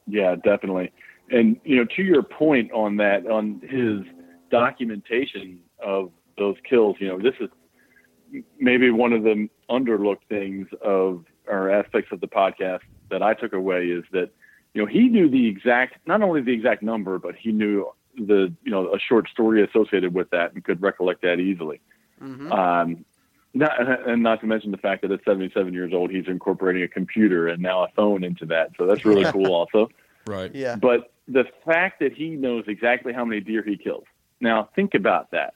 Yeah, 0.07 0.35
definitely. 0.35 0.91
And 1.29 1.59
you 1.63 1.75
know, 1.77 1.85
to 1.95 2.03
your 2.03 2.23
point 2.23 2.71
on 2.71 2.95
that, 2.97 3.27
on 3.27 3.59
his 3.61 4.05
documentation 4.49 5.59
of 5.83 6.11
those 6.37 6.55
kills, 6.69 6.97
you 6.99 7.07
know, 7.07 7.19
this 7.19 7.33
is 7.39 7.49
maybe 8.59 8.91
one 8.91 9.13
of 9.13 9.23
the 9.23 9.49
underlooked 9.69 10.27
things 10.29 10.67
of 10.81 11.25
or 11.47 11.69
aspects 11.69 12.11
of 12.11 12.19
the 12.19 12.27
podcast 12.27 12.81
that 13.09 13.23
I 13.23 13.33
took 13.33 13.53
away 13.53 13.85
is 13.85 14.03
that 14.11 14.29
you 14.73 14.81
know 14.81 14.87
he 14.87 15.07
knew 15.07 15.29
the 15.29 15.47
exact 15.47 16.05
not 16.05 16.21
only 16.21 16.41
the 16.41 16.53
exact 16.53 16.83
number, 16.83 17.19
but 17.19 17.35
he 17.35 17.51
knew 17.51 17.89
the 18.15 18.53
you 18.63 18.71
know 18.71 18.93
a 18.93 18.99
short 18.99 19.29
story 19.29 19.63
associated 19.63 20.13
with 20.13 20.29
that 20.31 20.53
and 20.53 20.63
could 20.63 20.81
recollect 20.81 21.21
that 21.21 21.39
easily. 21.39 21.79
hmm 22.19 22.51
Um, 22.51 23.05
not, 23.53 23.71
and 24.07 24.21
not 24.21 24.41
to 24.41 24.45
mention 24.45 24.71
the 24.71 24.77
fact 24.77 25.01
that 25.01 25.11
at 25.11 25.23
77 25.25 25.73
years 25.73 25.91
old, 25.93 26.11
he's 26.11 26.27
incorporating 26.27 26.83
a 26.83 26.87
computer 26.87 27.47
and 27.47 27.61
now 27.61 27.83
a 27.83 27.87
phone 27.95 28.23
into 28.23 28.45
that. 28.47 28.71
So 28.77 28.85
that's 28.85 29.03
really 29.03 29.25
cool, 29.31 29.53
also. 29.53 29.89
Right. 30.27 30.53
Yeah. 30.53 30.75
But 30.75 31.13
the 31.29 31.45
fact 31.65 32.01
that 32.01 32.11
he 32.11 32.31
knows 32.31 32.65
exactly 32.67 33.13
how 33.13 33.23
many 33.23 33.39
deer 33.39 33.63
he 33.63 33.77
kills. 33.77 34.03
Now, 34.39 34.69
think 34.75 34.93
about 34.93 35.31
that. 35.31 35.53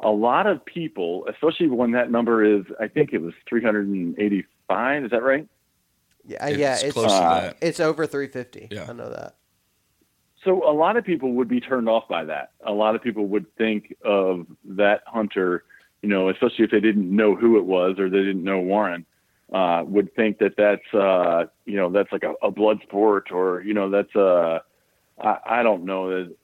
A 0.00 0.10
lot 0.10 0.46
of 0.46 0.64
people, 0.64 1.26
especially 1.28 1.68
when 1.68 1.92
that 1.92 2.10
number 2.10 2.44
is, 2.44 2.64
I 2.78 2.88
think 2.88 3.12
it 3.12 3.20
was 3.20 3.34
385. 3.48 5.04
Is 5.04 5.10
that 5.10 5.22
right? 5.22 5.48
Yeah, 6.24 6.44
uh, 6.44 6.48
yeah, 6.48 6.74
It's 6.74 6.82
it's 6.84 6.92
close 6.92 7.06
to 7.10 7.16
uh, 7.16 7.40
that. 7.40 7.56
it's 7.60 7.80
over 7.80 8.06
350. 8.06 8.68
Yeah. 8.70 8.86
I 8.88 8.92
know 8.92 9.10
that. 9.10 9.34
So 10.44 10.68
a 10.68 10.72
lot 10.72 10.96
of 10.96 11.04
people 11.04 11.32
would 11.32 11.48
be 11.48 11.60
turned 11.60 11.88
off 11.88 12.06
by 12.08 12.24
that. 12.24 12.52
A 12.64 12.72
lot 12.72 12.94
of 12.94 13.02
people 13.02 13.26
would 13.26 13.46
think 13.56 13.96
of 14.04 14.46
that 14.64 15.02
hunter, 15.06 15.64
you 16.02 16.08
know, 16.08 16.28
especially 16.28 16.64
if 16.64 16.70
they 16.70 16.80
didn't 16.80 17.14
know 17.14 17.34
who 17.34 17.58
it 17.58 17.64
was 17.64 17.98
or 17.98 18.08
they 18.08 18.18
didn't 18.18 18.44
know 18.44 18.60
Warren, 18.60 19.04
uh, 19.52 19.82
would 19.86 20.14
think 20.14 20.38
that 20.38 20.54
that's, 20.56 20.94
uh, 20.94 21.46
you 21.64 21.76
know, 21.76 21.90
that's 21.90 22.12
like 22.12 22.22
a, 22.22 22.34
a 22.40 22.50
blood 22.52 22.80
sport 22.82 23.32
or, 23.32 23.62
you 23.62 23.74
know, 23.74 23.90
that's, 23.90 24.14
uh, 24.14 24.60
I, 25.20 25.38
I 25.46 25.62
don't 25.62 25.84
know, 25.84 26.10
that 26.10 26.36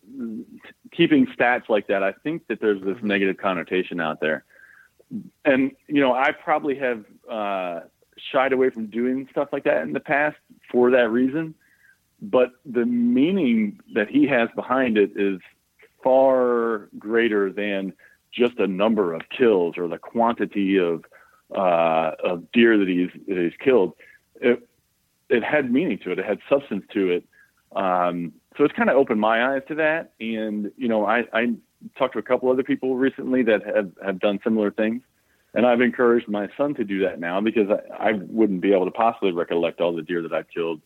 keeping 0.91 1.27
stats 1.27 1.69
like 1.69 1.87
that. 1.89 2.03
I 2.03 2.13
think 2.13 2.47
that 2.49 2.61
there's 2.61 2.83
this 2.83 2.99
negative 3.03 3.37
connotation 3.37 4.01
out 4.01 4.21
there. 4.21 4.45
And, 5.45 5.73
you 5.87 6.01
know, 6.01 6.15
I 6.15 6.33
probably 6.33 6.77
have, 6.77 7.05
uh, 7.31 7.81
shied 8.17 8.53
away 8.53 8.71
from 8.71 8.87
doing 8.87 9.29
stuff 9.31 9.49
like 9.53 9.65
that 9.65 9.83
in 9.83 9.93
the 9.93 10.01
past 10.01 10.37
for 10.71 10.91
that 10.93 11.11
reason 11.11 11.55
but 12.31 12.53
the 12.65 12.87
meaning 12.87 13.81
that 13.95 14.09
he 14.09 14.27
has 14.27 14.49
behind 14.55 14.97
it 14.97 15.13
is 15.15 15.41
far 16.03 16.89
greater 16.99 17.53
than 17.53 17.93
just 18.33 18.59
a 18.59 18.67
number 18.67 19.15
of 19.15 19.23
kills 19.29 19.77
or 19.77 19.89
the 19.89 19.99
quantity 19.99 20.79
of 20.79 21.05
uh, 21.55 22.13
of 22.23 22.51
deer 22.53 22.79
that 22.79 22.89
he's 22.89 23.11
that 23.29 23.37
he's 23.37 23.57
killed. 23.63 23.93
It 24.41 24.67
it 25.29 25.45
had 25.45 25.71
meaning 25.71 25.99
to 25.99 26.13
it. 26.13 26.19
It 26.19 26.25
had 26.25 26.39
substance 26.49 26.85
to 26.93 27.11
it. 27.11 27.25
Um, 27.77 28.33
so 28.57 28.65
it's 28.65 28.75
kind 28.75 28.91
of 28.91 28.97
opened 28.97 29.21
my 29.21 29.55
eyes 29.55 29.63
to 29.69 29.75
that. 29.77 30.13
And 30.21 30.71
you 30.77 30.89
know, 30.89 31.07
I, 31.07 31.25
I 31.33 31.55
talked 31.99 32.15
to 32.15 32.19
a 32.19 32.23
couple 32.23 32.51
other 32.51 32.63
people 32.63 32.97
recently 32.97 33.43
that 33.45 33.65
have 33.67 33.93
have 34.05 34.21
done 34.21 34.41
similar 34.45 34.71
things. 34.71 35.03
And 35.57 35.65
I've 35.65 35.81
encouraged 35.81 36.29
my 36.29 36.49
son 36.57 36.75
to 36.75 36.85
do 36.85 37.01
that 37.05 37.21
now 37.21 37.41
because 37.41 37.69
I, 37.71 38.09
I 38.09 38.13
wouldn't 38.13 38.61
be 38.61 38.73
able 38.73 38.87
to 38.87 38.91
possibly 38.91 39.31
recollect 39.31 39.81
all 39.81 39.95
the 39.95 40.03
deer 40.03 40.21
that 40.23 40.33
I've 40.33 40.49
killed 40.49 40.81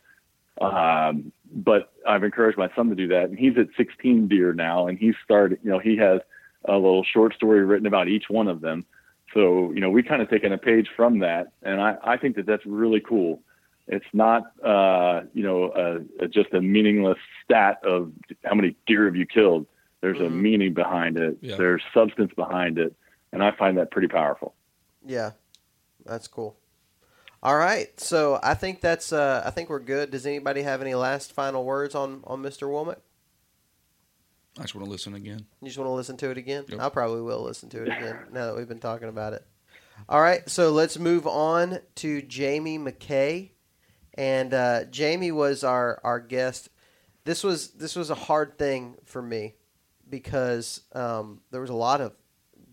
um, 0.61 1.33
but 1.53 1.93
I've 2.07 2.25
encouraged 2.25 2.59
my 2.59 2.71
son 2.75 2.89
to 2.89 2.95
do 2.95 3.09
that, 3.09 3.25
and 3.25 3.39
he's 3.39 3.57
at 3.59 3.69
16 3.77 4.29
deer 4.29 4.53
now, 4.53 4.89
and 4.89 4.99
he's 4.99 5.14
started. 5.25 5.59
You 5.62 5.71
know, 5.71 5.79
he 5.79 5.97
has 5.99 6.21
a 6.64 6.75
little 6.75 7.05
short 7.05 7.35
story 7.35 7.64
written 7.64 7.87
about 7.87 8.09
each 8.09 8.25
one 8.29 8.49
of 8.49 8.61
them. 8.61 8.85
So 9.35 9.73
you 9.73 9.81
know, 9.81 9.91
we 9.91 10.03
kind 10.03 10.23
of 10.23 10.29
taken 10.29 10.53
a 10.53 10.59
page 10.59 10.89
from 10.97 11.21
that, 11.21 11.53
and 11.62 11.81
I, 11.81 11.97
I 12.03 12.16
think 12.16 12.37
that 12.37 12.47
that's 12.47 12.64
really 12.66 13.01
cool. 13.01 13.41
It's 13.89 14.07
not, 14.12 14.53
uh, 14.62 15.22
you 15.32 15.43
know, 15.43 15.72
a, 15.74 16.24
a, 16.24 16.28
just 16.28 16.53
a 16.53 16.61
meaningless 16.61 17.18
stat 17.45 17.78
of 17.84 18.12
how 18.45 18.55
many 18.55 18.76
deer 18.86 19.07
have 19.07 19.16
you 19.16 19.26
killed. 19.26 19.66
There's 20.01 20.18
a 20.20 20.24
Mhm. 20.24 20.32
meaning 20.41 20.74
behind 20.74 21.16
it. 21.18 21.39
Yeah. 21.41 21.57
There's 21.57 21.82
substance 21.95 22.32
behind 22.36 22.78
it, 22.78 22.95
and 23.32 23.43
I 23.43 23.51
find 23.53 23.78
that 23.78 23.91
pretty 23.91 24.09
powerful. 24.09 24.55
Yeah, 25.05 25.32
that's 26.05 26.28
cool. 26.28 26.57
All 27.43 27.57
right, 27.57 27.99
so 28.01 28.39
I 28.43 28.55
think 28.55 28.80
that's 28.80 29.12
uh, 29.12 29.43
I 29.45 29.51
think 29.51 29.70
we're 29.70 29.78
good. 29.80 30.11
Does 30.11 30.26
anybody 30.26 30.62
have 30.62 30.82
any 30.82 30.95
last 30.95 31.32
final 31.32 31.64
words 31.64 31.95
on 31.95 32.22
on 32.24 32.43
Mr. 32.43 32.68
Womack? 32.68 32.99
I 34.59 34.62
just 34.62 34.74
want 34.74 34.84
to 34.86 34.91
listen 34.91 35.14
again. 35.14 35.47
You 35.62 35.68
just 35.68 35.78
want 35.78 35.89
to 35.89 35.93
listen 35.93 36.16
to 36.18 36.30
it 36.30 36.36
again? 36.39 36.64
Yep. 36.68 36.80
I 36.80 36.89
probably 36.89 37.22
will 37.22 37.43
listen 37.43 37.68
to 37.70 37.82
it 37.82 37.89
again 37.89 38.18
now 38.32 38.47
that 38.47 38.57
we've 38.57 38.68
been 38.68 38.80
talking 38.80 39.09
about 39.09 39.32
it. 39.32 39.45
All 40.09 40.20
right, 40.20 40.49
so 40.49 40.70
let's 40.70 40.99
move 40.99 41.26
on 41.26 41.78
to 41.97 42.22
Jamie 42.22 42.78
McKay, 42.78 43.51
and 44.19 44.53
uh, 44.53 44.85
Jamie 44.87 45.33
was 45.33 45.64
our 45.64 46.01
our 46.05 46.21
guest. 46.21 46.69
This 47.25 47.43
was 47.45 47.71
this 47.71 47.97
was 47.97 48.11
a 48.11 48.14
hard 48.14 48.59
thing 48.59 48.97
for 49.05 49.23
me 49.23 49.55
because 50.11 50.83
um, 50.93 51.41
there 51.51 51.61
was 51.61 51.71
a 51.71 51.75
lot 51.75 52.01
of 52.01 52.12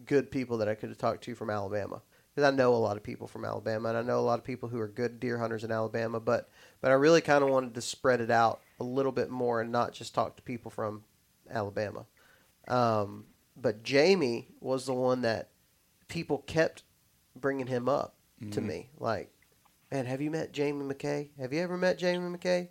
good 0.06 0.32
people 0.32 0.58
that 0.58 0.68
I 0.70 0.76
could 0.76 0.90
have 0.90 0.98
talked 0.98 1.24
to 1.26 1.36
from 1.36 1.50
Alabama 1.50 2.02
because 2.34 2.52
I 2.52 2.56
know 2.56 2.74
a 2.74 2.78
lot 2.78 2.98
of 2.98 3.04
people 3.04 3.28
from 3.28 3.44
Alabama 3.46 3.90
and 3.90 3.98
I 3.98 4.02
know 4.02 4.20
a 4.20 4.22
lot 4.22 4.40
of 4.40 4.46
people 4.46 4.70
who 4.70 4.80
are 4.80 4.88
good 4.88 5.20
deer 5.20 5.38
hunters 5.38 5.64
in 5.64 5.72
Alabama, 5.72 6.20
but 6.20 6.50
but 6.82 6.92
I 6.92 6.96
really 6.96 7.22
kind 7.22 7.44
of 7.44 7.50
wanted 7.50 7.74
to 7.76 7.82
spread 7.82 8.22
it 8.22 8.32
out 8.32 8.62
a 8.80 8.84
little 8.84 9.12
bit 9.12 9.30
more 9.30 9.62
and 9.62 9.72
not 9.72 9.94
just 9.94 10.14
talk 10.16 10.36
to 10.38 10.42
people 10.42 10.72
from 10.72 11.04
Alabama. 11.50 12.06
Um, 12.68 13.26
but 13.58 13.84
Jamie 13.84 14.48
was 14.60 14.86
the 14.86 14.94
one 14.94 15.22
that 15.22 15.50
people 16.08 16.40
kept 16.40 16.84
bringing 17.36 17.68
him 17.68 17.88
up 17.90 18.16
to 18.52 18.60
Mhm. 18.62 18.66
me. 18.66 18.90
Like, 19.00 19.32
man, 19.92 20.06
have 20.06 20.22
you 20.22 20.32
met 20.32 20.52
Jamie 20.52 20.84
McKay? 20.86 21.30
Have 21.40 21.54
you 21.54 21.62
ever 21.62 21.78
met 21.78 21.98
Jamie 21.98 22.36
McKay? 22.38 22.70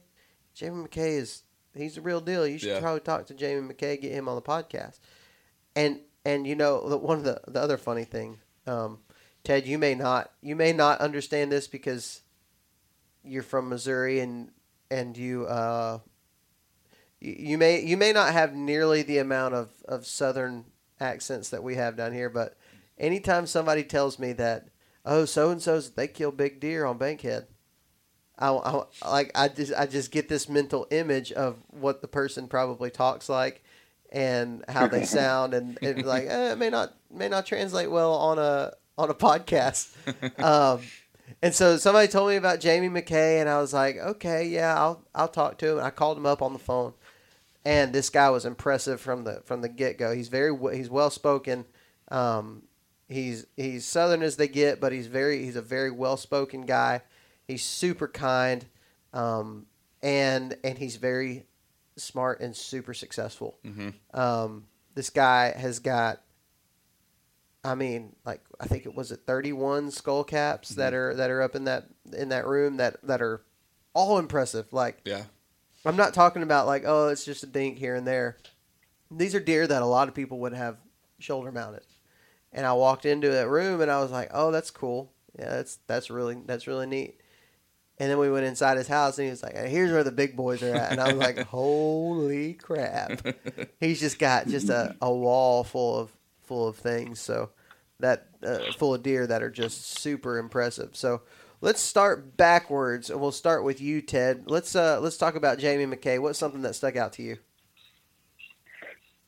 Jamie 0.55 0.87
McKay 0.87 1.19
is 1.19 1.43
he's 1.75 1.95
the 1.97 2.01
real 2.01 2.21
deal. 2.21 2.47
You 2.47 2.59
should 2.59 2.69
Yeah. 2.71 2.81
probably 2.81 3.01
talk 3.01 3.27
to 3.27 3.35
Jamie 3.35 3.73
McKay, 3.73 4.01
get 4.01 4.13
him 4.13 4.29
on 4.29 4.37
the 4.37 4.43
podcast. 4.43 4.99
And 5.77 6.01
and 6.25 6.47
you 6.47 6.55
know 6.55 6.89
the, 6.89 6.97
one 6.97 7.19
of 7.19 7.25
the 7.25 7.41
the 7.49 7.61
other 7.61 7.77
funny 7.77 8.05
thing, 8.05 8.39
um, 8.67 9.01
Ted, 9.43 9.67
you 9.67 9.79
may 9.79 9.95
not 9.95 10.31
you 10.41 10.57
may 10.57 10.73
not 10.73 11.01
understand 11.01 11.51
this 11.53 11.67
because 11.69 12.23
you're 13.25 13.43
from 13.43 13.69
Missouri 13.69 14.21
and 14.21 14.51
and 14.91 15.17
you 15.17 15.47
uh 15.47 15.99
you, 17.21 17.35
you 17.39 17.59
may 17.59 17.81
you 17.83 17.97
may 17.97 18.13
not 18.13 18.33
have 18.33 18.55
nearly 18.55 19.03
the 19.03 19.19
amount 19.19 19.55
of, 19.55 19.71
of 19.87 20.07
southern 20.07 20.65
accents 21.01 21.51
that 21.51 21.63
we 21.63 21.75
have 21.75 21.97
down 21.97 22.13
here, 22.13 22.31
but 22.31 22.57
anytime 22.99 23.47
somebody 23.47 23.83
tells 23.83 24.19
me 24.19 24.33
that 24.35 24.69
oh 25.05 25.25
so 25.25 25.51
and 25.51 25.63
so's 25.63 25.91
they 25.91 26.09
kill 26.09 26.33
big 26.33 26.61
deer 26.61 26.85
on 26.85 26.99
Bankhead, 26.99 27.47
I, 28.39 28.49
I 28.51 28.85
like 29.09 29.31
I 29.35 29.49
just 29.49 29.73
I 29.75 29.87
just 29.87 30.11
get 30.11 30.29
this 30.29 30.49
mental 30.49 30.87
image 30.91 31.33
of 31.33 31.57
what 31.71 32.01
the 32.03 32.09
person 32.09 32.49
probably 32.49 32.91
talks 32.91 33.29
like 33.29 33.63
and 34.13 34.65
how 34.69 34.87
they 34.87 35.05
sound 35.05 35.55
and, 35.55 35.79
and 35.83 36.05
like 36.05 36.27
eh, 36.27 36.53
it 36.53 36.59
may 36.59 36.71
not 36.71 36.95
may 37.11 37.29
not 37.29 37.47
translate 37.47 37.91
well 37.91 38.15
on 38.15 38.39
a 38.39 38.73
on 38.99 39.11
a 39.11 39.15
podcast. 39.15 39.93
Um, 40.43 40.81
and 41.43 41.55
so 41.55 41.77
somebody 41.79 42.09
told 42.09 42.29
me 42.29 42.37
about 42.37 42.61
Jamie 42.61 42.89
McKay, 42.89 43.41
and 43.41 43.49
I 43.49 43.59
was 43.59 43.73
like, 43.73 43.97
okay, 43.97 44.47
yeah, 44.47 44.75
I'll 44.79 45.03
I'll 45.15 45.29
talk 45.29 45.59
to 45.59 45.73
him. 45.73 45.79
And 45.79 45.87
I 45.87 45.91
called 45.91 46.19
him 46.19 46.27
up 46.27 46.43
on 46.43 46.53
the 46.53 46.59
phone, 46.59 46.93
and 47.65 47.93
this 47.93 48.11
guy 48.11 48.31
was 48.31 48.45
impressive 48.45 49.01
from 49.01 49.25
the 49.25 49.43
from 49.45 49.63
the 49.63 49.69
get 49.69 49.99
go. 49.99 50.15
He's 50.15 50.29
very 50.29 50.55
he's 50.77 50.91
well 50.91 51.11
spoken. 51.11 51.65
Um, 52.11 52.63
he's 53.09 53.47
he's 53.57 53.87
southern 53.87 54.23
as 54.23 54.37
they 54.37 54.49
get, 54.49 54.81
but 54.81 54.93
he's 54.93 55.07
very 55.07 55.45
he's 55.45 55.57
a 55.57 55.63
very 55.63 55.91
well 55.91 56.17
spoken 56.17 56.63
guy. 56.67 57.03
He's 57.47 57.63
super 57.65 58.09
kind, 58.09 58.65
um, 59.13 59.67
and 60.03 60.57
and 60.65 60.79
he's 60.79 60.97
very 60.97 61.47
smart 61.97 62.41
and 62.41 62.57
super 62.57 62.95
successful. 62.95 63.59
Mm-hmm. 63.65 64.19
Um, 64.19 64.67
this 64.95 65.11
guy 65.11 65.53
has 65.57 65.79
got, 65.79 66.23
I 67.63 67.75
mean, 67.75 68.17
like 68.25 68.41
I 68.61 68.67
think 68.67 68.87
it 68.87 68.95
was 68.95 69.13
at 69.13 69.27
thirty 69.27 69.53
one 69.53 69.91
skull 69.91 70.25
caps 70.25 70.71
that 70.71 70.95
are 70.95 71.15
that 71.15 71.31
are 71.31 71.43
up 71.43 71.55
in 71.55 71.65
that 71.65 71.87
in 72.13 72.31
that 72.31 72.47
room 72.47 72.79
that 72.79 72.97
that 73.07 73.23
are 73.23 73.43
all 73.93 74.19
impressive. 74.19 74.73
Like 74.73 75.01
Yeah. 75.05 75.25
I'm 75.87 75.97
not 75.97 76.15
talking 76.15 76.43
about 76.43 76.67
like 76.67 76.85
oh 76.87 77.09
it's 77.09 77.25
just 77.25 77.43
a 77.43 77.47
dink 77.47 77.79
here 77.79 77.95
and 77.95 78.07
there. 78.07 78.39
These 79.11 79.35
are 79.35 79.41
deer 79.41 79.67
that 79.67 79.83
a 79.83 79.87
lot 79.87 80.09
of 80.09 80.15
people 80.15 80.39
would 80.41 80.55
have 80.55 80.79
shoulder 81.19 81.53
mounted. 81.53 81.83
And 82.55 82.65
I 82.65 82.73
walked 82.73 83.05
into 83.05 83.31
that 83.31 83.49
room 83.49 83.81
and 83.81 83.91
I 83.91 84.01
was 84.01 84.11
like, 84.11 84.31
oh 84.33 84.51
that's 84.51 84.71
cool. 84.71 85.13
Yeah, 85.39 85.51
that's 85.51 85.79
that's 85.87 86.11
really 86.11 86.37
that's 86.47 86.67
really 86.67 86.87
neat. 86.87 87.21
And 87.99 88.11
then 88.11 88.19
we 88.19 88.31
went 88.31 88.47
inside 88.47 88.77
his 88.77 88.89
house 88.89 89.19
and 89.19 89.27
he 89.27 89.31
was 89.31 89.43
like, 89.43 89.55
here's 89.57 89.93
where 89.93 90.03
the 90.03 90.11
big 90.11 90.37
boys 90.37 90.63
are 90.63 90.75
at. 90.75 90.93
And 90.93 91.01
I 91.01 91.09
was 91.09 91.17
like, 91.17 91.39
holy 91.47 92.55
crap 92.55 93.23
he's 93.81 94.01
just 94.01 94.19
got 94.19 94.49
just 94.49 94.69
a, 94.69 94.97
a 95.01 95.13
wall 95.13 95.65
full 95.65 95.99
of 95.99 96.13
full 96.43 96.69
of 96.69 96.77
things 96.77 97.21
so 97.21 97.51
that 98.01 98.27
uh, 98.43 98.59
full 98.77 98.95
of 98.95 99.03
deer 99.03 99.27
that 99.27 99.43
are 99.43 99.51
just 99.51 99.99
super 99.99 100.39
impressive 100.39 100.91
so 100.95 101.23
let's 101.61 101.81
start 101.81 102.37
backwards 102.37 103.09
and 103.09 103.21
we'll 103.21 103.33
start 103.33 103.65
with 103.65 103.81
you 103.81 104.03
ted 104.03 104.45
let's 104.47 104.77
uh 104.77 105.01
let's 105.01 105.17
talk 105.17 105.37
about 105.37 105.59
jamie 105.59 105.87
mckay 105.87 106.19
what's 106.19 106.39
something 106.39 106.63
that 106.63 106.75
stuck 106.75 106.97
out 106.97 107.13
to 107.13 107.23
you 107.23 107.39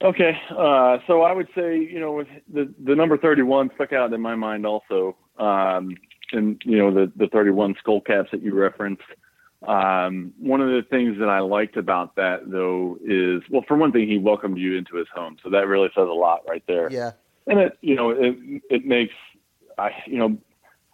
Okay, 0.02 0.38
uh, 0.50 0.98
so 1.06 1.22
I 1.22 1.32
would 1.32 1.48
say 1.54 1.78
you 1.78 2.00
know 2.00 2.12
with 2.12 2.28
the 2.52 2.72
the 2.84 2.94
number 2.94 3.16
thirty 3.16 3.42
one 3.42 3.70
stuck 3.74 3.92
out 3.92 4.12
in 4.12 4.20
my 4.20 4.34
mind 4.34 4.66
also, 4.66 5.16
um, 5.38 5.96
and 6.32 6.60
you 6.64 6.78
know 6.78 6.92
the 6.92 7.10
the 7.16 7.28
thirty 7.28 7.50
one 7.50 7.74
skull 7.78 8.00
caps 8.00 8.30
that 8.32 8.42
you 8.42 8.54
referenced. 8.54 9.02
Um, 9.66 10.34
one 10.38 10.60
of 10.60 10.68
the 10.68 10.82
things 10.90 11.18
that 11.18 11.28
I 11.30 11.40
liked 11.40 11.76
about 11.78 12.14
that 12.16 12.50
though 12.50 12.98
is 13.04 13.42
well, 13.50 13.64
for 13.66 13.76
one 13.76 13.90
thing, 13.90 14.06
he 14.06 14.18
welcomed 14.18 14.58
you 14.58 14.76
into 14.76 14.96
his 14.96 15.08
home, 15.14 15.38
so 15.42 15.50
that 15.50 15.66
really 15.66 15.88
says 15.94 16.06
a 16.08 16.12
lot 16.12 16.42
right 16.46 16.62
there. 16.66 16.90
yeah 16.90 17.12
and 17.46 17.60
it 17.60 17.78
you 17.80 17.94
know 17.94 18.10
it 18.10 18.36
it 18.70 18.84
makes 18.84 19.14
I 19.78 19.90
you 20.06 20.18
know 20.18 20.36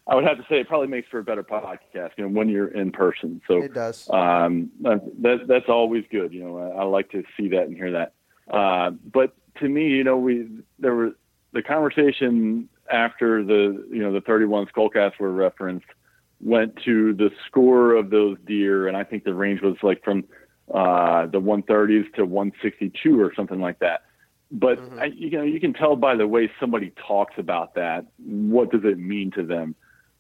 I 0.06 0.14
would 0.14 0.24
have 0.24 0.36
to 0.36 0.44
say 0.48 0.60
it 0.60 0.68
probably 0.68 0.88
makes 0.88 1.08
for 1.08 1.18
a 1.18 1.24
better 1.24 1.44
podcast 1.44 2.10
you 2.16 2.24
know 2.24 2.28
when 2.28 2.48
you're 2.48 2.68
in 2.68 2.92
person. 2.92 3.40
So 3.46 3.62
it 3.62 3.74
does 3.74 4.08
um, 4.10 4.70
that 4.80 5.46
that's 5.46 5.68
always 5.68 6.04
good. 6.10 6.32
You 6.32 6.44
know, 6.44 6.58
I, 6.58 6.82
I 6.82 6.84
like 6.84 7.10
to 7.10 7.22
see 7.36 7.48
that 7.48 7.62
and 7.62 7.76
hear 7.76 7.92
that. 7.92 8.14
Uh, 8.50 8.90
but 8.90 9.34
to 9.60 9.68
me, 9.68 9.88
you 9.88 10.04
know, 10.04 10.16
we 10.16 10.48
there 10.78 10.94
were 10.94 11.12
the 11.52 11.62
conversation 11.62 12.68
after 12.90 13.44
the 13.44 13.86
you 13.90 14.02
know 14.02 14.12
the 14.12 14.20
31 14.20 14.66
skullcaps 14.66 15.18
were 15.18 15.32
referenced 15.32 15.86
went 16.40 16.76
to 16.84 17.14
the 17.14 17.30
score 17.46 17.94
of 17.94 18.10
those 18.10 18.36
deer, 18.46 18.88
and 18.88 18.96
I 18.96 19.04
think 19.04 19.24
the 19.24 19.34
range 19.34 19.62
was 19.62 19.76
like 19.82 20.02
from 20.02 20.24
uh, 20.74 21.26
the 21.26 21.40
130s 21.40 22.12
to 22.14 22.24
162 22.24 23.20
or 23.20 23.32
something 23.34 23.60
like 23.60 23.78
that. 23.78 24.02
But 24.50 24.78
Mhm. 24.78 24.98
I, 25.00 25.06
you 25.06 25.30
know, 25.30 25.42
you 25.44 25.60
can 25.60 25.72
tell 25.72 25.96
by 25.96 26.16
the 26.16 26.26
way 26.26 26.50
somebody 26.60 26.92
talks 27.06 27.34
about 27.38 27.74
that. 27.74 28.06
What 28.18 28.70
does 28.70 28.84
it 28.84 28.98
mean 28.98 29.30
to 29.32 29.44
them? 29.44 29.74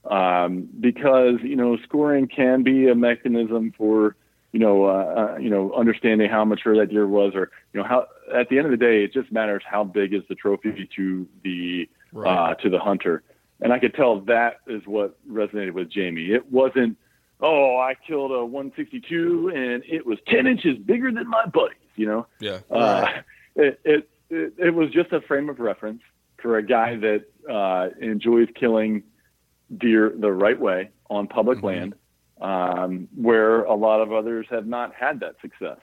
Um, 0.04 0.68
because 0.80 1.36
you 1.42 1.56
know, 1.56 1.76
scoring 1.78 2.28
can 2.28 2.62
be 2.62 2.88
a 2.88 2.94
mechanism 2.94 3.72
for 3.76 4.16
you 4.52 4.58
know, 4.60 4.84
uh, 4.84 4.88
uh, 5.34 5.38
you 5.38 5.48
know, 5.50 5.72
understanding 5.72 6.28
how 6.30 6.44
mature 6.44 6.76
that 6.76 6.90
deer 6.90 7.06
was, 7.06 7.34
or 7.34 7.50
you 7.72 7.80
know, 7.80 7.86
how 7.86 8.06
at 8.34 8.48
the 8.50 8.58
end 8.58 8.66
of 8.66 8.70
the 8.70 8.76
day, 8.76 9.02
it 9.02 9.12
just 9.12 9.32
matters 9.32 9.62
how 9.66 9.82
big 9.82 10.12
is 10.12 10.22
the 10.28 10.34
trophy 10.34 10.88
to 10.96 11.26
the 11.42 11.88
uh, 12.28 12.54
to 12.54 12.68
the 12.68 12.78
hunter. 12.78 13.22
And 13.60 13.72
I 13.72 13.78
could 13.78 13.94
tell 13.94 14.20
that 14.22 14.58
is 14.66 14.82
what 14.86 15.16
resonated 15.30 15.72
with 15.72 15.88
Jamie. 15.90 16.32
It 16.32 16.50
wasn't, 16.52 16.98
oh, 17.40 17.78
I 17.78 17.94
killed 18.06 18.32
a 18.32 18.44
162 18.44 19.52
and 19.54 19.82
it 19.86 20.04
was 20.04 20.18
10 20.26 20.46
inches 20.48 20.78
bigger 20.78 21.12
than 21.12 21.28
my 21.28 21.46
buddies. 21.46 21.76
You 21.94 22.06
know, 22.06 22.26
Yeah. 22.40 22.58
uh, 22.70 23.06
it, 23.56 23.80
it 23.84 24.08
it 24.30 24.54
it 24.58 24.70
was 24.74 24.90
just 24.90 25.12
a 25.12 25.20
frame 25.22 25.48
of 25.48 25.60
reference 25.60 26.02
for 26.38 26.58
a 26.58 26.62
guy 26.62 26.96
that 26.96 27.24
uh, 27.48 27.88
enjoys 28.00 28.48
killing 28.54 29.04
deer 29.78 30.12
the 30.14 30.32
right 30.32 30.58
way 30.60 30.90
on 31.08 31.26
public 31.26 31.58
Mhm. 31.58 31.62
land, 31.64 31.94
um, 32.42 33.08
where 33.16 33.62
a 33.62 33.74
lot 33.74 34.00
of 34.00 34.12
others 34.12 34.46
have 34.50 34.66
not 34.66 34.94
had 34.94 35.20
that 35.20 35.36
success. 35.40 35.78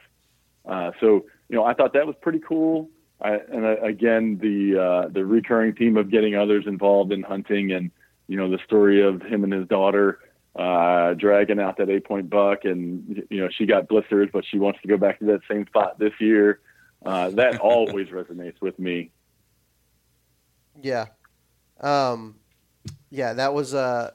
Uh, 0.67 0.91
so 0.99 1.25
you 1.47 1.55
know, 1.55 1.63
I 1.63 1.73
thought 1.73 1.93
that 1.93 2.05
was 2.05 2.15
pretty 2.21 2.39
cool. 2.39 2.89
I, 3.21 3.35
and 3.51 3.65
uh, 3.65 3.81
again, 3.81 4.37
the 4.37 4.79
uh, 4.79 5.07
the 5.09 5.25
recurring 5.25 5.73
theme 5.73 5.97
of 5.97 6.11
getting 6.11 6.35
others 6.35 6.65
involved 6.67 7.11
in 7.11 7.23
hunting, 7.23 7.71
and 7.71 7.89
you 8.27 8.37
know, 8.37 8.51
the 8.51 8.59
story 8.65 9.01
of 9.01 9.21
him 9.21 9.43
and 9.43 9.51
his 9.51 9.67
daughter 9.67 10.19
uh, 10.55 11.13
dragging 11.13 11.59
out 11.59 11.77
that 11.77 11.89
eight 11.89 12.05
point 12.05 12.29
buck, 12.29 12.65
and 12.65 13.23
you 13.29 13.41
know, 13.41 13.49
she 13.49 13.65
got 13.65 13.87
blisters, 13.87 14.29
but 14.31 14.43
she 14.45 14.59
wants 14.59 14.79
to 14.81 14.87
go 14.87 14.97
back 14.97 15.19
to 15.19 15.25
that 15.25 15.39
same 15.49 15.65
spot 15.67 15.97
this 15.97 16.13
year. 16.19 16.59
Uh, 17.05 17.29
that 17.29 17.57
always 17.61 18.07
resonates 18.09 18.61
with 18.61 18.77
me. 18.77 19.09
Yeah. 20.81 21.05
Um 21.79 22.35
yeah, 23.09 23.33
that 23.33 23.53
was 23.53 23.73
uh 23.73 24.11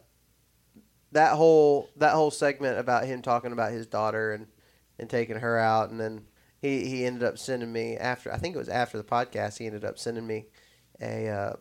that 1.14 1.32
whole 1.36 1.88
that 1.96 2.12
whole 2.12 2.30
segment 2.30 2.78
about 2.78 3.06
him 3.06 3.22
talking 3.22 3.50
about 3.52 3.72
his 3.72 3.86
daughter 3.86 4.32
and 4.32 4.46
and 4.98 5.08
taking 5.10 5.36
her 5.36 5.58
out 5.58 5.90
and 5.90 5.98
then 6.00 6.22
he 6.60 6.86
he 6.86 7.04
ended 7.04 7.24
up 7.24 7.38
sending 7.38 7.72
me 7.72 7.96
after 7.96 8.32
I 8.32 8.36
think 8.38 8.54
it 8.54 8.58
was 8.58 8.68
after 8.68 8.98
the 8.98 9.04
podcast 9.04 9.58
he 9.58 9.66
ended 9.66 9.84
up 9.84 9.98
sending 9.98 10.26
me 10.26 10.46
a 11.00 11.28
uh, 11.28 11.52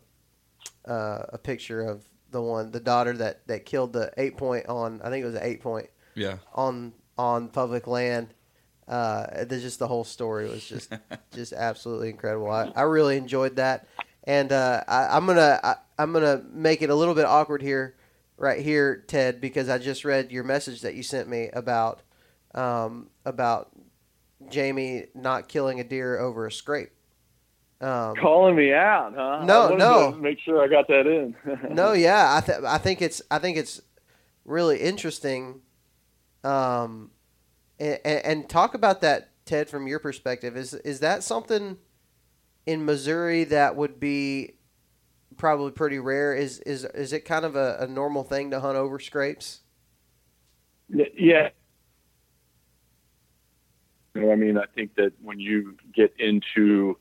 uh, 0.89 1.25
a 1.29 1.37
picture 1.37 1.81
of 1.81 2.03
the 2.31 2.41
one 2.41 2.71
the 2.71 2.79
daughter 2.79 3.13
that 3.13 3.47
that 3.47 3.65
killed 3.65 3.93
the 3.93 4.11
8 4.17 4.37
point 4.37 4.65
on 4.67 5.01
I 5.03 5.09
think 5.09 5.23
it 5.23 5.27
was 5.27 5.35
an 5.35 5.43
8 5.43 5.61
point 5.61 5.89
Yeah. 6.15 6.37
on 6.53 6.93
on 7.17 7.47
public 7.49 7.87
land. 7.87 8.33
Uh, 8.87 9.45
there's 9.45 9.61
just 9.61 9.79
the 9.79 9.87
whole 9.87 10.03
story 10.03 10.49
was 10.49 10.67
just 10.67 10.91
just 11.33 11.53
absolutely 11.53 12.09
incredible. 12.09 12.49
I, 12.51 12.71
I 12.75 12.81
really 12.81 13.15
enjoyed 13.17 13.55
that, 13.55 13.87
and 14.25 14.51
uh, 14.51 14.83
I, 14.87 15.15
I'm 15.15 15.25
gonna 15.25 15.57
I, 15.63 15.75
I'm 15.97 16.11
gonna 16.11 16.43
make 16.51 16.81
it 16.81 16.89
a 16.89 16.95
little 16.95 17.13
bit 17.15 17.23
awkward 17.25 17.61
here, 17.61 17.95
right 18.43 18.61
here, 18.61 19.03
Ted, 19.07 19.39
because 19.41 19.69
I 19.69 19.77
just 19.77 20.03
read 20.03 20.31
your 20.31 20.43
message 20.43 20.81
that 20.81 20.95
you 20.95 21.01
sent 21.01 21.29
me 21.29 21.49
about 21.53 22.01
um, 22.53 23.09
about 23.25 23.71
Jamie 24.49 25.05
not 25.15 25.47
killing 25.47 25.79
a 25.79 25.83
deer 25.83 26.19
over 26.19 26.45
a 26.45 26.51
scrape. 26.51 26.91
Um, 27.81 28.15
Calling 28.15 28.55
me 28.55 28.71
out, 28.71 29.13
huh? 29.15 29.43
No, 29.45 29.75
no. 29.75 30.11
Make 30.11 30.39
sure 30.39 30.61
I 30.61 30.67
got 30.67 30.87
that 30.89 31.07
in. 31.07 31.35
no, 31.73 31.93
yeah, 31.93 32.35
I 32.37 32.41
th- 32.45 32.59
I 32.65 32.77
think 32.77 33.01
it's 33.01 33.21
I 33.31 33.39
think 33.39 33.57
it's 33.57 33.81
really 34.45 34.79
interesting. 34.79 35.61
Um, 36.43 37.11
and, 37.79 37.99
and 38.05 38.49
talk 38.49 38.73
about 38.73 39.01
that, 39.01 39.31
Ted, 39.45 39.69
from 39.69 39.87
your 39.87 39.99
perspective. 39.99 40.55
Is 40.55 40.73
is 40.73 40.99
that 40.99 41.23
something 41.23 41.77
in 42.65 42.85
Missouri 42.85 43.45
that 43.45 43.75
would 43.75 43.99
be 43.99 44.55
probably 45.37 45.71
pretty 45.71 45.99
rare? 45.99 46.33
Is 46.33 46.59
is 46.59 46.85
is 46.85 47.13
it 47.13 47.21
kind 47.21 47.45
of 47.45 47.55
a, 47.55 47.77
a 47.79 47.87
normal 47.87 48.23
thing 48.23 48.51
to 48.51 48.59
hunt 48.59 48.77
over 48.77 48.99
scrapes? 48.99 49.61
Yeah. 50.89 51.49
You 54.13 54.21
know, 54.21 54.31
I 54.31 54.35
mean, 54.35 54.57
I 54.57 54.65
think 54.75 54.95
that 54.95 55.13
when 55.21 55.39
you 55.39 55.75
get 55.95 56.13
into, 56.19 56.97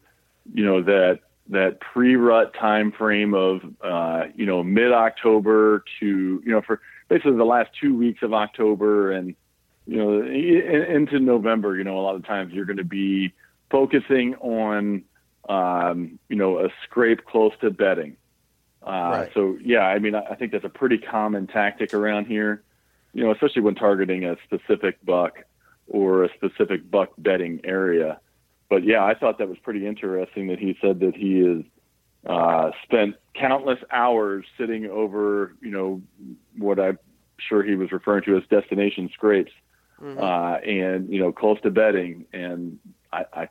you 0.54 0.64
know, 0.64 0.82
that 0.82 1.20
that 1.48 1.80
pre-rut 1.80 2.54
time 2.54 2.92
frame 2.92 3.34
of 3.34 3.60
uh, 3.82 4.24
you 4.34 4.46
know 4.46 4.62
mid-October 4.62 5.84
to 6.00 6.06
you 6.44 6.52
know 6.52 6.62
for 6.62 6.80
basically 7.08 7.36
the 7.36 7.44
last 7.44 7.70
two 7.80 7.94
weeks 7.96 8.22
of 8.22 8.32
October 8.32 9.12
and 9.12 9.34
you 9.86 9.96
know 9.96 10.22
into 10.22 11.18
November. 11.20 11.76
You 11.76 11.84
know, 11.84 11.98
a 11.98 12.02
lot 12.02 12.14
of 12.14 12.24
times 12.24 12.52
you're 12.52 12.64
going 12.64 12.78
to 12.78 12.84
be 12.84 13.34
focusing 13.70 14.34
on 14.36 15.02
um, 15.48 16.18
you 16.28 16.36
know 16.36 16.64
a 16.64 16.68
scrape 16.84 17.24
close 17.26 17.52
to 17.60 17.70
bedding. 17.70 18.16
Uh, 18.84 18.90
right. 18.90 19.30
So 19.34 19.56
yeah, 19.62 19.82
I 19.82 19.98
mean, 19.98 20.14
I 20.14 20.34
think 20.34 20.52
that's 20.52 20.64
a 20.64 20.68
pretty 20.68 20.98
common 20.98 21.46
tactic 21.46 21.94
around 21.94 22.26
here. 22.26 22.62
You 23.14 23.24
know, 23.24 23.30
especially 23.32 23.62
when 23.62 23.74
targeting 23.74 24.24
a 24.24 24.36
specific 24.44 25.04
buck 25.04 25.44
or 25.86 26.24
a 26.24 26.28
specific 26.34 26.90
buck 26.90 27.10
bedding 27.18 27.60
area. 27.64 28.18
But 28.70 28.84
yeah, 28.84 29.04
I 29.04 29.14
thought 29.14 29.38
that 29.38 29.48
was 29.48 29.58
pretty 29.58 29.86
interesting 29.86 30.48
that 30.48 30.58
he 30.58 30.76
said 30.80 31.00
that 31.00 31.14
he 31.14 31.40
has 31.40 31.62
uh, 32.26 32.70
spent 32.84 33.16
countless 33.34 33.78
hours 33.90 34.46
sitting 34.56 34.86
over, 34.86 35.54
you 35.60 35.70
know, 35.70 36.00
what 36.56 36.80
I'm 36.80 36.98
sure 37.38 37.62
he 37.62 37.74
was 37.74 37.92
referring 37.92 38.24
to 38.24 38.36
as 38.36 38.44
destination 38.48 39.10
scrapes, 39.12 39.52
mm-hmm. 40.00 40.18
uh, 40.18 40.56
and 40.58 41.12
you 41.12 41.20
know, 41.20 41.32
close 41.32 41.60
to 41.62 41.70
bedding. 41.70 42.24
And 42.32 42.78
I, 43.12 43.24
I, 43.32 43.48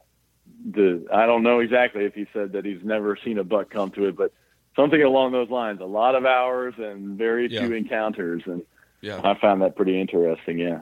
the 0.65 1.05
I 1.13 1.25
don't 1.25 1.43
know 1.43 1.59
exactly 1.59 2.05
if 2.05 2.15
he 2.15 2.25
said 2.34 2.53
that 2.53 2.65
he's 2.65 2.84
never 2.84 3.17
seen 3.23 3.38
a 3.38 3.43
buck 3.43 3.69
come 3.69 3.91
to 3.91 4.05
it, 4.05 4.15
but 4.15 4.34
something 4.76 5.01
along 5.01 5.32
those 5.32 5.49
lines. 5.49 5.80
A 5.82 5.86
lot 5.86 6.15
of 6.15 6.26
hours 6.26 6.74
and 6.78 7.17
very 7.17 7.49
yeah. 7.49 7.65
few 7.65 7.76
encounters, 7.76 8.43
and 8.45 8.63
yeah. 9.01 9.22
I 9.24 9.39
found 9.39 9.61
that 9.61 9.76
pretty 9.76 9.99
interesting. 9.99 10.59
Yeah. 10.59 10.82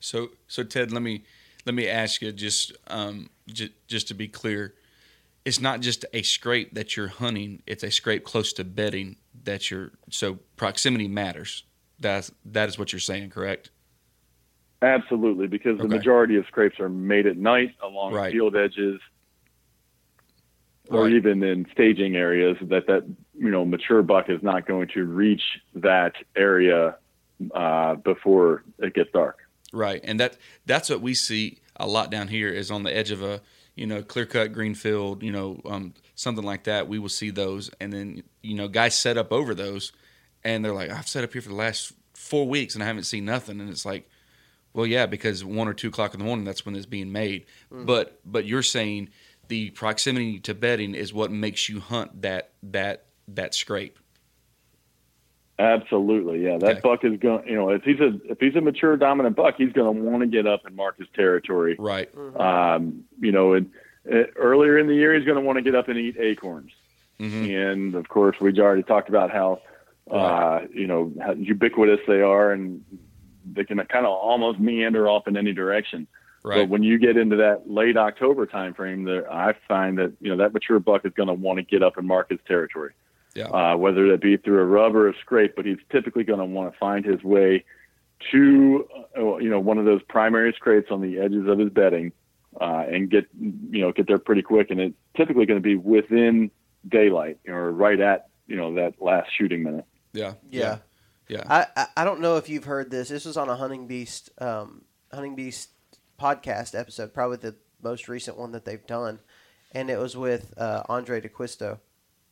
So, 0.00 0.30
so 0.48 0.64
Ted, 0.64 0.92
let 0.92 1.02
me 1.02 1.24
let 1.64 1.74
me 1.74 1.88
ask 1.88 2.22
you 2.22 2.32
just 2.32 2.72
um, 2.88 3.30
j- 3.46 3.72
just 3.86 4.08
to 4.08 4.14
be 4.14 4.28
clear, 4.28 4.74
it's 5.44 5.60
not 5.60 5.80
just 5.80 6.04
a 6.12 6.22
scrape 6.22 6.74
that 6.74 6.96
you're 6.96 7.08
hunting; 7.08 7.62
it's 7.66 7.84
a 7.84 7.90
scrape 7.90 8.24
close 8.24 8.52
to 8.54 8.64
bedding 8.64 9.16
that 9.44 9.70
you're. 9.70 9.92
So 10.10 10.38
proximity 10.56 11.08
matters. 11.08 11.64
That's 11.98 12.32
that 12.44 12.68
is 12.68 12.78
what 12.78 12.92
you're 12.92 13.00
saying, 13.00 13.30
correct? 13.30 13.70
Absolutely, 14.82 15.46
because 15.46 15.74
okay. 15.74 15.82
the 15.82 15.88
majority 15.88 16.36
of 16.36 16.44
scrapes 16.46 16.80
are 16.80 16.88
made 16.88 17.26
at 17.26 17.36
night 17.36 17.76
along 17.80 18.14
right. 18.14 18.32
field 18.32 18.56
edges, 18.56 19.00
or 20.92 21.04
right. 21.04 21.12
even 21.12 21.42
in 21.42 21.66
staging 21.72 22.16
areas. 22.16 22.56
That 22.62 22.86
that 22.86 23.04
you 23.34 23.50
know 23.50 23.64
mature 23.64 24.02
buck 24.02 24.28
is 24.28 24.42
not 24.42 24.66
going 24.66 24.88
to 24.94 25.04
reach 25.04 25.42
that 25.74 26.14
area 26.36 26.96
uh, 27.54 27.96
before 27.96 28.64
it 28.78 28.94
gets 28.94 29.10
dark. 29.12 29.38
Right, 29.72 30.00
and 30.04 30.20
that 30.20 30.36
that's 30.66 30.90
what 30.90 31.00
we 31.00 31.14
see 31.14 31.58
a 31.76 31.86
lot 31.86 32.10
down 32.10 32.28
here 32.28 32.48
is 32.48 32.70
on 32.70 32.82
the 32.82 32.94
edge 32.94 33.10
of 33.10 33.22
a 33.22 33.40
you 33.74 33.86
know 33.86 34.02
clear 34.02 34.26
cut 34.26 34.52
green 34.52 34.74
field, 34.74 35.22
you 35.22 35.32
know 35.32 35.60
um, 35.64 35.94
something 36.14 36.44
like 36.44 36.64
that. 36.64 36.88
We 36.88 36.98
will 36.98 37.08
see 37.08 37.30
those, 37.30 37.70
and 37.80 37.92
then 37.92 38.22
you 38.42 38.54
know 38.54 38.68
guys 38.68 38.94
set 38.94 39.16
up 39.16 39.32
over 39.32 39.54
those, 39.54 39.92
and 40.44 40.64
they're 40.64 40.74
like, 40.74 40.90
I've 40.90 41.08
set 41.08 41.24
up 41.24 41.32
here 41.32 41.42
for 41.42 41.48
the 41.48 41.54
last 41.54 41.92
four 42.14 42.46
weeks 42.46 42.74
and 42.74 42.82
I 42.82 42.86
haven't 42.86 43.04
seen 43.04 43.24
nothing, 43.24 43.60
and 43.60 43.70
it's 43.70 43.86
like, 43.86 44.08
well, 44.74 44.86
yeah, 44.86 45.06
because 45.06 45.44
one 45.44 45.68
or 45.68 45.74
two 45.74 45.88
o'clock 45.88 46.14
in 46.14 46.20
the 46.20 46.24
morning, 46.24 46.44
that's 46.44 46.64
when 46.64 46.74
it's 46.74 46.86
being 46.86 47.12
made. 47.12 47.46
Mm-hmm. 47.72 47.84
But 47.84 48.18
but 48.24 48.44
you're 48.46 48.62
saying 48.62 49.10
the 49.52 49.68
proximity 49.68 50.40
to 50.40 50.54
bedding 50.54 50.94
is 50.94 51.12
what 51.12 51.30
makes 51.30 51.68
you 51.68 51.78
hunt 51.78 52.22
that 52.22 52.52
that 52.62 53.04
that 53.28 53.54
scrape. 53.54 53.98
Absolutely, 55.58 56.42
yeah. 56.42 56.56
That 56.56 56.70
okay. 56.70 56.80
buck 56.82 57.04
is 57.04 57.20
going. 57.20 57.46
You 57.46 57.56
know, 57.56 57.68
if 57.68 57.82
he's 57.82 58.00
a 58.00 58.18
if 58.30 58.40
he's 58.40 58.56
a 58.56 58.62
mature 58.62 58.96
dominant 58.96 59.36
buck, 59.36 59.56
he's 59.58 59.70
going 59.74 59.94
to 59.94 60.02
want 60.02 60.22
to 60.22 60.26
get 60.26 60.46
up 60.46 60.64
and 60.64 60.74
mark 60.74 60.96
his 60.96 61.06
territory. 61.14 61.76
Right. 61.78 62.10
Mm-hmm. 62.16 62.40
Um, 62.40 63.04
you 63.20 63.30
know, 63.30 63.52
and, 63.52 63.70
uh, 64.10 64.22
earlier 64.36 64.78
in 64.78 64.86
the 64.86 64.94
year, 64.94 65.14
he's 65.14 65.26
going 65.26 65.36
to 65.36 65.42
want 65.42 65.58
to 65.58 65.62
get 65.62 65.74
up 65.74 65.88
and 65.88 65.98
eat 65.98 66.16
acorns. 66.18 66.72
Mm-hmm. 67.20 67.50
And 67.50 67.94
of 67.94 68.08
course, 68.08 68.36
we 68.40 68.58
already 68.58 68.84
talked 68.84 69.10
about 69.10 69.30
how 69.30 69.60
uh, 70.10 70.60
you 70.72 70.86
know 70.86 71.12
how 71.20 71.32
ubiquitous 71.32 72.00
they 72.08 72.22
are, 72.22 72.52
and 72.52 72.82
they 73.44 73.64
can 73.64 73.76
kind 73.76 74.06
of 74.06 74.12
almost 74.12 74.58
meander 74.58 75.10
off 75.10 75.28
in 75.28 75.36
any 75.36 75.52
direction. 75.52 76.06
Right. 76.44 76.56
But 76.56 76.68
when 76.70 76.82
you 76.82 76.98
get 76.98 77.16
into 77.16 77.36
that 77.36 77.70
late 77.70 77.96
October 77.96 78.46
timeframe, 78.46 79.04
there 79.04 79.32
I 79.32 79.54
find 79.68 79.98
that 79.98 80.12
you 80.20 80.28
know 80.28 80.36
that 80.38 80.52
mature 80.52 80.80
buck 80.80 81.04
is 81.04 81.12
going 81.12 81.28
to 81.28 81.34
want 81.34 81.58
to 81.58 81.62
get 81.62 81.82
up 81.82 81.96
and 81.96 82.06
mark 82.06 82.30
his 82.30 82.40
territory 82.46 82.94
yeah. 83.34 83.46
uh, 83.46 83.76
whether 83.76 84.10
that 84.10 84.20
be 84.20 84.36
through 84.36 84.60
a 84.60 84.64
rub 84.64 84.94
or 84.94 85.08
a 85.08 85.14
scrape. 85.18 85.56
But 85.56 85.66
he's 85.66 85.78
typically 85.90 86.24
going 86.24 86.38
to 86.38 86.44
want 86.44 86.72
to 86.72 86.78
find 86.78 87.04
his 87.04 87.22
way 87.22 87.64
to 88.30 88.88
uh, 89.16 89.36
you 89.36 89.50
know 89.50 89.60
one 89.60 89.78
of 89.78 89.84
those 89.84 90.02
primary 90.02 90.52
scrapes 90.52 90.90
on 90.90 91.00
the 91.00 91.18
edges 91.18 91.46
of 91.48 91.58
his 91.58 91.70
bedding 91.70 92.12
uh, 92.60 92.84
and 92.88 93.10
get 93.10 93.26
you 93.38 93.80
know 93.80 93.92
get 93.92 94.06
there 94.06 94.18
pretty 94.18 94.42
quick. 94.42 94.70
And 94.70 94.80
it's 94.80 94.96
typically 95.16 95.46
going 95.46 95.60
to 95.60 95.62
be 95.62 95.76
within 95.76 96.50
daylight 96.88 97.38
or 97.46 97.70
right 97.70 98.00
at 98.00 98.28
you 98.46 98.56
know 98.56 98.74
that 98.74 99.00
last 99.00 99.30
shooting 99.36 99.62
minute. 99.62 99.84
Yeah. 100.12 100.34
Yeah. 100.50 100.78
Yeah. 101.28 101.44
I, 101.48 101.86
I 101.96 102.04
don't 102.04 102.20
know 102.20 102.36
if 102.36 102.50
you've 102.50 102.64
heard 102.64 102.90
this. 102.90 103.08
This 103.08 103.24
was 103.24 103.38
on 103.38 103.48
a 103.48 103.56
Hunting 103.56 103.86
Beast 103.86 104.30
um, 104.38 104.82
Hunting 105.12 105.34
Beast 105.34 105.70
podcast 106.22 106.78
episode, 106.78 107.12
probably 107.12 107.38
the 107.38 107.56
most 107.82 108.08
recent 108.08 108.38
one 108.38 108.52
that 108.52 108.64
they've 108.64 108.86
done, 108.86 109.18
and 109.72 109.90
it 109.90 109.98
was 109.98 110.16
with 110.16 110.54
uh, 110.56 110.84
Andrae 110.88 111.22
D'Acquisto. 111.22 111.80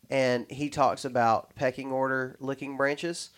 And 0.08 0.46
he 0.50 0.70
talks 0.70 1.04
about 1.04 1.54
pecking 1.54 1.92
order 1.92 2.36
licking 2.40 2.76
branches 2.76 3.30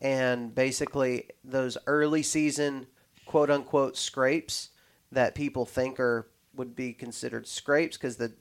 and 0.00 0.54
basically 0.54 1.30
those 1.44 1.78
early 1.86 2.22
season 2.22 2.86
quote 3.24 3.50
unquote 3.50 3.96
scrapes 3.96 4.70
that 5.12 5.34
people 5.34 5.64
think 5.64 5.98
are 5.98 6.28
would 6.54 6.74
be 6.74 6.92
considered 6.92 7.46
scrapes 7.46 7.96
because 7.96 8.16
the 8.16 8.32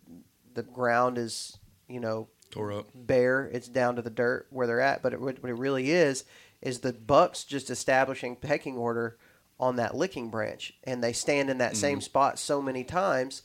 the 0.54 0.64
ground 0.64 1.18
is 1.18 1.58
you 1.88 2.00
know 2.00 2.28
tore 2.50 2.72
up. 2.72 2.88
bare. 2.94 3.50
It's 3.54 3.68
down 3.68 3.96
to 3.96 4.02
the 4.02 4.10
dirt 4.10 4.48
where 4.50 4.68
they're 4.68 4.82
at. 4.82 5.02
But 5.02 5.14
it, 5.14 5.22
what 5.22 5.38
it 5.38 5.44
really 5.44 5.92
is 5.92 6.26
is 6.62 6.80
the 6.80 6.94
bucks 6.94 7.44
just 7.44 7.70
establishing 7.70 8.36
pecking 8.36 8.78
order 8.78 9.18
on 9.60 9.78
that 9.78 9.96
licking 9.96 10.30
branch 10.30 10.74
and 10.84 11.04
they 11.04 11.14
stand 11.14 11.50
in 11.50 11.60
that 11.60 11.72
mm-hmm. 11.72 11.82
same 11.82 12.02
spot 12.02 12.38
so 12.38 12.62
many 12.62 12.84
times 12.84 13.42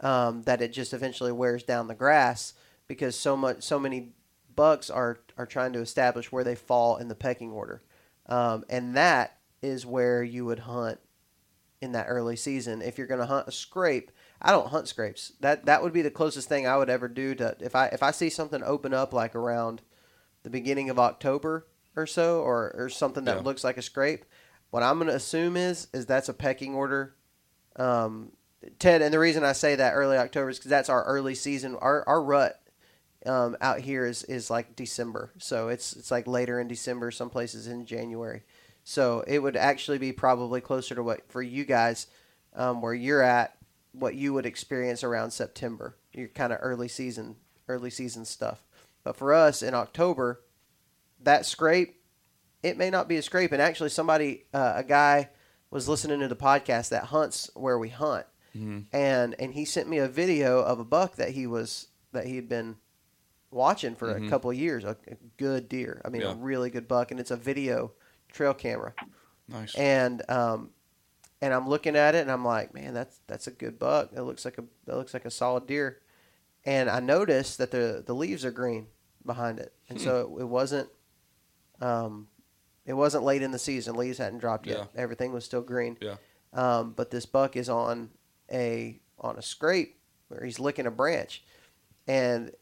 um, 0.00 0.42
that 0.42 0.62
it 0.62 0.72
just 0.72 0.92
eventually 0.92 1.32
wears 1.32 1.62
down 1.62 1.86
the 1.86 1.94
grass 1.94 2.54
because 2.88 3.14
so 3.14 3.36
much 3.36 3.62
so 3.62 3.78
many 3.78 4.12
bucks 4.56 4.90
are 4.90 5.20
are 5.36 5.46
trying 5.46 5.72
to 5.72 5.80
establish 5.80 6.32
where 6.32 6.44
they 6.44 6.54
fall 6.54 6.96
in 6.96 7.08
the 7.08 7.14
pecking 7.14 7.50
order, 7.50 7.82
um, 8.26 8.64
and 8.68 8.96
that 8.96 9.38
is 9.62 9.86
where 9.86 10.22
you 10.22 10.44
would 10.44 10.60
hunt 10.60 10.98
in 11.80 11.92
that 11.92 12.06
early 12.08 12.36
season. 12.36 12.82
If 12.82 12.98
you're 12.98 13.06
going 13.06 13.20
to 13.20 13.26
hunt 13.26 13.48
a 13.48 13.52
scrape, 13.52 14.10
I 14.40 14.50
don't 14.50 14.68
hunt 14.68 14.88
scrapes. 14.88 15.32
That 15.40 15.66
that 15.66 15.82
would 15.82 15.92
be 15.92 16.02
the 16.02 16.10
closest 16.10 16.48
thing 16.48 16.66
I 16.66 16.76
would 16.76 16.90
ever 16.90 17.08
do 17.08 17.34
to 17.36 17.56
if 17.60 17.74
I 17.74 17.86
if 17.86 18.02
I 18.02 18.10
see 18.10 18.30
something 18.30 18.62
open 18.62 18.92
up 18.92 19.12
like 19.12 19.34
around 19.34 19.82
the 20.42 20.50
beginning 20.50 20.90
of 20.90 20.98
October 20.98 21.66
or 21.96 22.06
so, 22.06 22.40
or 22.40 22.74
or 22.76 22.88
something 22.88 23.24
that 23.24 23.36
yeah. 23.36 23.42
looks 23.42 23.64
like 23.64 23.76
a 23.76 23.82
scrape. 23.82 24.24
What 24.70 24.82
I'm 24.82 24.98
going 24.98 25.08
to 25.08 25.14
assume 25.14 25.56
is 25.56 25.88
is 25.92 26.06
that's 26.06 26.28
a 26.28 26.34
pecking 26.34 26.74
order. 26.74 27.14
Um, 27.76 28.32
Ted, 28.78 29.02
and 29.02 29.12
the 29.12 29.18
reason 29.18 29.42
I 29.42 29.52
say 29.52 29.74
that 29.76 29.92
early 29.94 30.16
October 30.16 30.50
is 30.50 30.58
because 30.58 30.70
that's 30.70 30.88
our 30.88 31.04
early 31.04 31.34
season. 31.34 31.76
Our 31.76 32.06
our 32.06 32.22
rut 32.22 32.60
um, 33.26 33.56
out 33.60 33.80
here 33.80 34.06
is, 34.06 34.24
is 34.24 34.50
like 34.50 34.76
December. 34.76 35.32
So 35.38 35.68
it's 35.68 35.94
it's 35.94 36.10
like 36.10 36.26
later 36.26 36.60
in 36.60 36.68
December, 36.68 37.10
some 37.10 37.30
places 37.30 37.66
in 37.66 37.86
January. 37.86 38.42
So 38.84 39.24
it 39.26 39.40
would 39.40 39.56
actually 39.56 39.98
be 39.98 40.12
probably 40.12 40.60
closer 40.60 40.94
to 40.94 41.02
what 41.02 41.30
for 41.30 41.42
you 41.42 41.64
guys, 41.64 42.06
um, 42.54 42.80
where 42.80 42.94
you're 42.94 43.22
at, 43.22 43.56
what 43.92 44.14
you 44.14 44.32
would 44.34 44.46
experience 44.46 45.04
around 45.04 45.32
September. 45.32 45.96
Your 46.12 46.28
kind 46.28 46.52
of 46.52 46.58
early 46.62 46.88
season, 46.88 47.36
early 47.68 47.90
season 47.90 48.24
stuff. 48.24 48.64
But 49.04 49.16
for 49.16 49.32
us 49.32 49.62
in 49.62 49.74
October, 49.74 50.40
that 51.22 51.46
scrape, 51.46 51.99
it 52.62 52.76
may 52.76 52.90
not 52.90 53.08
be 53.08 53.16
a 53.16 53.22
scrape. 53.22 53.52
And 53.52 53.62
actually, 53.62 53.90
somebody, 53.90 54.44
uh, 54.52 54.74
a 54.76 54.84
guy, 54.84 55.30
was 55.70 55.88
listening 55.88 56.20
to 56.20 56.28
the 56.28 56.36
podcast 56.36 56.88
that 56.90 57.04
hunts 57.04 57.50
where 57.54 57.78
we 57.78 57.88
hunt, 57.88 58.26
mm-hmm. 58.56 58.80
and 58.94 59.34
and 59.38 59.54
he 59.54 59.64
sent 59.64 59.88
me 59.88 59.98
a 59.98 60.08
video 60.08 60.60
of 60.60 60.78
a 60.78 60.84
buck 60.84 61.16
that 61.16 61.30
he 61.30 61.46
was 61.46 61.88
that 62.12 62.26
he 62.26 62.36
had 62.36 62.48
been 62.48 62.76
watching 63.50 63.94
for 63.94 64.12
mm-hmm. 64.12 64.26
a 64.26 64.30
couple 64.30 64.50
of 64.50 64.56
years. 64.56 64.84
A, 64.84 64.96
a, 65.08 65.16
good 65.36 65.68
deer. 65.68 66.02
I 66.04 66.08
mean, 66.08 66.22
yeah. 66.22 66.32
a 66.32 66.34
really 66.34 66.70
good 66.70 66.88
buck, 66.88 67.10
and 67.10 67.20
it's 67.20 67.30
a 67.30 67.36
video 67.36 67.92
trail 68.32 68.54
camera. 68.54 68.94
Nice. 69.48 69.74
And 69.74 70.22
um, 70.28 70.70
and 71.40 71.54
I'm 71.54 71.68
looking 71.68 71.96
at 71.96 72.14
it, 72.14 72.22
and 72.22 72.30
I'm 72.30 72.44
like, 72.44 72.74
man, 72.74 72.94
that's 72.94 73.20
that's 73.26 73.46
a 73.46 73.50
good 73.50 73.78
buck. 73.78 74.10
It 74.14 74.22
looks 74.22 74.44
like 74.44 74.58
a 74.58 74.64
that 74.86 74.96
looks 74.96 75.14
like 75.14 75.24
a 75.24 75.30
solid 75.30 75.66
deer. 75.66 76.00
And 76.64 76.90
I 76.90 77.00
noticed 77.00 77.58
that 77.58 77.70
the 77.70 78.02
the 78.04 78.14
leaves 78.14 78.44
are 78.44 78.50
green 78.50 78.88
behind 79.24 79.58
it, 79.58 79.72
and 79.88 79.98
hmm. 79.98 80.04
so 80.04 80.36
it, 80.38 80.42
it, 80.42 80.48
wasn't. 80.48 80.88
Um, 81.80 82.28
it 82.86 82.94
wasn't 82.94 83.24
late 83.24 83.42
in 83.42 83.50
the 83.50 83.58
season. 83.58 83.96
Leaves 83.96 84.18
hadn't 84.18 84.38
dropped 84.38 84.66
yet. 84.66 84.78
Yeah. 84.78 85.02
Everything 85.02 85.32
was 85.32 85.44
still 85.44 85.62
green. 85.62 85.96
Yeah. 86.00 86.16
Um, 86.52 86.92
but 86.96 87.10
this 87.10 87.26
buck 87.26 87.56
is 87.56 87.68
on 87.68 88.10
a 88.50 89.00
on 89.18 89.36
a 89.36 89.42
scrape 89.42 89.98
where 90.28 90.44
he's 90.44 90.58
licking 90.58 90.86
a 90.86 90.90
branch, 90.90 91.42
and 92.06 92.52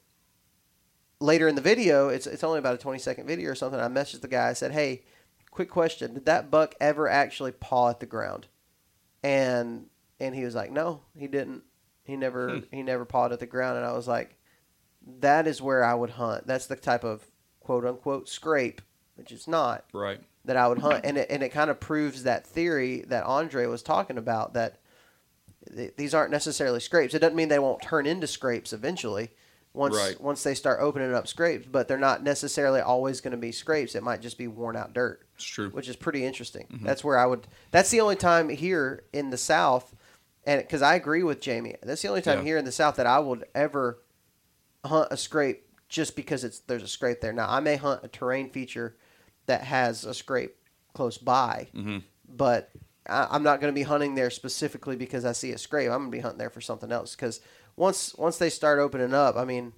later 1.20 1.48
in 1.48 1.54
the 1.54 1.62
video, 1.62 2.08
it's 2.08 2.26
it's 2.26 2.44
only 2.44 2.58
about 2.58 2.74
a 2.74 2.78
20 2.78 2.98
second 2.98 3.26
video 3.26 3.50
or 3.50 3.54
something. 3.54 3.80
I 3.80 3.88
messaged 3.88 4.20
the 4.20 4.28
guy. 4.28 4.48
I 4.48 4.52
said, 4.52 4.72
"Hey, 4.72 5.04
quick 5.50 5.70
question: 5.70 6.14
Did 6.14 6.26
that 6.26 6.50
buck 6.50 6.74
ever 6.80 7.08
actually 7.08 7.52
paw 7.52 7.90
at 7.90 8.00
the 8.00 8.06
ground?" 8.06 8.46
And 9.22 9.86
and 10.20 10.34
he 10.34 10.44
was 10.44 10.54
like, 10.54 10.70
"No, 10.70 11.02
he 11.16 11.26
didn't. 11.28 11.62
He 12.04 12.16
never 12.16 12.58
hmm. 12.58 12.64
he 12.70 12.82
never 12.82 13.04
pawed 13.04 13.32
at 13.32 13.40
the 13.40 13.46
ground." 13.46 13.78
And 13.78 13.86
I 13.86 13.92
was 13.92 14.08
like, 14.08 14.38
that 15.20 15.46
is 15.46 15.62
where 15.62 15.84
I 15.84 15.94
would 15.94 16.10
hunt. 16.10 16.46
That's 16.46 16.66
the 16.66 16.76
type 16.76 17.04
of 17.04 17.24
quote 17.60 17.84
unquote 17.84 18.28
scrape, 18.28 18.82
which 19.18 19.32
it's 19.32 19.46
not, 19.48 19.84
Right. 19.92 20.20
that 20.44 20.56
I 20.56 20.66
would 20.68 20.78
hunt. 20.78 21.04
And 21.04 21.18
it, 21.18 21.26
and 21.28 21.42
it 21.42 21.50
kind 21.50 21.68
of 21.70 21.78
proves 21.80 22.22
that 22.22 22.46
theory 22.46 23.02
that 23.08 23.24
Andrae 23.24 23.68
was 23.68 23.82
talking 23.82 24.16
about 24.16 24.54
that 24.54 24.78
th- 25.74 25.94
these 25.96 26.14
aren't 26.14 26.30
necessarily 26.30 26.80
scrapes. 26.80 27.12
It 27.14 27.18
doesn't 27.18 27.36
mean 27.36 27.48
they 27.48 27.58
won't 27.58 27.82
turn 27.82 28.06
into 28.06 28.26
scrapes 28.26 28.72
eventually 28.72 29.30
once 29.74 29.94
Right. 29.96 30.20
once 30.20 30.42
they 30.42 30.54
start 30.54 30.80
opening 30.80 31.12
up 31.14 31.26
scrapes, 31.28 31.66
but 31.70 31.88
they're 31.88 31.98
not 31.98 32.22
necessarily 32.22 32.80
always 32.80 33.20
going 33.20 33.32
to 33.32 33.36
be 33.36 33.52
scrapes. 33.52 33.94
It 33.94 34.02
might 34.02 34.20
just 34.22 34.38
be 34.38 34.46
worn 34.48 34.76
out 34.76 34.94
dirt 34.94 35.26
It's 35.34 35.44
true. 35.44 35.70
which 35.70 35.88
is 35.88 35.96
pretty 35.96 36.24
interesting. 36.24 36.66
Mm-hmm. 36.72 36.86
That's 36.86 37.04
where 37.04 37.18
I 37.18 37.26
would. 37.26 37.46
That's 37.70 37.90
the 37.90 38.00
only 38.00 38.16
time 38.16 38.48
here 38.48 39.02
in 39.12 39.30
the 39.30 39.36
South, 39.36 39.94
and 40.44 40.60
because 40.62 40.80
I 40.82 40.94
agree 40.94 41.22
with 41.22 41.40
Jamie, 41.40 41.76
that's 41.82 42.00
the 42.02 42.08
only 42.08 42.22
time 42.22 42.38
Yeah. 42.38 42.44
here 42.44 42.56
in 42.58 42.64
the 42.64 42.72
South 42.72 42.96
that 42.96 43.06
I 43.06 43.18
would 43.18 43.44
ever 43.54 43.98
hunt 44.84 45.08
a 45.10 45.16
scrape 45.16 45.64
just 45.88 46.16
because 46.16 46.44
it's 46.44 46.60
there's 46.60 46.82
a 46.82 46.88
scrape 46.88 47.20
there. 47.20 47.32
Now 47.32 47.46
I 47.50 47.60
may 47.60 47.76
hunt 47.76 48.00
a 48.04 48.08
terrain 48.08 48.50
feature 48.50 48.96
that 49.48 49.62
has 49.64 50.04
a 50.04 50.14
scrape 50.14 50.54
close 50.94 51.18
by, 51.18 51.68
Mhm. 51.74 52.02
but 52.28 52.70
I, 53.06 53.26
I'm 53.30 53.42
not 53.42 53.60
going 53.60 53.72
to 53.72 53.78
be 53.78 53.82
hunting 53.82 54.14
there 54.14 54.30
specifically 54.30 54.96
because 54.96 55.24
I 55.24 55.32
see 55.32 55.50
a 55.52 55.58
scrape. 55.58 55.90
I'm 55.90 55.98
going 55.98 56.10
to 56.10 56.16
be 56.16 56.20
hunting 56.20 56.38
there 56.38 56.50
for 56.50 56.60
something 56.60 56.90
else 56.92 57.14
because 57.16 57.40
once 57.76 58.14
once 58.16 58.38
they 58.38 58.50
start 58.50 58.78
opening 58.78 59.12
up, 59.14 59.36
I 59.36 59.44
mean, 59.44 59.72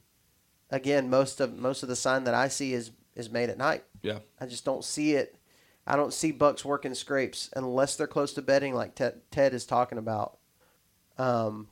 again, 0.70 1.08
most 1.10 1.40
of 1.40 1.56
most 1.56 1.82
of 1.82 1.88
the 1.88 1.96
sign 1.96 2.24
that 2.24 2.34
I 2.34 2.48
see 2.48 2.72
is 2.74 2.90
is 3.14 3.30
made 3.30 3.50
at 3.50 3.58
night. 3.58 3.84
Yeah. 4.02 4.20
I 4.40 4.46
just 4.46 4.64
don't 4.64 4.84
see 4.84 5.14
it. 5.14 5.36
I 5.86 5.96
don't 5.96 6.12
see 6.12 6.30
bucks 6.30 6.64
working 6.64 6.94
scrapes 6.94 7.50
unless 7.56 7.96
they're 7.96 8.06
close 8.06 8.32
to 8.34 8.42
bedding, 8.42 8.74
like 8.74 8.94
Ted, 8.94 9.20
Ted 9.30 9.54
is 9.54 9.66
talking 9.66 9.98
about. 9.98 10.38
Um, 11.18 11.68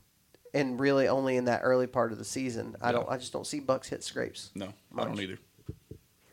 and 0.53 0.79
really 0.79 1.07
only 1.07 1.37
in 1.37 1.45
that 1.45 1.61
early 1.63 1.87
part 1.87 2.11
of 2.11 2.17
the 2.17 2.25
season. 2.25 2.75
I 2.81 2.87
Yeah. 2.87 2.91
don't. 2.93 3.09
I 3.09 3.17
just 3.17 3.31
don't 3.33 3.47
see 3.47 3.59
bucks 3.59 3.87
hit 3.89 4.03
scrapes. 4.03 4.51
No, 4.55 4.73
I 4.97 5.03
don't 5.05 5.19
either. 5.19 5.39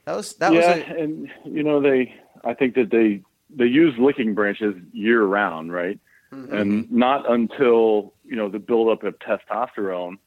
That 0.06 0.16
was 0.16 0.34
that 0.34 0.52
yeah, 0.52 0.76
was 0.76 0.84
a, 0.88 1.02
and 1.02 1.28
you 1.44 1.64
know 1.64 1.80
they, 1.80 2.14
I 2.44 2.54
think 2.54 2.76
that 2.76 2.90
they 2.90 3.22
they 3.50 3.66
use 3.66 3.94
licking 3.98 4.34
branches 4.34 4.74
year 4.92 5.24
round, 5.24 5.72
right? 5.72 5.98
Mhm. 6.32 6.52
And 6.52 6.92
not 6.92 7.28
until 7.30 8.14
you 8.24 8.36
know 8.36 8.48
the 8.48 8.60
buildup 8.60 9.02
of 9.02 9.18
testosterone 9.18 10.18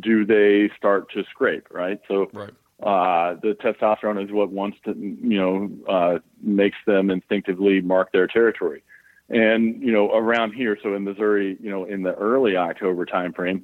do 0.00 0.24
they 0.26 0.70
start 0.76 1.10
to 1.12 1.24
scrape, 1.30 1.66
right? 1.70 2.00
So 2.08 2.30
Right. 2.32 2.50
uh, 2.82 3.34
the 3.42 3.54
testosterone 3.54 4.22
is 4.22 4.30
what 4.30 4.50
wants 4.50 4.76
to 4.84 4.92
you 4.92 5.38
know 5.38 5.70
uh, 5.88 6.18
makes 6.42 6.76
them 6.86 7.10
instinctively 7.10 7.80
mark 7.80 8.12
their 8.12 8.26
territory. 8.26 8.82
And 9.30 9.82
you 9.82 9.92
know 9.92 10.12
around 10.12 10.52
here, 10.52 10.76
so 10.82 10.94
in 10.94 11.04
Missouri, 11.04 11.56
you 11.58 11.70
know 11.70 11.86
in 11.86 12.02
the 12.02 12.14
early 12.16 12.54
October 12.56 13.06
timeframe, 13.06 13.62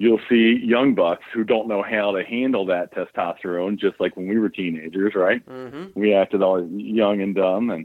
you'll 0.00 0.20
see 0.30 0.58
young 0.64 0.94
bucks 0.94 1.24
who 1.34 1.44
don't 1.44 1.68
know 1.68 1.82
how 1.82 2.10
to 2.10 2.24
handle 2.24 2.64
that 2.64 2.90
testosterone, 2.94 3.78
just 3.78 4.00
like 4.00 4.16
when 4.16 4.26
we 4.26 4.38
were 4.38 4.48
teenagers, 4.48 5.14
right? 5.14 5.46
Mhm. 5.46 5.94
We 5.94 6.14
acted 6.14 6.42
all 6.42 6.66
young 6.66 7.20
and 7.20 7.34
dumb 7.34 7.68
and 7.68 7.84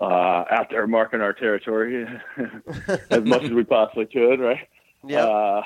uh, 0.00 0.44
out 0.48 0.68
there 0.70 0.86
marking 0.86 1.20
our 1.20 1.32
territory 1.32 2.06
as 3.10 3.24
much 3.24 3.42
as 3.42 3.50
we 3.50 3.64
possibly 3.64 4.06
could, 4.06 4.38
right? 4.38 4.68
yeah. 5.04 5.24
Uh, 5.24 5.62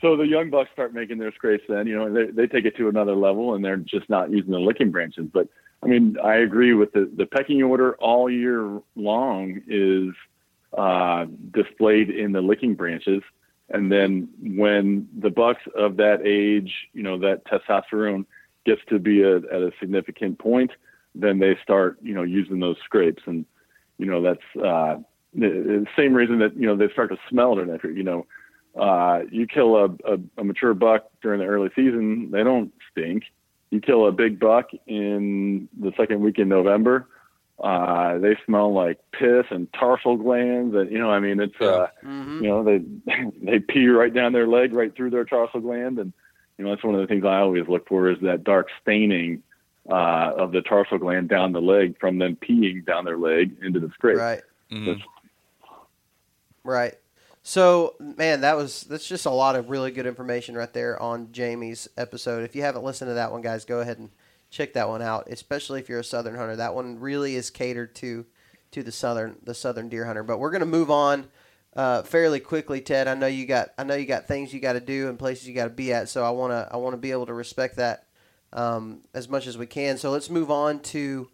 so 0.00 0.16
the 0.16 0.26
young 0.26 0.50
bucks 0.50 0.70
start 0.72 0.94
making 0.94 1.18
their 1.18 1.32
scrapes 1.32 1.64
then, 1.68 1.88
you 1.88 1.96
know, 1.96 2.06
and 2.06 2.14
they, 2.14 2.26
they 2.26 2.46
take 2.46 2.64
it 2.64 2.76
to 2.76 2.88
another 2.88 3.16
level 3.16 3.54
and 3.54 3.64
they're 3.64 3.76
just 3.76 4.08
not 4.08 4.30
using 4.30 4.52
the 4.52 4.60
licking 4.60 4.92
branches. 4.92 5.26
But 5.32 5.48
I 5.82 5.86
mean, 5.86 6.16
I 6.22 6.36
agree 6.36 6.74
with 6.74 6.92
the, 6.92 7.10
the 7.16 7.26
pecking 7.26 7.60
order 7.62 7.94
all 7.96 8.30
year 8.30 8.80
long 8.94 9.62
is 9.66 10.14
uh, 10.76 11.26
displayed 11.52 12.10
in 12.10 12.30
the 12.32 12.40
licking 12.40 12.74
branches. 12.74 13.22
And 13.70 13.90
then 13.90 14.28
when 14.40 15.08
the 15.18 15.30
bucks 15.30 15.62
of 15.74 15.96
that 15.96 16.26
age, 16.26 16.72
you 16.92 17.02
know, 17.02 17.18
that 17.18 17.44
testosterone 17.46 18.26
gets 18.66 18.80
to 18.88 18.98
be 18.98 19.22
a, 19.22 19.36
at 19.36 19.62
a 19.62 19.72
significant 19.80 20.38
point, 20.38 20.70
then 21.14 21.38
they 21.38 21.56
start, 21.62 21.98
you 22.02 22.14
know, 22.14 22.22
using 22.22 22.60
those 22.60 22.76
scrapes. 22.84 23.22
And, 23.26 23.46
you 23.98 24.06
know, 24.06 24.20
that's 24.20 24.64
uh, 24.64 24.96
the, 25.34 25.86
same 25.96 26.14
reason 26.14 26.38
that, 26.40 26.56
you 26.56 26.66
know, 26.66 26.76
they 26.76 26.92
start 26.92 27.10
to 27.10 27.18
smell 27.28 27.58
it 27.58 27.68
after, 27.70 27.90
you 27.90 28.02
know, 28.02 28.26
uh, 28.78 29.20
you 29.30 29.46
kill 29.46 29.76
a, 29.76 29.84
a, 29.84 30.18
a 30.38 30.44
mature 30.44 30.74
buck 30.74 31.08
during 31.22 31.40
the 31.40 31.46
early 31.46 31.70
season, 31.76 32.30
they 32.30 32.42
don't 32.42 32.72
stink. 32.90 33.24
You 33.70 33.80
kill 33.80 34.06
a 34.06 34.12
big 34.12 34.38
buck 34.38 34.70
in 34.86 35.68
the 35.80 35.92
second 35.96 36.20
week 36.20 36.38
in 36.38 36.48
November, 36.48 37.08
uh, 37.60 38.18
they 38.18 38.36
smell 38.46 38.72
like 38.72 38.98
piss 39.12 39.46
and 39.50 39.72
tarsal 39.72 40.16
glands, 40.16 40.74
and 40.74 40.90
you 40.90 40.98
know, 40.98 41.10
I 41.10 41.20
mean, 41.20 41.40
it's 41.40 41.60
uh, 41.60 41.86
Mhm. 42.04 42.40
you 42.42 42.48
know, 42.48 42.64
they 42.64 42.84
they 43.42 43.58
pee 43.60 43.88
right 43.88 44.12
down 44.12 44.32
their 44.32 44.46
leg, 44.46 44.72
right 44.72 44.94
through 44.94 45.10
their 45.10 45.24
tarsal 45.24 45.60
gland, 45.60 45.98
and 45.98 46.12
you 46.58 46.64
know, 46.64 46.70
that's 46.70 46.84
one 46.84 46.94
of 46.94 47.00
the 47.00 47.06
things 47.06 47.24
I 47.24 47.38
always 47.38 47.66
look 47.68 47.88
for 47.88 48.10
is 48.10 48.18
that 48.22 48.44
dark 48.44 48.68
staining 48.82 49.42
uh, 49.90 50.32
of 50.36 50.52
the 50.52 50.62
tarsal 50.62 50.98
gland 50.98 51.28
down 51.28 51.52
the 51.52 51.60
leg 51.60 51.96
from 52.00 52.18
them 52.18 52.36
peeing 52.36 52.84
down 52.86 53.04
their 53.04 53.18
leg 53.18 53.56
into 53.62 53.80
the 53.80 53.90
scrape. 53.90 54.16
Right. 54.18 54.42
Mhm. 54.72 55.00
Right. 56.64 56.94
So, 57.42 57.94
man, 58.00 58.40
that 58.40 58.56
was 58.56 58.84
that's 58.84 59.06
just 59.06 59.26
a 59.26 59.30
lot 59.30 59.54
of 59.54 59.68
really 59.68 59.90
good 59.90 60.06
information 60.06 60.56
right 60.56 60.72
there 60.72 61.00
on 61.00 61.30
Jamie's 61.30 61.88
episode. 61.96 62.42
If 62.42 62.56
you 62.56 62.62
haven't 62.62 62.84
listened 62.84 63.10
to 63.10 63.14
that 63.14 63.32
one, 63.32 63.42
guys, 63.42 63.64
go 63.66 63.80
ahead 63.80 63.98
and 63.98 64.10
check 64.54 64.72
that 64.74 64.88
one 64.88 65.02
out. 65.02 65.28
Especially 65.28 65.80
if 65.80 65.88
you're 65.88 66.00
a 66.00 66.04
southern 66.04 66.36
hunter, 66.36 66.56
that 66.56 66.74
one 66.74 67.00
really 67.00 67.34
is 67.34 67.50
catered 67.50 67.94
to 67.96 68.24
to 68.70 68.82
the 68.82 68.92
southern 68.92 69.36
the 69.42 69.54
southern 69.54 69.88
deer 69.88 70.04
hunter. 70.04 70.22
But 70.22 70.38
we're 70.38 70.50
gonna 70.50 70.66
move 70.66 70.90
on 70.90 71.28
uh, 71.76 72.02
fairly 72.02 72.40
quickly, 72.40 72.80
Ted. 72.80 73.08
I 73.08 73.14
know 73.14 73.26
you 73.26 73.46
got 73.46 73.70
I 73.76 73.84
know 73.84 73.94
you 73.94 74.06
got 74.06 74.26
things 74.26 74.54
you 74.54 74.60
got 74.60 74.74
to 74.74 74.80
do 74.80 75.08
and 75.08 75.18
places 75.18 75.48
you 75.48 75.54
got 75.54 75.64
to 75.64 75.70
be 75.70 75.92
at. 75.92 76.08
So 76.08 76.24
I 76.24 76.30
wanna 76.30 76.68
I 76.70 76.76
wanna 76.76 76.96
be 76.96 77.10
able 77.10 77.26
to 77.26 77.34
respect 77.34 77.76
that 77.76 78.06
um, 78.52 79.00
as 79.12 79.28
much 79.28 79.46
as 79.46 79.58
we 79.58 79.66
can. 79.66 79.98
So 79.98 80.10
let's 80.10 80.30
move 80.30 80.50
on 80.50 80.80
to 80.80 81.28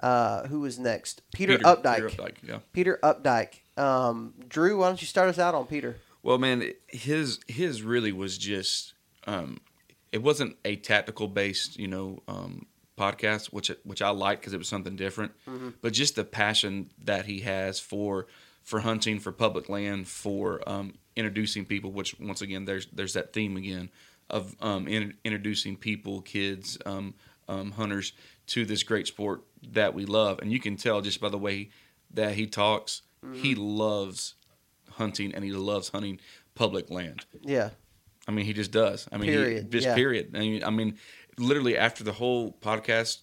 uh, 0.00 0.46
who 0.46 0.64
is 0.64 0.78
next? 0.78 1.22
Peter, 1.32 1.58
Updike. 1.58 1.96
Peter 1.96 2.08
Updike, 2.10 2.34
yeah. 2.42 2.58
Peter 2.72 2.98
Updike. 3.02 3.60
Um, 3.78 4.34
Drew, 4.48 4.78
why 4.78 4.88
don't 4.88 5.00
you 5.00 5.06
start 5.06 5.28
us 5.28 5.38
out 5.38 5.54
on 5.54 5.66
Peter? 5.66 5.96
Well, 6.22 6.38
man, 6.38 6.72
his 6.88 7.40
his 7.46 7.82
really 7.82 8.12
was 8.12 8.36
just 8.36 8.94
um, 9.26 9.60
it 10.12 10.22
wasn't 10.22 10.56
a 10.64 10.76
tactical 10.76 11.28
based, 11.28 11.78
you 11.78 11.88
know, 11.88 12.22
um, 12.28 12.66
podcast, 12.96 13.46
which 13.46 13.70
which 13.84 14.02
I 14.02 14.10
liked 14.10 14.40
because 14.42 14.52
it 14.52 14.58
was 14.58 14.68
something 14.68 14.96
different, 14.96 15.32
but 15.82 15.92
just 15.92 16.16
the 16.16 16.24
passion 16.24 16.90
that 17.04 17.26
he 17.26 17.40
has 17.40 17.78
for 17.78 18.26
for 18.62 18.80
hunting, 18.80 19.20
for 19.20 19.32
public 19.32 19.68
land, 19.68 20.08
for 20.08 20.66
um, 20.68 20.94
introducing 21.14 21.64
people. 21.64 21.92
Which 21.92 22.18
once 22.18 22.40
again, 22.42 22.64
there's 22.64 22.86
there's 22.86 23.12
that 23.14 23.32
theme 23.32 23.56
again 23.56 23.90
of 24.28 24.56
um, 24.60 24.88
in, 24.88 25.14
introducing 25.24 25.76
people, 25.76 26.20
kids, 26.22 26.78
um, 26.86 27.14
um, 27.48 27.72
hunters 27.72 28.12
to 28.48 28.64
this 28.64 28.82
great 28.82 29.06
sport 29.06 29.42
that 29.72 29.94
we 29.94 30.04
love, 30.04 30.38
and 30.40 30.52
you 30.52 30.60
can 30.60 30.76
tell 30.76 31.00
just 31.00 31.20
by 31.20 31.28
the 31.28 31.38
way 31.38 31.70
that 32.12 32.34
he 32.34 32.46
talks, 32.46 33.02
he 33.34 33.54
loves 33.54 34.34
hunting 34.92 35.34
and 35.34 35.44
he 35.44 35.52
loves 35.52 35.90
hunting 35.90 36.20
public 36.54 36.90
land. 36.90 37.26
Yeah. 37.42 37.70
I 38.28 38.32
mean, 38.32 38.44
he 38.44 38.52
just 38.52 38.72
does. 38.72 39.08
I 39.12 39.16
mean, 39.18 39.30
he- 39.30 39.36
Period, 39.36 39.70
just 39.70 39.86
yeah. 39.86 39.94
period. 39.94 40.30
I 40.34 40.38
mean, 40.40 40.64
I 40.64 40.70
mean, 40.70 40.98
literally 41.38 41.76
after 41.78 42.02
the 42.04 42.12
whole 42.12 42.52
podcast 42.60 43.18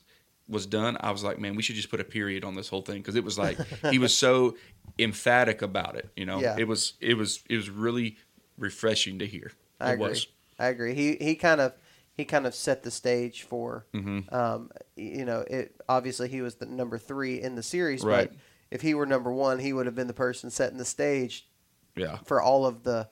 was 0.48 0.66
done, 0.66 0.98
I 1.00 1.12
was 1.12 1.24
like, 1.24 1.40
man, 1.40 1.56
we 1.56 1.62
should 1.64 1.76
just 1.76 1.90
put 1.90 2.00
a 2.00 2.04
period 2.06 2.44
on 2.44 2.56
this 2.56 2.68
whole 2.70 2.82
thing 2.82 2.98
because 3.02 3.16
it 3.16 3.24
was 3.24 3.38
like 3.38 3.58
he 3.90 4.00
was 4.00 4.16
so 4.16 4.56
emphatic 5.00 5.62
about 5.62 5.96
it. 5.96 6.10
You 6.16 6.26
know, 6.26 6.40
Yeah. 6.40 6.56
it 6.58 6.68
was 6.68 6.94
it 7.00 7.16
was 7.16 7.44
it 7.50 7.56
was 7.58 7.70
really 7.70 8.18
refreshing 8.58 9.20
to 9.20 9.26
hear. 9.28 9.52
I 9.80 9.92
it 9.92 9.94
agree. 9.94 10.08
was. 10.10 10.28
I 10.60 10.68
agree. 10.68 10.94
He 10.94 11.16
he 11.20 11.36
kind 11.36 11.60
of 11.62 11.74
he 12.16 12.26
kind 12.26 12.46
of 12.46 12.54
set 12.54 12.84
the 12.84 12.92
stage 12.92 13.42
for 13.42 13.86
Mhm. 13.94 14.32
um 14.32 14.70
you 14.96 15.26
know 15.26 15.40
it 15.42 15.76
obviously 15.90 16.30
he 16.30 16.42
was 16.42 16.56
the 16.56 16.66
number 16.68 16.98
three 17.00 17.42
in 17.42 17.56
the 17.56 17.64
series 17.64 18.04
Right. 18.04 18.30
but 18.30 18.38
if 18.70 18.82
he 18.82 18.94
were 18.94 19.08
number 19.08 19.32
one 19.34 19.58
he 19.58 19.74
would 19.74 19.88
have 19.88 19.96
been 19.96 20.06
the 20.08 20.14
person 20.14 20.52
setting 20.52 20.78
the 20.78 20.86
stage 20.86 21.48
Yeah, 21.98 22.18
for 22.26 22.40
all 22.40 22.68
of 22.68 22.84
the 22.84 23.10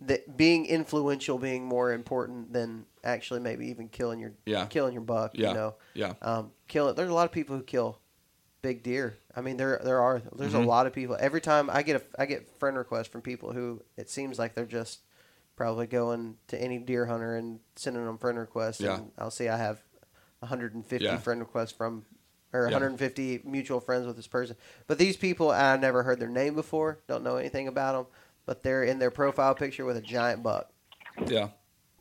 the 0.00 0.22
being 0.36 0.66
influential 0.66 1.38
being 1.38 1.64
more 1.64 1.92
important 1.92 2.52
than 2.52 2.86
actually 3.04 3.40
maybe 3.40 3.66
even 3.68 3.88
killing 3.88 4.18
your 4.20 4.32
Yeah. 4.46 4.66
killing 4.66 4.92
your 4.94 5.02
buck 5.02 5.32
Yeah. 5.34 5.48
you 5.48 5.54
know 5.54 5.74
yeah, 5.94 6.14
um, 6.22 6.52
kill 6.68 6.88
it. 6.88 6.96
There's 6.96 7.10
a 7.10 7.14
lot 7.14 7.26
of 7.26 7.32
people 7.32 7.56
who 7.56 7.62
kill 7.62 7.98
big 8.62 8.82
deer. 8.82 9.16
I 9.36 9.40
mean, 9.40 9.56
there 9.56 9.80
there 9.84 10.00
are 10.00 10.20
there's 10.36 10.54
a 10.54 10.58
Mhm. 10.58 10.66
lot 10.66 10.86
of 10.86 10.92
people. 10.92 11.16
Every 11.18 11.40
time 11.40 11.68
I 11.70 11.82
get 11.82 11.96
a 11.96 12.20
I 12.20 12.26
get 12.26 12.48
friend 12.58 12.76
requests 12.76 13.08
from 13.08 13.20
people 13.22 13.52
who 13.52 13.82
it 13.96 14.08
seems 14.08 14.38
like 14.38 14.54
they're 14.54 14.64
just 14.66 15.00
probably 15.56 15.86
going 15.86 16.38
to 16.48 16.60
any 16.60 16.78
deer 16.78 17.06
hunter 17.06 17.36
and 17.36 17.60
sending 17.76 18.04
them 18.06 18.18
friend 18.18 18.38
requests. 18.38 18.80
Yeah. 18.80 18.96
And 18.98 19.12
I'll 19.18 19.30
see 19.30 19.48
I 19.48 19.56
have 19.58 19.82
150 20.40 21.04
Yeah. 21.04 21.18
friend 21.18 21.40
requests 21.40 21.72
from 21.72 22.04
or 22.54 22.66
Yeah. 22.68 22.72
150 22.74 23.40
mutual 23.44 23.80
friends 23.80 24.06
with 24.06 24.16
this 24.16 24.26
person. 24.26 24.56
But 24.86 24.98
these 24.98 25.16
people, 25.16 25.50
I 25.50 25.76
never 25.78 26.02
heard 26.02 26.20
their 26.20 26.28
name 26.28 26.54
before. 26.54 26.98
Don't 27.06 27.24
know 27.24 27.36
anything 27.36 27.66
about 27.66 27.92
them. 27.94 28.06
But 28.46 28.62
they're 28.62 28.84
in 28.84 28.98
their 28.98 29.10
profile 29.10 29.54
picture 29.54 29.84
with 29.84 29.96
a 29.96 30.00
giant 30.00 30.42
buck. 30.42 30.70
yeah, 31.26 31.48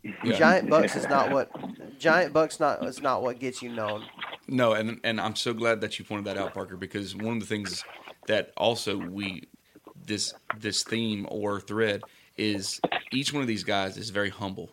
yeah. 0.03 0.37
Giant 0.37 0.69
bucks 0.69 0.95
is 0.95 1.07
not 1.07 1.31
what 1.31 1.51
giant 1.99 2.33
bucks 2.33 2.59
not 2.59 2.83
is 2.85 3.01
not 3.01 3.21
what 3.21 3.39
gets 3.39 3.61
you 3.61 3.69
known. 3.69 4.03
No, 4.47 4.73
and 4.73 4.99
and 5.03 5.21
I'm 5.21 5.35
so 5.35 5.53
glad 5.53 5.81
that 5.81 5.99
you 5.99 6.05
pointed 6.05 6.25
that 6.25 6.37
out, 6.37 6.53
Parker, 6.53 6.77
because 6.77 7.15
one 7.15 7.35
of 7.35 7.39
the 7.39 7.45
things 7.45 7.83
that 8.27 8.51
also 8.57 8.97
we 8.97 9.47
this 10.05 10.33
this 10.57 10.83
theme 10.83 11.27
or 11.29 11.59
thread 11.59 12.01
is 12.37 12.81
each 13.11 13.33
one 13.33 13.41
of 13.41 13.47
these 13.47 13.63
guys 13.63 13.97
is 13.97 14.09
very 14.09 14.29
humble. 14.29 14.71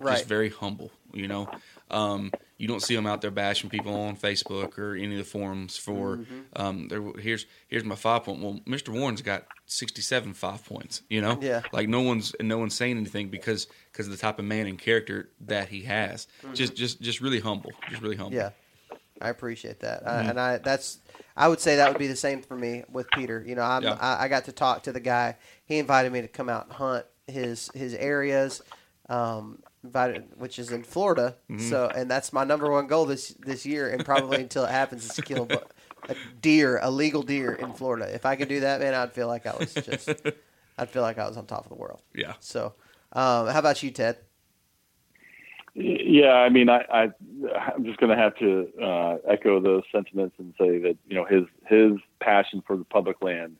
Right. 0.00 0.14
just 0.14 0.28
very 0.28 0.48
humble. 0.48 0.90
You 1.12 1.28
know, 1.28 1.50
um, 1.90 2.32
you 2.60 2.68
don't 2.68 2.82
see 2.82 2.94
him 2.94 3.06
out 3.06 3.20
there 3.22 3.30
bashing 3.30 3.70
people 3.70 3.94
on 3.94 4.16
Facebook 4.16 4.78
or 4.78 4.94
any 4.94 5.12
of 5.12 5.18
the 5.18 5.24
forums 5.24 5.76
for. 5.76 6.18
Mm-hmm. 6.18 6.38
Um, 6.56 6.88
there, 6.88 7.02
here's 7.18 7.46
here's 7.68 7.84
my 7.84 7.94
five 7.94 8.24
point. 8.24 8.40
Well, 8.42 8.60
Mr. 8.66 8.90
Warren's 8.90 9.22
got 9.22 9.46
sixty 9.66 10.02
seven 10.02 10.34
five 10.34 10.64
points. 10.64 11.02
You 11.08 11.20
know, 11.22 11.38
Yeah. 11.40 11.62
like 11.72 11.88
no 11.88 12.02
one's 12.02 12.34
no 12.40 12.58
one's 12.58 12.74
saying 12.74 12.96
anything 12.98 13.28
because 13.28 13.66
because 13.90 14.06
of 14.06 14.12
the 14.12 14.18
type 14.18 14.38
of 14.38 14.44
man 14.44 14.66
and 14.66 14.78
character 14.78 15.30
that 15.46 15.68
he 15.68 15.82
has. 15.82 16.26
Just 16.54 16.74
just 16.76 17.00
just 17.00 17.20
really 17.20 17.40
humble. 17.40 17.72
Just 17.88 18.02
really 18.02 18.16
humble. 18.16 18.38
Mm-hmm. 18.38 18.52
Yeah, 18.92 18.96
I 19.22 19.30
appreciate 19.30 19.80
that, 19.80 20.04
Mm-hmm. 20.04 20.28
and 20.30 20.40
I 20.40 20.58
that's 20.58 20.98
I 21.36 21.48
would 21.48 21.60
say 21.60 21.76
that 21.76 21.88
would 21.88 21.98
be 21.98 22.06
the 22.08 22.16
same 22.16 22.42
for 22.42 22.56
me 22.56 22.84
with 22.92 23.10
Peter. 23.12 23.42
You 23.46 23.54
know, 23.54 23.62
I'm, 23.62 23.82
Yeah. 23.82 23.96
I, 24.00 24.24
I 24.24 24.28
got 24.28 24.44
to 24.44 24.52
talk 24.52 24.82
to 24.82 24.92
the 24.92 25.00
guy. 25.00 25.36
He 25.64 25.78
invited 25.78 26.12
me 26.12 26.20
to 26.20 26.28
come 26.28 26.48
out 26.50 26.64
and 26.66 26.72
hunt 26.74 27.06
his 27.26 27.70
his 27.74 27.94
areas, 27.94 28.60
um, 29.08 29.62
which 29.82 30.58
is 30.58 30.70
in 30.72 30.82
Florida. 30.82 31.36
Mm-hmm. 31.50 31.68
So, 31.68 31.90
and 31.94 32.10
that's 32.10 32.32
my 32.32 32.44
number 32.44 32.70
one 32.70 32.86
goal 32.86 33.06
this 33.06 33.28
this 33.40 33.64
year, 33.64 33.90
and 33.90 34.04
probably 34.04 34.40
until 34.42 34.64
it 34.64 34.70
happens, 34.70 35.04
is 35.04 35.14
to 35.16 35.22
kill 35.22 35.48
a 36.08 36.14
deer, 36.40 36.78
a 36.82 36.90
legal 36.90 37.22
deer 37.22 37.52
in 37.52 37.72
Florida. 37.72 38.12
If 38.14 38.26
I 38.26 38.36
could 38.36 38.48
do 38.48 38.60
that, 38.60 38.80
man, 38.80 38.94
I'd 38.94 39.12
feel 39.12 39.28
like 39.28 39.46
I 39.46 39.56
was 39.56 39.74
just, 39.74 40.08
I'd 40.78 40.90
feel 40.90 41.02
like 41.02 41.18
I 41.18 41.26
was 41.26 41.36
on 41.36 41.46
top 41.46 41.64
of 41.64 41.68
the 41.68 41.76
world. 41.76 42.02
Yeah. 42.14 42.34
So, 42.40 42.74
um, 43.12 43.48
how 43.48 43.58
about 43.58 43.82
you, 43.82 43.90
Ted? 43.90 44.18
Yeah, 45.74 46.32
I 46.32 46.48
mean, 46.48 46.68
I, 46.68 46.84
I 46.92 47.02
I'm 47.74 47.84
just 47.84 47.98
going 47.98 48.10
to 48.10 48.20
have 48.20 48.36
to 48.38 48.68
uh, 48.82 49.16
echo 49.28 49.60
those 49.60 49.84
sentiments 49.92 50.34
and 50.38 50.52
say 50.58 50.78
that 50.78 50.96
you 51.06 51.14
know 51.14 51.24
his 51.24 51.44
his 51.66 51.92
passion 52.20 52.62
for 52.66 52.76
the 52.76 52.84
public 52.84 53.22
land, 53.22 53.56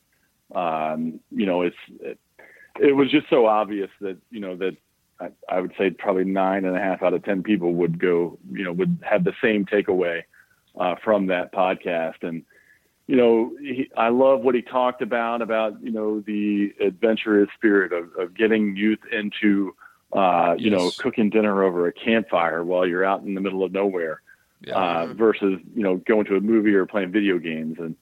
um, 0.55 1.21
you 1.31 1.47
know, 1.47 1.62
it's 1.62 1.77
it, 2.01 2.18
it 2.81 2.97
was 2.97 3.11
just 3.11 3.29
so 3.31 3.47
obvious 3.47 3.91
that 4.01 4.18
you 4.31 4.41
know 4.41 4.57
that 4.57 4.77
I, 5.21 5.29
I 5.49 5.61
would 5.61 5.73
say 5.79 5.91
probably 5.91 6.25
nine 6.25 6.64
and 6.64 6.77
a 6.77 6.81
half 6.81 7.03
out 7.03 7.14
of 7.14 7.25
ten 7.25 7.43
people 7.43 7.75
would 7.75 7.99
go, 7.99 8.39
you 8.51 8.64
know, 8.64 8.73
would 8.73 8.99
have 9.09 9.25
the 9.25 9.35
same 9.43 9.66
takeaway 9.66 10.23
uh, 10.79 10.95
from 11.03 11.27
that 11.27 11.53
podcast 11.53 12.23
and. 12.23 12.45
You 13.07 13.16
know, 13.16 13.57
he, 13.61 13.91
I 13.97 14.11
love 14.11 14.43
what 14.43 14.55
he 14.55 14.62
talked 14.62 15.03
about 15.03 15.43
about 15.43 15.83
you 15.83 15.91
know 15.91 16.21
the 16.21 16.73
adventurous 16.81 17.49
spirit 17.57 17.93
of, 17.93 18.05
of 18.16 18.35
getting 18.35 18.77
youth 18.77 19.01
into 19.11 19.75
uh, 20.12 20.55
you 20.59 20.71
know, 20.71 20.91
cooking 20.99 21.31
dinner 21.31 21.62
over 21.62 21.87
a 21.87 21.93
campfire 21.93 22.64
while 22.64 22.87
you're 22.87 23.05
out 23.05 23.23
in 23.23 23.35
the 23.35 23.41
middle 23.41 23.62
of 23.64 23.73
nowhere, 23.73 24.23
Yeah. 24.61 24.75
uh, 24.75 25.07
versus 25.14 25.61
you 25.75 25.83
know 25.83 25.97
going 25.97 26.27
to 26.27 26.37
a 26.37 26.41
movie 26.41 26.75
or 26.75 26.87
playing 26.87 27.12
video 27.12 27.39
games. 27.39 27.79
And 27.79 27.97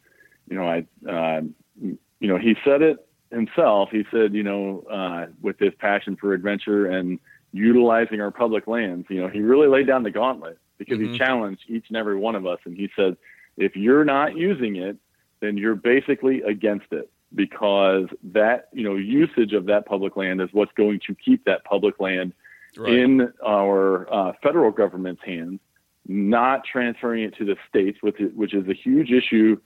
you 0.48 0.56
know, 0.56 0.66
I, 0.66 0.86
uh, 1.08 1.42
you 1.80 1.98
know, 2.28 2.38
he 2.38 2.56
said 2.64 2.82
it 2.82 3.06
himself. 3.30 3.90
He 3.90 4.04
said, 4.10 4.34
you 4.34 4.42
know, 4.42 4.84
uh, 4.90 5.26
with 5.42 5.58
his 5.58 5.74
passion 5.78 6.16
for 6.16 6.32
adventure 6.32 6.86
and 6.86 7.18
utilizing 7.52 8.20
our 8.20 8.30
public 8.30 8.66
lands, 8.66 9.06
you 9.08 9.20
know, 9.20 9.28
he 9.28 9.40
really 9.40 9.68
laid 9.68 9.86
down 9.86 10.02
the 10.02 10.10
gauntlet 10.10 10.58
because 10.76 10.98
Mhm. 10.98 11.12
he 11.12 11.18
challenged 11.18 11.62
each 11.68 11.88
and 11.88 11.96
every 11.96 12.16
one 12.16 12.34
of 12.34 12.46
us, 12.46 12.58
and 12.64 12.76
he 12.76 12.88
said, 12.94 13.16
if 13.56 13.76
you're 13.76 14.04
not 14.04 14.36
using 14.36 14.76
it, 14.76 14.96
then 15.40 15.56
you're 15.56 15.74
basically 15.74 16.42
against 16.42 16.92
it 16.92 17.10
because 17.34 18.06
that 18.22 18.68
you 18.72 18.82
know 18.82 18.94
usage 18.94 19.52
of 19.52 19.66
that 19.66 19.84
public 19.86 20.16
land 20.16 20.40
is 20.40 20.48
what's 20.52 20.72
going 20.72 21.00
to 21.06 21.14
keep 21.14 21.44
that 21.44 21.62
public 21.64 22.00
land 22.00 22.32
right. 22.76 22.92
in 22.92 23.32
our 23.44 24.12
uh, 24.12 24.32
federal 24.42 24.70
government's 24.70 25.22
hands, 25.22 25.60
not 26.06 26.64
transferring 26.64 27.24
it 27.24 27.36
to 27.36 27.44
the 27.44 27.56
states, 27.68 27.98
which 28.00 28.20
is, 28.20 28.32
which 28.34 28.54
is 28.54 28.66
a 28.68 28.72
huge 28.72 29.10
issue 29.10 29.60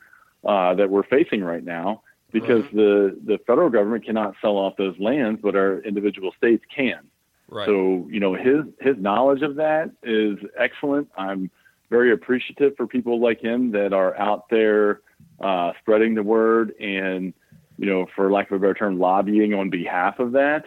uh, 0.44 0.74
that 0.74 0.90
we're 0.90 1.04
facing 1.04 1.42
right 1.44 1.64
now 1.64 2.02
because 2.32 2.64
the 2.72 3.18
the 3.24 3.38
federal 3.46 3.70
government 3.70 4.04
cannot 4.04 4.34
sell 4.40 4.56
off 4.56 4.76
those 4.76 4.98
lands, 4.98 5.40
but 5.42 5.54
our 5.54 5.80
individual 5.80 6.32
states 6.36 6.64
can. 6.74 7.00
right. 7.48 7.66
So 7.66 8.06
you 8.10 8.20
know 8.20 8.34
his 8.34 8.64
his 8.80 8.96
knowledge 8.98 9.42
of 9.42 9.56
that 9.56 9.90
is 10.02 10.38
excellent. 10.58 11.08
I'm 11.16 11.50
very 11.90 12.12
appreciative 12.12 12.74
for 12.76 12.86
people 12.86 13.20
like 13.20 13.40
him 13.40 13.72
that 13.72 13.92
are 13.92 14.18
out 14.18 14.48
there 14.48 15.00
uh, 15.40 15.72
spreading 15.80 16.14
the 16.14 16.22
word 16.22 16.74
and 16.80 17.34
you 17.78 17.86
know, 17.86 18.06
for 18.14 18.30
lack 18.30 18.50
of 18.50 18.56
a 18.56 18.58
better 18.60 18.74
term, 18.74 18.98
lobbying 18.98 19.54
on 19.54 19.70
behalf 19.70 20.18
of 20.18 20.32
that. 20.32 20.64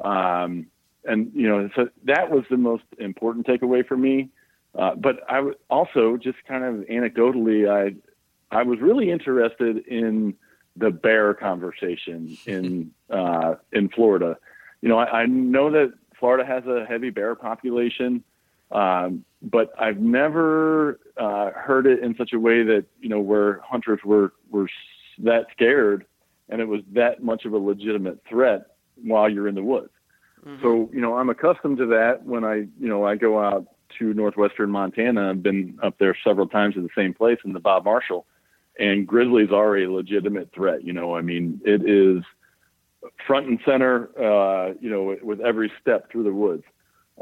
Um, 0.00 0.66
and 1.04 1.30
you 1.34 1.48
know, 1.48 1.70
so 1.76 1.88
that 2.04 2.30
was 2.30 2.44
the 2.50 2.56
most 2.56 2.84
important 2.98 3.46
takeaway 3.46 3.86
for 3.86 3.96
me. 3.96 4.30
Uh, 4.74 4.94
but 4.94 5.20
I 5.28 5.36
w- 5.36 5.54
also 5.70 6.16
just 6.16 6.38
kind 6.46 6.64
of 6.64 6.86
anecdotally, 6.86 7.68
I 7.70 7.94
I 8.54 8.62
was 8.62 8.80
really 8.80 9.10
interested 9.10 9.86
in 9.86 10.34
the 10.78 10.90
bear 10.90 11.34
conversation 11.34 12.36
in 12.46 12.90
uh, 13.10 13.54
in 13.72 13.88
Florida. 13.88 14.36
You 14.80 14.88
know, 14.88 14.98
I, 14.98 15.22
I 15.22 15.26
know 15.26 15.70
that 15.70 15.92
Florida 16.18 16.44
has 16.46 16.64
a 16.66 16.84
heavy 16.86 17.10
bear 17.10 17.34
population, 17.34 18.22
um, 18.70 19.24
but 19.42 19.72
I've 19.78 19.98
never 19.98 21.00
uh, 21.16 21.50
heard 21.50 21.86
it 21.86 22.02
in 22.02 22.16
such 22.16 22.32
a 22.32 22.38
way 22.38 22.62
that 22.64 22.86
you 23.00 23.08
know 23.08 23.20
where 23.20 23.60
hunters 23.64 24.00
were 24.04 24.32
were 24.50 24.68
that 25.18 25.46
scared, 25.52 26.06
and 26.48 26.60
it 26.60 26.68
was 26.68 26.82
that 26.92 27.22
much 27.22 27.44
of 27.44 27.52
a 27.52 27.58
legitimate 27.58 28.20
threat 28.28 28.68
while 29.02 29.28
you're 29.28 29.48
in 29.48 29.54
the 29.54 29.62
woods. 29.62 29.90
So 30.62 30.90
you 30.92 31.00
know, 31.00 31.16
I'm 31.16 31.28
accustomed 31.30 31.78
to 31.78 31.86
that 31.86 32.24
when 32.24 32.44
I 32.44 32.54
you 32.54 32.88
know 32.88 33.04
I 33.04 33.16
go 33.16 33.42
out 33.42 33.66
to 33.98 34.14
northwestern 34.14 34.70
Montana. 34.70 35.30
I've 35.30 35.42
been 35.42 35.78
up 35.82 35.98
there 35.98 36.16
several 36.24 36.46
times 36.46 36.74
to 36.74 36.82
the 36.82 36.88
same 36.96 37.14
place 37.14 37.38
in 37.44 37.52
the 37.52 37.60
Bob 37.60 37.84
Marshall, 37.84 38.26
and 38.78 39.06
grizzlies 39.06 39.50
are 39.52 39.76
a 39.76 39.88
legitimate 39.90 40.50
threat. 40.54 40.84
You 40.84 40.92
know, 40.92 41.14
I 41.16 41.22
mean, 41.22 41.60
it 41.64 41.82
is 41.88 42.22
front 43.26 43.46
and 43.46 43.58
center. 43.64 44.10
Uh, 44.18 44.74
you 44.80 44.90
know, 44.90 45.02
with, 45.04 45.22
with 45.22 45.40
every 45.40 45.72
step 45.80 46.10
through 46.10 46.24
the 46.24 46.32
woods. 46.32 46.64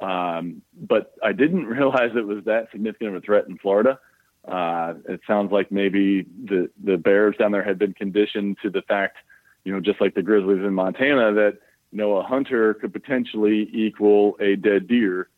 Um, 0.01 0.63
but 0.79 1.15
I 1.23 1.33
didn't 1.33 1.67
realize 1.77 2.11
it 2.15 2.27
was 2.27 2.45
that 2.45 2.71
significant 2.71 3.11
of 3.11 3.17
a 3.17 3.21
threat 3.21 3.47
in 3.49 3.59
Florida. 3.59 3.99
Uh, 4.47 4.95
it 5.09 5.21
sounds 5.27 5.51
like 5.51 5.73
maybe 5.73 6.23
the 6.45 6.71
the 6.85 6.97
bears 6.97 7.35
down 7.37 7.51
there 7.53 7.65
had 7.65 7.79
been 7.79 7.95
conditioned 7.95 8.57
to 8.63 8.71
the 8.71 8.83
fact, 8.83 9.17
you 9.65 9.73
know, 9.73 9.81
just 9.81 10.01
like 10.01 10.15
the 10.15 10.23
grizzlies 10.23 10.59
in 10.65 10.73
Montana, 10.73 11.33
that 11.33 11.59
you 11.91 11.99
know 11.99 12.17
a 12.17 12.23
hunter 12.23 12.75
could 12.75 12.93
potentially 12.93 13.69
equal 13.73 14.37
a 14.39 14.55
dead 14.55 14.87
deer, 14.87 15.29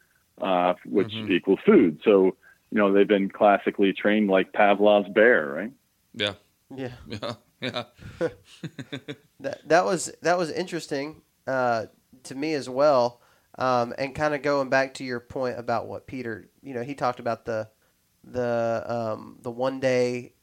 uh, 0.43 0.75
which 0.85 1.13
Mhm. 1.13 1.31
equals 1.31 1.59
food. 1.65 2.01
So 2.05 2.37
you 2.71 2.77
know 2.79 2.93
they've 2.93 3.09
been 3.09 3.31
classically 3.31 3.95
trained 3.95 4.29
like 4.29 4.53
Pavlov's 4.53 5.09
bear, 5.09 5.47
right? 5.49 5.73
Yeah. 6.19 6.35
Yeah. 6.75 6.93
Yeah. 7.09 7.35
Yeah. 7.61 7.85
That 9.41 9.69
that 9.69 9.85
was 9.85 10.13
that 10.23 10.37
was 10.37 10.51
interesting 10.51 11.23
uh, 11.47 11.87
to 12.25 12.35
me 12.35 12.55
as 12.55 12.69
well, 12.69 13.21
um, 13.57 13.95
and 13.97 14.15
kind 14.15 14.35
of 14.35 14.43
going 14.43 14.69
back 14.69 14.95
to 14.95 15.05
your 15.05 15.21
point 15.21 15.59
about 15.59 15.87
what 15.87 16.07
Peter, 16.09 16.49
you 16.63 16.75
know, 16.75 16.83
he 16.83 16.95
talked 16.95 17.21
about 17.21 17.45
the 17.45 17.69
the 18.25 18.85
um, 18.87 19.39
the 19.43 19.51
one 19.51 19.79
day 19.81 20.35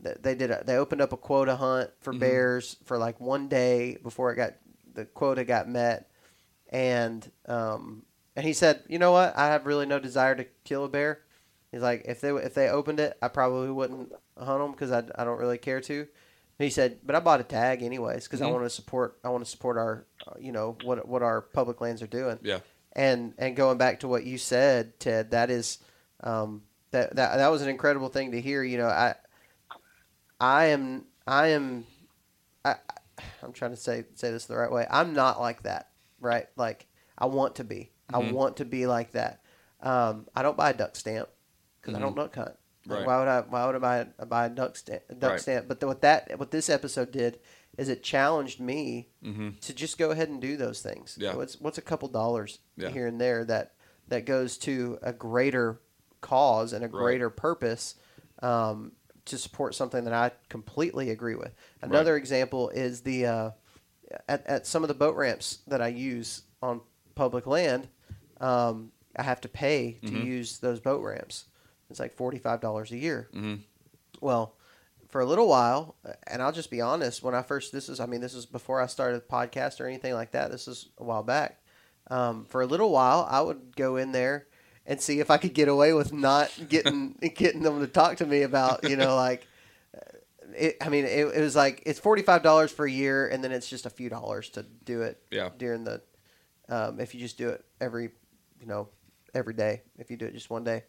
that 0.00 0.22
they 0.24 0.34
did 0.34 0.50
a, 0.50 0.62
they 0.64 0.76
opened 0.76 1.00
up 1.00 1.12
a 1.12 1.16
quota 1.16 1.54
hunt 1.56 1.90
for 2.00 2.12
Mhm. 2.12 2.18
bears 2.18 2.76
for 2.84 2.98
like 2.98 3.20
one 3.20 3.48
day 3.48 3.96
before 4.02 4.32
it 4.32 4.36
got 4.36 4.54
the 4.92 5.04
quota 5.04 5.44
got 5.44 5.68
met, 5.68 6.10
and 6.68 7.30
um, 7.46 8.04
and 8.34 8.44
he 8.44 8.52
said, 8.52 8.82
you 8.88 8.98
know 8.98 9.12
what, 9.12 9.36
I 9.38 9.46
have 9.48 9.66
really 9.66 9.86
no 9.86 10.00
desire 10.00 10.34
to 10.34 10.46
kill 10.64 10.84
a 10.84 10.88
bear. 10.88 11.20
He's 11.72 11.82
like, 11.82 12.02
if 12.06 12.20
they 12.20 12.30
if 12.30 12.54
they 12.54 12.68
opened 12.68 13.00
it, 13.00 13.16
I 13.22 13.28
probably 13.28 13.70
wouldn't 13.70 14.12
hunt 14.38 14.60
them 14.60 14.72
because 14.72 14.92
I, 14.92 15.02
I 15.16 15.24
don't 15.24 15.38
really 15.38 15.58
care 15.58 15.80
to. 15.80 16.00
And 16.00 16.64
he 16.64 16.70
said, 16.70 16.98
but 17.04 17.16
I 17.16 17.20
bought 17.20 17.40
a 17.40 17.44
tag 17.44 17.82
anyways 17.82 18.24
because 18.24 18.42
I 18.42 18.46
Mhm. 18.46 18.52
want 18.52 18.64
to 18.64 18.70
support 18.70 19.18
I 19.24 19.30
want 19.30 19.44
to 19.44 19.50
support 19.50 19.78
our 19.78 20.06
uh, 20.26 20.34
you 20.38 20.52
know 20.52 20.76
what 20.84 21.08
what 21.08 21.22
our 21.22 21.40
public 21.40 21.80
lands 21.80 22.02
are 22.02 22.06
doing. 22.06 22.38
Yeah. 22.42 22.60
And 22.92 23.34
and 23.38 23.56
going 23.56 23.78
back 23.78 24.00
to 24.00 24.08
what 24.08 24.24
you 24.24 24.36
said, 24.36 25.00
Ted, 25.00 25.30
that 25.30 25.50
is 25.50 25.78
um, 26.20 26.62
that 26.90 27.16
that 27.16 27.36
that 27.38 27.48
was 27.48 27.62
an 27.62 27.68
incredible 27.70 28.10
thing 28.10 28.32
to 28.32 28.40
hear. 28.40 28.62
You 28.62 28.76
know, 28.78 28.88
I 28.88 29.14
I 30.40 30.66
am 30.66 31.06
I 31.26 31.48
am 31.48 31.86
I 32.64 32.76
I'm 33.42 33.52
trying 33.52 33.70
to 33.70 33.76
say 33.78 34.04
say 34.14 34.30
this 34.30 34.44
the 34.46 34.56
right 34.56 34.70
way. 34.70 34.86
I'm 34.90 35.14
not 35.14 35.40
like 35.40 35.62
that, 35.62 35.88
right? 36.20 36.46
Like 36.56 36.86
I 37.16 37.26
want 37.26 37.56
to 37.56 37.64
be. 37.64 37.90
I 38.12 38.18
Mhm. 38.18 38.32
want 38.32 38.58
to 38.58 38.66
be 38.66 38.86
like 38.86 39.12
that. 39.12 39.40
Um, 39.80 40.28
I 40.36 40.42
don't 40.42 40.56
buy 40.56 40.70
a 40.70 40.74
duck 40.74 40.96
stamp 40.96 41.28
because 41.82 41.94
I 41.94 42.00
don't 42.00 42.16
duck 42.16 42.34
hunt. 42.34 42.48
Like, 42.48 42.56
Mm-hmm. 42.84 42.92
Right. 42.94 43.06
Why 43.06 43.18
would 43.20 43.28
I? 43.28 43.40
Why 43.42 43.66
would 43.66 43.74
I 43.76 43.78
buy, 43.78 44.06
a- 44.18 44.26
buy 44.26 44.46
a 44.46 44.48
duck 44.50 44.76
stamp? 44.76 45.02
A 45.08 45.14
duck 45.14 45.30
Right. 45.32 45.40
stamp. 45.40 45.68
But 45.68 45.78
the, 45.78 45.86
what 45.86 46.00
that 46.02 46.36
what 46.36 46.50
this 46.50 46.68
episode 46.68 47.12
did 47.12 47.38
is 47.78 47.88
it 47.88 48.02
challenged 48.02 48.58
me 48.58 49.08
Mm-hmm. 49.24 49.50
to 49.60 49.72
just 49.72 49.98
go 49.98 50.10
ahead 50.10 50.28
and 50.30 50.40
do 50.40 50.56
those 50.56 50.82
things. 50.82 51.16
Yeah. 51.20 51.36
What's 51.36 51.60
what's 51.60 51.78
a 51.78 51.82
couple 51.82 52.08
dollars 52.08 52.58
Yeah. 52.76 52.88
here 52.88 53.06
and 53.06 53.20
there 53.20 53.44
that 53.44 53.74
that 54.08 54.26
goes 54.26 54.58
to 54.58 54.98
a 55.00 55.12
greater 55.12 55.80
cause 56.20 56.72
and 56.72 56.84
a 56.84 56.88
Right. 56.88 57.00
greater 57.02 57.30
purpose 57.30 57.94
um, 58.42 58.90
to 59.26 59.38
support 59.38 59.76
something 59.76 60.02
that 60.02 60.12
I 60.12 60.32
completely 60.48 61.10
agree 61.10 61.36
with. 61.36 61.54
Another 61.82 62.16
example 62.16 62.68
is 62.70 63.02
the 63.02 63.26
uh, 63.26 63.50
at 64.28 64.44
at 64.44 64.66
some 64.66 64.82
of 64.82 64.88
the 64.88 64.94
boat 64.94 65.14
ramps 65.14 65.58
that 65.68 65.80
I 65.80 65.86
use 65.86 66.42
on 66.60 66.80
public 67.14 67.46
land. 67.46 67.86
Um, 68.40 68.90
I 69.16 69.22
have 69.22 69.40
to 69.42 69.48
pay 69.48 70.00
to 70.02 70.10
Mhm. 70.10 70.24
use 70.24 70.58
those 70.58 70.80
boat 70.80 71.00
ramps. 71.04 71.44
It's 71.92 72.00
like 72.00 72.12
forty 72.12 72.38
five 72.38 72.60
dollars 72.60 72.90
a 72.90 72.96
year. 72.96 73.28
Mm-hmm. 73.34 73.62
Well, 74.20 74.56
for 75.08 75.20
a 75.20 75.26
little 75.26 75.46
while, 75.48 75.94
and 76.26 76.42
I'll 76.42 76.52
just 76.52 76.70
be 76.70 76.80
honest, 76.80 77.22
when 77.22 77.34
I 77.34 77.42
first 77.42 77.70
this 77.72 77.88
is 77.88 78.00
I 78.00 78.06
mean 78.06 78.20
this 78.20 78.34
is 78.34 78.46
before 78.46 78.80
I 78.80 78.86
started 78.86 79.22
the 79.22 79.26
podcast 79.32 79.80
or 79.80 79.86
anything 79.86 80.14
like 80.14 80.32
that. 80.32 80.50
This 80.50 80.66
is 80.66 80.88
a 80.98 81.04
while 81.04 81.22
back. 81.22 81.60
um, 82.10 82.44
for 82.46 82.62
a 82.62 82.66
little 82.66 82.90
while, 82.90 83.26
I 83.30 83.40
would 83.40 83.76
go 83.76 83.96
in 83.96 84.10
there 84.12 84.46
and 84.86 85.00
see 85.00 85.20
if 85.20 85.30
I 85.30 85.36
could 85.36 85.54
get 85.54 85.68
away 85.68 85.92
with 85.92 86.12
not 86.12 86.50
getting 86.68 87.12
getting 87.36 87.62
them 87.62 87.78
to 87.80 87.86
talk 87.86 88.16
to 88.16 88.26
me 88.26 88.42
about 88.42 88.88
you 88.88 88.96
know 88.96 89.14
like. 89.16 89.46
It, 90.54 90.76
I 90.82 90.88
mean, 90.90 91.04
it, 91.06 91.26
it 91.34 91.40
was 91.40 91.56
like 91.56 91.82
it's 91.86 91.98
forty 92.00 92.22
five 92.22 92.42
dollars 92.42 92.70
for 92.72 92.84
a 92.84 92.90
year, 92.90 93.26
and 93.28 93.42
then 93.42 93.52
it's 93.52 93.68
just 93.68 93.86
a 93.86 93.90
few 93.90 94.08
dollars 94.10 94.50
to 94.50 94.62
do 94.84 95.02
it 95.02 95.22
Yeah. 95.30 95.48
during 95.56 95.84
the 95.84 96.02
um, 96.68 97.00
if 97.00 97.14
you 97.14 97.20
just 97.20 97.38
do 97.38 97.48
it 97.50 97.64
every 97.80 98.10
you 98.60 98.66
know 98.66 98.88
every 99.34 99.54
day 99.54 99.80
if 99.98 100.10
you 100.10 100.16
do 100.18 100.26
it 100.26 100.34
just 100.34 100.50
one 100.50 100.62
day 100.64 100.84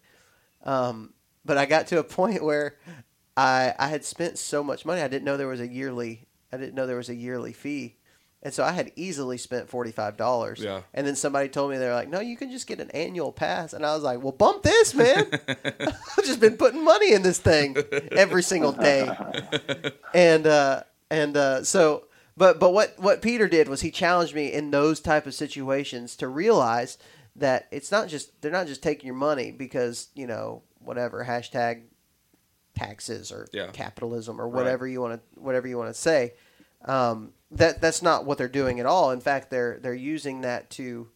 um, 0.63 1.13
but 1.45 1.57
i 1.57 1.65
got 1.65 1.87
to 1.87 1.99
a 1.99 2.03
point 2.03 2.43
where 2.49 2.77
i 3.37 3.73
i 3.79 3.87
had 3.87 4.03
spent 4.05 4.37
so 4.37 4.63
much 4.63 4.85
money 4.85 5.01
i 5.01 5.07
didn't 5.07 5.25
know 5.25 5.37
there 5.37 5.47
was 5.47 5.59
a 5.59 5.67
yearly 5.67 6.27
i 6.51 6.57
didn't 6.57 6.75
know 6.75 6.85
there 6.87 6.97
was 6.97 7.09
a 7.09 7.15
yearly 7.15 7.53
fee. 7.53 7.95
And 8.45 8.53
so 8.53 8.61
i 8.63 8.71
had 8.73 8.91
easily 8.97 9.37
spent 9.37 9.69
$45 9.69 10.59
Yeah. 10.59 10.81
and 10.93 11.07
then 11.07 11.15
somebody 11.15 11.47
told 11.47 11.71
me 11.71 11.77
they're 11.77 11.93
like 11.95 12.09
no 12.09 12.19
you 12.19 12.35
can 12.35 12.51
just 12.51 12.67
get 12.67 12.81
an 12.81 12.91
annual 12.91 13.31
pass. 13.31 13.71
And 13.71 13.85
i 13.85 13.93
was 13.95 14.03
like 14.03 14.21
well 14.21 14.33
bump 14.33 14.63
this 14.63 14.93
man. 14.93 15.27
I've 15.47 16.25
just 16.25 16.41
been 16.41 16.57
putting 16.57 16.83
money 16.83 17.13
in 17.13 17.21
this 17.21 17.39
thing 17.39 17.77
every 18.11 18.43
single 18.43 18.73
day. 18.73 19.09
And 20.13 20.45
uh, 20.45 20.83
and 21.09 21.37
uh, 21.37 21.63
so 21.63 22.07
but 22.35 22.59
but 22.59 22.71
what 22.73 22.95
what 22.99 23.21
Peter 23.21 23.47
did 23.47 23.67
was 23.69 23.79
he 23.81 23.91
challenged 23.91 24.35
me 24.35 24.51
in 24.51 24.71
those 24.71 24.99
type 24.99 25.25
of 25.25 25.33
situations 25.33 26.15
to 26.17 26.27
realize 26.27 26.97
that 27.35 27.67
it's 27.71 27.91
not 27.91 28.07
just 28.07 28.39
they're 28.41 28.51
not 28.51 28.67
just 28.67 28.83
taking 28.83 29.07
your 29.07 29.15
money 29.15 29.51
because 29.51 30.09
you 30.13 30.27
know 30.27 30.61
whatever 30.79 31.23
hashtag 31.25 31.83
taxes 32.75 33.31
or 33.31 33.47
Yeah. 33.53 33.67
capitalism 33.71 34.41
or 34.41 34.47
whatever 34.47 34.87
you 34.87 34.99
want 35.01 35.21
to 35.21 35.39
whatever 35.39 35.67
you 35.67 35.77
want 35.77 35.93
to 35.93 35.99
say 35.99 36.33
um, 36.85 37.33
that 37.51 37.79
that's 37.81 38.01
not 38.01 38.25
what 38.25 38.37
they're 38.37 38.47
doing 38.47 38.79
at 38.79 38.85
all 38.85 39.11
in 39.11 39.21
fact 39.21 39.49
they're 39.49 39.79
they're 39.81 39.93
using 39.93 40.41
that 40.41 40.69
to 40.71 41.09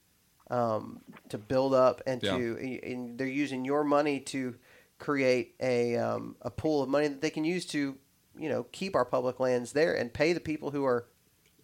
um, 0.49 1.01
to 1.29 1.37
build 1.37 1.73
up 1.73 2.01
and 2.07 2.21
Yeah. 2.23 2.37
to 2.37 2.79
and 2.83 3.17
they're 3.17 3.27
using 3.27 3.65
your 3.65 3.83
money 3.83 4.19
to 4.21 4.55
create 4.99 5.55
a 5.59 5.97
um, 5.97 6.35
a 6.41 6.49
pool 6.49 6.81
of 6.83 6.89
money 6.89 7.07
that 7.07 7.21
they 7.21 7.29
can 7.31 7.43
use 7.43 7.65
to 7.67 7.97
you 8.37 8.49
know 8.49 8.63
keep 8.71 8.95
our 8.95 9.05
public 9.05 9.39
lands 9.39 9.73
there 9.73 9.93
and 9.95 10.13
pay 10.13 10.31
the 10.33 10.39
people 10.39 10.71
who 10.71 10.85
are 10.85 11.07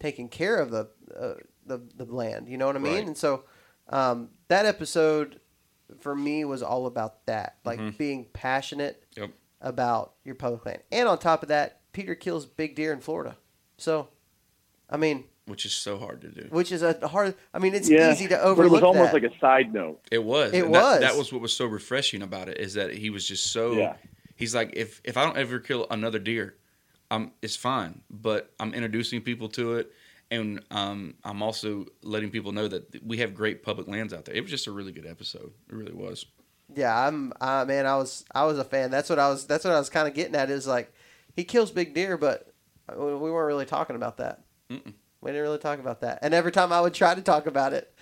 taking 0.00 0.28
care 0.28 0.56
of 0.56 0.70
the 0.70 0.88
uh, 1.18 1.34
the, 1.66 1.80
the 1.96 2.04
land 2.04 2.48
you 2.48 2.58
know 2.58 2.66
what 2.66 2.76
I 2.76 2.80
mean 2.80 2.94
Right. 2.94 3.06
and 3.06 3.16
so 3.16 3.44
um, 3.88 4.30
that 4.48 4.66
episode 4.66 5.40
for 6.00 6.14
me 6.14 6.44
was 6.44 6.62
all 6.62 6.86
about 6.86 7.24
that 7.26 7.56
like 7.64 7.78
mm-hmm. 7.78 7.96
being 7.96 8.26
passionate 8.32 9.04
Yep. 9.16 9.30
about 9.60 10.14
your 10.24 10.34
public 10.34 10.64
land 10.66 10.82
and 10.90 11.08
on 11.08 11.18
top 11.18 11.42
of 11.42 11.48
that 11.48 11.80
Peter 11.92 12.14
kills 12.14 12.46
big 12.46 12.74
deer 12.74 12.92
in 12.92 13.00
Florida 13.00 13.36
so 13.76 14.08
I 14.90 14.96
mean 14.96 15.24
Which 15.46 15.64
is 15.66 15.72
so 15.74 15.98
hard 15.98 16.20
to 16.22 16.28
do. 16.28 16.46
which 16.50 16.72
is 16.72 16.82
a 16.82 17.06
hard 17.08 17.34
I 17.52 17.58
mean 17.58 17.74
it's 17.74 17.88
yeah, 17.88 18.12
easy 18.12 18.26
to 18.28 18.34
but 18.36 18.42
overlook 18.44 18.70
it 18.70 18.72
was 18.72 18.82
almost 18.82 19.12
that. 19.12 19.22
like 19.22 19.32
a 19.32 19.38
side 19.38 19.72
note. 19.74 20.00
It 20.10 20.24
was. 20.24 20.52
It 20.52 20.64
And 20.64 20.74
that- 20.74 20.82
was. 20.82 21.00
That, 21.00 21.16
was 21.16 21.32
what 21.32 21.42
was 21.42 21.52
so 21.54 21.66
refreshing 21.66 22.22
about 22.22 22.48
it 22.48 22.58
is 22.58 22.74
that 22.74 22.92
he 22.94 23.10
was 23.10 23.26
just 23.28 23.52
so. 23.52 23.72
Yeah. 23.72 23.94
He's 24.36 24.54
like, 24.54 24.72
if 24.74 25.00
if 25.04 25.16
I 25.16 25.24
don't 25.24 25.36
ever 25.36 25.60
kill 25.60 25.86
another 25.90 26.18
deer, 26.18 26.56
I'm 27.10 27.30
it's 27.42 27.54
fine. 27.56 28.00
But 28.10 28.52
I'm 28.58 28.74
introducing 28.74 29.20
people 29.20 29.48
to 29.50 29.74
it, 29.76 29.92
and 30.30 30.62
um, 30.70 31.14
I'm 31.24 31.42
also 31.42 31.86
letting 32.02 32.30
people 32.30 32.52
know 32.52 32.68
that 32.68 33.04
we 33.04 33.18
have 33.18 33.34
great 33.34 33.62
public 33.62 33.86
lands 33.88 34.12
out 34.12 34.24
there. 34.24 34.34
It 34.34 34.42
was 34.42 34.50
just 34.50 34.66
a 34.66 34.72
really 34.72 34.92
good 34.92 35.06
episode. 35.06 35.52
It 35.68 35.74
really 35.74 35.92
was. 35.94 36.26
Yeah, 36.74 36.96
I'm. 37.06 37.32
Uh, 37.40 37.64
man, 37.66 37.86
I 37.86 37.96
was. 37.96 38.24
I 38.34 38.44
was 38.46 38.58
a 38.58 38.64
fan. 38.64 38.90
That's 38.90 39.10
what 39.10 39.18
I 39.18 39.28
was. 39.28 39.46
That's 39.46 39.64
what 39.64 39.74
I 39.74 39.78
was 39.78 39.90
kind 39.90 40.08
of 40.08 40.14
getting 40.14 40.34
at. 40.34 40.50
Is 40.50 40.66
like, 40.66 40.92
he 41.36 41.44
kills 41.44 41.70
big 41.70 41.94
deer, 41.94 42.16
but 42.16 42.52
we 42.96 43.04
we 43.14 43.30
weren't 43.30 43.46
really 43.46 43.66
talking 43.66 43.96
about 43.96 44.16
that. 44.16 44.40
Mm-mm. 44.70 44.94
We 45.20 45.30
didn't 45.30 45.42
really 45.42 45.58
talk 45.58 45.78
about 45.78 46.00
that. 46.00 46.18
And 46.22 46.34
every 46.34 46.52
time 46.52 46.72
I 46.72 46.80
would 46.80 46.94
try 46.94 47.14
to 47.14 47.22
talk 47.22 47.46
about 47.46 47.72
it, 47.74 47.94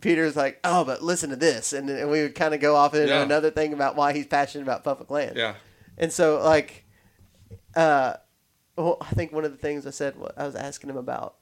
Peter's 0.00 0.36
like, 0.36 0.60
"Oh, 0.64 0.84
but 0.84 1.02
listen 1.02 1.30
to 1.30 1.36
this," 1.36 1.72
and, 1.72 1.90
and 1.90 2.10
we 2.10 2.22
would 2.22 2.34
kind 2.36 2.54
of 2.54 2.60
go 2.60 2.76
off 2.76 2.94
into 2.94 3.08
Yeah. 3.08 3.22
another 3.22 3.50
thing 3.50 3.72
about 3.72 3.96
why 3.96 4.12
he's 4.12 4.26
passionate 4.26 4.62
about 4.64 4.84
public 4.84 5.10
land. 5.10 5.36
Yeah. 5.36 5.54
And 5.98 6.12
so, 6.12 6.40
like, 6.42 6.84
uh, 7.76 8.14
well, 8.76 8.98
I 9.00 9.10
think 9.14 9.32
one 9.32 9.44
of 9.44 9.52
the 9.52 9.58
things 9.58 9.86
I 9.86 9.90
said, 9.90 10.14
I 10.36 10.46
was 10.46 10.54
asking 10.56 10.90
him 10.90 10.96
about, 10.96 11.36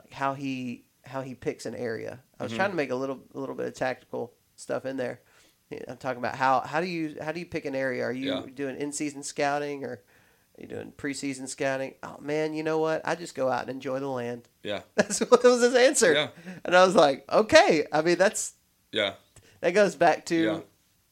like 0.00 0.12
how 0.12 0.34
he 0.34 0.84
how 1.04 1.22
he 1.22 1.34
picks 1.34 1.66
an 1.66 1.74
area. 1.74 2.20
I 2.38 2.42
was 2.42 2.52
mm-hmm. 2.52 2.58
trying 2.58 2.70
to 2.70 2.76
make 2.76 2.90
a 2.90 2.94
little 2.94 3.20
a 3.34 3.38
little 3.38 3.54
bit 3.54 3.66
of 3.66 3.74
tactical 3.74 4.32
stuff 4.56 4.84
in 4.84 4.96
there. 4.96 5.20
I'm 5.86 5.96
talking 5.98 6.18
about 6.18 6.36
how 6.36 6.60
how 6.60 6.80
do 6.80 6.86
you 6.86 7.16
how 7.20 7.32
do 7.32 7.40
you 7.40 7.46
pick 7.46 7.64
an 7.64 7.74
area? 7.74 8.04
Are 8.04 8.12
you 8.12 8.30
Yeah. 8.32 8.42
doing 8.54 8.76
in 8.76 8.92
season 8.92 9.22
scouting 9.22 9.84
or 9.84 9.90
are 9.90 10.60
you 10.60 10.66
doing 10.66 10.92
preseason 10.96 11.48
scouting? 11.48 11.94
Oh 12.02 12.16
man, 12.20 12.54
you 12.54 12.62
know 12.62 12.78
what? 12.78 13.02
I 13.04 13.14
just 13.14 13.34
go 13.34 13.50
out 13.50 13.62
and 13.62 13.70
enjoy 13.70 14.00
the 14.00 14.08
land. 14.08 14.48
Yeah. 14.62 14.82
That's 14.96 15.20
what 15.20 15.42
was 15.42 15.62
his 15.62 15.74
answer. 15.74 16.12
Yeah. 16.12 16.28
And 16.64 16.76
I 16.76 16.84
was 16.84 16.94
like, 16.94 17.24
okay. 17.32 17.86
I 17.92 18.02
mean, 18.02 18.18
that's 18.18 18.52
Yeah. 18.92 19.14
that 19.60 19.70
goes 19.70 19.94
back 19.94 20.26
to 20.26 20.36
Yeah. 20.36 20.60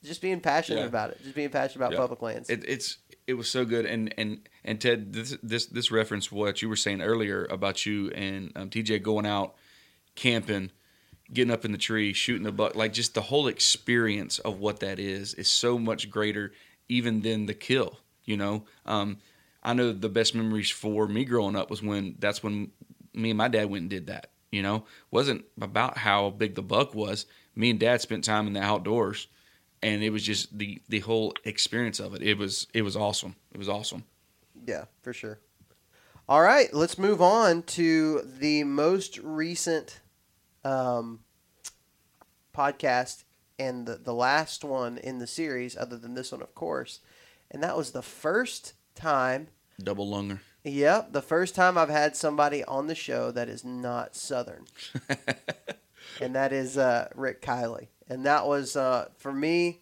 just 0.03 0.21
being 0.21 0.41
passionate 0.41 0.81
Yeah. 0.81 0.87
about 0.87 1.11
it, 1.11 1.23
just 1.23 1.35
being 1.35 1.49
passionate 1.49 1.87
about 1.87 1.97
public 1.97 2.21
lands. 2.21 2.51
It, 2.51 2.65
it's 2.69 2.99
it 3.27 3.35
was 3.35 3.49
so 3.49 3.65
good, 3.65 3.87
and 3.87 4.15
and 4.17 4.49
and 4.65 4.81
Ted, 4.81 5.13
this 5.13 5.37
this 5.43 5.67
this 5.67 5.91
reference 5.91 6.31
what 6.31 6.63
you 6.63 6.69
were 6.69 6.77
saying 6.77 7.03
earlier 7.03 7.45
about 7.51 7.85
you 7.85 8.11
and 8.11 8.53
um, 8.55 8.71
TJ 8.71 9.03
going 9.03 9.27
out 9.27 9.55
camping, 10.15 10.71
getting 11.33 11.53
up 11.53 11.65
in 11.65 11.73
the 11.73 11.79
tree, 11.79 12.13
shooting 12.13 12.45
the 12.45 12.53
buck, 12.53 12.75
like 12.75 12.93
just 12.93 13.15
the 13.15 13.23
whole 13.23 13.49
experience 13.49 14.39
of 14.39 14.59
what 14.59 14.81
that 14.81 14.99
is 14.99 15.35
is 15.35 15.49
so 15.49 15.79
much 15.79 16.11
greater 16.11 16.53
even 16.89 17.21
than 17.23 17.47
the 17.47 17.55
kill. 17.55 17.99
You 18.25 18.37
know, 18.37 18.65
um, 18.87 19.19
I 19.63 19.73
know 19.73 19.93
the 19.93 20.09
best 20.09 20.35
memories 20.35 20.71
for 20.71 21.07
me 21.07 21.25
growing 21.25 21.57
up 21.57 21.71
was 21.71 21.83
when 21.83 22.17
that's 22.19 22.43
when 22.43 22.71
me 23.13 23.31
and 23.31 23.39
my 23.39 23.49
dad 23.49 23.71
went 23.71 23.83
and 23.83 23.91
did 23.91 24.07
that. 24.07 24.31
You 24.53 24.63
know, 24.63 24.85
wasn't 25.11 25.45
about 25.61 25.99
how 25.99 26.31
big 26.31 26.55
the 26.55 26.63
buck 26.63 26.95
was. 26.95 27.27
Me 27.57 27.71
and 27.71 27.81
dad 27.81 28.01
spent 28.01 28.23
time 28.23 28.47
in 28.47 28.53
the 28.53 28.63
outdoors 28.63 29.27
and 29.87 30.03
it 30.03 30.11
was 30.11 30.25
just 30.25 30.59
the 30.59 30.83
the 30.89 30.99
whole 30.99 31.33
experience 31.45 32.01
of 32.01 32.13
it. 32.15 32.23
It 32.23 32.37
was 32.37 32.67
it 32.75 32.83
was 32.83 32.97
awesome. 32.97 33.37
It 33.53 33.59
was 33.59 33.69
awesome. 33.69 34.03
Yeah, 34.67 34.87
for 35.01 35.13
sure. 35.13 35.39
All 36.29 36.43
right, 36.43 36.75
let's 36.75 36.99
move 36.99 37.23
on 37.23 37.63
to 37.63 38.23
the 38.23 38.65
most 38.65 39.19
recent 39.19 40.01
um, 40.65 41.21
podcast 42.53 43.23
and 43.61 43.87
the, 43.87 43.95
the 43.95 44.13
last 44.13 44.65
one 44.65 44.99
in 44.99 45.21
the 45.21 45.27
series, 45.29 45.77
other 45.77 45.97
than 45.97 46.15
this 46.15 46.33
one, 46.33 46.43
of 46.43 46.53
course. 46.57 46.99
And 47.49 47.63
that 47.63 47.77
was 47.77 47.93
the 47.93 48.03
first 48.03 48.73
time, 48.97 49.47
Double 49.81 50.09
lunger. 50.09 50.41
yep, 50.65 51.13
the 51.13 51.23
first 51.23 51.55
time 51.55 51.79
I've 51.79 51.91
had 51.91 52.17
somebody 52.17 52.65
on 52.65 52.89
the 52.89 52.97
show 52.97 53.31
that 53.31 53.49
is 53.49 53.65
not 53.65 54.17
Southern. 54.17 54.65
and 56.21 56.35
that 56.35 56.53
is 56.53 56.77
uh, 56.77 57.09
Rick 57.15 57.41
Kiley. 57.41 57.87
And 58.09 58.25
that 58.27 58.47
was, 58.47 58.77
uh, 58.77 59.09
for 59.17 59.33
me, 59.33 59.81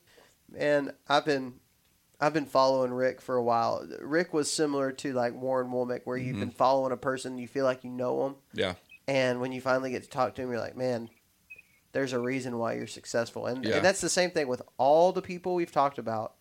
and 0.56 0.92
I've 1.08 1.24
been 1.24 1.54
I've 2.20 2.32
been 2.32 2.46
following 2.46 2.92
Rick 2.92 3.20
for 3.20 3.36
a 3.36 3.42
while. 3.42 3.86
Rick 4.00 4.32
was 4.32 4.50
similar 4.50 4.92
to 4.92 5.12
like 5.12 5.34
Warren 5.34 5.68
Womack, 5.70 6.02
where 6.04 6.16
you've 6.16 6.38
been 6.38 6.50
following 6.50 6.92
a 6.92 6.96
person, 6.96 7.36
you 7.38 7.48
feel 7.48 7.64
like 7.64 7.84
you 7.84 7.90
know 7.90 8.22
them, 8.22 8.36
Yeah. 8.54 8.74
and 9.08 9.40
when 9.40 9.52
you 9.52 9.60
finally 9.60 9.90
get 9.90 10.04
to 10.04 10.08
talk 10.08 10.34
to 10.36 10.42
him, 10.42 10.48
you're 10.50 10.60
like, 10.60 10.76
man, 10.76 11.10
there's 11.92 12.12
a 12.12 12.18
reason 12.20 12.56
why 12.58 12.74
you're 12.74 12.86
successful, 12.86 13.46
and, 13.46 13.64
Yeah. 13.64 13.76
and 13.76 13.84
that's 13.84 14.00
the 14.00 14.08
same 14.08 14.30
thing 14.30 14.46
with 14.48 14.62
all 14.78 15.12
the 15.12 15.20
people 15.22 15.54
we've 15.54 15.72
talked 15.72 15.98
about. 15.98 16.34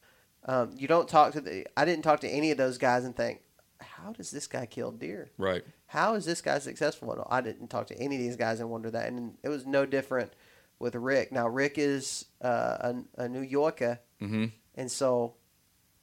Um, 0.45 0.73
you 0.77 0.87
don't 0.87 1.09
talk 1.09 1.33
to 1.33 1.41
the. 1.41 1.65
I 1.75 1.85
didn't 1.85 2.03
talk 2.03 2.19
to 2.21 2.29
any 2.29 2.51
of 2.51 2.57
those 2.57 2.77
guys 2.77 3.03
and 3.03 3.15
think, 3.15 3.41
how 3.81 4.11
does 4.13 4.29
this 4.31 4.45
guy 4.47 4.65
kill 4.67 4.91
deer? 4.91 5.31
Right. 5.37 5.63
How 5.87 6.13
is 6.13 6.23
this 6.25 6.41
guy 6.41 6.59
successful? 6.59 7.25
I 7.29 7.41
didn't 7.41 7.67
talk 7.69 7.87
to 7.87 7.97
any 7.97 8.15
of 8.15 8.21
these 8.21 8.35
guys 8.35 8.59
and 8.59 8.69
wonder 8.69 8.91
that, 8.91 9.07
and 9.07 9.37
it 9.43 9.49
was 9.49 9.65
no 9.65 9.85
different 9.85 10.33
with 10.79 10.95
Rick. 10.95 11.31
Now 11.31 11.47
Rick 11.47 11.77
is 11.77 12.25
uh, 12.41 12.91
a, 13.17 13.23
a 13.23 13.29
New 13.29 13.41
Yorker, 13.41 13.99
Mm-hmm. 14.21 14.45
and 14.75 14.91
so 14.91 15.35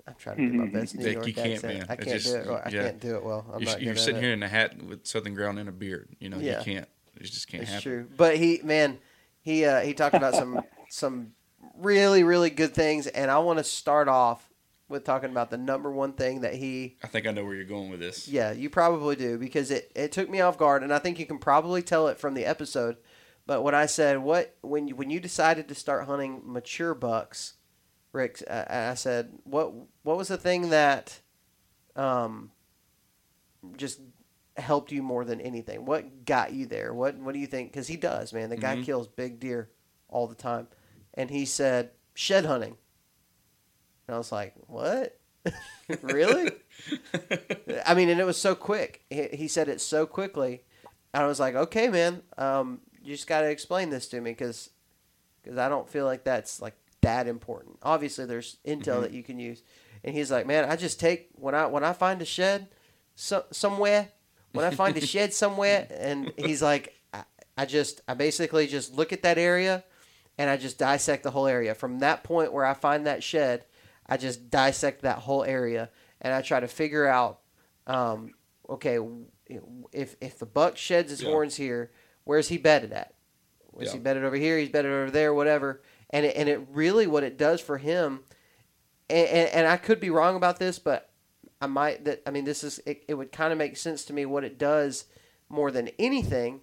I'm 0.06 0.14
trying 0.18 0.36
to 0.38 0.46
do 0.50 0.52
my 0.52 0.66
best 0.66 0.94
New 0.96 1.04
Like, 1.04 1.12
York 1.14 1.26
you 1.28 1.34
can't, 1.34 1.52
accent. 1.54 1.78
man. 1.78 1.86
I 1.88 1.96
can't 1.96 2.08
just- 2.08 2.26
do 2.26 2.36
it. 2.36 2.46
well. 2.46 2.62
I 2.64 2.68
yeah. 2.70 2.82
can't 2.84 3.00
do 3.00 3.16
it 3.16 3.24
well. 3.24 3.46
I'm 3.52 3.60
You're, 3.62 3.70
not 3.70 3.82
you're 3.82 3.96
sitting 3.96 4.16
it. 4.16 4.22
here 4.24 4.32
in 4.32 4.42
a 4.42 4.48
hat 4.48 4.82
with 4.82 5.06
Southern 5.06 5.34
ground 5.34 5.58
and 5.58 5.68
a 5.68 5.72
beard. 5.72 6.08
You 6.18 6.28
know, 6.30 6.38
Yeah. 6.38 6.58
you 6.58 6.64
can't. 6.64 6.88
It 7.16 7.24
just 7.24 7.48
can't 7.48 7.62
It's 7.62 7.72
happen. 7.72 7.82
true, 7.82 8.08
but 8.16 8.36
he, 8.38 8.60
man, 8.64 8.98
he 9.42 9.64
uh, 9.64 9.80
he 9.80 9.92
talked 9.94 10.14
about 10.14 10.34
some 10.34 10.62
some 10.90 11.32
really 11.78 12.22
really 12.22 12.50
good 12.50 12.74
things, 12.74 13.06
and 13.06 13.30
I 13.30 13.38
want 13.38 13.58
to 13.58 13.64
start 13.64 14.08
off 14.08 14.46
with 14.88 15.04
talking 15.04 15.30
about 15.30 15.50
the 15.50 15.58
number 15.58 15.90
one 15.92 16.14
thing 16.14 16.40
that 16.40 16.54
he. 16.54 16.96
I 17.02 17.06
think 17.08 17.26
I 17.26 17.30
know 17.30 17.44
where 17.44 17.54
you're 17.54 17.64
going 17.64 17.90
with 17.90 18.00
this. 18.00 18.26
Yeah, 18.26 18.52
you 18.52 18.70
probably 18.70 19.16
do 19.16 19.38
because 19.38 19.70
it, 19.70 19.92
it 19.94 20.12
took 20.12 20.28
me 20.30 20.40
off 20.40 20.56
guard, 20.58 20.82
and 20.82 20.92
I 20.92 20.98
think 20.98 21.18
you 21.18 21.26
can 21.26 21.38
probably 21.38 21.82
tell 21.82 22.08
it 22.08 22.18
from 22.18 22.34
the 22.34 22.44
episode. 22.46 22.96
But 23.46 23.62
when 23.62 23.74
I 23.74 23.86
said 23.86 24.18
what 24.18 24.56
when 24.60 24.88
you, 24.88 24.94
when 24.96 25.10
you 25.10 25.18
decided 25.20 25.68
to 25.68 25.74
start 25.74 26.06
hunting 26.06 26.42
mature 26.44 26.94
bucks, 26.94 27.54
Rick, 28.12 28.42
I, 28.50 28.90
I 28.90 28.94
said 28.94 29.32
what 29.44 29.72
what 30.02 30.16
was 30.16 30.28
the 30.28 30.36
thing 30.36 30.70
that, 30.70 31.20
um, 31.96 32.50
just 33.76 34.00
helped 34.56 34.92
you 34.92 35.02
more 35.02 35.24
than 35.24 35.40
anything? 35.40 35.84
What 35.84 36.24
got 36.24 36.52
you 36.52 36.66
there? 36.66 36.92
What 36.94 37.16
what 37.16 37.34
do 37.34 37.40
you 37.40 37.46
think? 37.46 37.72
Because 37.72 37.88
he 37.88 37.96
does, 37.96 38.32
man. 38.32 38.50
The 38.50 38.56
guy 38.56 38.76
Mhm. 38.76 38.84
kills 38.84 39.08
big 39.08 39.40
deer 39.40 39.70
all 40.08 40.26
the 40.26 40.34
time, 40.34 40.68
and 41.14 41.30
he 41.30 41.44
said 41.44 41.90
shed 42.14 42.44
hunting. 42.44 42.76
And 44.06 44.14
I 44.14 44.18
was 44.18 44.32
like, 44.32 44.54
what? 44.66 45.18
really? 46.02 46.52
I 47.86 47.94
mean, 47.94 48.08
and 48.08 48.20
it 48.20 48.24
was 48.24 48.36
so 48.36 48.54
quick. 48.54 49.04
He, 49.08 49.28
he 49.32 49.48
said 49.48 49.68
it 49.68 49.80
so 49.80 50.04
quickly. 50.06 50.62
And 51.14 51.22
I 51.22 51.26
was 51.26 51.38
like, 51.40 51.54
okay, 51.54 51.88
man, 51.88 52.22
um, 52.36 52.80
you 53.02 53.14
just 53.14 53.26
got 53.26 53.40
to 53.40 53.50
explain 53.50 53.90
this 53.90 54.08
to 54.08 54.20
me 54.20 54.30
because 54.30 54.70
because 55.42 55.58
I 55.58 55.68
don't 55.68 55.88
feel 55.88 56.04
like 56.04 56.24
that's 56.24 56.60
like 56.60 56.74
that 57.00 57.26
important. 57.26 57.78
Obviously, 57.82 58.26
there's 58.26 58.58
intel 58.66 59.00
that 59.02 59.12
you 59.12 59.22
can 59.22 59.38
use." 59.38 59.62
And 60.04 60.14
he's 60.14 60.30
like, 60.30 60.46
"Man, 60.46 60.64
I 60.68 60.76
just 60.76 61.00
take 61.00 61.28
when 61.34 61.54
I 61.54 61.66
when 61.66 61.84
I 61.84 61.92
find 61.92 62.20
a 62.22 62.24
shed 62.24 62.68
so, 63.14 63.44
somewhere, 63.50 64.08
when 64.52 64.64
I 64.64 64.70
find 64.70 64.96
a 64.96 65.00
shed 65.06 65.32
somewhere, 65.32 65.86
and 65.90 66.32
he's 66.36 66.62
like, 66.62 66.94
I, 67.12 67.24
I 67.56 67.66
just 67.66 68.00
I 68.08 68.14
basically 68.14 68.66
just 68.66 68.94
look 68.94 69.12
at 69.12 69.22
that 69.22 69.38
area, 69.38 69.84
and 70.38 70.48
I 70.50 70.56
just 70.56 70.78
dissect 70.78 71.22
the 71.22 71.30
whole 71.30 71.46
area. 71.46 71.74
From 71.74 71.98
that 72.00 72.22
point 72.22 72.52
where 72.52 72.64
I 72.64 72.74
find 72.74 73.06
that 73.06 73.22
shed, 73.22 73.64
I 74.06 74.16
just 74.16 74.50
dissect 74.50 75.02
that 75.02 75.18
whole 75.18 75.44
area, 75.44 75.90
and 76.20 76.32
I 76.32 76.40
try 76.42 76.60
to 76.60 76.68
figure 76.68 77.06
out, 77.06 77.40
um, 77.86 78.34
okay, 78.68 78.98
if 79.92 80.16
if 80.20 80.38
the 80.38 80.46
buck 80.46 80.76
sheds 80.76 81.10
his 81.10 81.22
Yeah. 81.22 81.28
horns 81.30 81.56
here, 81.56 81.90
where's 82.30 82.46
he 82.46 82.58
bedded 82.58 82.92
at? 82.92 83.12
Was 83.72 83.88
Yeah. 83.88 83.94
he 83.94 83.98
bedded 83.98 84.22
over 84.22 84.36
here? 84.36 84.56
He's 84.56 84.68
bedded 84.68 84.92
over 84.92 85.10
there, 85.10 85.34
whatever. 85.34 85.82
And 86.10 86.24
it, 86.24 86.36
and 86.36 86.48
it 86.48 86.60
really 86.70 87.08
what 87.08 87.24
it 87.24 87.36
does 87.36 87.60
for 87.60 87.76
him, 87.78 88.20
and, 89.08 89.26
and, 89.26 89.48
and 89.50 89.66
I 89.66 89.76
could 89.76 89.98
be 89.98 90.10
wrong 90.10 90.36
about 90.36 90.60
this, 90.60 90.78
but 90.78 91.10
I 91.60 91.66
might 91.66 92.04
that 92.04 92.22
I 92.24 92.30
mean 92.30 92.44
this 92.44 92.62
is 92.62 92.78
it, 92.86 93.02
it 93.08 93.14
would 93.14 93.32
kind 93.32 93.50
of 93.50 93.58
make 93.58 93.76
sense 93.76 94.04
to 94.04 94.12
me. 94.12 94.26
What 94.26 94.44
it 94.44 94.58
does 94.58 95.06
more 95.48 95.72
than 95.72 95.88
anything 95.98 96.60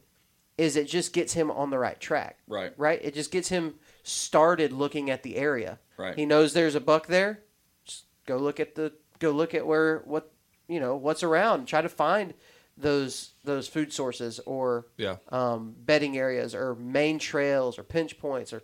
is 0.57 0.77
it 0.77 0.87
just 0.87 1.11
gets 1.11 1.33
him 1.33 1.51
on 1.51 1.69
the 1.69 1.77
right 1.77 1.99
track. 1.99 2.37
Right. 2.47 2.71
Right. 2.77 2.99
It 3.03 3.13
just 3.13 3.31
gets 3.31 3.49
him 3.49 3.75
started 4.03 4.71
looking 4.71 5.09
at 5.09 5.21
the 5.23 5.35
area. 5.35 5.79
Right. 5.97 6.15
He 6.15 6.25
knows 6.25 6.53
there's 6.53 6.75
a 6.75 6.79
buck 6.79 7.07
there. 7.07 7.43
Just 7.83 8.05
go 8.25 8.37
look 8.37 8.61
at 8.61 8.75
the 8.75 8.93
go 9.19 9.31
look 9.31 9.53
at 9.53 9.67
where 9.67 9.99
what 10.05 10.31
you 10.69 10.79
know 10.79 10.95
what's 10.95 11.23
around. 11.23 11.65
Try 11.67 11.81
to 11.81 11.89
find 11.89 12.33
those 12.77 13.31
those 13.43 13.67
food 13.67 13.91
sources 13.91 14.39
or 14.45 14.85
Yeah. 14.97 15.17
um, 15.29 15.73
bedding 15.77 16.17
areas 16.17 16.53
or 16.53 16.75
main 16.75 17.17
trails 17.19 17.79
or 17.79 17.83
pinch 17.83 18.19
points 18.19 18.53
or 18.53 18.61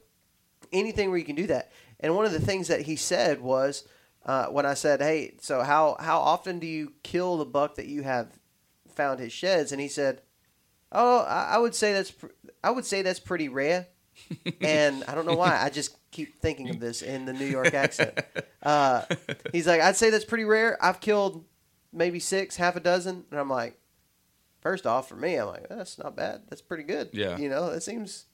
anything 0.71 1.09
where 1.09 1.17
you 1.17 1.25
can 1.25 1.35
do 1.35 1.47
that. 1.47 1.71
And 1.99 2.15
one 2.15 2.25
of 2.25 2.31
the 2.31 2.39
things 2.41 2.67
that 2.67 2.81
he 2.81 2.95
said 2.95 3.41
was 3.41 3.87
uh, 4.25 4.45
when 4.47 4.65
I 4.65 4.73
said, 4.75 5.01
"Hey, 5.01 5.35
so 5.41 5.63
how 5.63 5.97
how 5.99 6.19
often 6.19 6.59
do 6.59 6.67
you 6.67 6.93
kill 7.03 7.37
the 7.37 7.45
buck 7.45 7.75
that 7.75 7.87
you 7.87 8.03
have 8.03 8.27
found 8.95 9.19
his 9.19 9.33
sheds?" 9.33 9.71
And 9.71 9.81
he 9.81 9.87
said, 9.87 10.21
"Oh, 10.91 11.19
I, 11.21 11.55
I 11.55 11.57
would 11.57 11.75
say 11.75 11.93
that's 11.93 12.11
pr- 12.11 12.27
I 12.63 12.71
would 12.71 12.85
say 12.85 13.01
that's 13.01 13.19
pretty 13.19 13.49
rare." 13.49 13.87
and 14.61 15.03
I 15.05 15.15
don't 15.15 15.25
know 15.25 15.35
why 15.35 15.59
I 15.59 15.69
just 15.71 15.97
keep 16.11 16.39
thinking 16.39 16.69
of 16.69 16.79
this 16.79 17.01
in 17.01 17.25
the 17.25 17.33
New 17.33 17.45
York 17.47 17.73
accent. 17.73 18.19
Uh, 18.63 19.03
he's 19.51 19.67
like, 19.67 19.81
"I'd 19.81 19.97
say 19.97 20.09
that's 20.09 20.23
pretty 20.23 20.45
rare. 20.45 20.77
I've 20.81 21.01
killed 21.01 21.43
maybe 21.91 22.21
six, 22.21 22.55
half 22.55 22.77
a 22.77 22.79
dozen," 22.79 23.25
and 23.29 23.37
I'm 23.37 23.49
like, 23.49 23.77
First 24.63 24.87
off, 24.87 25.07
for 25.09 25.15
me, 25.15 25.35
I'm 25.35 25.47
like, 25.47 25.69
that's 25.69 25.99
not 25.99 26.15
bad. 26.15 26.41
That's 26.49 26.61
pretty 26.61 26.83
good. 26.83 27.09
Yeah. 27.13 27.37
You 27.37 27.49
know, 27.49 27.67
it 27.67 27.83
seems 27.83 28.25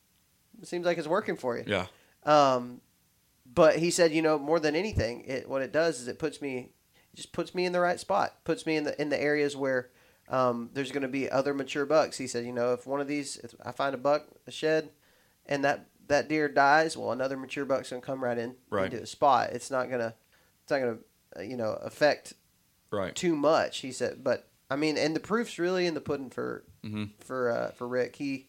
it 0.62 0.68
seems 0.68 0.86
like 0.86 0.98
it's 0.98 1.08
working 1.08 1.36
for 1.36 1.58
you. 1.58 1.64
Yeah. 1.68 1.88
Um, 2.24 2.82
but 3.52 3.78
he 3.78 3.90
said, 3.92 4.12
you 4.14 4.22
know, 4.22 4.38
more 4.38 4.60
than 4.60 4.76
anything, 4.76 5.26
it 5.26 5.50
what 5.50 5.62
it 5.64 5.72
does 5.74 6.00
is 6.00 6.08
it 6.08 6.20
puts 6.20 6.42
me, 6.42 6.70
it 7.12 7.16
just 7.16 7.34
puts 7.34 7.56
me 7.56 7.66
in 7.66 7.72
the 7.74 7.80
right 7.80 8.00
spot. 8.00 8.36
Puts 8.46 8.66
me 8.66 8.76
in 8.78 8.84
the 8.84 9.00
in 9.02 9.10
the 9.10 9.20
areas 9.22 9.58
where 9.58 9.90
um, 10.30 10.70
there's 10.74 10.92
going 10.92 11.02
to 11.02 11.08
be 11.08 11.30
other 11.30 11.54
mature 11.56 11.88
bucks. 11.88 12.18
He 12.18 12.28
said, 12.28 12.46
you 12.46 12.54
know, 12.54 12.74
if 12.74 12.86
one 12.86 13.02
of 13.02 13.08
these, 13.08 13.38
if 13.38 13.56
I 13.66 13.72
find 13.72 13.96
a 13.96 13.98
buck, 13.98 14.28
a 14.46 14.52
shed, 14.52 14.92
and 15.48 15.64
that 15.66 15.88
that 16.10 16.30
deer 16.30 16.48
dies, 16.48 16.96
well, 16.96 17.12
another 17.12 17.38
mature 17.38 17.66
buck's 17.66 17.90
going 17.90 18.02
to 18.02 18.06
come 18.06 18.24
right 18.24 18.38
in 18.38 18.56
Right. 18.70 18.86
into 18.86 19.00
the 19.00 19.08
spot. 19.08 19.50
It's 19.54 19.72
not 19.72 19.90
gonna, 19.90 20.14
it's 20.64 20.72
not 20.72 20.80
gonna, 20.80 20.98
uh, 21.38 21.42
you 21.42 21.58
know, 21.58 21.74
affect 21.82 22.34
Right. 22.92 23.16
too 23.16 23.36
much. 23.36 23.80
He 23.80 23.92
said, 23.92 24.24
but 24.24 24.49
I 24.70 24.76
mean, 24.76 24.98
and 24.98 25.16
the 25.16 25.20
proof's 25.20 25.58
really 25.60 25.86
in 25.88 25.94
the 25.96 26.02
pudding 26.02 26.30
for 26.30 26.64
Mhm. 26.84 27.12
for 27.20 27.50
uh, 27.52 27.72
for 27.72 27.88
Rick. 27.88 28.16
He, 28.18 28.48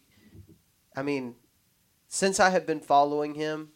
I 0.95 1.01
mean, 1.03 1.35
since 2.07 2.39
I 2.39 2.49
have 2.51 2.65
been 2.65 2.79
following 2.79 3.35
him, 3.35 3.71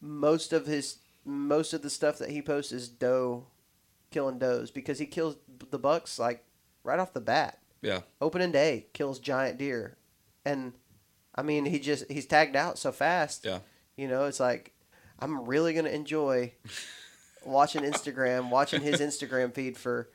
most 0.00 0.52
of 0.52 0.66
his 0.66 0.98
most 1.24 1.72
of 1.72 1.82
the 1.82 1.90
stuff 1.90 2.18
that 2.18 2.30
he 2.30 2.42
posts 2.42 2.72
is 2.72 2.88
doe 2.88 3.46
killing 4.10 4.38
does 4.38 4.70
because 4.70 4.98
he 4.98 5.06
kills 5.06 5.36
the 5.70 5.78
bucks 5.78 6.18
like 6.18 6.44
right 6.84 6.98
off 6.98 7.12
the 7.12 7.20
bat. 7.20 7.58
Yeah. 7.80 8.00
Opening 8.20 8.52
day 8.52 8.86
kills 8.92 9.18
giant 9.18 9.58
deer, 9.58 9.96
and 10.44 10.72
I 11.34 11.42
mean 11.42 11.64
he 11.64 11.78
just 11.78 12.10
he's 12.10 12.26
tagged 12.26 12.56
out 12.56 12.78
so 12.78 12.92
fast. 12.92 13.44
Yeah. 13.44 13.60
You 13.96 14.08
know, 14.08 14.24
it's 14.26 14.40
like 14.40 14.72
I'm 15.18 15.44
really 15.44 15.74
gonna 15.74 15.90
enjoy 15.90 16.52
watching 17.44 17.82
Instagram, 17.82 18.50
watching 18.50 18.80
his 18.82 19.00
Instagram 19.00 19.52
feed 19.54 19.76
for 19.76 20.08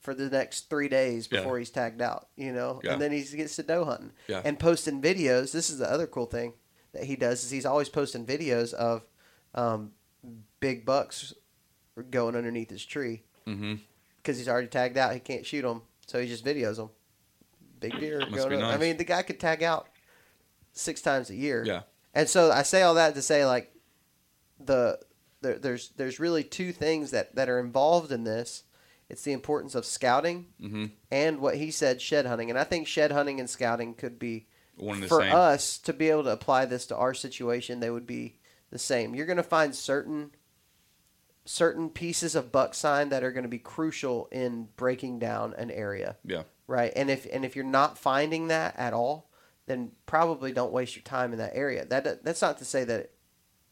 for 0.00 0.14
the 0.14 0.28
next 0.30 0.68
three 0.70 0.88
days 0.88 1.28
Yeah. 1.30 1.40
before 1.40 1.58
he's 1.58 1.70
tagged 1.70 2.00
out. 2.02 2.28
You 2.36 2.52
know, 2.52 2.80
Yeah. 2.82 2.94
and 2.94 3.02
then 3.02 3.12
he 3.12 3.22
gets 3.22 3.56
to 3.56 3.62
doe 3.62 3.84
hunting 3.84 4.12
Yeah. 4.28 4.42
and 4.44 4.58
posting 4.58 5.00
videos. 5.02 5.52
This 5.52 5.70
is 5.70 5.78
the 5.78 5.90
other 5.90 6.06
cool 6.06 6.26
thing 6.26 6.54
that 6.92 7.04
he 7.04 7.16
does 7.16 7.44
is 7.44 7.50
he's 7.50 7.66
always 7.66 7.88
posting 7.88 8.24
videos 8.26 8.72
of 8.74 9.02
um, 9.54 9.92
big 10.60 10.84
bucks 10.86 11.34
going 12.10 12.34
underneath 12.36 12.70
his 12.70 12.84
tree 12.84 13.22
Mm-hmm. 13.46 13.74
because 14.18 14.38
he's 14.38 14.48
already 14.48 14.68
tagged 14.68 14.96
out. 14.96 15.12
He 15.14 15.20
can't 15.20 15.44
shoot 15.44 15.62
them, 15.62 15.82
so 16.06 16.20
he 16.20 16.28
just 16.28 16.44
videos 16.44 16.76
them. 16.76 16.90
Big 17.80 17.98
deer 17.98 18.20
Must 18.20 18.32
going. 18.32 18.50
be 18.50 18.56
up- 18.64 18.72
I 18.74 18.76
mean, 18.76 18.96
the 18.96 19.04
guy 19.04 19.22
could 19.22 19.40
tag 19.40 19.62
out 19.62 19.88
six 20.72 21.00
times 21.02 21.30
a 21.30 21.34
year. 21.34 21.64
Yeah. 21.66 21.82
And 22.14 22.28
so 22.28 22.50
I 22.52 22.62
say 22.62 22.82
all 22.82 22.94
that 22.94 23.14
to 23.14 23.22
say 23.22 23.44
like 23.46 23.74
the 24.58 25.00
there, 25.40 25.58
there's 25.58 25.90
there's 25.96 26.20
really 26.20 26.44
two 26.44 26.72
things 26.72 27.10
that 27.12 27.34
that 27.34 27.48
are 27.48 27.58
involved 27.58 28.12
in 28.12 28.24
this. 28.24 28.64
It's 29.10 29.22
the 29.22 29.32
importance 29.32 29.74
of 29.74 29.84
scouting 29.84 30.46
Mm-hmm. 30.62 30.86
and 31.10 31.40
what 31.40 31.56
he 31.56 31.70
said 31.70 32.00
shed 32.00 32.26
hunting. 32.26 32.50
And 32.50 32.58
I 32.58 32.64
think 32.64 32.86
shed 32.86 33.12
hunting 33.12 33.40
and 33.40 33.48
scouting 33.50 33.94
could 33.94 34.18
be 34.18 34.46
One 34.76 35.02
for 35.02 35.20
same. 35.22 35.34
us 35.34 35.78
to 35.78 35.92
be 35.92 36.08
able 36.10 36.24
to 36.24 36.30
apply 36.32 36.64
this 36.66 36.86
to 36.86 36.96
our 36.96 37.14
situation. 37.14 37.80
They 37.80 37.90
would 37.90 38.06
be 38.06 38.36
the 38.70 38.78
same. 38.78 39.14
You're 39.14 39.26
going 39.26 39.36
to 39.36 39.42
find 39.42 39.74
certain 39.74 40.30
certain 41.44 41.88
pieces 41.90 42.34
of 42.34 42.52
buck 42.52 42.74
sign 42.74 43.08
that 43.08 43.24
are 43.24 43.32
going 43.32 43.42
to 43.44 43.48
be 43.48 43.58
crucial 43.58 44.28
in 44.30 44.68
breaking 44.76 45.18
down 45.18 45.54
an 45.54 45.70
area 45.70 46.16
Yeah. 46.24 46.42
right? 46.66 46.92
And 46.94 47.10
if 47.10 47.26
and 47.32 47.44
if 47.44 47.56
you're 47.56 47.64
not 47.64 47.98
finding 47.98 48.48
that 48.48 48.76
at 48.78 48.92
all, 48.92 49.30
then 49.66 49.92
probably 50.06 50.52
don't 50.52 50.72
waste 50.72 50.96
your 50.96 51.02
time 51.02 51.32
in 51.32 51.38
that 51.38 51.54
area. 51.56 51.84
That 51.86 52.22
that's 52.24 52.42
not 52.42 52.58
to 52.58 52.64
say 52.64 52.84
that 52.84 53.10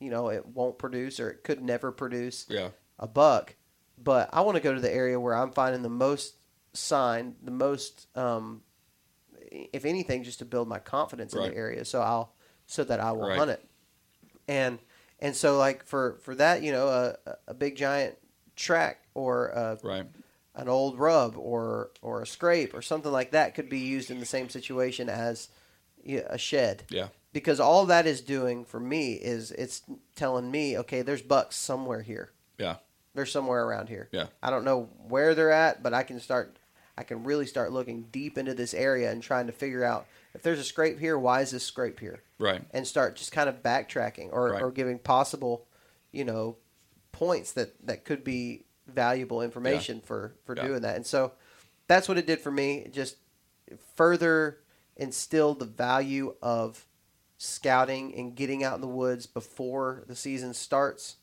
you 0.00 0.10
know 0.10 0.28
it 0.28 0.46
won't 0.46 0.78
produce 0.78 1.20
or 1.20 1.30
it 1.30 1.44
could 1.44 1.62
never 1.62 1.92
produce 1.92 2.46
Yeah. 2.48 2.70
a 2.98 3.06
buck, 3.06 3.54
but 4.02 4.28
I 4.32 4.40
want 4.42 4.56
to 4.56 4.62
go 4.62 4.74
to 4.74 4.80
the 4.80 4.92
area 4.92 5.18
where 5.18 5.34
I'm 5.34 5.52
finding 5.52 5.82
the 5.82 5.88
most 5.88 6.34
sign, 6.72 7.36
the 7.42 7.50
most 7.50 8.06
um, 8.16 8.62
if 9.50 9.84
anything, 9.84 10.24
just 10.24 10.38
to 10.40 10.44
build 10.44 10.68
my 10.68 10.78
confidence 10.78 11.34
in 11.34 11.40
the 11.50 11.56
area. 11.56 11.84
So 11.84 12.00
I'll 12.00 12.34
so 12.66 12.84
that 12.84 13.00
I 13.00 13.12
will 13.12 13.22
Right. 13.28 13.38
hunt 13.38 13.50
it, 13.50 13.64
and 14.46 14.78
and 15.18 15.34
so 15.34 15.56
like 15.58 15.84
for 15.86 16.18
for 16.22 16.34
that, 16.34 16.62
you 16.62 16.72
know, 16.72 16.88
a 16.88 17.16
a 17.46 17.54
big 17.54 17.76
giant 17.76 18.16
track 18.56 19.02
or 19.14 19.48
a 19.48 19.78
Right. 19.82 20.06
an 20.54 20.68
old 20.68 20.98
rub 20.98 21.36
or 21.36 21.90
or 22.02 22.22
a 22.22 22.26
scrape 22.26 22.74
or 22.74 22.82
something 22.82 23.12
like 23.12 23.30
that 23.30 23.54
could 23.54 23.68
be 23.68 23.78
used 23.78 24.10
in 24.10 24.20
the 24.20 24.26
same 24.26 24.48
situation 24.48 25.08
as 25.08 25.48
a 26.06 26.38
shed 26.38 26.84
Yeah. 26.90 27.08
because 27.32 27.60
all 27.60 27.86
that 27.86 28.06
is 28.06 28.20
doing 28.20 28.64
for 28.64 28.80
me 28.80 29.12
is 29.14 29.50
it's 29.52 29.82
telling 30.16 30.50
me 30.50 30.76
okay 30.78 31.02
there's 31.02 31.22
bucks 31.22 31.54
somewhere 31.56 32.02
here 32.02 32.32
Yeah. 32.58 32.76
They're 33.18 33.26
somewhere 33.26 33.64
around 33.64 33.88
here 33.88 34.08
Yeah. 34.12 34.26
i 34.42 34.48
don't 34.50 34.64
know 34.64 34.88
where 35.08 35.34
they're 35.34 35.50
at 35.50 35.82
but 35.82 35.92
i 35.92 36.04
can 36.04 36.20
start 36.20 36.56
i 36.96 37.02
can 37.02 37.24
really 37.24 37.46
start 37.46 37.72
looking 37.72 38.04
deep 38.12 38.38
into 38.38 38.54
this 38.54 38.72
area 38.74 39.10
and 39.10 39.20
trying 39.22 39.46
to 39.46 39.52
figure 39.52 39.82
out 39.84 40.06
if 40.34 40.42
there's 40.42 40.60
a 40.60 40.64
scrape 40.64 41.00
here 41.00 41.18
why 41.18 41.40
is 41.40 41.50
this 41.50 41.64
scrape 41.64 41.98
here 41.98 42.22
Right. 42.38 42.62
and 42.72 42.86
start 42.86 43.16
just 43.16 43.32
kind 43.32 43.48
of 43.48 43.62
backtracking 43.64 44.28
or, 44.32 44.50
Right. 44.52 44.62
or 44.62 44.70
giving 44.70 45.00
possible, 45.00 45.66
you 46.12 46.24
know, 46.24 46.56
points 47.10 47.50
that, 47.54 47.74
that 47.84 48.04
could 48.04 48.22
be 48.22 48.64
valuable 48.86 49.42
information 49.42 50.00
for, 50.00 50.34
for 50.44 50.56
Yeah. 50.56 50.64
doing 50.68 50.82
that. 50.82 50.94
And 50.94 51.04
so 51.04 51.32
that's 51.88 52.08
what 52.08 52.16
it 52.16 52.26
did 52.28 52.38
for 52.40 52.52
me. 52.52 52.78
It 52.86 52.92
just 52.92 53.16
further 53.96 54.60
instilled 54.96 55.58
the 55.58 55.64
value 55.66 56.36
of 56.40 56.86
scouting 57.38 58.14
and 58.14 58.36
getting 58.36 58.62
out 58.62 58.76
in 58.76 58.80
the 58.80 58.86
woods 58.86 59.26
before 59.26 60.04
the 60.06 60.14
season 60.14 60.54
starts. 60.54 61.16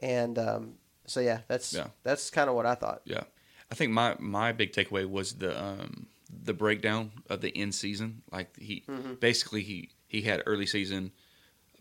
And 0.00 0.38
um, 0.38 0.74
so, 1.12 1.20
yeah, 1.20 1.40
that's 1.48 1.72
Yeah. 1.74 1.88
that's 2.02 2.30
kind 2.30 2.48
of 2.48 2.56
what 2.56 2.66
I 2.66 2.74
thought. 2.74 3.02
Yeah, 3.04 3.24
I 3.70 3.74
think 3.74 3.92
my 3.92 4.16
my 4.18 4.52
big 4.52 4.72
takeaway 4.72 5.08
was 5.08 5.34
the 5.34 5.52
um, 5.62 6.06
the 6.44 6.54
breakdown 6.54 7.12
of 7.28 7.40
the 7.40 7.56
end 7.56 7.74
season. 7.74 8.22
Like 8.30 8.56
he 8.58 8.84
basically 9.20 9.62
he 9.62 9.90
he 10.08 10.22
had 10.22 10.42
early 10.46 10.66
season, 10.66 11.12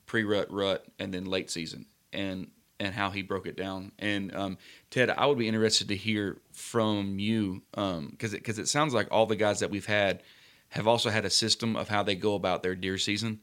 pre 0.06 0.24
rut, 0.24 0.52
rut, 0.52 0.86
and 0.99 1.14
then 1.14 1.26
late 1.26 1.49
season, 1.49 1.86
and 2.12 2.52
and 2.80 2.94
how 2.95 3.10
he 3.12 3.22
broke 3.22 3.45
it 3.48 3.56
down. 3.56 3.91
And 3.99 4.36
um, 4.36 4.58
Ted, 4.90 5.10
I 5.10 5.26
would 5.28 5.38
be 5.38 5.48
interested 5.48 5.88
to 5.90 5.95
hear 5.95 6.41
from 6.52 7.20
you 7.20 7.62
because 7.72 8.32
because 8.34 8.60
it, 8.60 8.68
sounds 8.68 8.94
like 8.94 9.08
all 9.12 9.26
the 9.26 9.36
guys 9.36 9.60
that 9.60 9.70
we've 9.70 9.86
had 9.86 10.24
have 10.70 10.88
also 10.88 11.10
had 11.10 11.26
a 11.26 11.30
system 11.30 11.76
of 11.76 11.90
how 11.90 12.03
they 12.03 12.16
go 12.16 12.36
about 12.36 12.64
their 12.64 12.76
deer 12.76 12.98
season, 12.98 13.40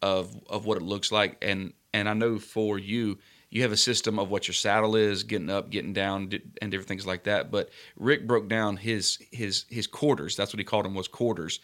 of 0.00 0.34
of 0.48 0.64
what 0.66 0.78
it 0.78 0.82
looks 0.82 1.10
like, 1.12 1.36
and 1.42 1.72
and 1.92 2.08
I 2.08 2.14
know 2.14 2.38
for 2.38 2.78
you 2.78 3.18
you 3.56 3.62
have 3.62 3.72
a 3.72 3.76
system 3.76 4.18
of 4.18 4.30
what 4.30 4.46
your 4.46 4.54
saddle 4.54 4.96
is, 4.96 5.22
getting 5.22 5.50
up, 5.50 5.70
getting 5.70 5.92
down, 5.92 6.30
and 6.60 6.70
different 6.70 6.88
things 6.88 7.06
like 7.06 7.24
that. 7.24 7.50
But 7.50 7.70
Rick 7.96 8.26
broke 8.26 8.48
down 8.48 8.76
his 8.76 9.18
his 9.32 9.64
his 9.70 9.86
quarters. 9.86 10.36
That's 10.36 10.52
what 10.52 10.58
he 10.58 10.64
called 10.64 10.84
them 10.84 10.94
was 10.94 11.08
quarters 11.08 11.60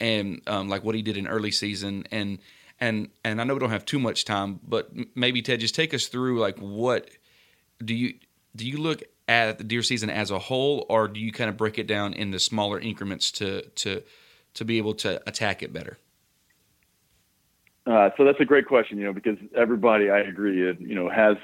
and 0.00 0.40
um, 0.46 0.68
like 0.68 0.84
what 0.84 0.94
he 0.94 1.02
did 1.02 1.16
in 1.16 1.26
early 1.26 1.50
season 1.50 2.04
and 2.10 2.38
and 2.80 3.08
and 3.24 3.40
I 3.40 3.44
know 3.44 3.54
we 3.54 3.60
don't 3.60 3.70
have 3.70 3.84
too 3.84 4.00
much 4.00 4.24
time, 4.24 4.58
but 4.66 4.90
maybe 5.14 5.42
Ted, 5.42 5.60
just 5.60 5.74
take 5.74 5.94
us 5.94 6.06
through 6.06 6.40
like 6.40 6.58
what 6.58 7.08
do 7.84 7.94
you 7.94 8.14
do 8.56 8.66
you 8.66 8.78
look 8.78 9.02
at 9.28 9.58
the 9.58 9.64
deer 9.64 9.82
season 9.82 10.10
as 10.10 10.30
a 10.30 10.38
whole, 10.38 10.86
or 10.88 11.08
do 11.08 11.20
you 11.20 11.32
kind 11.32 11.48
of 11.48 11.56
break 11.56 11.78
it 11.78 11.86
down 11.86 12.14
into 12.14 12.38
smaller 12.38 12.80
increments 12.80 13.30
to 13.32 13.62
to 13.76 14.02
to 14.54 14.64
be 14.64 14.78
able 14.78 14.94
to 14.94 15.22
attack 15.28 15.62
it 15.62 15.72
better? 15.72 15.98
Uh, 17.86 18.10
so 18.16 18.24
that's 18.24 18.40
a 18.40 18.44
great 18.44 18.66
question, 18.66 18.98
you 18.98 19.04
know, 19.04 19.12
because 19.12 19.36
everybody, 19.54 20.10
I 20.10 20.20
agree, 20.20 20.58
you 20.58 20.94
know, 20.94 21.10
has 21.10 21.36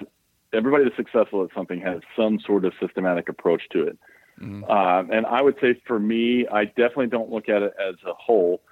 everybody 0.52 0.84
that's 0.84 0.96
successful 0.96 1.44
at 1.44 1.50
something 1.54 1.80
has 1.80 2.00
some 2.16 2.40
sort 2.40 2.64
of 2.64 2.72
systematic 2.80 3.28
approach 3.28 3.62
to 3.72 3.84
it. 3.84 3.98
Mm-hmm. 4.40 4.64
Um, 4.64 5.10
and 5.12 5.26
I 5.26 5.42
would 5.42 5.56
say 5.60 5.80
for 5.86 5.98
me, 5.98 6.46
I 6.50 6.64
definitely 6.64 7.08
don't 7.08 7.30
look 7.30 7.48
at 7.48 7.62
it 7.62 7.74
as 7.78 7.94
a 8.06 8.14
whole. 8.14 8.62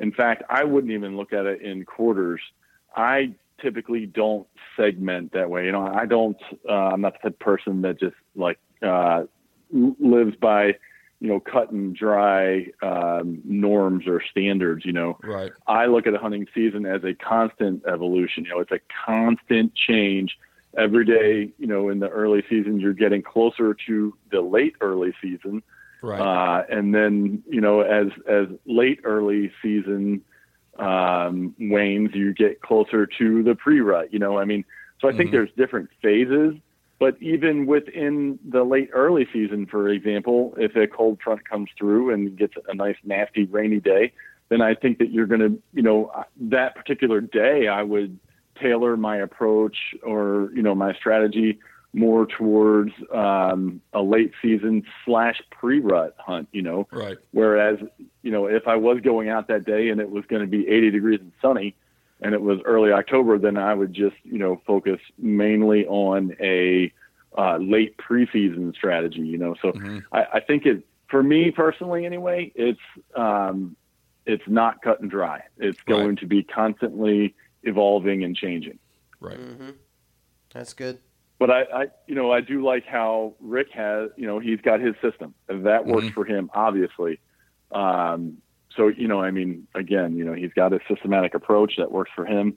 In 0.00 0.12
fact, 0.12 0.42
I 0.48 0.64
wouldn't 0.64 0.92
even 0.92 1.16
look 1.16 1.32
at 1.32 1.44
it 1.44 1.60
in 1.60 1.84
quarters. 1.84 2.40
I 2.96 3.34
typically 3.60 4.06
don't 4.06 4.46
segment 4.76 5.32
that 5.32 5.50
way. 5.50 5.66
You 5.66 5.72
know, 5.72 5.86
I 5.86 6.06
don't. 6.06 6.38
Uh, 6.68 6.72
I'm 6.72 7.00
not 7.00 7.14
the 7.14 7.18
type 7.30 7.32
of 7.34 7.38
person 7.40 7.82
that 7.82 8.00
just 8.00 8.16
like 8.34 8.58
uh, 8.82 9.24
lives 9.70 10.36
by, 10.40 10.76
you 11.20 11.28
know, 11.28 11.40
cut 11.40 11.70
and 11.70 11.96
dry 11.96 12.66
um, 12.82 13.40
norms 13.44 14.06
or 14.06 14.22
standards. 14.30 14.84
You 14.84 14.92
know, 14.92 15.18
right. 15.22 15.52
I 15.66 15.86
look 15.86 16.06
at 16.06 16.14
a 16.14 16.18
hunting 16.18 16.46
season 16.54 16.86
as 16.86 17.02
a 17.04 17.14
constant 17.14 17.84
evolution. 17.86 18.44
You 18.44 18.50
know, 18.50 18.60
it's 18.60 18.72
a 18.72 18.80
constant 19.06 19.74
change 19.74 20.36
every 20.76 21.04
day, 21.04 21.50
you 21.58 21.66
know, 21.66 21.88
in 21.88 21.98
the 21.98 22.08
early 22.08 22.42
season, 22.48 22.80
you're 22.80 22.92
getting 22.92 23.22
closer 23.22 23.74
to 23.86 24.14
the 24.30 24.40
late 24.40 24.76
early 24.80 25.12
season. 25.20 25.62
Right. 26.02 26.20
Uh, 26.20 26.64
and 26.68 26.94
then, 26.94 27.42
you 27.48 27.60
know, 27.60 27.80
as, 27.80 28.08
as 28.28 28.46
late 28.66 29.00
early 29.04 29.50
season, 29.62 30.22
um, 30.78 31.54
wanes, 31.58 32.10
you 32.14 32.32
get 32.32 32.60
closer 32.60 33.06
to 33.06 33.42
the 33.42 33.54
pre-rut, 33.54 34.12
you 34.12 34.18
know, 34.18 34.38
I 34.38 34.44
mean, 34.44 34.64
so 35.00 35.08
I 35.08 35.12
think 35.12 35.30
mm-hmm. 35.30 35.36
there's 35.36 35.50
different 35.56 35.90
phases, 36.02 36.54
but 36.98 37.16
even 37.20 37.66
within 37.66 38.38
the 38.48 38.64
late 38.64 38.90
early 38.92 39.26
season, 39.32 39.66
for 39.66 39.88
example, 39.88 40.54
if 40.56 40.74
a 40.76 40.86
cold 40.86 41.20
front 41.22 41.48
comes 41.48 41.70
through 41.78 42.12
and 42.12 42.36
gets 42.36 42.54
a 42.68 42.74
nice, 42.74 42.96
nasty, 43.04 43.44
rainy 43.44 43.80
day, 43.80 44.12
then 44.48 44.62
I 44.62 44.74
think 44.74 44.98
that 44.98 45.12
you're 45.12 45.26
going 45.26 45.40
to, 45.40 45.62
you 45.74 45.82
know, 45.82 46.10
that 46.40 46.74
particular 46.74 47.20
day, 47.20 47.68
I 47.68 47.82
would 47.82 48.18
tailor 48.60 48.96
my 48.96 49.16
approach 49.16 49.76
or 50.02 50.50
you 50.54 50.62
know 50.62 50.74
my 50.74 50.94
strategy 50.94 51.58
more 51.94 52.26
towards 52.26 52.92
um, 53.14 53.80
a 53.94 54.02
late 54.02 54.32
season 54.42 54.84
slash 55.04 55.40
pre 55.50 55.80
rut 55.80 56.14
hunt. 56.18 56.48
You 56.52 56.62
know, 56.62 56.88
right. 56.92 57.18
Whereas 57.32 57.78
you 58.22 58.30
know 58.30 58.46
if 58.46 58.66
I 58.66 58.76
was 58.76 59.00
going 59.00 59.28
out 59.28 59.48
that 59.48 59.64
day 59.64 59.88
and 59.88 60.00
it 60.00 60.10
was 60.10 60.24
going 60.26 60.42
to 60.42 60.48
be 60.48 60.68
80 60.68 60.90
degrees 60.90 61.20
and 61.20 61.32
sunny, 61.40 61.74
and 62.20 62.34
it 62.34 62.42
was 62.42 62.60
early 62.64 62.92
October, 62.92 63.38
then 63.38 63.56
I 63.56 63.74
would 63.74 63.92
just 63.92 64.16
you 64.24 64.38
know 64.38 64.60
focus 64.66 65.00
mainly 65.18 65.86
on 65.86 66.36
a 66.40 66.92
uh, 67.36 67.58
late 67.58 67.96
preseason 67.98 68.74
strategy. 68.74 69.20
You 69.20 69.38
know, 69.38 69.54
so 69.62 69.72
mm-hmm. 69.72 69.98
I, 70.12 70.26
I 70.34 70.40
think 70.40 70.66
it 70.66 70.84
for 71.08 71.22
me 71.22 71.50
personally 71.50 72.06
anyway, 72.06 72.52
it's 72.54 72.80
um, 73.14 73.76
it's 74.26 74.44
not 74.46 74.82
cut 74.82 75.00
and 75.00 75.10
dry. 75.10 75.42
It's 75.56 75.80
going 75.82 76.08
right. 76.08 76.18
to 76.18 76.26
be 76.26 76.42
constantly 76.42 77.34
evolving 77.62 78.24
and 78.24 78.36
changing. 78.36 78.78
Right. 79.20 79.38
Mm-hmm. 79.38 79.70
That's 80.52 80.74
good. 80.74 80.98
But 81.38 81.50
I, 81.50 81.62
I, 81.62 81.86
you 82.06 82.14
know, 82.14 82.32
I 82.32 82.40
do 82.40 82.64
like 82.64 82.84
how 82.84 83.34
Rick 83.40 83.70
has, 83.72 84.10
you 84.16 84.26
know, 84.26 84.38
he's 84.40 84.60
got 84.60 84.80
his 84.80 84.94
system 85.00 85.34
that 85.46 85.86
works 85.86 86.06
mm-hmm. 86.06 86.14
for 86.14 86.24
him, 86.24 86.50
obviously. 86.52 87.20
Um, 87.70 88.38
so, 88.78 88.88
you 88.88 89.06
know, 89.06 89.20
I 89.20 89.30
mean, 89.30 89.68
again, 89.74 90.16
you 90.16 90.24
know, 90.24 90.32
he's 90.32 90.54
got 90.54 90.72
a 90.72 90.80
systematic 90.88 91.34
approach 91.34 91.74
that 91.76 91.92
works 91.92 92.10
for 92.16 92.24
him. 92.24 92.56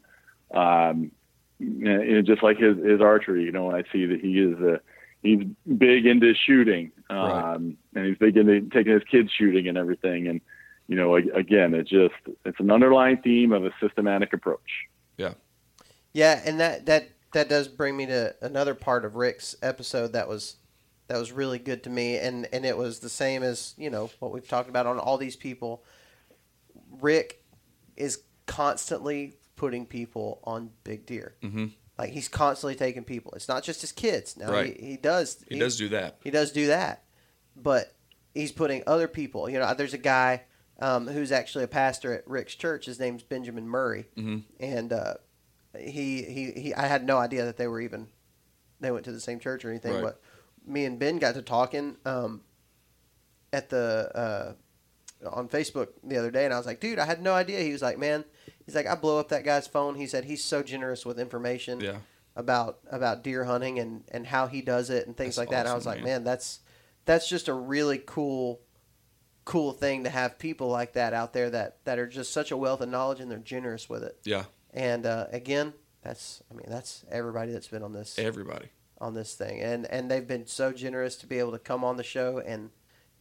Um, 0.54 1.12
and 1.60 2.26
just 2.26 2.42
like 2.42 2.58
his, 2.58 2.78
his 2.78 3.02
archery, 3.02 3.44
you 3.44 3.52
know, 3.52 3.70
I 3.72 3.84
see 3.92 4.06
that 4.06 4.22
he 4.22 4.40
is 4.40 4.58
a, 4.62 4.80
he's 5.22 5.44
big 5.78 6.06
into 6.06 6.34
shooting, 6.34 6.94
um, 7.10 7.18
right. 7.20 7.76
and 7.96 8.06
he's 8.06 8.18
big 8.18 8.38
into 8.38 8.62
taking 8.70 8.94
his 8.94 9.04
kids 9.04 9.30
shooting 9.38 9.68
and 9.68 9.78
everything. 9.78 10.28
And, 10.28 10.40
you 10.88 10.96
know, 10.96 11.16
again, 11.18 11.74
it 11.74 11.88
just, 11.88 12.16
it's 12.46 12.60
an 12.62 12.72
underlying 12.72 13.18
theme 13.18 13.52
of 13.52 13.66
a 13.66 13.72
systematic 13.82 14.32
approach. 14.32 14.88
Yeah. 15.18 15.34
Yeah, 16.14 16.42
and 16.46 16.60
that 16.60 16.86
that 16.88 17.10
that 17.34 17.50
does 17.50 17.68
bring 17.68 17.96
me 17.96 18.06
to 18.08 18.36
another 18.42 18.76
part 18.76 19.06
of 19.06 19.16
Rick's 19.16 19.56
episode 19.62 20.14
that 20.14 20.28
was 20.28 20.58
that 21.08 21.18
was 21.18 21.32
really 21.32 21.60
good 21.60 21.84
to 21.84 21.90
me, 21.90 22.18
and 22.18 22.48
and 22.52 22.66
it 22.66 22.78
was 22.78 23.00
the 23.00 23.10
same 23.10 23.44
as 23.44 23.74
you 23.78 23.90
know 23.90 24.10
what 24.20 24.32
we've 24.32 24.48
talked 24.48 24.70
about 24.70 24.86
on 24.86 25.00
all 25.00 25.18
these 25.18 25.36
people. 25.36 25.84
Rick 27.00 27.44
is 27.96 28.22
constantly 28.46 29.38
putting 29.56 29.86
people 29.86 30.40
on 30.44 30.72
big 30.84 31.06
deer. 31.06 31.36
Mm-hmm. 31.42 31.68
Like 31.98 32.12
he's 32.12 32.28
constantly 32.28 32.76
taking 32.76 33.04
people. 33.04 33.34
It's 33.36 33.48
not 33.48 33.64
just 33.64 33.82
his 33.82 33.92
kids. 33.92 34.36
Now 34.36 34.52
right. 34.52 34.78
he, 34.80 34.88
he 34.88 34.98
does. 34.98 35.44
He, 35.48 35.56
he 35.56 35.60
does 35.60 35.78
do 35.78 35.90
that. 35.90 36.18
He 36.24 36.32
does 36.32 36.52
do 36.52 36.68
that, 36.68 37.04
but 37.56 37.96
he's 38.34 38.52
putting 38.52 38.84
other 38.88 39.08
people. 39.08 39.50
You 39.50 39.60
know, 39.60 39.74
there's 39.74 39.94
a 39.94 40.00
guy 40.00 40.44
um, 40.80 41.08
who's 41.08 41.32
actually 41.32 41.64
a 41.64 41.68
pastor 41.68 42.14
at 42.14 42.28
Rick's 42.28 42.56
church. 42.56 42.86
His 42.88 43.00
name's 43.00 43.24
Benjamin 43.24 43.68
Murray, 43.68 44.06
mm-hmm. 44.18 44.40
and 44.60 44.92
uh, 44.92 45.14
he, 45.78 46.24
he 46.24 46.52
he 46.60 46.74
I 46.74 46.88
had 46.88 47.06
no 47.06 47.18
idea 47.18 47.46
that 47.46 47.58
they 47.58 47.68
were 47.68 47.82
even 47.82 48.08
they 48.80 48.92
went 48.92 49.06
to 49.06 49.12
the 49.12 49.20
same 49.20 49.40
church 49.40 49.64
or 49.64 49.70
anything. 49.70 49.94
Right. 49.94 50.04
But 50.04 50.22
me 50.66 50.86
and 50.86 50.98
Ben 50.98 51.20
got 51.20 51.36
to 51.36 51.42
talking 51.42 51.98
um, 52.06 52.42
at 53.54 53.70
the 53.70 54.12
uh, 54.16 54.54
on 55.30 55.48
Facebook 55.48 55.90
the 56.04 56.18
other 56.18 56.32
day, 56.32 56.46
and 56.46 56.54
I 56.54 56.58
was 56.58 56.66
like, 56.66 56.80
dude, 56.80 57.00
I 57.00 57.06
had 57.06 57.22
no 57.22 57.34
idea. 57.34 57.60
He 57.60 57.72
was 57.72 57.82
like, 57.82 57.98
man, 57.98 58.26
he's 58.66 58.76
like, 58.76 58.88
I 58.88 58.96
blow 58.96 59.20
up 59.20 59.30
that 59.30 59.44
guy's 59.44 59.68
phone. 59.68 59.96
He 59.96 60.08
said 60.08 60.26
he's 60.26 60.44
so 60.44 60.64
generous 60.64 61.06
with 61.06 61.20
information. 61.20 61.80
Yeah. 61.80 61.98
About 62.34 62.80
about 62.90 63.26
deer 63.26 63.44
hunting 63.44 63.78
and, 63.78 64.06
and 64.10 64.26
how 64.26 64.48
he 64.48 64.62
does 64.62 64.90
it 64.90 65.06
and 65.06 65.18
things 65.18 65.36
that's 65.36 65.38
like 65.38 65.50
that. 65.50 65.66
and 65.66 65.70
I 65.70 65.76
was 65.76 65.86
like, 65.86 65.98
man. 65.98 66.06
man, 66.06 66.24
that's 66.24 66.62
that's 67.04 67.28
just 67.28 67.50
a 67.50 67.54
really 67.54 68.02
cool 68.06 68.62
cool 69.44 69.74
thing 69.74 70.06
to 70.06 70.10
have 70.10 70.40
people 70.40 70.70
like 70.70 70.94
that 70.94 71.14
out 71.14 71.34
there 71.34 71.50
that, 71.50 71.84
that 71.84 72.00
are 72.00 72.08
just 72.08 72.32
such 72.32 72.52
a 72.52 72.56
wealth 72.56 72.80
of 72.80 72.88
knowledge 72.88 73.20
and 73.20 73.30
they're 73.30 73.38
generous 73.38 73.90
with 73.90 74.02
it. 74.04 74.18
Yeah. 74.24 74.46
And 74.74 75.06
uh, 75.06 75.26
again, 75.32 75.74
that's 76.04 76.42
I 76.50 76.54
mean 76.54 76.68
that's 76.68 77.04
everybody 77.12 77.52
that's 77.52 77.68
been 77.68 77.84
on 77.84 77.94
this 77.94 78.18
everybody 78.18 78.70
on 79.00 79.14
this 79.14 79.36
thing, 79.36 79.60
and 79.60 79.86
and 79.88 80.10
they've 80.10 80.28
been 80.28 80.48
so 80.48 80.72
generous 80.72 81.16
to 81.18 81.28
be 81.28 81.40
able 81.40 81.52
to 81.52 81.60
come 81.60 81.84
on 81.84 81.98
the 81.98 82.04
show 82.04 82.40
and 82.40 82.70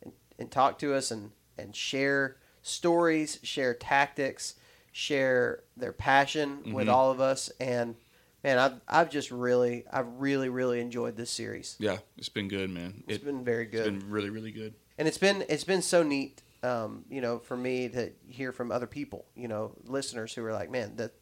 and, 0.02 0.12
and 0.38 0.50
talk 0.50 0.78
to 0.78 0.94
us 0.94 1.10
and 1.10 1.32
and 1.60 1.74
share 1.74 2.36
stories, 2.62 3.38
share 3.42 3.74
tactics, 3.74 4.54
share 4.92 5.62
their 5.76 5.92
passion 5.92 6.58
mm-hmm. 6.58 6.72
with 6.72 6.88
all 6.88 7.10
of 7.10 7.20
us, 7.20 7.50
and 7.60 7.94
man, 8.42 8.58
I've 8.58 8.80
I've 8.88 9.10
just 9.10 9.30
really 9.30 9.84
I've 9.92 10.08
really 10.18 10.48
really 10.48 10.80
enjoyed 10.80 11.16
this 11.16 11.30
series. 11.30 11.76
Yeah, 11.78 11.98
it's 12.16 12.28
been 12.28 12.48
good, 12.48 12.70
man. 12.70 13.04
It's 13.06 13.22
it, 13.22 13.26
been 13.26 13.44
very 13.44 13.66
good. 13.66 13.86
It's 13.86 14.02
been 14.02 14.10
really 14.10 14.30
really 14.30 14.52
good 14.52 14.74
and 15.00 15.08
it's 15.08 15.18
been 15.18 15.42
it's 15.48 15.64
been 15.64 15.80
so 15.80 16.02
neat, 16.02 16.42
um, 16.62 17.06
you 17.08 17.22
know, 17.22 17.38
for 17.38 17.56
me 17.56 17.88
to 17.88 18.12
hear 18.28 18.52
from 18.52 18.70
other 18.70 18.86
people, 18.86 19.24
you 19.34 19.48
know, 19.48 19.72
listeners 19.86 20.34
who 20.34 20.44
are 20.44 20.52
like, 20.52 20.70
man, 20.70 20.94
that 20.96 21.12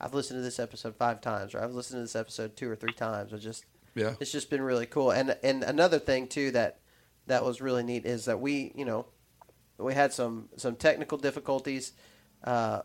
I've 0.00 0.12
listened 0.12 0.38
to 0.38 0.42
this 0.42 0.58
episode 0.58 0.96
five 0.96 1.20
times, 1.20 1.54
or 1.54 1.62
I've 1.62 1.72
listened 1.72 1.98
to 1.98 2.02
this 2.02 2.16
episode 2.16 2.56
two 2.56 2.68
or 2.68 2.74
three 2.74 2.92
times. 2.92 3.32
I 3.32 3.36
just 3.36 3.64
yeah, 3.94 4.14
it's 4.18 4.32
just 4.32 4.50
been 4.50 4.60
really 4.60 4.86
cool. 4.86 5.12
And 5.12 5.36
and 5.44 5.62
another 5.62 6.00
thing 6.00 6.26
too 6.26 6.50
that 6.50 6.80
that 7.28 7.44
was 7.44 7.60
really 7.60 7.84
neat 7.84 8.04
is 8.04 8.24
that 8.24 8.40
we, 8.40 8.72
you 8.74 8.84
know, 8.84 9.06
we 9.78 9.94
had 9.94 10.12
some 10.12 10.48
some 10.56 10.76
technical 10.76 11.18
difficulties. 11.18 11.92
Uh, 12.44 12.82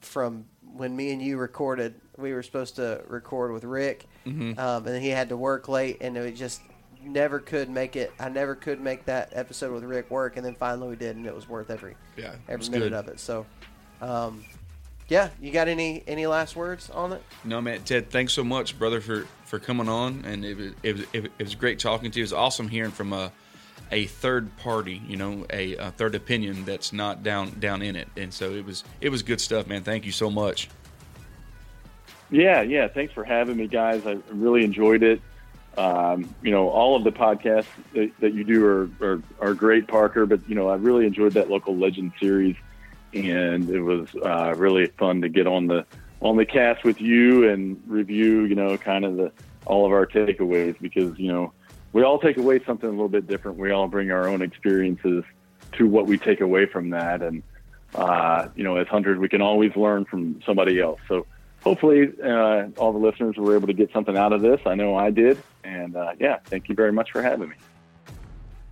from 0.00 0.44
when 0.74 0.94
me 0.94 1.12
and 1.12 1.22
you 1.22 1.38
recorded, 1.38 1.94
we 2.16 2.32
were 2.32 2.42
supposed 2.42 2.76
to 2.76 3.02
record 3.08 3.52
with 3.52 3.64
Rick, 3.64 4.06
mm-hmm. 4.26 4.58
um, 4.58 4.86
and 4.86 5.02
he 5.02 5.08
had 5.08 5.30
to 5.30 5.36
work 5.36 5.68
late, 5.68 5.98
and 6.00 6.16
it 6.16 6.36
just 6.36 6.60
never 7.02 7.38
could 7.38 7.68
make 7.70 7.96
it. 7.96 8.12
I 8.18 8.28
never 8.28 8.54
could 8.54 8.80
make 8.80 9.06
that 9.06 9.30
episode 9.32 9.72
with 9.72 9.84
Rick 9.84 10.10
work, 10.10 10.36
and 10.36 10.44
then 10.44 10.54
finally 10.54 10.88
we 10.88 10.96
did, 10.96 11.16
and 11.16 11.26
it 11.26 11.34
was 11.34 11.48
worth 11.48 11.70
every 11.70 11.96
yeah 12.16 12.34
every 12.48 12.68
minute 12.68 12.90
good. 12.90 12.92
of 12.92 13.08
it. 13.08 13.20
So, 13.20 13.46
um, 14.00 14.44
yeah, 15.08 15.30
you 15.40 15.50
got 15.52 15.68
any 15.68 16.02
any 16.06 16.26
last 16.26 16.56
words 16.56 16.90
on 16.90 17.12
it? 17.12 17.22
No, 17.44 17.60
man, 17.60 17.82
Ted. 17.82 18.10
Thanks 18.10 18.32
so 18.32 18.44
much, 18.44 18.78
brother, 18.78 19.00
for 19.00 19.26
for 19.46 19.58
coming 19.58 19.88
on, 19.88 20.24
and 20.26 20.44
it 20.44 20.56
was 20.56 20.72
it 20.82 20.96
was, 20.96 21.04
it 21.14 21.32
was 21.38 21.54
great 21.54 21.78
talking 21.78 22.10
to 22.10 22.18
you. 22.18 22.22
It 22.22 22.24
was 22.24 22.32
awesome 22.32 22.68
hearing 22.68 22.90
from 22.90 23.12
a 23.12 23.32
a 23.90 24.06
third 24.06 24.56
party, 24.56 25.00
you 25.06 25.16
know, 25.16 25.46
a, 25.50 25.76
a 25.76 25.90
third 25.92 26.14
opinion 26.14 26.64
that's 26.64 26.92
not 26.92 27.22
down 27.22 27.58
down 27.60 27.82
in 27.82 27.96
it, 27.96 28.08
and 28.16 28.32
so 28.32 28.52
it 28.52 28.64
was 28.64 28.84
it 29.00 29.10
was 29.10 29.22
good 29.22 29.40
stuff, 29.40 29.66
man. 29.66 29.82
Thank 29.82 30.04
you 30.04 30.12
so 30.12 30.30
much. 30.30 30.68
Yeah, 32.30 32.62
yeah. 32.62 32.88
Thanks 32.88 33.12
for 33.12 33.24
having 33.24 33.56
me, 33.56 33.68
guys. 33.68 34.06
I 34.06 34.18
really 34.30 34.64
enjoyed 34.64 35.02
it. 35.02 35.20
Um, 35.76 36.32
you 36.42 36.52
know, 36.52 36.68
all 36.68 36.96
of 36.96 37.04
the 37.04 37.10
podcasts 37.10 37.66
that, 37.94 38.10
that 38.20 38.32
you 38.32 38.44
do 38.44 38.64
are, 38.64 38.90
are, 39.00 39.22
are, 39.40 39.54
great, 39.54 39.88
Parker, 39.88 40.24
but, 40.24 40.48
you 40.48 40.54
know, 40.54 40.68
I 40.68 40.76
really 40.76 41.04
enjoyed 41.04 41.32
that 41.32 41.50
local 41.50 41.76
legend 41.76 42.12
series 42.20 42.54
and 43.12 43.68
it 43.68 43.80
was 43.80 44.08
uh, 44.24 44.54
really 44.56 44.86
fun 44.86 45.20
to 45.22 45.28
get 45.28 45.48
on 45.48 45.66
the, 45.66 45.84
on 46.20 46.36
the 46.36 46.44
cast 46.44 46.84
with 46.84 47.00
you 47.00 47.48
and 47.48 47.82
review, 47.88 48.44
you 48.44 48.54
know, 48.54 48.76
kind 48.78 49.04
of 49.04 49.16
the, 49.16 49.32
all 49.66 49.84
of 49.84 49.90
our 49.90 50.06
takeaways 50.06 50.78
because, 50.80 51.18
you 51.18 51.32
know, 51.32 51.52
we 51.94 52.02
all 52.02 52.18
take 52.18 52.36
away 52.36 52.62
something 52.64 52.88
a 52.88 52.92
little 52.92 53.08
bit 53.08 53.26
different. 53.26 53.56
We 53.56 53.70
all 53.70 53.86
bring 53.86 54.10
our 54.10 54.28
own 54.28 54.42
experiences 54.42 55.24
to 55.74 55.86
what 55.86 56.06
we 56.06 56.18
take 56.18 56.40
away 56.40 56.66
from 56.66 56.90
that. 56.90 57.22
And, 57.22 57.42
uh, 57.94 58.48
you 58.56 58.64
know, 58.64 58.76
as 58.76 58.88
hunters, 58.88 59.16
we 59.16 59.28
can 59.28 59.40
always 59.40 59.74
learn 59.76 60.04
from 60.04 60.42
somebody 60.44 60.80
else. 60.80 61.00
So 61.06 61.24
hopefully, 61.62 62.12
uh, 62.22 62.66
all 62.78 62.92
the 62.92 62.98
listeners 62.98 63.36
were 63.36 63.54
able 63.54 63.68
to 63.68 63.72
get 63.72 63.92
something 63.92 64.16
out 64.16 64.32
of 64.32 64.42
this. 64.42 64.60
I 64.66 64.74
know 64.74 64.96
I 64.96 65.10
did. 65.10 65.40
And 65.62 65.96
uh, 65.96 66.14
yeah, 66.18 66.40
thank 66.46 66.68
you 66.68 66.74
very 66.74 66.90
much 66.90 67.12
for 67.12 67.22
having 67.22 67.48
me. 67.48 67.54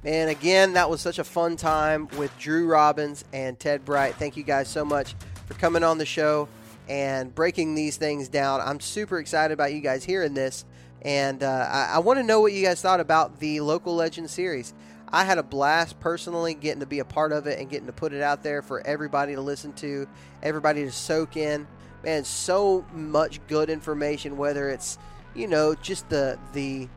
And 0.05 0.28
again, 0.28 0.73
that 0.73 0.90
was 0.90 1.01
such 1.01 1.20
a 1.20 1.24
fun 1.24 1.55
time 1.55 2.09
with 2.19 2.36
Drew 2.40 2.66
Robbins 2.66 3.24
and 3.32 3.57
Ted 3.57 3.85
Bright. 3.85 4.16
Thank 4.16 4.36
you 4.36 4.43
guys 4.43 4.66
so 4.66 4.85
much 4.85 5.15
for 5.47 5.55
coming 5.55 5.85
on 5.85 5.99
the 5.99 6.07
show 6.07 6.49
and 6.89 7.32
breaking 7.32 7.77
these 7.77 7.99
things 7.99 8.28
down. 8.28 8.61
I'm 8.61 8.81
super 8.81 9.20
excited 9.20 9.55
about 9.55 9.73
you 9.73 9.81
guys 9.81 10.03
hearing 10.03 10.35
this. 10.35 10.65
And 11.03 11.43
uh, 11.43 11.69
I, 11.70 11.95
I 11.95 11.99
want 11.99 12.19
to 12.19 12.23
know 12.23 12.41
what 12.41 12.53
you 12.53 12.65
guys 12.65 12.81
thought 12.81 13.01
about 13.01 13.41
the 13.41 13.61
Local 13.61 13.95
Legend 13.95 14.31
series. 14.31 14.73
I 15.09 15.24
had 15.24 15.37
a 15.37 15.43
blast 15.43 16.01
personally 16.01 16.55
getting 16.55 16.81
to 16.81 16.87
be 16.87 17.01
a 17.01 17.05
part 17.05 17.33
of 17.33 17.47
it 17.47 17.59
and 17.59 17.69
getting 17.69 17.87
to 17.87 17.93
put 17.93 18.12
it 18.15 18.23
out 18.23 18.43
there 18.43 18.62
for 18.62 18.81
everybody 18.87 19.35
to 19.35 19.41
listen 19.41 19.73
to, 19.74 20.09
everybody 20.43 20.85
to 20.85 20.93
soak 20.93 21.37
in. 21.37 21.66
Man, 22.03 22.24
so 22.24 22.85
much 22.93 23.47
good 23.47 23.69
information, 23.69 24.37
whether 24.37 24.70
it's, 24.70 24.99
you 25.35 25.47
know, 25.47 25.74
just 25.74 26.09
the, 26.09 26.39
the, 26.53 26.89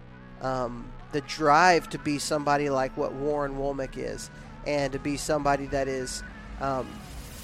um, 0.41 0.91
the 1.11 1.21
drive 1.21 1.89
to 1.89 1.99
be 1.99 2.17
somebody 2.19 2.69
like 2.69 2.95
what 2.95 3.13
Warren 3.13 3.57
Womack 3.57 3.97
is, 3.97 4.29
and 4.65 4.93
to 4.93 4.99
be 4.99 5.17
somebody 5.17 5.65
that 5.67 5.87
is 5.87 6.23
um, 6.61 6.87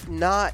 not, 0.08 0.54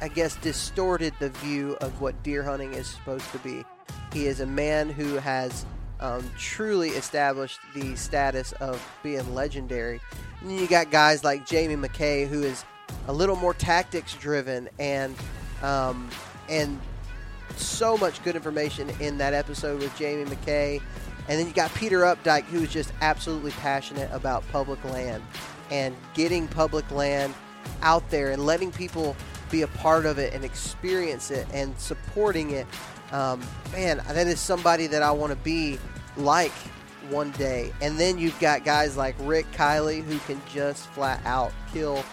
I 0.00 0.08
guess, 0.08 0.36
distorted 0.36 1.14
the 1.18 1.30
view 1.30 1.76
of 1.80 2.00
what 2.00 2.22
deer 2.22 2.42
hunting 2.42 2.74
is 2.74 2.86
supposed 2.86 3.30
to 3.32 3.38
be. 3.38 3.64
He 4.12 4.26
is 4.26 4.40
a 4.40 4.46
man 4.46 4.88
who 4.88 5.16
has 5.16 5.66
um, 6.00 6.28
truly 6.38 6.90
established 6.90 7.60
the 7.74 7.96
status 7.96 8.52
of 8.52 8.82
being 9.02 9.34
legendary. 9.34 10.00
And 10.40 10.58
you 10.58 10.66
got 10.66 10.90
guys 10.90 11.24
like 11.24 11.46
Jamie 11.46 11.76
McKay, 11.76 12.28
who 12.28 12.42
is 12.42 12.64
a 13.08 13.12
little 13.12 13.36
more 13.36 13.54
tactics 13.54 14.14
driven, 14.14 14.68
and 14.78 15.14
um, 15.62 16.08
and 16.48 16.78
so 17.56 17.96
much 17.96 18.22
good 18.22 18.36
information 18.36 18.90
in 19.00 19.18
that 19.18 19.32
episode 19.32 19.80
with 19.80 19.96
Jamie 19.96 20.24
McKay. 20.24 20.80
And 21.28 21.40
then 21.40 21.46
you 21.46 21.52
got 21.52 21.74
Peter 21.74 22.00
Updike, 22.00 22.44
who 22.44 22.62
is 22.62 22.72
just 22.72 22.92
absolutely 23.00 23.50
passionate 23.52 24.10
about 24.12 24.46
public 24.52 24.82
land 24.84 25.22
and 25.70 25.96
getting 26.14 26.46
public 26.46 26.88
land 26.90 27.34
out 27.82 28.08
there 28.10 28.30
and 28.30 28.46
letting 28.46 28.70
people 28.70 29.16
be 29.50 29.62
a 29.62 29.66
part 29.68 30.06
of 30.06 30.18
it 30.18 30.32
and 30.34 30.44
experience 30.44 31.30
it 31.30 31.46
and 31.52 31.76
supporting 31.78 32.50
it. 32.50 32.66
Um, 33.12 33.40
man, 33.72 34.02
that 34.08 34.26
is 34.26 34.40
somebody 34.40 34.86
that 34.88 35.02
I 35.02 35.10
want 35.12 35.30
to 35.30 35.36
be 35.36 35.78
like 36.16 36.52
one 37.08 37.30
day. 37.32 37.72
And 37.80 37.98
then 37.98 38.18
you've 38.18 38.38
got 38.40 38.64
guys 38.64 38.96
like 38.96 39.14
Rick 39.20 39.50
Kiley 39.52 40.02
who 40.02 40.18
can 40.20 40.40
just 40.52 40.86
flat 40.88 41.20
out 41.24 41.52
kill 41.72 42.04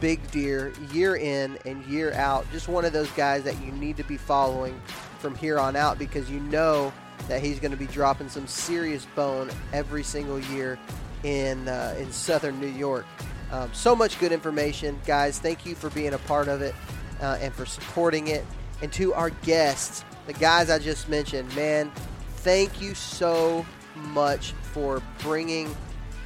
big 0.00 0.30
deer 0.30 0.72
year 0.92 1.16
in 1.16 1.58
and 1.64 1.84
year 1.86 2.12
out. 2.12 2.46
Just 2.52 2.68
one 2.68 2.84
of 2.84 2.92
those 2.92 3.10
guys 3.12 3.42
that 3.44 3.60
you 3.64 3.72
need 3.72 3.96
to 3.96 4.04
be 4.04 4.16
following 4.16 4.80
from 5.18 5.34
here 5.34 5.58
on 5.58 5.76
out 5.76 5.98
because 5.98 6.30
you 6.30 6.40
know 6.40 6.92
that 7.28 7.42
he's 7.42 7.58
going 7.58 7.70
to 7.70 7.76
be 7.76 7.86
dropping 7.86 8.28
some 8.28 8.46
serious 8.46 9.06
bone 9.16 9.50
every 9.72 10.02
single 10.02 10.38
year 10.38 10.78
in 11.24 11.66
uh, 11.68 11.94
in 11.98 12.12
southern 12.12 12.60
New 12.60 12.66
York. 12.68 13.06
Um, 13.50 13.70
so 13.72 13.94
much 13.94 14.18
good 14.18 14.32
information, 14.32 14.98
guys. 15.06 15.38
Thank 15.38 15.64
you 15.64 15.74
for 15.74 15.90
being 15.90 16.14
a 16.14 16.18
part 16.18 16.48
of 16.48 16.62
it 16.62 16.74
uh, 17.20 17.38
and 17.40 17.54
for 17.54 17.64
supporting 17.64 18.28
it. 18.28 18.44
And 18.82 18.92
to 18.94 19.14
our 19.14 19.30
guests, 19.30 20.04
the 20.26 20.32
guys 20.34 20.70
I 20.70 20.78
just 20.78 21.08
mentioned, 21.08 21.54
man, 21.54 21.90
thank 22.38 22.80
you 22.80 22.94
so 22.94 23.64
much 23.96 24.52
for 24.72 25.02
bringing 25.20 25.74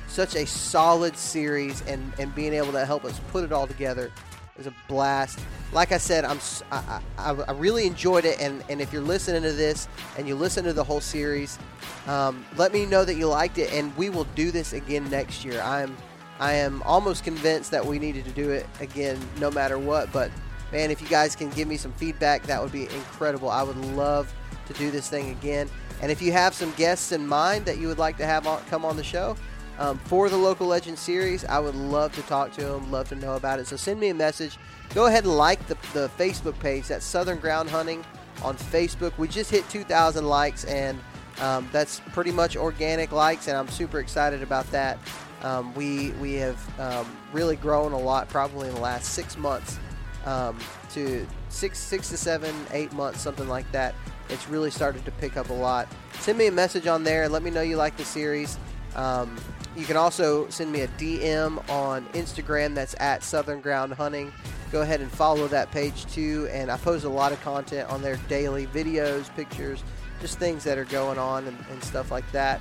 such 0.07 0.35
a 0.35 0.47
solid 0.47 1.17
series 1.17 1.83
and, 1.83 2.13
and 2.19 2.35
being 2.35 2.53
able 2.53 2.73
to 2.73 2.85
help 2.85 3.05
us 3.05 3.21
put 3.31 3.45
it 3.45 3.53
all 3.53 3.67
together 3.67 4.07
It 4.07 4.59
was 4.59 4.67
a 4.67 4.75
blast. 4.89 5.39
Like 5.73 5.93
I 5.93 5.99
said, 5.99 6.25
I'm 6.25 6.41
I, 6.73 7.01
I, 7.17 7.33
I, 7.33 7.53
really 7.53 7.87
enjoyed 7.87 8.25
it, 8.25 8.41
and, 8.41 8.65
and 8.69 8.81
if 8.81 8.93
you're 8.93 9.03
listening 9.03 9.43
to 9.43 9.53
this 9.53 9.87
and 10.19 10.27
you 10.27 10.35
listen 10.35 10.65
to 10.65 10.73
the 10.73 10.83
whole 10.83 11.01
series, 11.01 11.61
um, 12.09 12.45
let 12.57 12.73
me 12.73 12.87
know 12.87 13.05
that 13.05 13.15
you 13.15 13.29
liked 13.29 13.59
it, 13.59 13.73
and 13.73 13.97
we 13.97 14.11
will 14.11 14.27
do 14.35 14.51
this 14.51 14.73
again 14.73 15.09
next 15.11 15.45
year. 15.45 15.61
I'm 15.63 15.97
I 16.41 16.55
am 16.55 16.83
almost 16.85 17.23
convinced 17.23 17.71
that 17.71 17.85
we 17.85 17.99
needed 17.99 18.25
to 18.25 18.31
do 18.31 18.51
it 18.51 18.67
again, 18.81 19.21
no 19.39 19.51
matter 19.51 19.79
what. 19.79 20.11
But 20.11 20.31
man, 20.73 20.91
if 20.91 21.01
you 21.01 21.09
guys 21.09 21.37
can 21.37 21.51
give 21.51 21.69
me 21.69 21.77
some 21.77 21.93
feedback, 21.93 22.43
that 22.45 22.63
would 22.63 22.73
be 22.73 22.85
incredible. 22.85 23.51
I 23.51 23.63
would 23.63 23.77
love 23.77 24.33
to 24.67 24.73
do 24.75 24.91
this 24.91 25.09
thing 25.09 25.31
again. 25.31 25.69
And 26.03 26.11
if 26.11 26.23
you 26.23 26.33
have 26.33 26.55
some 26.55 26.73
guests 26.73 27.13
in 27.13 27.27
mind 27.27 27.67
that 27.67 27.79
you 27.79 27.89
would 27.89 27.99
like 27.99 28.17
to 28.19 28.27
have 28.27 28.47
on, 28.47 28.63
come 28.71 28.85
on 28.85 28.97
the 28.97 29.05
show, 29.05 29.37
um, 29.81 29.99
for 30.05 30.29
the 30.29 30.37
Local 30.37 30.67
Legend 30.67 30.99
series. 30.99 31.45
I 31.47 31.59
would 31.59 31.75
love 31.75 32.15
to 32.15 32.23
talk 32.23 32.53
to 32.53 32.65
them, 32.65 32.93
love 32.93 33.09
to 33.09 33.15
know 33.15 33.35
about 33.35 33.59
it. 33.59 33.67
So 33.67 33.77
send 33.77 33.99
me 33.99 34.11
a 34.11 34.15
message. 34.15 34.59
Go 34.95 35.07
ahead 35.07 35.25
and 35.25 35.37
like 35.37 35.67
the, 35.67 35.77
the 35.95 36.11
Facebook 36.19 36.59
page. 36.61 36.89
That's 36.89 37.05
Southern 37.05 37.39
Ground 37.39 37.71
Hunting 37.71 38.05
on 38.43 38.57
Facebook. 38.57 39.17
We 39.17 39.27
just 39.27 39.51
hit 39.51 39.69
2,000 39.71 40.27
likes, 40.27 40.65
and 40.67 41.01
um, 41.41 41.69
that's 41.73 42.01
pretty 42.13 42.31
much 42.31 42.57
organic 42.57 43.11
likes, 43.11 43.49
and 43.49 43.57
I'm 43.57 43.69
super 43.69 44.01
excited 44.01 44.43
about 44.43 44.71
that. 44.71 44.99
Um, 45.43 45.73
we 45.75 46.11
we 46.21 46.35
have 46.35 46.81
um, 46.81 47.17
really 47.33 47.57
grown 47.57 47.93
a 47.93 47.99
lot, 47.99 48.29
probably 48.29 48.69
in 48.69 48.75
the 48.75 48.81
last 48.81 49.15
six 49.15 49.39
months 49.39 49.79
um, 50.27 50.59
to 50.93 51.27
six 51.49 51.79
six 51.79 52.09
to 52.11 52.17
seven, 52.17 52.55
eight 52.73 52.93
months, 52.93 53.21
something 53.21 53.49
like 53.49 53.71
that. 53.73 53.95
It's 54.29 54.49
really 54.49 54.71
started 54.71 55.05
to 55.05 55.11
pick 55.13 55.37
up 55.37 55.51
a 55.51 55.55
lot. 55.55 55.89
Send 56.21 56.39
me 56.39 56.47
a 56.47 56.53
message 56.53 56.87
on 56.87 57.03
there 57.03 57.25
and 57.25 57.33
let 57.33 57.43
me 57.43 57.51
know 57.51 57.63
you 57.63 57.77
like 57.77 57.97
the 57.97 58.05
series. 58.05 58.59
Um, 58.95 59.37
you 59.77 59.85
can 59.85 59.97
also 59.97 60.49
send 60.49 60.73
me 60.73 60.83
a 60.83 60.89
DM 60.89 61.69
on 61.71 62.05
Instagram. 62.09 62.75
That's 62.75 62.95
at 63.01 63.23
Southern 63.23 63.61
Ground 63.61 63.95
Hunting. 63.95 64.33
Go 64.73 64.83
ahead 64.83 65.01
and 65.01 65.11
follow 65.11 65.49
that 65.49 65.71
page 65.71 66.07
too. 66.07 66.49
And 66.53 66.71
I 66.71 66.77
post 66.77 67.05
a 67.05 67.09
lot 67.09 67.33
of 67.33 67.41
content 67.43 67.89
on 67.91 68.03
there 68.03 68.17
daily 68.29 68.67
videos, 68.69 69.35
pictures, 69.35 69.83
just 70.21 70.39
things 70.39 70.65
that 70.65 70.79
are 70.79 70.85
going 70.85 71.19
on 71.19 71.47
and, 71.47 71.57
and 71.71 71.83
stuff 71.83 72.11
like 72.11 72.31
that. 72.33 72.61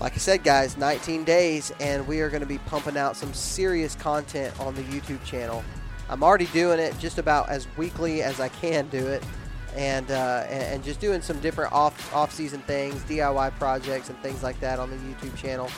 Like 0.00 0.14
I 0.14 0.18
said, 0.18 0.42
guys, 0.42 0.76
19 0.76 1.22
days, 1.22 1.72
and 1.78 2.06
we 2.08 2.20
are 2.20 2.28
going 2.28 2.40
to 2.40 2.46
be 2.46 2.58
pumping 2.58 2.96
out 2.96 3.16
some 3.16 3.32
serious 3.32 3.94
content 3.94 4.58
on 4.58 4.74
the 4.74 4.82
YouTube 4.82 5.22
channel. 5.24 5.62
I'm 6.12 6.22
already 6.22 6.44
doing 6.46 6.78
it 6.78 6.94
just 6.98 7.16
about 7.16 7.48
as 7.48 7.66
weekly 7.78 8.22
as 8.22 8.38
I 8.38 8.48
can 8.48 8.86
do 8.88 9.06
it 9.06 9.24
and 9.74 10.10
uh, 10.10 10.44
and 10.50 10.84
just 10.84 11.00
doing 11.00 11.22
some 11.22 11.40
different 11.40 11.72
off 11.72 12.14
off 12.14 12.34
season 12.34 12.60
things, 12.60 13.02
DIY 13.04 13.58
projects, 13.58 14.10
and 14.10 14.18
things 14.18 14.42
like 14.42 14.60
that 14.60 14.78
on 14.78 14.90
the 14.90 14.96
YouTube 14.96 15.34
channel. 15.38 15.70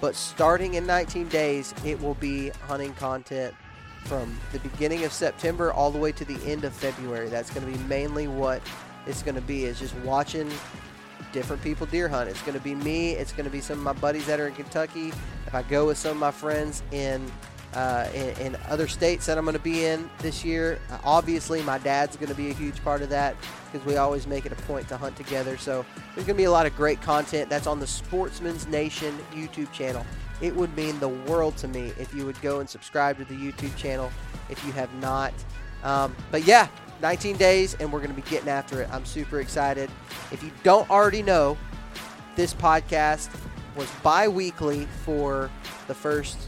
But 0.00 0.14
starting 0.14 0.74
in 0.74 0.86
19 0.86 1.26
days, 1.28 1.74
it 1.84 2.00
will 2.00 2.14
be 2.14 2.50
hunting 2.68 2.94
content 2.94 3.52
from 4.04 4.38
the 4.52 4.60
beginning 4.60 5.04
of 5.04 5.12
September 5.12 5.72
all 5.72 5.90
the 5.90 5.98
way 5.98 6.12
to 6.12 6.24
the 6.24 6.38
end 6.48 6.64
of 6.64 6.72
February. 6.72 7.28
That's 7.28 7.50
going 7.50 7.66
to 7.70 7.76
be 7.76 7.84
mainly 7.84 8.28
what 8.28 8.62
it's 9.08 9.24
going 9.24 9.34
to 9.34 9.40
be 9.40 9.64
is 9.64 9.80
just 9.80 9.96
watching 9.96 10.48
different 11.32 11.62
people 11.62 11.86
deer 11.86 12.08
hunt. 12.08 12.30
It's 12.30 12.42
going 12.42 12.56
to 12.56 12.62
be 12.62 12.76
me. 12.76 13.12
It's 13.12 13.32
going 13.32 13.44
to 13.44 13.50
be 13.50 13.60
some 13.60 13.78
of 13.78 13.84
my 13.84 13.92
buddies 14.00 14.26
that 14.26 14.38
are 14.38 14.46
in 14.46 14.54
Kentucky. 14.54 15.08
If 15.46 15.54
I 15.54 15.62
go 15.64 15.86
with 15.88 15.98
some 15.98 16.12
of 16.12 16.16
my 16.18 16.30
friends 16.30 16.84
in 16.92 17.30
uh, 17.74 18.08
in, 18.14 18.28
in, 18.38 18.56
other 18.68 18.88
states 18.88 19.26
that 19.26 19.38
I'm 19.38 19.44
going 19.44 19.56
to 19.56 19.62
be 19.62 19.84
in 19.84 20.10
this 20.18 20.44
year. 20.44 20.80
Uh, 20.90 20.98
obviously, 21.04 21.62
my 21.62 21.78
dad's 21.78 22.16
going 22.16 22.28
to 22.28 22.34
be 22.34 22.50
a 22.50 22.52
huge 22.52 22.82
part 22.82 23.00
of 23.00 23.08
that 23.10 23.36
because 23.70 23.86
we 23.86 23.96
always 23.96 24.26
make 24.26 24.44
it 24.44 24.52
a 24.52 24.56
point 24.62 24.88
to 24.88 24.96
hunt 24.96 25.16
together. 25.16 25.56
So 25.56 25.84
there's 26.14 26.26
going 26.26 26.36
to 26.36 26.42
be 26.42 26.44
a 26.44 26.50
lot 26.50 26.66
of 26.66 26.74
great 26.76 27.00
content 27.00 27.48
that's 27.48 27.68
on 27.68 27.78
the 27.78 27.86
Sportsman's 27.86 28.66
Nation 28.66 29.16
YouTube 29.32 29.70
channel. 29.72 30.04
It 30.40 30.54
would 30.56 30.74
mean 30.76 30.98
the 30.98 31.08
world 31.08 31.56
to 31.58 31.68
me 31.68 31.92
if 31.98 32.12
you 32.14 32.26
would 32.26 32.40
go 32.42 32.60
and 32.60 32.68
subscribe 32.68 33.18
to 33.18 33.24
the 33.24 33.34
YouTube 33.34 33.76
channel 33.76 34.10
if 34.48 34.64
you 34.64 34.72
have 34.72 34.92
not. 34.94 35.32
Um, 35.84 36.16
but 36.30 36.44
yeah, 36.44 36.68
19 37.02 37.36
days, 37.36 37.74
and 37.74 37.92
we're 37.92 38.00
going 38.00 38.14
to 38.14 38.20
be 38.20 38.28
getting 38.28 38.48
after 38.48 38.82
it. 38.82 38.88
I'm 38.92 39.04
super 39.04 39.40
excited. 39.40 39.90
If 40.32 40.42
you 40.42 40.50
don't 40.62 40.88
already 40.90 41.22
know, 41.22 41.56
this 42.36 42.52
podcast 42.54 43.30
was 43.76 43.90
bi 44.02 44.28
weekly 44.28 44.86
for 45.04 45.50
the 45.86 45.94
first, 45.94 46.38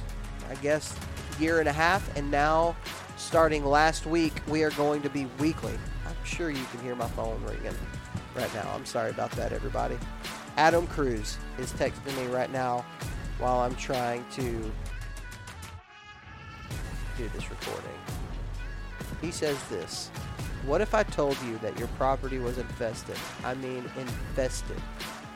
I 0.50 0.54
guess, 0.56 0.94
year 1.40 1.60
and 1.60 1.68
a 1.68 1.72
half, 1.72 2.16
and 2.16 2.30
now 2.30 2.76
starting 3.16 3.64
last 3.64 4.06
week, 4.06 4.32
we 4.48 4.62
are 4.62 4.70
going 4.72 5.02
to 5.02 5.10
be 5.10 5.26
weekly. 5.38 5.74
I'm 6.06 6.16
sure 6.24 6.50
you 6.50 6.64
can 6.70 6.80
hear 6.80 6.94
my 6.94 7.08
phone 7.08 7.42
ringing 7.44 7.74
right 8.34 8.52
now. 8.54 8.70
I'm 8.74 8.84
sorry 8.84 9.10
about 9.10 9.30
that, 9.32 9.52
everybody. 9.52 9.98
Adam 10.56 10.86
Cruz 10.86 11.38
is 11.58 11.72
texting 11.72 12.16
me 12.16 12.26
right 12.32 12.50
now 12.50 12.84
while 13.38 13.60
I'm 13.60 13.74
trying 13.76 14.24
to 14.32 14.70
do 17.16 17.28
this 17.34 17.50
recording. 17.50 17.90
He 19.20 19.30
says 19.30 19.62
this 19.68 20.08
What 20.66 20.80
if 20.80 20.94
I 20.94 21.02
told 21.02 21.36
you 21.42 21.58
that 21.58 21.78
your 21.78 21.88
property 21.88 22.38
was 22.38 22.58
infested? 22.58 23.16
I 23.44 23.54
mean, 23.54 23.84
infested 23.96 24.80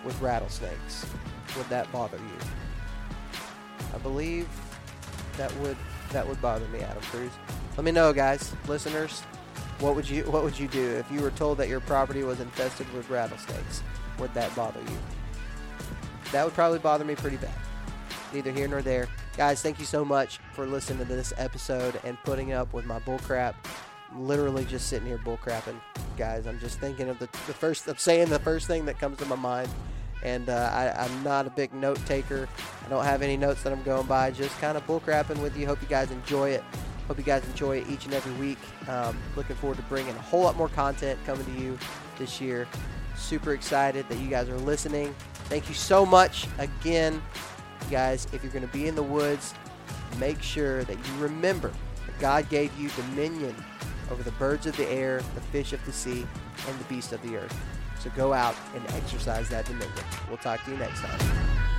with 0.04 0.20
rattlesnakes. 0.20 1.06
Would 1.56 1.68
that 1.68 1.90
bother 1.92 2.18
you? 2.18 2.46
I 3.94 3.98
believe 3.98 4.48
that 5.36 5.54
would 5.58 5.76
that 6.12 6.26
would 6.26 6.40
bother 6.40 6.66
me, 6.68 6.80
Adam 6.80 7.02
Cruz. 7.04 7.30
Let 7.76 7.84
me 7.84 7.92
know, 7.92 8.12
guys, 8.12 8.54
listeners. 8.68 9.20
What 9.80 9.94
would 9.94 10.08
you 10.08 10.24
What 10.24 10.42
would 10.42 10.58
you 10.58 10.68
do 10.68 10.82
if 10.96 11.10
you 11.10 11.20
were 11.20 11.30
told 11.32 11.58
that 11.58 11.68
your 11.68 11.80
property 11.80 12.22
was 12.22 12.40
infested 12.40 12.92
with 12.94 13.10
rattlesnakes? 13.10 13.82
Would 14.18 14.32
that 14.34 14.54
bother 14.56 14.80
you? 14.80 14.98
That 16.32 16.44
would 16.44 16.54
probably 16.54 16.78
bother 16.78 17.04
me 17.04 17.14
pretty 17.14 17.36
bad. 17.36 17.54
Neither 18.32 18.50
here 18.50 18.68
nor 18.68 18.82
there. 18.82 19.08
Guys, 19.36 19.62
thank 19.62 19.78
you 19.78 19.84
so 19.84 20.04
much 20.04 20.38
for 20.52 20.66
listening 20.66 20.98
to 20.98 21.04
this 21.04 21.32
episode 21.36 22.00
and 22.04 22.16
putting 22.24 22.52
up 22.52 22.72
with 22.72 22.86
my 22.86 22.98
bullcrap. 23.00 23.54
Literally 24.16 24.64
just 24.64 24.88
sitting 24.88 25.06
here 25.06 25.18
bullcrapping, 25.18 25.78
guys. 26.16 26.46
I'm 26.46 26.58
just 26.58 26.80
thinking 26.80 27.08
of 27.08 27.18
the, 27.18 27.26
the 27.46 27.52
first, 27.52 27.86
I'm 27.86 27.96
saying 27.96 28.30
the 28.30 28.38
first 28.38 28.66
thing 28.66 28.86
that 28.86 28.98
comes 28.98 29.18
to 29.18 29.26
my 29.26 29.36
mind. 29.36 29.68
And 30.22 30.48
uh, 30.48 30.70
I, 30.72 31.04
I'm 31.04 31.22
not 31.22 31.46
a 31.46 31.50
big 31.50 31.72
note 31.74 32.04
taker. 32.06 32.48
I 32.84 32.88
don't 32.88 33.04
have 33.04 33.22
any 33.22 33.36
notes 33.36 33.62
that 33.62 33.72
I'm 33.72 33.82
going 33.82 34.06
by. 34.06 34.30
Just 34.30 34.58
kind 34.58 34.76
of 34.76 34.86
bullcrapping 34.86 35.38
with 35.40 35.56
you. 35.56 35.66
Hope 35.66 35.80
you 35.82 35.88
guys 35.88 36.10
enjoy 36.10 36.50
it. 36.50 36.64
Hope 37.06 37.18
you 37.18 37.24
guys 37.24 37.44
enjoy 37.46 37.78
it 37.78 37.88
each 37.88 38.04
and 38.04 38.14
every 38.14 38.32
week. 38.34 38.58
Um, 38.88 39.16
looking 39.36 39.56
forward 39.56 39.76
to 39.76 39.82
bringing 39.84 40.14
a 40.16 40.22
whole 40.22 40.42
lot 40.42 40.56
more 40.56 40.68
content 40.68 41.18
coming 41.24 41.44
to 41.44 41.60
you 41.60 41.78
this 42.18 42.40
year. 42.40 42.66
Super 43.16 43.52
excited 43.52 44.08
that 44.08 44.18
you 44.18 44.28
guys 44.28 44.48
are 44.48 44.58
listening. 44.58 45.14
Thank 45.44 45.68
you 45.68 45.74
so 45.74 46.04
much 46.04 46.48
again, 46.58 47.22
guys. 47.90 48.26
If 48.32 48.42
you're 48.42 48.52
going 48.52 48.66
to 48.66 48.72
be 48.72 48.88
in 48.88 48.96
the 48.96 49.02
woods, 49.02 49.54
make 50.18 50.42
sure 50.42 50.82
that 50.84 50.96
you 50.96 51.14
remember 51.20 51.72
that 52.06 52.18
God 52.18 52.48
gave 52.48 52.76
you 52.78 52.88
dominion 52.90 53.54
over 54.10 54.22
the 54.22 54.32
birds 54.32 54.66
of 54.66 54.76
the 54.76 54.88
air, 54.88 55.22
the 55.34 55.40
fish 55.40 55.72
of 55.72 55.84
the 55.84 55.92
sea, 55.92 56.26
and 56.68 56.78
the 56.78 56.84
beasts 56.84 57.12
of 57.12 57.22
the 57.22 57.36
earth. 57.36 57.56
So 58.06 58.12
go 58.14 58.32
out 58.32 58.54
and 58.76 58.86
exercise 58.92 59.48
that 59.48 59.64
dominion. 59.64 59.90
We'll 60.28 60.36
talk 60.36 60.62
to 60.64 60.70
you 60.70 60.76
next 60.76 61.00
time. 61.00 61.75